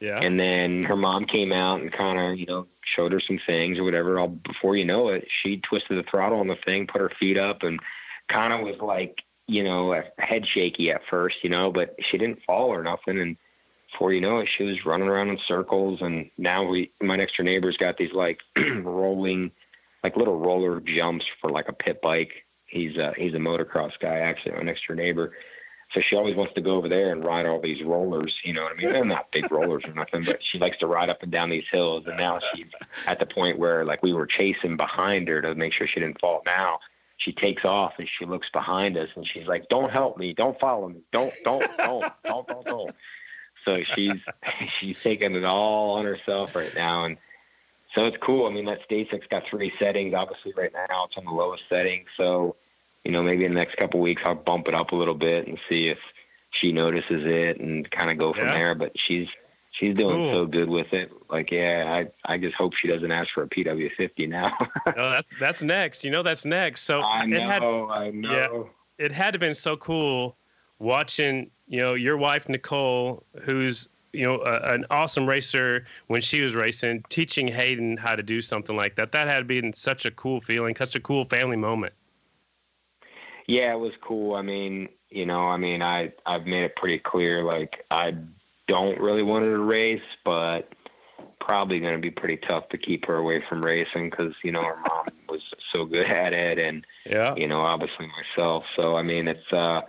yeah. 0.00 0.20
And 0.20 0.38
then 0.38 0.84
her 0.84 0.96
mom 0.96 1.24
came 1.24 1.52
out 1.52 1.80
and 1.80 1.92
kind 1.92 2.18
of, 2.18 2.38
you 2.38 2.46
know, 2.46 2.66
showed 2.84 3.12
her 3.12 3.20
some 3.20 3.40
things 3.44 3.78
or 3.78 3.84
whatever. 3.84 4.18
All 4.18 4.28
before 4.28 4.76
you 4.76 4.84
know 4.84 5.08
it, 5.08 5.28
she 5.42 5.58
twisted 5.58 5.98
the 5.98 6.08
throttle 6.08 6.40
on 6.40 6.46
the 6.46 6.56
thing, 6.56 6.86
put 6.86 7.00
her 7.00 7.10
feet 7.10 7.38
up, 7.38 7.62
and 7.62 7.80
kind 8.28 8.52
of 8.52 8.60
was 8.60 8.78
like, 8.80 9.22
you 9.46 9.64
know, 9.64 10.02
head 10.18 10.46
shaky 10.46 10.90
at 10.90 11.02
first, 11.08 11.42
you 11.42 11.50
know, 11.50 11.70
but 11.70 11.96
she 12.00 12.18
didn't 12.18 12.42
fall 12.46 12.68
or 12.68 12.82
nothing. 12.82 13.18
And 13.18 13.36
before 13.90 14.12
you 14.12 14.20
know 14.20 14.38
it, 14.38 14.48
she 14.48 14.64
was 14.64 14.84
running 14.84 15.08
around 15.08 15.30
in 15.30 15.38
circles. 15.38 16.00
And 16.02 16.30
now 16.36 16.64
we, 16.64 16.92
my 17.00 17.16
next 17.16 17.36
door 17.36 17.44
neighbor's 17.44 17.76
got 17.76 17.96
these 17.96 18.12
like 18.12 18.40
rolling, 18.82 19.50
like 20.04 20.16
little 20.16 20.38
roller 20.38 20.80
jumps 20.80 21.26
for 21.40 21.50
like 21.50 21.68
a 21.68 21.72
pit 21.72 22.00
bike 22.02 22.44
he's 22.68 22.96
a 22.96 23.12
he's 23.16 23.34
a 23.34 23.38
motocross 23.38 23.92
guy 24.00 24.18
actually, 24.18 24.52
my 24.52 24.62
next 24.62 24.86
door 24.86 24.94
neighbor. 24.94 25.32
So 25.94 26.00
she 26.00 26.16
always 26.16 26.36
wants 26.36 26.52
to 26.54 26.60
go 26.60 26.72
over 26.72 26.88
there 26.88 27.12
and 27.12 27.24
ride 27.24 27.46
all 27.46 27.60
these 27.60 27.82
rollers. 27.82 28.36
You 28.44 28.52
know 28.52 28.64
what 28.64 28.72
I 28.72 28.76
mean? 28.76 28.92
They're 28.92 29.04
not 29.04 29.32
big 29.32 29.50
rollers 29.50 29.84
or 29.86 29.94
nothing, 29.94 30.24
but 30.24 30.44
she 30.44 30.58
likes 30.58 30.76
to 30.78 30.86
ride 30.86 31.08
up 31.08 31.22
and 31.22 31.32
down 31.32 31.48
these 31.48 31.64
hills. 31.70 32.04
And 32.06 32.18
now 32.18 32.40
she's 32.54 32.66
at 33.06 33.18
the 33.18 33.26
point 33.26 33.58
where 33.58 33.84
like 33.84 34.02
we 34.02 34.12
were 34.12 34.26
chasing 34.26 34.76
behind 34.76 35.28
her 35.28 35.40
to 35.40 35.54
make 35.54 35.72
sure 35.72 35.86
she 35.86 36.00
didn't 36.00 36.20
fall. 36.20 36.42
Now 36.44 36.80
she 37.16 37.32
takes 37.32 37.64
off 37.64 37.94
and 37.98 38.08
she 38.08 38.26
looks 38.26 38.48
behind 38.50 38.96
us 38.98 39.08
and 39.16 39.26
she's 39.26 39.46
like, 39.46 39.68
"Don't 39.68 39.90
help 39.90 40.18
me! 40.18 40.34
Don't 40.34 40.58
follow 40.60 40.88
me! 40.88 41.00
Don't 41.12 41.32
don't 41.42 41.64
don't 41.78 42.04
don't 42.24 42.46
don't 42.46 42.64
don't." 42.66 42.94
So 43.64 43.82
she's 43.94 44.20
she's 44.80 44.96
taking 45.02 45.34
it 45.34 45.44
all 45.44 45.94
on 45.94 46.04
herself 46.04 46.50
right 46.54 46.74
now, 46.74 47.04
and 47.04 47.16
so 47.94 48.04
it's 48.04 48.16
cool. 48.18 48.46
I 48.46 48.50
mean, 48.50 48.66
that 48.66 48.88
Stacyc 48.88 49.28
got 49.28 49.44
three 49.48 49.72
settings. 49.78 50.14
Obviously, 50.14 50.52
right 50.56 50.72
now 50.72 51.06
it's 51.06 51.16
on 51.16 51.24
the 51.24 51.30
lowest 51.30 51.64
setting. 51.68 52.04
So, 52.16 52.56
you 53.04 53.10
know, 53.12 53.22
maybe 53.22 53.44
in 53.44 53.52
the 53.54 53.58
next 53.58 53.76
couple 53.76 54.00
of 54.00 54.04
weeks 54.04 54.22
I'll 54.24 54.34
bump 54.34 54.68
it 54.68 54.74
up 54.74 54.92
a 54.92 54.96
little 54.96 55.14
bit 55.14 55.46
and 55.48 55.58
see 55.68 55.88
if 55.88 55.98
she 56.50 56.72
notices 56.72 57.22
it 57.24 57.60
and 57.60 57.90
kind 57.90 58.10
of 58.10 58.18
go 58.18 58.32
from 58.32 58.46
Yeah. 58.48 58.54
there. 58.54 58.74
But 58.74 58.98
she's 58.98 59.28
she's 59.70 59.94
doing 59.94 60.16
Cool. 60.16 60.32
so 60.32 60.46
good 60.46 60.68
with 60.68 60.92
it. 60.92 61.10
Like, 61.30 61.50
yeah, 61.50 61.84
I 62.26 62.32
I 62.34 62.38
just 62.38 62.54
hope 62.54 62.74
she 62.74 62.88
doesn't 62.88 63.10
ask 63.12 63.30
for 63.32 63.42
a 63.42 63.48
PW50 63.48 64.28
now. 64.28 64.56
No, 64.86 64.92
oh, 64.96 65.10
that's 65.10 65.30
that's 65.40 65.62
next. 65.62 66.04
You 66.04 66.10
know 66.10 66.22
that's 66.22 66.44
next. 66.44 66.82
So 66.82 67.00
I 67.00 67.24
it 67.24 67.40
had 67.40 67.60
know, 67.62 67.88
I 67.90 68.10
know. 68.10 68.70
it 68.98 69.12
had 69.12 69.32
to 69.32 69.36
have 69.36 69.40
been 69.40 69.54
so 69.54 69.76
cool 69.76 70.36
watching 70.78 71.50
you 71.66 71.80
know 71.80 71.94
your 71.94 72.16
wife 72.16 72.48
Nicole, 72.48 73.22
who's 73.42 73.88
you 74.12 74.24
know 74.24 74.40
a, 74.40 74.72
an 74.74 74.86
awesome 74.90 75.28
racer 75.28 75.86
when 76.06 76.20
she 76.20 76.40
was 76.40 76.54
racing, 76.54 77.04
teaching 77.10 77.46
Hayden 77.48 77.96
how 77.96 78.16
to 78.16 78.22
do 78.22 78.40
something 78.40 78.76
like 78.76 78.96
that. 78.96 79.12
That 79.12 79.28
had 79.28 79.46
been 79.46 79.74
such 79.74 80.06
a 80.06 80.10
cool 80.10 80.40
feeling, 80.40 80.74
such 80.76 80.94
a 80.94 81.00
cool 81.00 81.24
family 81.26 81.56
moment. 81.56 81.92
Yeah, 83.48 83.72
it 83.72 83.78
was 83.80 83.94
cool. 84.02 84.34
I 84.34 84.42
mean, 84.42 84.90
you 85.10 85.26
know, 85.26 85.48
I 85.48 85.56
mean, 85.56 85.82
I 85.82 86.12
I've 86.26 86.46
made 86.46 86.64
it 86.64 86.76
pretty 86.76 86.98
clear 86.98 87.42
like 87.42 87.84
I 87.90 88.14
don't 88.68 89.00
really 89.00 89.22
want 89.22 89.44
her 89.44 89.56
to 89.56 89.62
race, 89.62 90.02
but 90.24 90.72
probably 91.40 91.80
going 91.80 91.94
to 91.94 91.98
be 92.00 92.10
pretty 92.10 92.36
tough 92.36 92.68
to 92.68 92.76
keep 92.76 93.06
her 93.06 93.16
away 93.16 93.42
from 93.48 93.64
racing 93.64 94.10
because 94.10 94.34
you 94.44 94.52
know 94.52 94.62
her 94.62 94.76
mom 94.86 95.06
was 95.30 95.40
so 95.72 95.86
good 95.86 96.06
at 96.06 96.34
it, 96.34 96.58
and 96.58 96.86
Yeah. 97.06 97.34
you 97.36 97.48
know, 97.48 97.60
obviously 97.60 98.06
myself. 98.06 98.64
So 98.76 98.96
I 98.96 99.02
mean, 99.02 99.26
it's 99.26 99.50
uh, 99.50 99.80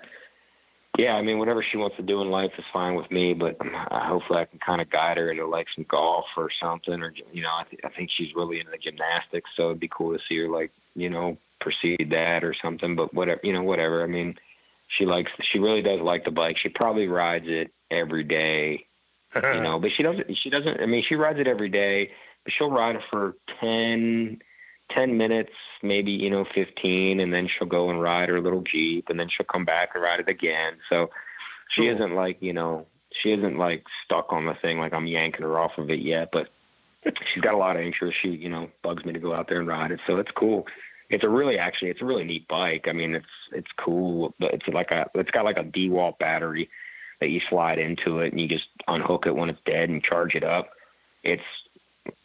yeah, 0.97 1.15
I 1.15 1.21
mean, 1.21 1.37
whatever 1.37 1.61
she 1.61 1.75
wants 1.75 1.97
to 1.97 2.01
do 2.01 2.21
in 2.21 2.31
life 2.31 2.53
is 2.57 2.65
fine 2.71 2.95
with 2.95 3.11
me, 3.11 3.33
but 3.33 3.57
uh, 3.59 3.99
hopefully 3.99 4.39
I 4.39 4.45
can 4.45 4.59
kind 4.59 4.79
of 4.79 4.89
guide 4.89 5.17
her 5.17 5.31
into 5.31 5.45
like 5.45 5.67
some 5.75 5.85
golf 5.85 6.27
or 6.37 6.49
something, 6.49 7.01
or 7.01 7.13
you 7.33 7.41
know, 7.41 7.51
I, 7.51 7.63
th- 7.69 7.81
I 7.83 7.89
think 7.89 8.09
she's 8.09 8.33
really 8.33 8.61
into 8.61 8.77
gymnastics, 8.77 9.49
so 9.57 9.65
it'd 9.65 9.81
be 9.81 9.89
cool 9.89 10.17
to 10.17 10.23
see 10.29 10.37
her 10.37 10.47
like 10.47 10.71
you 10.95 11.09
know 11.09 11.37
proceed 11.59 12.09
that 12.11 12.43
or 12.43 12.53
something. 12.53 12.95
But 12.95 13.13
whatever, 13.13 13.41
you 13.43 13.53
know, 13.53 13.63
whatever. 13.63 14.03
I 14.03 14.07
mean, 14.07 14.35
she 14.87 15.05
likes, 15.05 15.31
she 15.41 15.59
really 15.59 15.81
does 15.81 16.01
like 16.01 16.25
the 16.25 16.31
bike. 16.31 16.57
She 16.57 16.69
probably 16.69 17.07
rides 17.07 17.47
it 17.47 17.71
every 17.91 18.23
day, 18.23 18.87
you 19.35 19.61
know, 19.61 19.79
but 19.79 19.91
she 19.91 20.03
doesn't, 20.03 20.35
she 20.37 20.49
doesn't, 20.49 20.81
I 20.81 20.85
mean, 20.85 21.03
she 21.03 21.15
rides 21.15 21.39
it 21.39 21.47
every 21.47 21.69
day, 21.69 22.11
but 22.43 22.53
she'll 22.53 22.71
ride 22.71 22.95
it 22.95 23.03
for 23.09 23.35
10, 23.59 24.41
10 24.89 25.17
minutes, 25.17 25.53
maybe, 25.83 26.11
you 26.11 26.29
know, 26.29 26.45
15, 26.55 27.19
and 27.19 27.33
then 27.33 27.47
she'll 27.47 27.67
go 27.67 27.89
and 27.89 28.01
ride 28.01 28.29
her 28.29 28.41
little 28.41 28.61
Jeep, 28.61 29.09
and 29.09 29.19
then 29.19 29.29
she'll 29.29 29.45
come 29.45 29.65
back 29.65 29.91
and 29.93 30.03
ride 30.03 30.19
it 30.19 30.29
again. 30.29 30.73
So 30.89 31.11
she 31.69 31.83
Cool. 31.83 31.95
isn't 31.95 32.15
like, 32.15 32.41
you 32.41 32.53
know, 32.53 32.87
she 33.11 33.31
isn't 33.31 33.57
like 33.57 33.85
stuck 34.03 34.31
on 34.33 34.45
the 34.45 34.55
thing 34.55 34.79
like 34.79 34.93
I'm 34.93 35.07
yanking 35.07 35.43
her 35.43 35.59
off 35.59 35.77
of 35.77 35.89
it 35.89 35.99
yet, 35.99 36.29
but 36.31 36.49
she's 37.25 37.41
got 37.41 37.53
a 37.53 37.57
lot 37.57 37.75
of 37.75 37.83
interest. 37.83 38.17
She, 38.21 38.29
you 38.29 38.49
know, 38.49 38.69
bugs 38.83 39.05
me 39.05 39.13
to 39.13 39.19
go 39.19 39.33
out 39.33 39.47
there 39.47 39.59
and 39.59 39.67
ride 39.67 39.91
it. 39.91 39.99
So 40.07 40.17
it's 40.17 40.31
cool. 40.31 40.67
It's 41.09 41.23
a 41.23 41.29
really, 41.29 41.57
actually, 41.57 41.89
it's 41.89 42.01
a 42.01 42.05
really 42.05 42.23
neat 42.23 42.47
bike. 42.47 42.87
I 42.87 42.93
mean, 42.93 43.15
it's, 43.15 43.25
it's 43.51 43.71
cool, 43.77 44.33
it's 44.39 44.67
like 44.67 44.91
a, 44.91 45.09
it's 45.15 45.31
got 45.31 45.45
like 45.45 45.57
a 45.57 45.63
DeWalt 45.63 46.19
battery 46.19 46.69
that 47.19 47.29
you 47.29 47.41
slide 47.49 47.79
into 47.79 48.19
it 48.19 48.31
and 48.31 48.39
you 48.39 48.47
just 48.47 48.67
unhook 48.87 49.25
it 49.25 49.35
when 49.35 49.49
it's 49.49 49.61
dead 49.65 49.89
and 49.89 50.03
charge 50.03 50.35
it 50.35 50.43
up. 50.43 50.69
It's 51.23 51.43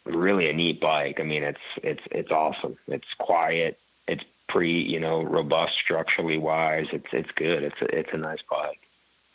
really 0.05 0.49
a 0.49 0.53
neat 0.53 0.79
bike. 0.79 1.19
I 1.19 1.23
mean, 1.23 1.43
it's 1.43 1.59
it's 1.83 2.03
it's 2.11 2.31
awesome. 2.31 2.77
It's 2.87 3.07
quiet. 3.19 3.79
It's 4.07 4.23
pretty, 4.47 4.71
you 4.71 4.99
know, 4.99 5.21
robust 5.23 5.75
structurally 5.75 6.37
wise. 6.37 6.87
It's 6.91 7.07
it's 7.11 7.31
good. 7.31 7.63
It's 7.63 7.81
a, 7.81 7.99
it's 7.99 8.09
a 8.13 8.17
nice 8.17 8.41
bike. 8.49 8.79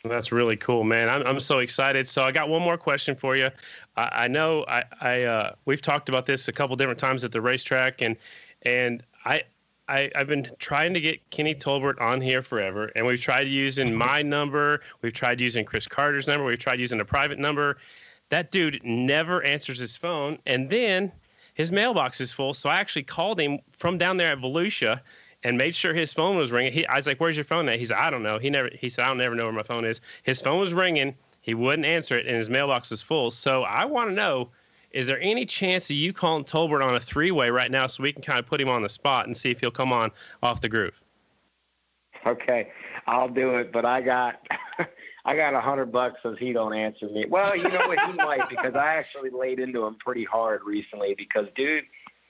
That's 0.03 0.31
really 0.31 0.57
cool, 0.57 0.83
man. 0.83 1.09
I'm 1.09 1.25
I'm 1.27 1.39
so 1.39 1.59
excited. 1.59 2.07
So 2.07 2.23
I 2.23 2.31
got 2.31 2.49
one 2.49 2.61
more 2.61 2.77
question 2.77 3.15
for 3.15 3.35
you. 3.35 3.49
I, 3.95 4.23
I 4.23 4.27
know 4.27 4.65
I 4.67 4.83
I 4.99 5.23
uh, 5.23 5.53
we've 5.65 5.81
talked 5.81 6.09
about 6.09 6.25
this 6.25 6.47
a 6.47 6.51
couple 6.51 6.75
different 6.75 6.99
times 6.99 7.23
at 7.23 7.31
the 7.31 7.41
racetrack, 7.41 8.01
and 8.01 8.15
and 8.63 9.03
I. 9.25 9.43
I, 9.87 10.09
I've 10.15 10.27
been 10.27 10.47
trying 10.57 10.93
to 10.93 11.01
get 11.01 11.27
Kenny 11.31 11.53
Tolbert 11.53 11.99
on 11.99 12.21
here 12.21 12.41
forever, 12.41 12.91
and 12.95 13.05
we've 13.05 13.19
tried 13.19 13.49
using 13.49 13.89
mm-hmm. 13.89 13.97
my 13.97 14.21
number, 14.21 14.79
we've 15.01 15.11
tried 15.11 15.41
using 15.41 15.65
Chris 15.65 15.85
Carter's 15.85 16.27
number, 16.27 16.45
we've 16.45 16.59
tried 16.59 16.79
using 16.79 17.01
a 17.01 17.05
private 17.05 17.39
number. 17.39 17.77
That 18.29 18.51
dude 18.51 18.79
never 18.85 19.43
answers 19.43 19.79
his 19.79 19.97
phone, 19.97 20.37
and 20.45 20.69
then 20.69 21.11
his 21.55 21.73
mailbox 21.73 22.21
is 22.21 22.31
full. 22.31 22.53
So 22.53 22.69
I 22.69 22.75
actually 22.79 23.03
called 23.03 23.37
him 23.39 23.59
from 23.73 23.97
down 23.97 24.15
there 24.15 24.31
at 24.31 24.39
Volusia 24.39 25.01
and 25.43 25.57
made 25.57 25.75
sure 25.75 25.93
his 25.93 26.13
phone 26.13 26.37
was 26.37 26.51
ringing. 26.51 26.71
He, 26.71 26.87
I 26.87 26.95
was 26.95 27.07
like, 27.07 27.19
"Where's 27.19 27.35
your 27.35 27.45
phone?" 27.45 27.67
At? 27.67 27.79
He 27.79 27.85
said, 27.85 27.97
"I 27.97 28.09
don't 28.09 28.23
know." 28.23 28.39
He 28.39 28.49
never. 28.49 28.69
He 28.73 28.89
said, 28.89 29.03
"I 29.03 29.09
don't 29.09 29.17
never 29.17 29.35
know 29.35 29.43
where 29.45 29.53
my 29.53 29.63
phone 29.63 29.85
is." 29.85 29.99
His 30.23 30.39
phone 30.39 30.59
was 30.59 30.73
ringing. 30.73 31.15
He 31.41 31.53
wouldn't 31.53 31.85
answer 31.85 32.17
it, 32.17 32.27
and 32.27 32.37
his 32.37 32.49
mailbox 32.49 32.91
was 32.91 33.01
full. 33.01 33.31
So 33.31 33.63
I 33.63 33.85
want 33.85 34.09
to 34.09 34.13
know: 34.13 34.49
Is 34.93 35.07
there 35.07 35.19
any 35.21 35.45
chance 35.45 35.89
of 35.89 35.95
you 35.95 36.11
calling 36.13 36.43
Tolbert 36.43 36.83
on 36.83 36.95
a 36.95 36.99
three-way 36.99 37.49
right 37.49 37.71
now, 37.71 37.87
so 37.87 38.03
we 38.03 38.11
can 38.11 38.21
kind 38.21 38.39
of 38.39 38.45
put 38.45 38.59
him 38.59 38.69
on 38.69 38.81
the 38.81 38.89
spot 38.89 39.25
and 39.25 39.35
see 39.35 39.49
if 39.49 39.59
he'll 39.59 39.71
come 39.71 39.93
on 39.93 40.11
off 40.43 40.61
the 40.61 40.69
groove? 40.69 40.99
Okay, 42.25 42.71
I'll 43.07 43.29
do 43.29 43.55
it, 43.55 43.71
but 43.71 43.85
I 43.85 44.01
got 44.01 44.45
I 45.25 45.35
got 45.35 45.53
a 45.53 45.61
hundred 45.61 45.91
bucks 45.91 46.19
if 46.23 46.37
he 46.37 46.53
don't 46.53 46.73
answer 46.73 47.07
me. 47.07 47.25
Well, 47.27 47.55
you 47.55 47.69
know 47.69 47.87
what, 47.87 47.99
he 47.99 48.13
might 48.13 48.49
because 48.49 48.75
I 48.75 48.95
actually 48.95 49.29
laid 49.29 49.59
into 49.59 49.85
him 49.85 49.95
pretty 49.95 50.23
hard 50.23 50.61
recently 50.63 51.15
because 51.17 51.47
dude, 51.55 51.85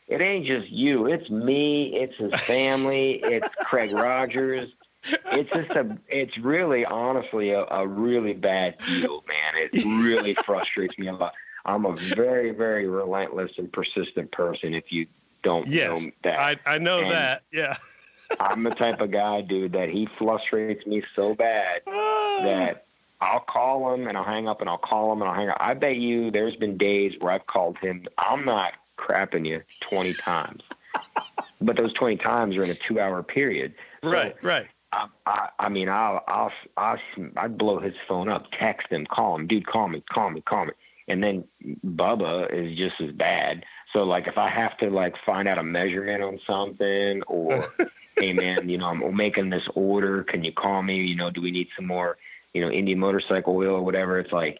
it 0.07 0.21
ain't 0.21 0.45
just 0.45 0.69
you, 0.69 1.07
it's 1.07 1.29
me, 1.29 1.95
it's 1.95 2.15
his 2.17 2.33
family, 2.41 3.21
it's 3.23 3.47
Craig 3.65 3.91
Rogers. 3.93 4.69
It's 5.03 5.49
just 5.49 5.71
a 5.71 5.97
it's 6.09 6.37
really 6.37 6.85
honestly 6.85 7.51
a, 7.51 7.65
a 7.65 7.87
really 7.87 8.33
bad 8.33 8.77
deal, 8.85 9.23
man. 9.27 9.53
It 9.55 9.83
really 9.83 10.37
frustrates 10.45 10.97
me 10.99 11.07
a 11.07 11.13
lot. 11.13 11.33
I'm 11.65 11.85
a 11.85 11.95
very, 11.95 12.51
very 12.51 12.87
relentless 12.87 13.51
and 13.57 13.71
persistent 13.71 14.31
person 14.31 14.73
if 14.73 14.91
you 14.91 15.07
don't 15.43 15.67
Yes, 15.67 16.03
know 16.03 16.11
that. 16.23 16.39
I 16.39 16.55
I 16.65 16.77
know 16.77 17.01
And- 17.01 17.11
that. 17.11 17.43
Yeah. 17.51 17.75
I'm 18.39 18.63
the 18.63 18.69
type 18.69 19.01
of 19.01 19.11
guy, 19.11 19.41
dude, 19.41 19.73
that 19.73 19.89
he 19.89 20.07
frustrates 20.17 20.85
me 20.87 21.03
so 21.17 21.35
bad 21.35 21.81
ah. 21.87 22.39
that 22.43 22.85
I'll 23.19 23.41
call 23.41 23.93
him 23.93 24.07
and 24.07 24.17
I'll 24.17 24.23
hang 24.23 24.47
up 24.47 24.61
and 24.61 24.69
I'll 24.69 24.77
call 24.77 25.11
him 25.11 25.21
and 25.21 25.29
I'll 25.29 25.35
hang 25.35 25.49
up. 25.49 25.57
I 25.59 25.73
bet 25.73 25.97
you 25.97 26.31
there's 26.31 26.55
been 26.55 26.77
days 26.77 27.13
where 27.19 27.33
I've 27.33 27.45
called 27.47 27.77
him. 27.79 28.07
I'm 28.17 28.45
not 28.45 28.73
crapping 28.97 29.45
you 29.45 29.61
20 29.81 30.13
times, 30.13 30.63
but 31.61 31.75
those 31.75 31.91
20 31.93 32.17
times 32.17 32.55
are 32.55 32.63
in 32.63 32.69
a 32.71 32.75
two 32.87 32.99
hour 33.01 33.21
period. 33.21 33.73
So 34.01 34.09
right. 34.09 34.35
Right. 34.43 34.67
I, 34.93 35.07
I, 35.25 35.49
I 35.59 35.69
mean, 35.69 35.89
I'll, 35.89 36.23
I'll, 36.27 36.51
I'll, 36.77 36.97
I'd 37.37 37.57
blow 37.57 37.79
his 37.79 37.93
phone 38.07 38.27
up, 38.29 38.45
text 38.57 38.87
him, 38.87 39.05
call 39.05 39.35
him, 39.35 39.45
dude, 39.47 39.67
call 39.67 39.87
me, 39.87 40.03
call 40.09 40.29
me, 40.31 40.41
call 40.41 40.65
me. 40.65 40.71
And 41.11 41.21
then 41.23 41.43
Bubba 41.85 42.51
is 42.53 42.77
just 42.77 42.99
as 43.01 43.11
bad. 43.11 43.65
So 43.93 44.03
like, 44.03 44.27
if 44.27 44.37
I 44.37 44.49
have 44.49 44.77
to 44.77 44.89
like 44.89 45.15
find 45.25 45.47
out 45.47 45.57
a 45.57 45.63
measurement 45.63 46.23
on 46.23 46.39
something 46.47 47.21
or, 47.23 47.73
hey 48.17 48.31
man, 48.33 48.69
you 48.69 48.77
know, 48.77 48.87
I'm 48.87 49.15
making 49.15 49.49
this 49.49 49.67
order. 49.75 50.23
Can 50.23 50.43
you 50.43 50.53
call 50.53 50.81
me? 50.81 51.01
You 51.03 51.15
know, 51.15 51.29
do 51.29 51.41
we 51.41 51.51
need 51.51 51.67
some 51.75 51.87
more, 51.87 52.17
you 52.53 52.61
know, 52.61 52.71
Indian 52.71 52.99
motorcycle 52.99 53.55
oil 53.55 53.75
or 53.75 53.81
whatever? 53.81 54.17
It's 54.19 54.31
like, 54.31 54.59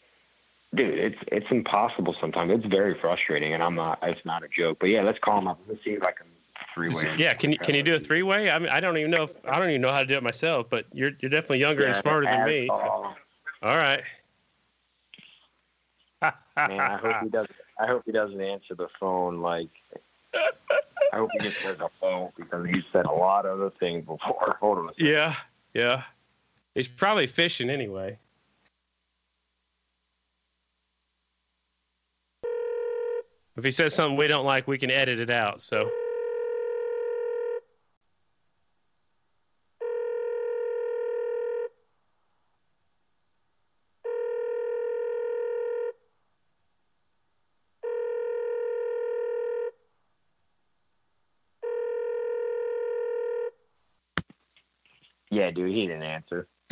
dude, 0.76 0.98
it's, 0.98 1.18
it's 1.32 1.46
impossible 1.50 2.16
sometimes. 2.20 2.52
It's 2.54 2.66
very 2.66 3.00
frustrating 3.00 3.54
and 3.54 3.64
I'm 3.64 3.76
not, 3.76 4.00
it's 4.04 4.26
not 4.26 4.44
a 4.44 4.48
joke, 4.50 4.78
but 4.82 4.88
yeah, 4.90 5.02
let's 5.04 5.20
call 5.20 5.40
him 5.40 5.48
up. 5.48 5.60
Let's 5.70 5.84
see 5.86 5.92
if 5.92 6.04
I 6.04 6.12
can 6.12 6.28
three 6.76 6.90
way. 6.90 7.16
Yeah, 7.18 7.34
can 7.34 7.52
you 7.54 7.58
can 7.58 7.76
you 7.76 7.84
do 7.84 7.96
a 7.96 8.00
three 8.00 8.24
way? 8.24 8.50
I 8.50 8.60
mean, 8.60 8.70
I 8.70 8.80
don't 8.82 8.98
even 8.98 9.12
know 9.12 9.24
if 9.24 9.32
I 9.46 9.58
don't 9.60 9.70
even 9.70 9.82
know 9.82 9.92
how 9.92 10.00
to 10.00 10.06
do 10.06 10.16
it 10.16 10.24
myself. 10.24 10.68
But 10.70 10.86
you're 10.94 11.12
you're 11.20 11.30
definitely 11.30 11.60
younger 11.60 11.84
and 11.86 11.96
smarter 11.98 12.26
than 12.26 12.46
me. 12.46 12.68
so- 12.68 12.74
All 13.64 13.78
right. 13.78 14.04
Man, 16.58 16.80
I 16.80 16.98
hope 16.98 17.16
he 17.24 17.30
doesn't. 17.32 17.56
I 17.80 17.88
hope 17.88 18.04
he 18.06 18.12
doesn't 18.12 18.42
answer 18.42 18.76
the 18.76 18.88
phone. 19.00 19.42
Like, 19.42 19.70
I 20.34 21.18
hope 21.18 21.30
he 21.34 21.40
just 21.40 21.58
says 21.64 21.78
a 21.80 21.90
phone 22.00 22.32
because 22.38 22.66
he 22.68 22.82
said 22.92 23.06
a 23.06 23.12
lot 23.12 23.46
of 23.46 23.60
other 23.60 23.72
things 23.80 24.06
before. 24.06 24.58
Hold 24.60 24.78
on. 24.80 24.90
A 24.90 24.92
yeah, 24.98 25.36
yeah. 25.74 26.04
He's 26.76 26.88
probably 26.88 27.28
fishing 27.28 27.70
anyway. 27.70 28.18
If 33.58 33.66
he 33.66 33.72
says 33.72 33.94
something 33.94 34.18
we 34.18 34.28
don't 34.28 34.46
like, 34.46 34.68
we 34.68 34.78
can 34.78 34.90
edit 34.92 35.20
it 35.20 35.30
out. 35.30 35.62
So. 35.62 35.90
Dude, 55.52 55.72
he 55.72 55.88
didn't 55.88 56.04
answer. 56.04 56.48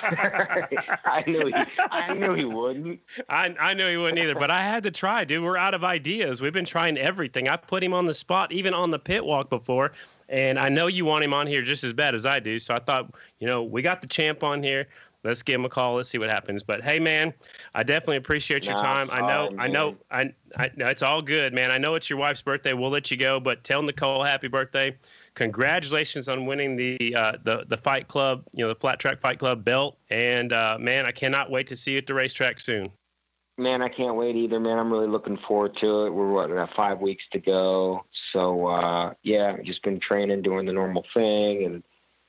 I 0.00 1.24
knew 1.26 1.46
he. 1.46 1.54
I 1.90 2.14
knew 2.14 2.34
he 2.34 2.44
wouldn't. 2.44 3.00
I, 3.28 3.54
I 3.60 3.74
knew 3.74 3.88
he 3.88 3.96
wouldn't 3.96 4.18
either, 4.18 4.34
but 4.34 4.50
I 4.50 4.62
had 4.62 4.82
to 4.84 4.90
try, 4.90 5.24
dude. 5.24 5.42
We're 5.42 5.56
out 5.56 5.74
of 5.74 5.84
ideas. 5.84 6.40
We've 6.40 6.52
been 6.52 6.64
trying 6.64 6.96
everything. 6.98 7.48
I 7.48 7.56
put 7.56 7.82
him 7.82 7.92
on 7.92 8.06
the 8.06 8.14
spot, 8.14 8.52
even 8.52 8.72
on 8.74 8.90
the 8.90 8.98
pit 8.98 9.24
walk 9.24 9.50
before, 9.50 9.92
and 10.28 10.58
I 10.58 10.68
know 10.68 10.86
you 10.86 11.04
want 11.04 11.24
him 11.24 11.34
on 11.34 11.46
here 11.46 11.62
just 11.62 11.84
as 11.84 11.92
bad 11.92 12.14
as 12.14 12.24
I 12.24 12.40
do. 12.40 12.58
So 12.58 12.74
I 12.74 12.78
thought, 12.78 13.14
you 13.40 13.46
know, 13.46 13.62
we 13.62 13.82
got 13.82 14.00
the 14.00 14.06
champ 14.06 14.42
on 14.42 14.62
here. 14.62 14.88
Let's 15.22 15.42
give 15.42 15.56
him 15.56 15.66
a 15.66 15.68
call. 15.68 15.96
Let's 15.96 16.08
see 16.08 16.16
what 16.16 16.30
happens. 16.30 16.62
But 16.62 16.82
hey, 16.82 16.98
man, 16.98 17.34
I 17.74 17.82
definitely 17.82 18.16
appreciate 18.16 18.64
your 18.64 18.74
Nah, 18.76 18.82
time. 18.82 19.10
I 19.12 19.20
know, 19.20 19.50
I 19.58 19.68
know. 19.68 19.96
I, 20.10 20.32
I, 20.56 20.70
it's 20.78 21.02
all 21.02 21.20
good, 21.20 21.52
man. 21.52 21.70
I 21.70 21.76
know 21.76 21.94
it's 21.94 22.08
your 22.08 22.18
wife's 22.18 22.40
birthday. 22.40 22.72
We'll 22.72 22.90
let 22.90 23.10
you 23.10 23.18
go, 23.18 23.38
but 23.38 23.62
tell 23.62 23.82
Nicole 23.82 24.24
happy 24.24 24.48
birthday. 24.48 24.96
Congratulations 25.34 26.28
on 26.28 26.46
winning 26.46 26.76
the 26.76 27.14
uh, 27.16 27.32
the 27.44 27.64
the 27.68 27.76
Fight 27.76 28.08
Club, 28.08 28.44
you 28.52 28.64
know, 28.64 28.68
the 28.68 28.78
Flat 28.78 28.98
Track 28.98 29.20
Fight 29.20 29.38
Club 29.38 29.64
belt. 29.64 29.98
And 30.10 30.52
uh, 30.52 30.76
man, 30.78 31.06
I 31.06 31.12
cannot 31.12 31.50
wait 31.50 31.66
to 31.68 31.76
see 31.76 31.92
you 31.92 31.98
at 31.98 32.06
the 32.06 32.14
racetrack 32.14 32.60
soon. 32.60 32.90
Man, 33.58 33.82
I 33.82 33.88
can't 33.88 34.16
wait 34.16 34.36
either, 34.36 34.58
man. 34.58 34.78
I'm 34.78 34.90
really 34.90 35.06
looking 35.06 35.38
forward 35.46 35.76
to 35.76 36.06
it. 36.06 36.10
We're 36.10 36.30
what, 36.30 36.48
got 36.48 36.74
five 36.74 37.00
weeks 37.00 37.24
to 37.32 37.38
go. 37.38 38.04
So 38.32 38.66
uh 38.66 39.12
yeah, 39.22 39.56
just 39.62 39.82
been 39.82 40.00
training, 40.00 40.42
doing 40.42 40.66
the 40.66 40.72
normal 40.72 41.04
thing 41.12 41.64
and 41.64 41.82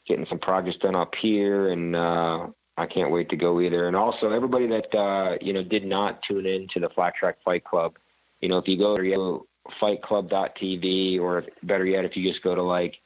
getting 0.05 0.25
some 0.25 0.39
projects 0.39 0.77
done 0.77 0.95
up 0.95 1.15
here 1.15 1.69
and 1.69 1.95
uh 1.95 2.47
I 2.77 2.85
can't 2.85 3.11
wait 3.11 3.29
to 3.29 3.35
go 3.35 3.61
either. 3.61 3.87
And 3.87 3.95
also 3.95 4.31
everybody 4.31 4.67
that 4.67 4.93
uh, 4.95 5.37
you 5.39 5.53
know, 5.53 5.63
did 5.63 5.85
not 5.85 6.21
tune 6.23 6.45
in 6.45 6.67
to 6.69 6.79
the 6.79 6.89
Flat 6.89 7.15
Track 7.15 7.37
Fight 7.43 7.63
Club, 7.63 7.97
you 8.41 8.49
know, 8.49 8.57
if 8.57 8.67
you 8.67 8.77
go 8.77 8.95
to 8.95 9.47
fightclub.tv 9.81 11.19
or 11.19 11.45
better 11.63 11.85
yet, 11.85 12.05
if 12.05 12.15
you 12.15 12.27
just 12.27 12.43
go 12.43 12.55
to 12.55 12.63
like 12.63 12.97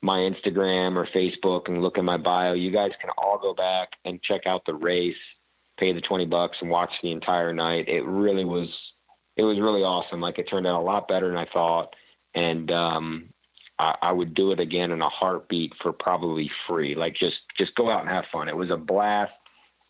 my 0.00 0.18
Instagram 0.18 0.96
or 0.96 1.06
Facebook 1.06 1.68
and 1.68 1.82
look 1.82 1.98
at 1.98 2.04
my 2.04 2.16
bio, 2.16 2.54
you 2.54 2.70
guys 2.70 2.92
can 3.00 3.10
all 3.16 3.38
go 3.38 3.54
back 3.54 3.90
and 4.04 4.20
check 4.22 4.46
out 4.46 4.64
the 4.64 4.74
race 4.74 5.16
pay 5.82 5.92
the 5.92 6.00
20 6.00 6.26
bucks 6.26 6.58
and 6.60 6.70
watch 6.70 6.94
the 7.02 7.10
entire 7.10 7.52
night. 7.52 7.88
It 7.88 8.04
really 8.04 8.44
was, 8.44 8.68
it 9.36 9.42
was 9.42 9.58
really 9.58 9.82
awesome. 9.82 10.20
Like 10.20 10.38
it 10.38 10.48
turned 10.48 10.66
out 10.66 10.80
a 10.80 10.84
lot 10.84 11.08
better 11.08 11.28
than 11.28 11.38
I 11.38 11.46
thought. 11.46 11.96
And, 12.34 12.70
um, 12.70 13.30
I, 13.78 13.96
I 14.00 14.12
would 14.12 14.34
do 14.34 14.52
it 14.52 14.60
again 14.60 14.92
in 14.92 15.02
a 15.02 15.08
heartbeat 15.08 15.72
for 15.82 15.92
probably 15.92 16.50
free. 16.68 16.94
Like 16.94 17.14
just, 17.14 17.40
just 17.56 17.74
go 17.74 17.90
out 17.90 18.02
and 18.02 18.10
have 18.10 18.26
fun. 18.30 18.48
It 18.48 18.56
was 18.56 18.70
a 18.70 18.76
blast. 18.76 19.32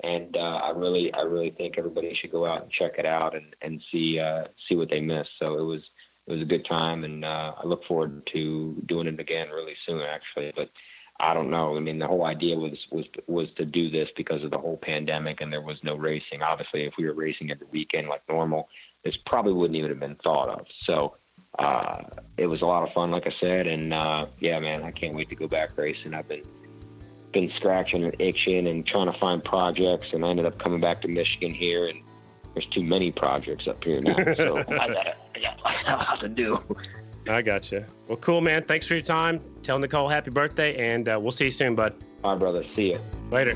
And, 0.02 0.36
uh, 0.36 0.60
I 0.64 0.70
really, 0.70 1.12
I 1.12 1.22
really 1.22 1.50
think 1.50 1.76
everybody 1.76 2.14
should 2.14 2.32
go 2.32 2.46
out 2.46 2.62
and 2.62 2.70
check 2.70 2.94
it 2.98 3.06
out 3.06 3.36
and, 3.36 3.54
and 3.60 3.82
see, 3.92 4.18
uh, 4.18 4.44
see 4.68 4.76
what 4.76 4.90
they 4.90 5.00
missed. 5.00 5.30
So 5.38 5.58
it 5.58 5.62
was, 5.62 5.82
it 6.26 6.32
was 6.32 6.42
a 6.42 6.46
good 6.46 6.64
time. 6.64 7.04
And, 7.04 7.24
uh, 7.24 7.54
I 7.62 7.66
look 7.66 7.84
forward 7.84 8.26
to 8.26 8.82
doing 8.86 9.06
it 9.06 9.20
again 9.20 9.50
really 9.50 9.76
soon, 9.86 10.00
actually. 10.00 10.52
But, 10.54 10.70
I 11.20 11.34
don't 11.34 11.50
know. 11.50 11.76
I 11.76 11.80
mean, 11.80 12.00
the 12.00 12.06
whole 12.08 12.24
idea 12.24 12.56
was 12.56 12.86
was 12.90 13.06
was 13.28 13.48
to 13.52 13.64
do 13.64 13.90
this 13.90 14.08
because 14.16 14.42
of 14.42 14.50
the 14.50 14.58
whole 14.58 14.76
pandemic, 14.76 15.40
and 15.40 15.52
there 15.52 15.60
was 15.60 15.78
no 15.84 15.94
racing. 15.94 16.42
Obviously, 16.42 16.82
if 16.82 16.94
we 16.98 17.04
were 17.04 17.12
racing 17.12 17.52
every 17.52 17.68
weekend 17.70 18.08
like 18.08 18.22
normal, 18.28 18.68
this 19.04 19.16
probably 19.16 19.52
wouldn't 19.52 19.76
even 19.76 19.90
have 19.90 20.00
been 20.00 20.16
thought 20.16 20.48
of. 20.48 20.66
So 20.84 21.16
uh, 21.58 22.02
it 22.36 22.46
was 22.46 22.62
a 22.62 22.66
lot 22.66 22.82
of 22.82 22.92
fun, 22.92 23.10
like 23.10 23.26
I 23.26 23.34
said, 23.40 23.66
and 23.66 23.92
uh, 23.92 24.26
yeah, 24.40 24.58
man, 24.58 24.82
I 24.82 24.90
can't 24.90 25.14
wait 25.14 25.28
to 25.28 25.36
go 25.36 25.46
back 25.46 25.76
racing. 25.76 26.14
I've 26.14 26.28
been 26.28 26.42
been 27.32 27.50
scratching 27.56 28.04
and 28.04 28.14
itching 28.18 28.66
and 28.66 28.84
trying 28.84 29.10
to 29.10 29.18
find 29.18 29.44
projects, 29.44 30.08
and 30.12 30.24
I 30.24 30.28
ended 30.28 30.46
up 30.46 30.58
coming 30.58 30.80
back 30.80 31.02
to 31.02 31.08
Michigan 31.08 31.54
here, 31.54 31.86
and 31.86 32.00
there's 32.54 32.66
too 32.66 32.82
many 32.82 33.12
projects 33.12 33.68
up 33.68 33.82
here 33.84 34.00
now, 34.00 34.16
so 34.34 34.58
I 34.68 34.88
gotta 34.88 35.16
I 35.64 35.82
got 35.84 35.94
a 35.94 35.96
lot 35.96 36.20
to 36.20 36.28
do. 36.28 36.58
I 37.28 37.42
got 37.42 37.70
you. 37.70 37.84
Well, 38.08 38.18
cool, 38.18 38.40
man. 38.40 38.64
Thanks 38.64 38.86
for 38.86 38.94
your 38.94 39.02
time. 39.02 39.40
Tell 39.62 39.78
Nicole 39.78 40.08
happy 40.08 40.30
birthday, 40.30 40.92
and 40.92 41.08
uh, 41.08 41.18
we'll 41.20 41.30
see 41.32 41.44
you 41.46 41.50
soon, 41.50 41.74
bud. 41.74 41.94
All 42.24 42.32
right, 42.32 42.38
brother. 42.38 42.64
See 42.76 42.90
you 42.92 43.00
Later. 43.30 43.54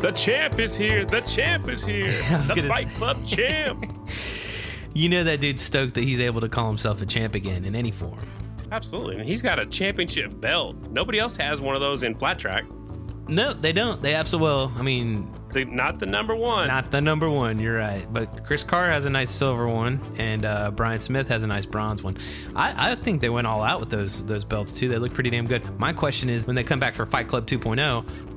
The 0.00 0.12
champ 0.12 0.58
is 0.58 0.74
here. 0.76 1.04
The 1.04 1.20
champ 1.22 1.68
is 1.68 1.84
here. 1.84 2.12
The 2.46 2.52
gonna 2.54 2.68
Fight 2.68 2.88
say- 2.88 2.94
Club 2.94 3.24
champ. 3.24 3.92
You 4.92 5.08
know 5.08 5.22
that 5.22 5.40
dude's 5.40 5.62
stoked 5.62 5.94
that 5.94 6.02
he's 6.02 6.20
able 6.20 6.40
to 6.40 6.48
call 6.48 6.66
himself 6.66 7.00
a 7.00 7.06
champ 7.06 7.36
again 7.36 7.64
in 7.64 7.76
any 7.76 7.92
form. 7.92 8.18
Absolutely. 8.72 9.18
And 9.20 9.24
he's 9.28 9.40
got 9.40 9.60
a 9.60 9.66
championship 9.66 10.40
belt. 10.40 10.74
Nobody 10.90 11.20
else 11.20 11.36
has 11.36 11.60
one 11.60 11.76
of 11.76 11.80
those 11.80 12.02
in 12.02 12.16
flat 12.16 12.40
track. 12.40 12.64
No, 13.28 13.52
they 13.52 13.72
don't. 13.72 14.02
They 14.02 14.14
absolutely 14.16 14.48
well. 14.48 14.72
I 14.76 14.82
mean, 14.82 15.32
The, 15.52 15.64
not 15.64 15.98
the 15.98 16.06
number 16.06 16.34
one. 16.34 16.68
not 16.68 16.90
the 16.90 17.00
number 17.00 17.28
one. 17.28 17.58
You're 17.58 17.76
right. 17.76 18.06
But 18.12 18.44
Chris 18.44 18.62
Carr 18.62 18.88
has 18.88 19.04
a 19.04 19.10
nice 19.10 19.30
silver 19.30 19.66
one, 19.68 20.00
and 20.16 20.44
uh, 20.44 20.70
Bryan 20.70 21.00
Smith 21.00 21.28
has 21.28 21.42
a 21.42 21.46
nice 21.46 21.66
bronze 21.66 22.02
one. 22.02 22.16
I, 22.54 22.92
I 22.92 22.94
think 22.94 23.20
they 23.20 23.30
went 23.30 23.46
all 23.46 23.62
out 23.62 23.80
with 23.80 23.90
those 23.90 24.24
those 24.26 24.44
belts 24.44 24.72
too. 24.72 24.88
They 24.88 24.98
look 24.98 25.12
pretty 25.12 25.30
damn 25.30 25.46
good. 25.46 25.78
My 25.78 25.92
question 25.92 26.30
is, 26.30 26.46
when 26.46 26.56
they 26.56 26.64
come 26.64 26.78
back 26.78 26.94
for 26.94 27.04
Fight 27.06 27.26
Club 27.28 27.46
2.0, 27.46 27.80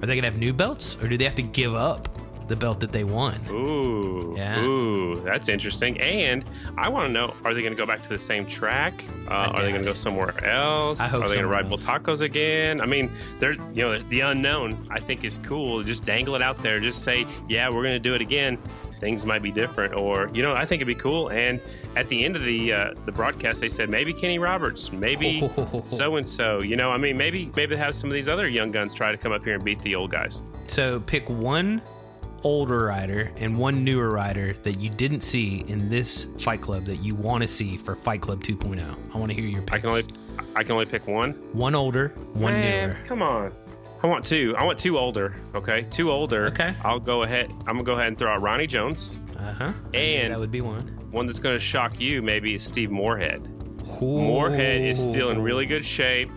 are 0.02 0.06
they 0.06 0.16
gonna 0.16 0.30
have 0.30 0.40
new 0.40 0.54
belts, 0.54 0.98
or 1.02 1.08
do 1.08 1.18
they 1.18 1.26
have 1.26 1.36
to 1.36 1.44
give 1.44 1.76
up 1.76 2.13
the 2.48 2.56
belt 2.56 2.80
that 2.82 2.92
they 2.92 3.04
won? 3.04 3.40
Ooh, 3.50 4.34
Yeah. 4.38 4.62
ooh, 4.64 5.22
that's 5.24 5.50
interesting. 5.50 6.00
And 6.02 6.44
I 6.78 6.90
want 6.90 7.08
to 7.08 7.12
know: 7.14 7.34
Are 7.46 7.54
they 7.54 7.62
going 7.62 7.74
to 7.74 7.78
go 7.78 7.86
back 7.86 8.04
to 8.04 8.10
the 8.10 8.20
same 8.20 8.46
track? 8.46 9.04
Uh, 9.28 9.34
are 9.34 9.62
they 9.62 9.70
going 9.70 9.82
to 9.82 9.88
go 9.88 9.94
somewhere 9.94 10.44
else? 10.46 11.00
I 11.00 11.08
hope 11.08 11.24
are 11.24 11.30
they 11.30 11.36
going 11.36 11.48
to 11.48 11.52
ride 11.52 11.72
else. 11.72 11.86
Tacos 11.86 12.22
again? 12.22 12.82
I 12.82 12.86
mean, 12.86 13.12
there's 13.40 13.58
you 13.74 13.84
know 13.84 14.00
the 14.00 14.22
unknown. 14.22 14.88
I 14.92 15.00
think 15.00 15.24
is 15.24 15.40
cool. 15.44 15.84
Just 15.84 16.06
dangle 16.06 16.36
it 16.36 16.42
out 16.42 16.62
there. 16.62 16.80
Just 16.80 17.04
say, 17.04 17.26
yeah, 17.48 17.70
we're 17.70 17.84
going 17.84 17.96
to 17.96 18.00
do 18.00 18.16
it 18.16 18.22
again. 18.22 18.58
Things 19.00 19.26
might 19.26 19.42
be 19.44 19.52
different, 19.52 19.94
or 19.96 20.30
you 20.34 20.42
know, 20.44 20.54
I 20.54 20.66
think 20.66 20.82
it'd 20.82 20.88
be 20.88 20.96
cool. 20.96 21.30
And 21.30 21.60
at 21.98 22.08
the 22.08 22.24
end 22.24 22.36
of 22.38 22.44
the 22.46 22.72
uh, 22.74 22.94
the 23.06 23.12
broadcast, 23.12 23.60
they 23.60 23.68
said 23.70 23.90
maybe 23.90 24.14
Kenny 24.14 24.40
Roberts, 24.40 24.92
maybe 24.94 25.48
so 25.86 26.16
and 26.16 26.28
so. 26.28 26.60
You 26.62 26.78
know, 26.78 26.90
I 26.92 26.98
mean, 26.98 27.18
maybe 27.18 27.52
maybe 27.58 27.76
have 27.76 27.96
some 27.96 28.10
of 28.10 28.14
these 28.14 28.30
other 28.30 28.48
young 28.48 28.72
guns 28.72 28.94
try 28.94 29.12
to 29.12 29.18
come 29.18 29.32
up 29.34 29.44
here 29.44 29.56
and 29.56 29.64
beat 29.64 29.80
the 29.82 29.96
old 29.96 30.12
guys. 30.12 30.42
So 30.68 31.02
pick 31.02 31.30
one 31.30 31.82
older 32.44 32.86
rider 32.86 33.32
and 33.38 33.58
one 33.58 33.84
newer 33.84 34.10
rider 34.10 34.54
that 34.64 34.80
you 34.80 34.90
didn't 34.90 35.22
see 35.22 35.64
in 35.68 35.90
this 35.90 36.28
Fight 36.40 36.62
Club 36.62 36.86
that 36.86 36.98
you 36.98 37.16
want 37.16 37.42
to 37.42 37.48
see 37.48 37.78
for 37.78 37.96
Fight 37.96 38.22
Club 38.22 38.44
2.0. 38.44 38.84
I 39.14 39.18
want 39.18 39.32
to 39.32 39.36
hear 39.36 39.46
your 39.50 39.62
picks. 39.62 39.74
I 39.74 39.80
can 39.80 39.90
only 39.90 40.04
I 40.56 40.64
can 40.64 40.72
only 40.74 40.86
pick 40.86 41.08
one. 41.08 41.32
one 41.54 41.76
older, 41.76 42.10
one 42.34 42.54
Man, 42.54 42.90
newer. 42.90 43.00
Come 43.06 43.22
on. 43.22 43.52
I 44.02 44.08
want 44.08 44.26
two. 44.26 44.54
I 44.58 44.66
want 44.66 44.78
two 44.78 44.98
older. 45.00 45.34
Okay, 45.56 45.88
two 45.90 46.12
older. 46.12 46.48
Okay. 46.48 46.76
I'll 46.84 47.00
go 47.00 47.24
ahead. 47.24 47.52
I'm 47.68 47.76
gonna 47.76 47.84
go 47.84 47.94
ahead 47.94 48.08
and 48.08 48.18
throw 48.18 48.32
out 48.32 48.42
Ronnie 48.42 48.68
Jones. 48.68 49.16
Uh 49.40 49.54
huh. 49.54 49.74
And- 49.94 50.32
that 50.34 50.40
would 50.40 50.52
be 50.52 50.62
one. 50.62 50.88
One 51.12 51.26
that's 51.28 51.40
gonna 51.40 51.60
shock 51.60 52.00
you 52.00 52.22
maybe 52.22 52.56
is 52.56 52.64
Steve 52.64 52.92
Morehead. 52.92 53.48
Morehead 54.02 54.82
is 54.82 55.00
still 55.00 55.30
in 55.30 55.42
really 55.42 55.66
good 55.66 55.86
shape. 55.86 56.30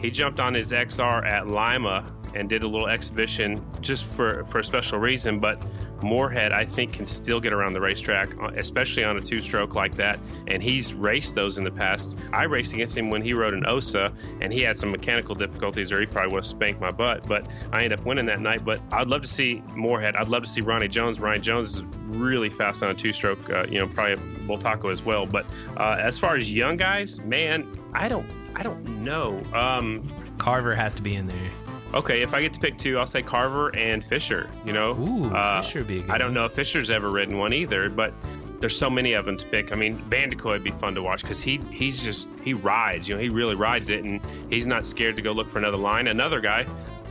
He 0.00 0.10
jumped 0.10 0.38
on 0.40 0.54
his 0.54 0.70
XR 0.72 1.26
at 1.26 1.46
Lima 1.48 2.13
and 2.34 2.48
did 2.48 2.62
a 2.62 2.68
little 2.68 2.88
exhibition 2.88 3.64
just 3.80 4.04
for 4.04 4.44
for 4.44 4.58
a 4.58 4.64
special 4.64 4.98
reason. 4.98 5.38
But 5.38 5.62
Morehead, 6.02 6.52
I 6.52 6.66
think, 6.66 6.92
can 6.92 7.06
still 7.06 7.40
get 7.40 7.52
around 7.52 7.72
the 7.72 7.80
racetrack, 7.80 8.36
uh, 8.40 8.50
especially 8.56 9.04
on 9.04 9.16
a 9.16 9.20
two-stroke 9.20 9.74
like 9.74 9.96
that. 9.96 10.18
And 10.46 10.62
he's 10.62 10.92
raced 10.92 11.34
those 11.34 11.56
in 11.56 11.64
the 11.64 11.70
past. 11.70 12.16
I 12.32 12.44
raced 12.44 12.74
against 12.74 12.96
him 12.96 13.08
when 13.10 13.22
he 13.22 13.32
rode 13.32 13.54
an 13.54 13.64
Ossa, 13.66 14.12
and 14.40 14.52
he 14.52 14.60
had 14.62 14.76
some 14.76 14.90
mechanical 14.90 15.34
difficulties, 15.34 15.92
or 15.92 16.00
he 16.00 16.06
probably 16.06 16.32
would 16.32 16.38
have 16.38 16.46
spanked 16.46 16.80
my 16.80 16.90
butt. 16.90 17.26
But 17.26 17.48
I 17.72 17.84
ended 17.84 17.98
up 17.98 18.04
winning 18.04 18.26
that 18.26 18.40
night. 18.40 18.64
But 18.64 18.80
I'd 18.92 19.08
love 19.08 19.22
to 19.22 19.28
see 19.28 19.62
Morehead. 19.74 20.16
I'd 20.16 20.28
love 20.28 20.42
to 20.42 20.48
see 20.48 20.60
Ronnie 20.60 20.88
Jones. 20.88 21.20
Ronnie 21.20 21.40
Jones 21.40 21.76
is 21.76 21.82
really 22.06 22.50
fast 22.50 22.82
on 22.82 22.90
a 22.90 22.94
two-stroke. 22.94 23.48
Uh, 23.48 23.66
you 23.68 23.78
know, 23.78 23.86
probably 23.86 24.16
Bultaco 24.46 24.90
as 24.90 25.02
well. 25.02 25.24
But 25.24 25.46
uh, 25.76 25.96
as 25.98 26.18
far 26.18 26.36
as 26.36 26.52
young 26.52 26.76
guys, 26.76 27.20
man, 27.20 27.66
I 27.94 28.08
don't, 28.08 28.26
I 28.54 28.62
don't 28.62 29.04
know. 29.04 29.40
Um, 29.54 30.12
Carver 30.36 30.74
has 30.74 30.92
to 30.94 31.02
be 31.02 31.14
in 31.14 31.26
there. 31.28 31.50
Okay, 31.94 32.22
if 32.22 32.34
I 32.34 32.42
get 32.42 32.52
to 32.54 32.60
pick 32.60 32.76
two, 32.76 32.98
I'll 32.98 33.06
say 33.06 33.22
Carver 33.22 33.74
and 33.74 34.04
Fisher. 34.04 34.50
You 34.66 34.72
know, 34.72 34.92
Ooh, 34.98 35.32
uh, 35.32 35.62
Fisher 35.62 35.78
would 35.80 35.88
be 35.88 35.98
a 35.98 36.02
good 36.02 36.10
I 36.10 36.18
don't 36.18 36.34
know 36.34 36.44
if 36.46 36.52
Fisher's 36.52 36.90
ever 36.90 37.08
ridden 37.08 37.38
one 37.38 37.52
either, 37.52 37.88
but 37.88 38.12
there's 38.60 38.76
so 38.76 38.90
many 38.90 39.12
of 39.12 39.24
them 39.26 39.36
to 39.36 39.46
pick. 39.46 39.72
I 39.72 39.76
mean, 39.76 39.96
Bandicoot 40.08 40.44
would 40.46 40.64
be 40.64 40.70
fun 40.72 40.96
to 40.96 41.02
watch 41.02 41.22
because 41.22 41.40
he 41.40 41.60
he's 41.70 42.02
just 42.02 42.28
he 42.42 42.52
rides. 42.52 43.08
You 43.08 43.14
know, 43.14 43.20
he 43.20 43.28
really 43.28 43.54
rides 43.54 43.90
it, 43.90 44.04
and 44.04 44.20
he's 44.50 44.66
not 44.66 44.86
scared 44.86 45.16
to 45.16 45.22
go 45.22 45.32
look 45.32 45.50
for 45.50 45.58
another 45.58 45.76
line. 45.76 46.08
Another 46.08 46.40
guy. 46.40 46.66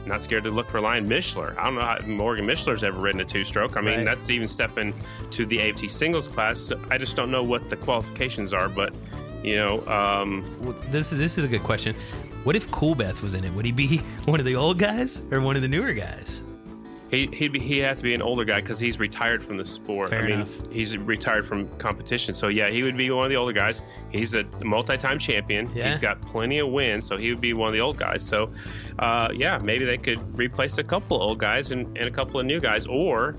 Not 0.05 0.21
scared 0.21 0.43
to 0.43 0.51
look 0.51 0.67
for 0.67 0.79
a 0.79 0.81
line. 0.81 1.07
Mishler. 1.07 1.57
I 1.57 1.63
don't 1.63 1.75
know 1.75 1.81
how 1.81 1.99
Morgan 2.05 2.45
Mishler's 2.45 2.84
ever 2.84 2.99
ridden 2.99 3.21
a 3.21 3.25
two-stroke. 3.25 3.77
I 3.77 3.81
mean, 3.81 3.99
Right. 3.99 4.03
that's 4.05 4.29
even 4.29 4.49
stepping 4.49 4.93
to 5.31 5.45
the 5.45 5.61
AFT 5.61 5.89
singles 5.89 6.27
class. 6.27 6.59
So 6.59 6.77
I 6.91 6.97
just 6.97 7.15
don't 7.15 7.31
know 7.31 7.43
what 7.43 7.69
the 7.69 7.77
qualifications 7.77 8.51
are, 8.51 8.67
but 8.67 8.93
you 9.43 9.55
know, 9.55 9.85
um, 9.87 10.43
Well, 10.61 10.75
this 10.89 11.09
this 11.09 11.37
is 11.37 11.43
a 11.43 11.47
good 11.47 11.63
question. 11.63 11.95
What 12.43 12.55
if 12.55 12.69
Coolbeth 12.71 13.21
was 13.21 13.33
in 13.35 13.43
it? 13.43 13.53
Would 13.53 13.65
he 13.65 13.71
be 13.71 13.97
one 14.25 14.39
of 14.39 14.45
the 14.45 14.55
old 14.55 14.79
guys 14.79 15.21
or 15.31 15.41
one 15.41 15.55
of 15.55 15.61
the 15.61 15.67
newer 15.67 15.93
guys? 15.93 16.41
He 17.09 17.27
he'd 17.27 17.53
be 17.53 17.59
he 17.59 17.77
have 17.77 17.97
to 17.97 18.03
be 18.03 18.15
an 18.15 18.23
older 18.23 18.43
guy 18.43 18.59
because 18.59 18.79
he's 18.79 18.97
retired 18.97 19.43
from 19.43 19.57
the 19.57 19.65
sport. 19.65 20.09
Fair 20.09 20.23
I 20.23 20.23
mean, 20.23 20.31
enough. 20.33 20.71
he's 20.71 20.97
retired 20.97 21.45
from 21.45 21.69
competition. 21.77 22.33
So 22.33 22.47
yeah, 22.47 22.71
he 22.71 22.81
would 22.81 22.97
be 22.97 23.11
one 23.11 23.23
of 23.23 23.29
the 23.29 23.35
older 23.35 23.53
guys. 23.53 23.83
He's 24.11 24.33
a 24.33 24.45
multi-time 24.63 25.19
champion. 25.19 25.69
Yeah. 25.75 25.89
He's 25.89 25.99
got 25.99 26.19
plenty 26.21 26.57
of 26.57 26.69
wins, 26.69 27.05
so 27.05 27.15
he 27.15 27.29
would 27.29 27.39
be 27.41 27.53
one 27.53 27.67
of 27.67 27.73
the 27.73 27.81
old 27.81 27.97
guys. 27.97 28.25
So, 28.25 28.49
uh, 28.97 29.29
yeah, 29.31 29.59
maybe 29.59 29.85
they 29.85 29.97
could 29.99 30.19
replace 30.39 30.79
a 30.79 30.83
couple 30.83 31.17
of 31.17 31.21
old 31.21 31.37
guys 31.37 31.71
and, 31.71 31.85
and 31.97 32.07
a 32.07 32.11
couple 32.11 32.39
of 32.39 32.47
new 32.47 32.59
guys, 32.59 32.87
or 32.87 33.35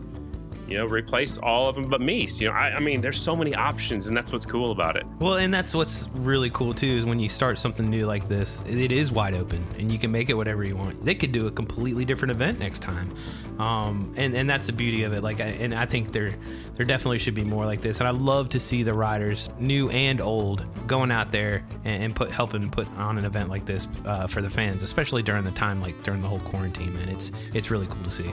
you 0.69 0.77
know, 0.79 0.87
replace 0.87 1.37
all 1.39 1.69
of 1.69 1.75
them 1.75 1.89
but 1.89 2.01
Mees. 2.01 2.41
You 2.41 2.49
know, 2.49 2.55
I, 2.55 2.77
I 2.77 2.81
mean, 2.81 3.01
there's 3.01 3.21
so 3.21 3.37
many 3.37 3.55
options, 3.55 4.09
and 4.09 4.17
that's 4.17 4.33
what's 4.33 4.47
cool 4.47 4.73
about 4.73 4.97
it. 4.97 5.05
Well, 5.19 5.37
and 5.37 5.53
that's 5.53 5.75
what's 5.75 6.09
really 6.15 6.51
cool 6.51 6.75
too 6.75 6.87
is 6.87 7.05
when 7.05 7.19
you 7.19 7.29
start 7.29 7.59
something 7.59 7.89
new 7.89 8.07
like 8.07 8.29
this, 8.29 8.65
it 8.67 8.91
is 8.91 9.13
wide 9.13 9.35
open 9.35 9.65
and 9.79 9.93
you 9.93 9.99
can 9.99 10.11
make 10.11 10.31
it 10.31 10.35
whatever 10.35 10.65
you 10.65 10.77
want. 10.77 11.05
They 11.05 11.15
could 11.15 11.33
do 11.33 11.47
a 11.47 11.51
completely 11.51 12.05
different 12.05 12.33
event 12.33 12.59
next 12.59 12.81
time, 12.81 13.15
um, 13.59 14.15
and 14.17 14.35
and 14.35 14.49
that's 14.49 14.67
the 14.67 14.73
beauty 14.73 15.05
of 15.05 15.13
it. 15.13 15.23
Like, 15.23 15.41
I, 15.41 15.47
and 15.47 15.75
I 15.75 15.87
think 15.87 16.13
there 16.13 16.35
there 16.75 16.87
definitely 16.87 17.19
should 17.19 17.35
be 17.35 17.45
more 17.45 17.67
like 17.67 17.81
this. 17.81 18.01
And 18.01 18.09
I 18.09 18.13
love 18.13 18.49
to 18.51 18.61
see 18.61 18.83
the 18.83 18.95
riders, 18.95 19.51
new 19.59 19.91
and 19.91 20.21
old, 20.21 20.65
going 20.87 21.11
out 21.11 21.31
there 21.31 21.65
and, 21.85 22.05
and 22.05 22.17
put 22.17 22.31
helping 22.31 22.71
put 22.71 22.89
on 22.97 23.19
an 23.19 23.25
event 23.25 23.49
like 23.49 23.67
this 23.67 23.87
uh, 24.07 24.27
for 24.27 24.43
the 24.43 24.51
fans, 24.51 24.83
especially 24.83 25.23
during 25.23 25.45
the 25.45 25.51
time 25.53 25.81
like 25.81 26.03
during 26.03 26.23
the 26.23 26.29
whole 26.29 26.41
quarantine. 26.41 26.95
Man, 26.95 27.09
it's 27.09 27.33
it's 27.53 27.71
really 27.71 27.87
cool 27.87 28.03
to 28.03 28.11
see. 28.11 28.31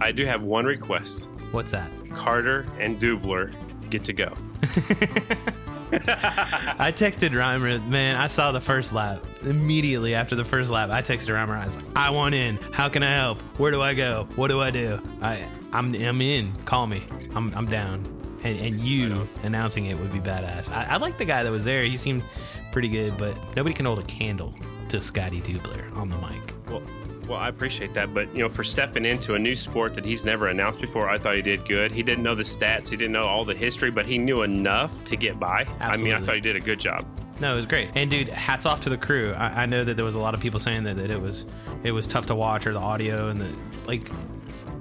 I 0.00 0.12
do 0.12 0.24
have 0.26 0.42
one 0.42 0.64
request. 0.64 1.26
What's 1.52 1.72
that? 1.72 1.90
Carter 2.10 2.66
and 2.78 3.00
Dubler 3.00 3.54
get 3.90 4.04
to 4.04 4.12
go. 4.12 4.34
I 5.92 6.92
texted 6.94 7.34
Rymer, 7.34 7.78
man, 7.80 8.16
I 8.16 8.26
saw 8.26 8.52
the 8.52 8.60
first 8.60 8.92
lap. 8.92 9.24
Immediately 9.40 10.14
after 10.14 10.36
the 10.36 10.44
first 10.44 10.70
lap, 10.70 10.90
I 10.90 11.00
texted 11.00 11.32
Rymer, 11.32 11.56
I 11.56 11.64
was 11.64 11.76
like, 11.76 11.86
I 11.96 12.10
want 12.10 12.34
in. 12.34 12.56
How 12.72 12.90
can 12.90 13.02
I 13.02 13.14
help? 13.14 13.40
Where 13.58 13.70
do 13.70 13.80
I 13.80 13.94
go? 13.94 14.28
What 14.36 14.48
do 14.48 14.60
I 14.60 14.70
do? 14.70 15.00
I, 15.22 15.48
I'm, 15.72 15.94
I'm 15.94 16.20
in. 16.20 16.52
Call 16.66 16.86
me. 16.86 17.04
I'm, 17.34 17.54
I'm 17.56 17.64
down. 17.64 18.04
And, 18.44 18.58
and 18.60 18.80
you 18.80 19.26
announcing 19.44 19.86
it 19.86 19.98
would 19.98 20.12
be 20.12 20.20
badass. 20.20 20.70
I, 20.70 20.84
I 20.84 20.96
like 20.98 21.16
the 21.16 21.24
guy 21.24 21.42
that 21.42 21.50
was 21.50 21.64
there. 21.64 21.82
He 21.84 21.96
seemed 21.96 22.22
pretty 22.70 22.88
good, 22.88 23.16
but 23.16 23.34
nobody 23.56 23.74
can 23.74 23.86
hold 23.86 23.98
a 23.98 24.02
candle 24.02 24.54
to 24.90 25.00
Scotty 25.00 25.40
Dubler 25.40 25.90
on 25.96 26.10
the 26.10 26.16
mic. 26.18 26.52
Well, 26.68 26.82
well, 27.28 27.38
I 27.38 27.48
appreciate 27.48 27.94
that, 27.94 28.12
but 28.14 28.32
you 28.34 28.40
know, 28.40 28.48
for 28.48 28.64
stepping 28.64 29.04
into 29.04 29.34
a 29.34 29.38
new 29.38 29.54
sport 29.54 29.94
that 29.94 30.04
he's 30.04 30.24
never 30.24 30.48
announced 30.48 30.80
before, 30.80 31.08
I 31.08 31.18
thought 31.18 31.36
he 31.36 31.42
did 31.42 31.66
good. 31.66 31.92
He 31.92 32.02
didn't 32.02 32.24
know 32.24 32.34
the 32.34 32.42
stats, 32.42 32.88
he 32.88 32.96
didn't 32.96 33.12
know 33.12 33.24
all 33.24 33.44
the 33.44 33.54
history, 33.54 33.90
but 33.90 34.06
he 34.06 34.18
knew 34.18 34.42
enough 34.42 35.04
to 35.04 35.16
get 35.16 35.38
by. 35.38 35.66
Absolutely. 35.80 36.12
I 36.12 36.14
mean, 36.14 36.22
I 36.22 36.26
thought 36.26 36.34
he 36.36 36.40
did 36.40 36.56
a 36.56 36.60
good 36.60 36.80
job. 36.80 37.06
No, 37.40 37.52
it 37.52 37.56
was 37.56 37.66
great. 37.66 37.90
And 37.94 38.10
dude, 38.10 38.28
hats 38.28 38.66
off 38.66 38.80
to 38.80 38.90
the 38.90 38.96
crew. 38.96 39.32
I, 39.36 39.62
I 39.62 39.66
know 39.66 39.84
that 39.84 39.94
there 39.94 40.04
was 40.04 40.16
a 40.16 40.18
lot 40.18 40.34
of 40.34 40.40
people 40.40 40.58
saying 40.58 40.84
that, 40.84 40.96
that 40.96 41.10
it 41.10 41.20
was 41.20 41.46
it 41.84 41.92
was 41.92 42.08
tough 42.08 42.26
to 42.26 42.34
watch 42.34 42.66
or 42.66 42.72
the 42.72 42.80
audio 42.80 43.28
and 43.28 43.40
the 43.40 43.48
like 43.86 44.10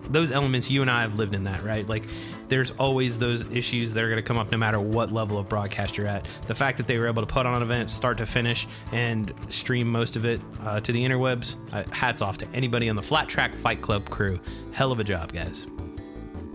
those 0.10 0.32
elements 0.32 0.70
you 0.70 0.82
and 0.82 0.92
I 0.92 1.02
have 1.02 1.16
lived 1.16 1.34
in 1.34 1.44
that, 1.46 1.64
right? 1.64 1.88
Like 1.88 2.08
there's 2.48 2.72
always 2.72 3.20
those 3.20 3.44
issues 3.52 3.94
that 3.94 4.04
are 4.04 4.08
going 4.08 4.22
to 4.22 4.28
come 4.28 4.38
up 4.38 4.52
no 4.52 4.58
matter 4.58 4.80
what 4.80 5.12
level 5.12 5.38
of 5.38 5.50
broadcast 5.50 5.98
you're 5.98 6.08
at. 6.08 6.28
The 6.48 6.56
fact 6.56 6.78
that 6.78 6.88
they 6.88 6.98
were 6.98 7.08
able 7.08 7.22
to 7.22 7.28
put 7.28 7.46
on 7.46 7.56
an 7.56 7.62
event 7.62 7.92
start 7.92 8.18
to 8.20 8.26
finish 8.26 8.68
and 8.92 9.34
stream 9.50 9.88
most 9.88 10.16
of 10.16 10.26
it 10.26 10.42
uh, 10.64 10.80
to 10.82 10.92
the 10.92 11.04
interwebs, 11.04 11.56
uh, 11.74 11.84
hats 11.92 12.22
off 12.22 12.38
to 12.40 12.48
anybody 12.54 12.90
on 12.90 12.96
the 12.96 13.02
Flat 13.02 13.28
Track 13.28 13.54
FITE 13.54 13.82
Klub 13.82 14.10
crew. 14.10 14.40
Hell 14.72 14.92
of 14.92 15.00
a 15.00 15.04
job, 15.04 15.34
guys. 15.34 15.68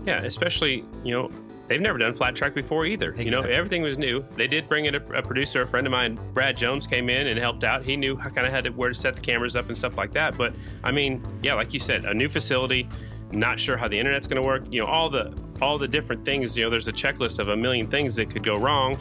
Yeah, 0.05 0.21
especially 0.23 0.83
you 1.03 1.11
know 1.13 1.31
they've 1.67 1.81
never 1.81 1.97
done 1.97 2.13
flat 2.13 2.35
track 2.35 2.53
before 2.53 2.85
either. 2.85 3.13
You 3.17 3.31
know 3.31 3.41
everything 3.41 3.81
was 3.81 3.97
new. 3.97 4.23
They 4.35 4.47
did 4.47 4.67
bring 4.67 4.85
in 4.85 4.95
a, 4.95 4.99
a 5.13 5.21
producer, 5.21 5.61
a 5.61 5.67
friend 5.67 5.87
of 5.87 5.91
mine, 5.91 6.19
Brad 6.33 6.57
Jones, 6.57 6.87
came 6.87 7.09
in 7.09 7.27
and 7.27 7.39
helped 7.39 7.63
out. 7.63 7.83
He 7.83 7.95
knew 7.95 8.17
kind 8.17 8.45
of 8.45 8.51
had 8.51 8.65
to, 8.65 8.71
where 8.71 8.89
to 8.89 8.95
set 8.95 9.15
the 9.15 9.21
cameras 9.21 9.55
up 9.55 9.69
and 9.69 9.77
stuff 9.77 9.97
like 9.97 10.11
that. 10.11 10.37
But 10.37 10.53
I 10.83 10.91
mean, 10.91 11.25
yeah, 11.41 11.53
like 11.53 11.73
you 11.73 11.79
said, 11.79 12.05
a 12.05 12.13
new 12.13 12.29
facility. 12.29 12.89
Not 13.33 13.59
sure 13.59 13.77
how 13.77 13.87
the 13.87 13.99
internet's 13.99 14.27
going 14.27 14.41
to 14.41 14.47
work. 14.47 14.63
You 14.69 14.81
know 14.81 14.87
all 14.87 15.09
the 15.09 15.33
all 15.61 15.77
the 15.77 15.87
different 15.87 16.23
things. 16.23 16.55
You 16.57 16.65
know, 16.65 16.69
there's 16.69 16.87
a 16.87 16.93
checklist 16.93 17.39
of 17.39 17.49
a 17.49 17.55
million 17.55 17.87
things 17.87 18.15
that 18.15 18.29
could 18.29 18.43
go 18.43 18.57
wrong, 18.57 18.97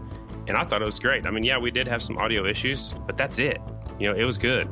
and 0.49 0.57
I 0.57 0.65
thought 0.65 0.83
it 0.83 0.87
was 0.87 0.99
great. 0.99 1.27
I 1.27 1.31
mean, 1.31 1.45
yeah, 1.45 1.59
we 1.59 1.71
did 1.71 1.87
have 1.87 2.03
some 2.03 2.17
audio 2.19 2.47
issues, 2.47 2.93
but 3.07 3.17
that's 3.17 3.39
it. 3.39 3.61
You 3.99 4.09
know, 4.09 4.19
it 4.19 4.25
was 4.25 4.39
good. 4.39 4.69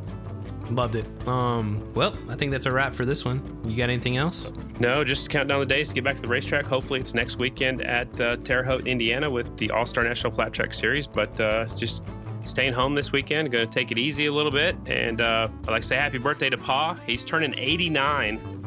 Loved 0.71 0.95
it. 0.95 1.29
Um, 1.29 1.93
well, 1.95 2.17
I 2.29 2.37
think 2.37 2.53
that's 2.53 2.67
a 2.67 2.73
wrap 2.73 2.95
for 2.95 3.05
this 3.05 3.25
one. 3.25 3.61
You 3.65 3.77
got 3.77 3.91
anything 3.91 4.17
else? 4.17 4.51
No, 4.79 5.03
just 5.03 5.29
count 5.29 5.49
down 5.49 5.59
the 5.61 5.67
days 5.67 5.89
to 5.89 5.95
get 5.95 6.05
back 6.05 6.17
to 6.17 6.23
the 6.23 6.29
racetrack. 6.29 6.65
Hopefully, 6.65 7.01
it's 7.01 7.13
next 7.13 7.39
weekend 7.39 7.83
at 7.83 8.21
uh, 8.21 8.37
Terre 8.37 8.63
Haute, 8.63 8.87
Indiana, 8.87 9.29
with 9.29 9.57
the 9.57 9.71
All 9.73 9.87
Star 9.87 10.05
National 10.05 10.33
Flat 10.33 10.53
Track 10.53 10.73
Series. 10.73 11.07
But 11.09 11.39
uh, 11.41 11.67
just 11.77 12.05
staying 12.45 12.73
home 12.73 12.95
this 12.95 13.11
weekend. 13.11 13.51
Going 13.51 13.69
to 13.69 13.79
take 13.79 13.91
it 13.91 13.99
easy 13.99 14.27
a 14.27 14.33
little 14.33 14.53
bit. 14.53 14.77
And 14.87 15.21
uh, 15.21 15.49
I'd 15.65 15.71
like 15.71 15.83
to 15.83 15.89
say 15.89 15.97
happy 15.97 16.19
birthday 16.19 16.51
to 16.51 16.57
Pa. 16.57 16.95
He's 17.07 17.25
turning 17.25 17.59
89 17.59 18.60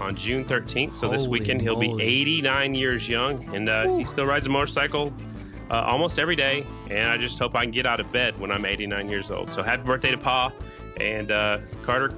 on 0.00 0.16
June 0.16 0.44
13th. 0.44 0.96
So 0.96 1.08
this 1.08 1.24
Holy 1.24 1.40
weekend, 1.40 1.60
he'll 1.62 1.78
be 1.78 1.94
89 2.02 2.74
years 2.74 3.08
young. 3.08 3.54
And 3.54 3.68
uh, 3.68 3.96
he 3.96 4.04
still 4.04 4.26
rides 4.26 4.46
a 4.46 4.50
motorcycle. 4.50 5.12
Uh, 5.70 5.84
almost 5.86 6.18
every 6.18 6.34
day, 6.34 6.66
and 6.90 7.08
I 7.08 7.16
just 7.16 7.38
hope 7.38 7.54
I 7.54 7.62
can 7.62 7.70
get 7.70 7.86
out 7.86 8.00
of 8.00 8.10
bed 8.10 8.36
when 8.40 8.50
I'm 8.50 8.64
89 8.64 9.08
years 9.08 9.30
old. 9.30 9.52
So 9.52 9.62
happy 9.62 9.84
birthday 9.84 10.10
to 10.10 10.18
Pa, 10.18 10.50
and 10.96 11.30
uh, 11.30 11.58
Carter, 11.84 12.12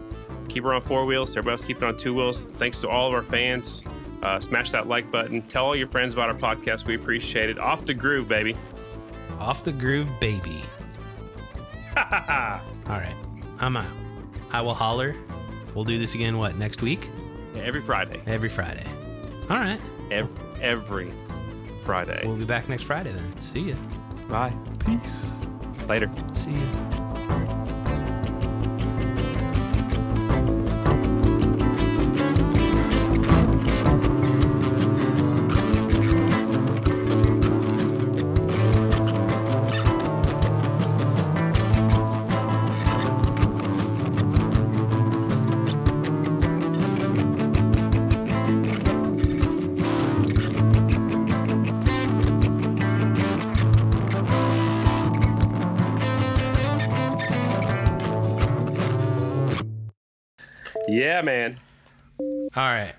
keep 0.49 0.64
her 0.64 0.72
on 0.72 0.80
four 0.80 1.05
wheels. 1.05 1.33
Everybody 1.37 1.53
else 1.53 1.64
keep 1.64 1.76
it 1.76 1.83
on 1.83 1.99
two 1.99 2.14
wheels. 2.14 2.47
Thanks 2.57 2.80
to 2.80 2.89
all 2.89 3.09
of 3.09 3.12
our 3.12 3.22
fans. 3.22 3.85
Uh, 4.22 4.41
smash 4.41 4.70
that 4.70 4.87
like 4.89 5.11
button. 5.11 5.43
Tell 5.43 5.66
all 5.66 5.76
your 5.76 5.89
friends 5.89 6.14
about 6.14 6.30
our 6.30 6.35
podcast. 6.35 6.87
We 6.87 6.95
appreciate 6.95 7.51
it. 7.51 7.59
Off 7.59 7.85
the 7.85 7.93
groove, 7.93 8.26
baby. 8.26 8.57
Off 9.39 9.64
the 9.64 9.72
groove, 9.72 10.09
baby. 10.18 10.62
All 11.99 12.03
right, 12.89 13.14
I'm 13.59 13.76
out. 13.76 13.85
I 14.51 14.62
will 14.62 14.72
holler. 14.72 15.14
We'll 15.74 15.85
do 15.85 15.99
this 15.99 16.14
again. 16.14 16.39
What 16.39 16.57
next 16.57 16.80
week? 16.80 17.11
Every 17.57 17.82
Friday. 17.82 18.20
Every 18.26 18.48
Friday. 18.48 18.86
All 19.50 19.57
right. 19.59 19.80
Every, 20.11 20.36
every 20.61 21.12
Friday. 21.84 22.22
We'll 22.24 22.36
be 22.36 22.44
back 22.44 22.68
next 22.68 22.84
Friday 22.84 23.12
then. 23.12 23.40
See 23.40 23.70
ya. 23.70 23.76
Bye. 24.28 24.55
Peace. 24.84 25.34
Later. 25.88 26.11
See 26.34 26.53
ya. 26.53 27.66
Man. 61.25 61.59
All 62.18 62.49
right. 62.57 62.95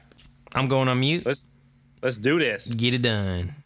I'm 0.53 0.67
going 0.67 0.87
on 0.87 0.99
mute. 0.99 1.25
Let's 1.25 1.47
let's 2.01 2.17
do 2.17 2.39
this. 2.39 2.73
Get 2.73 2.93
it 2.93 3.01
done. 3.01 3.62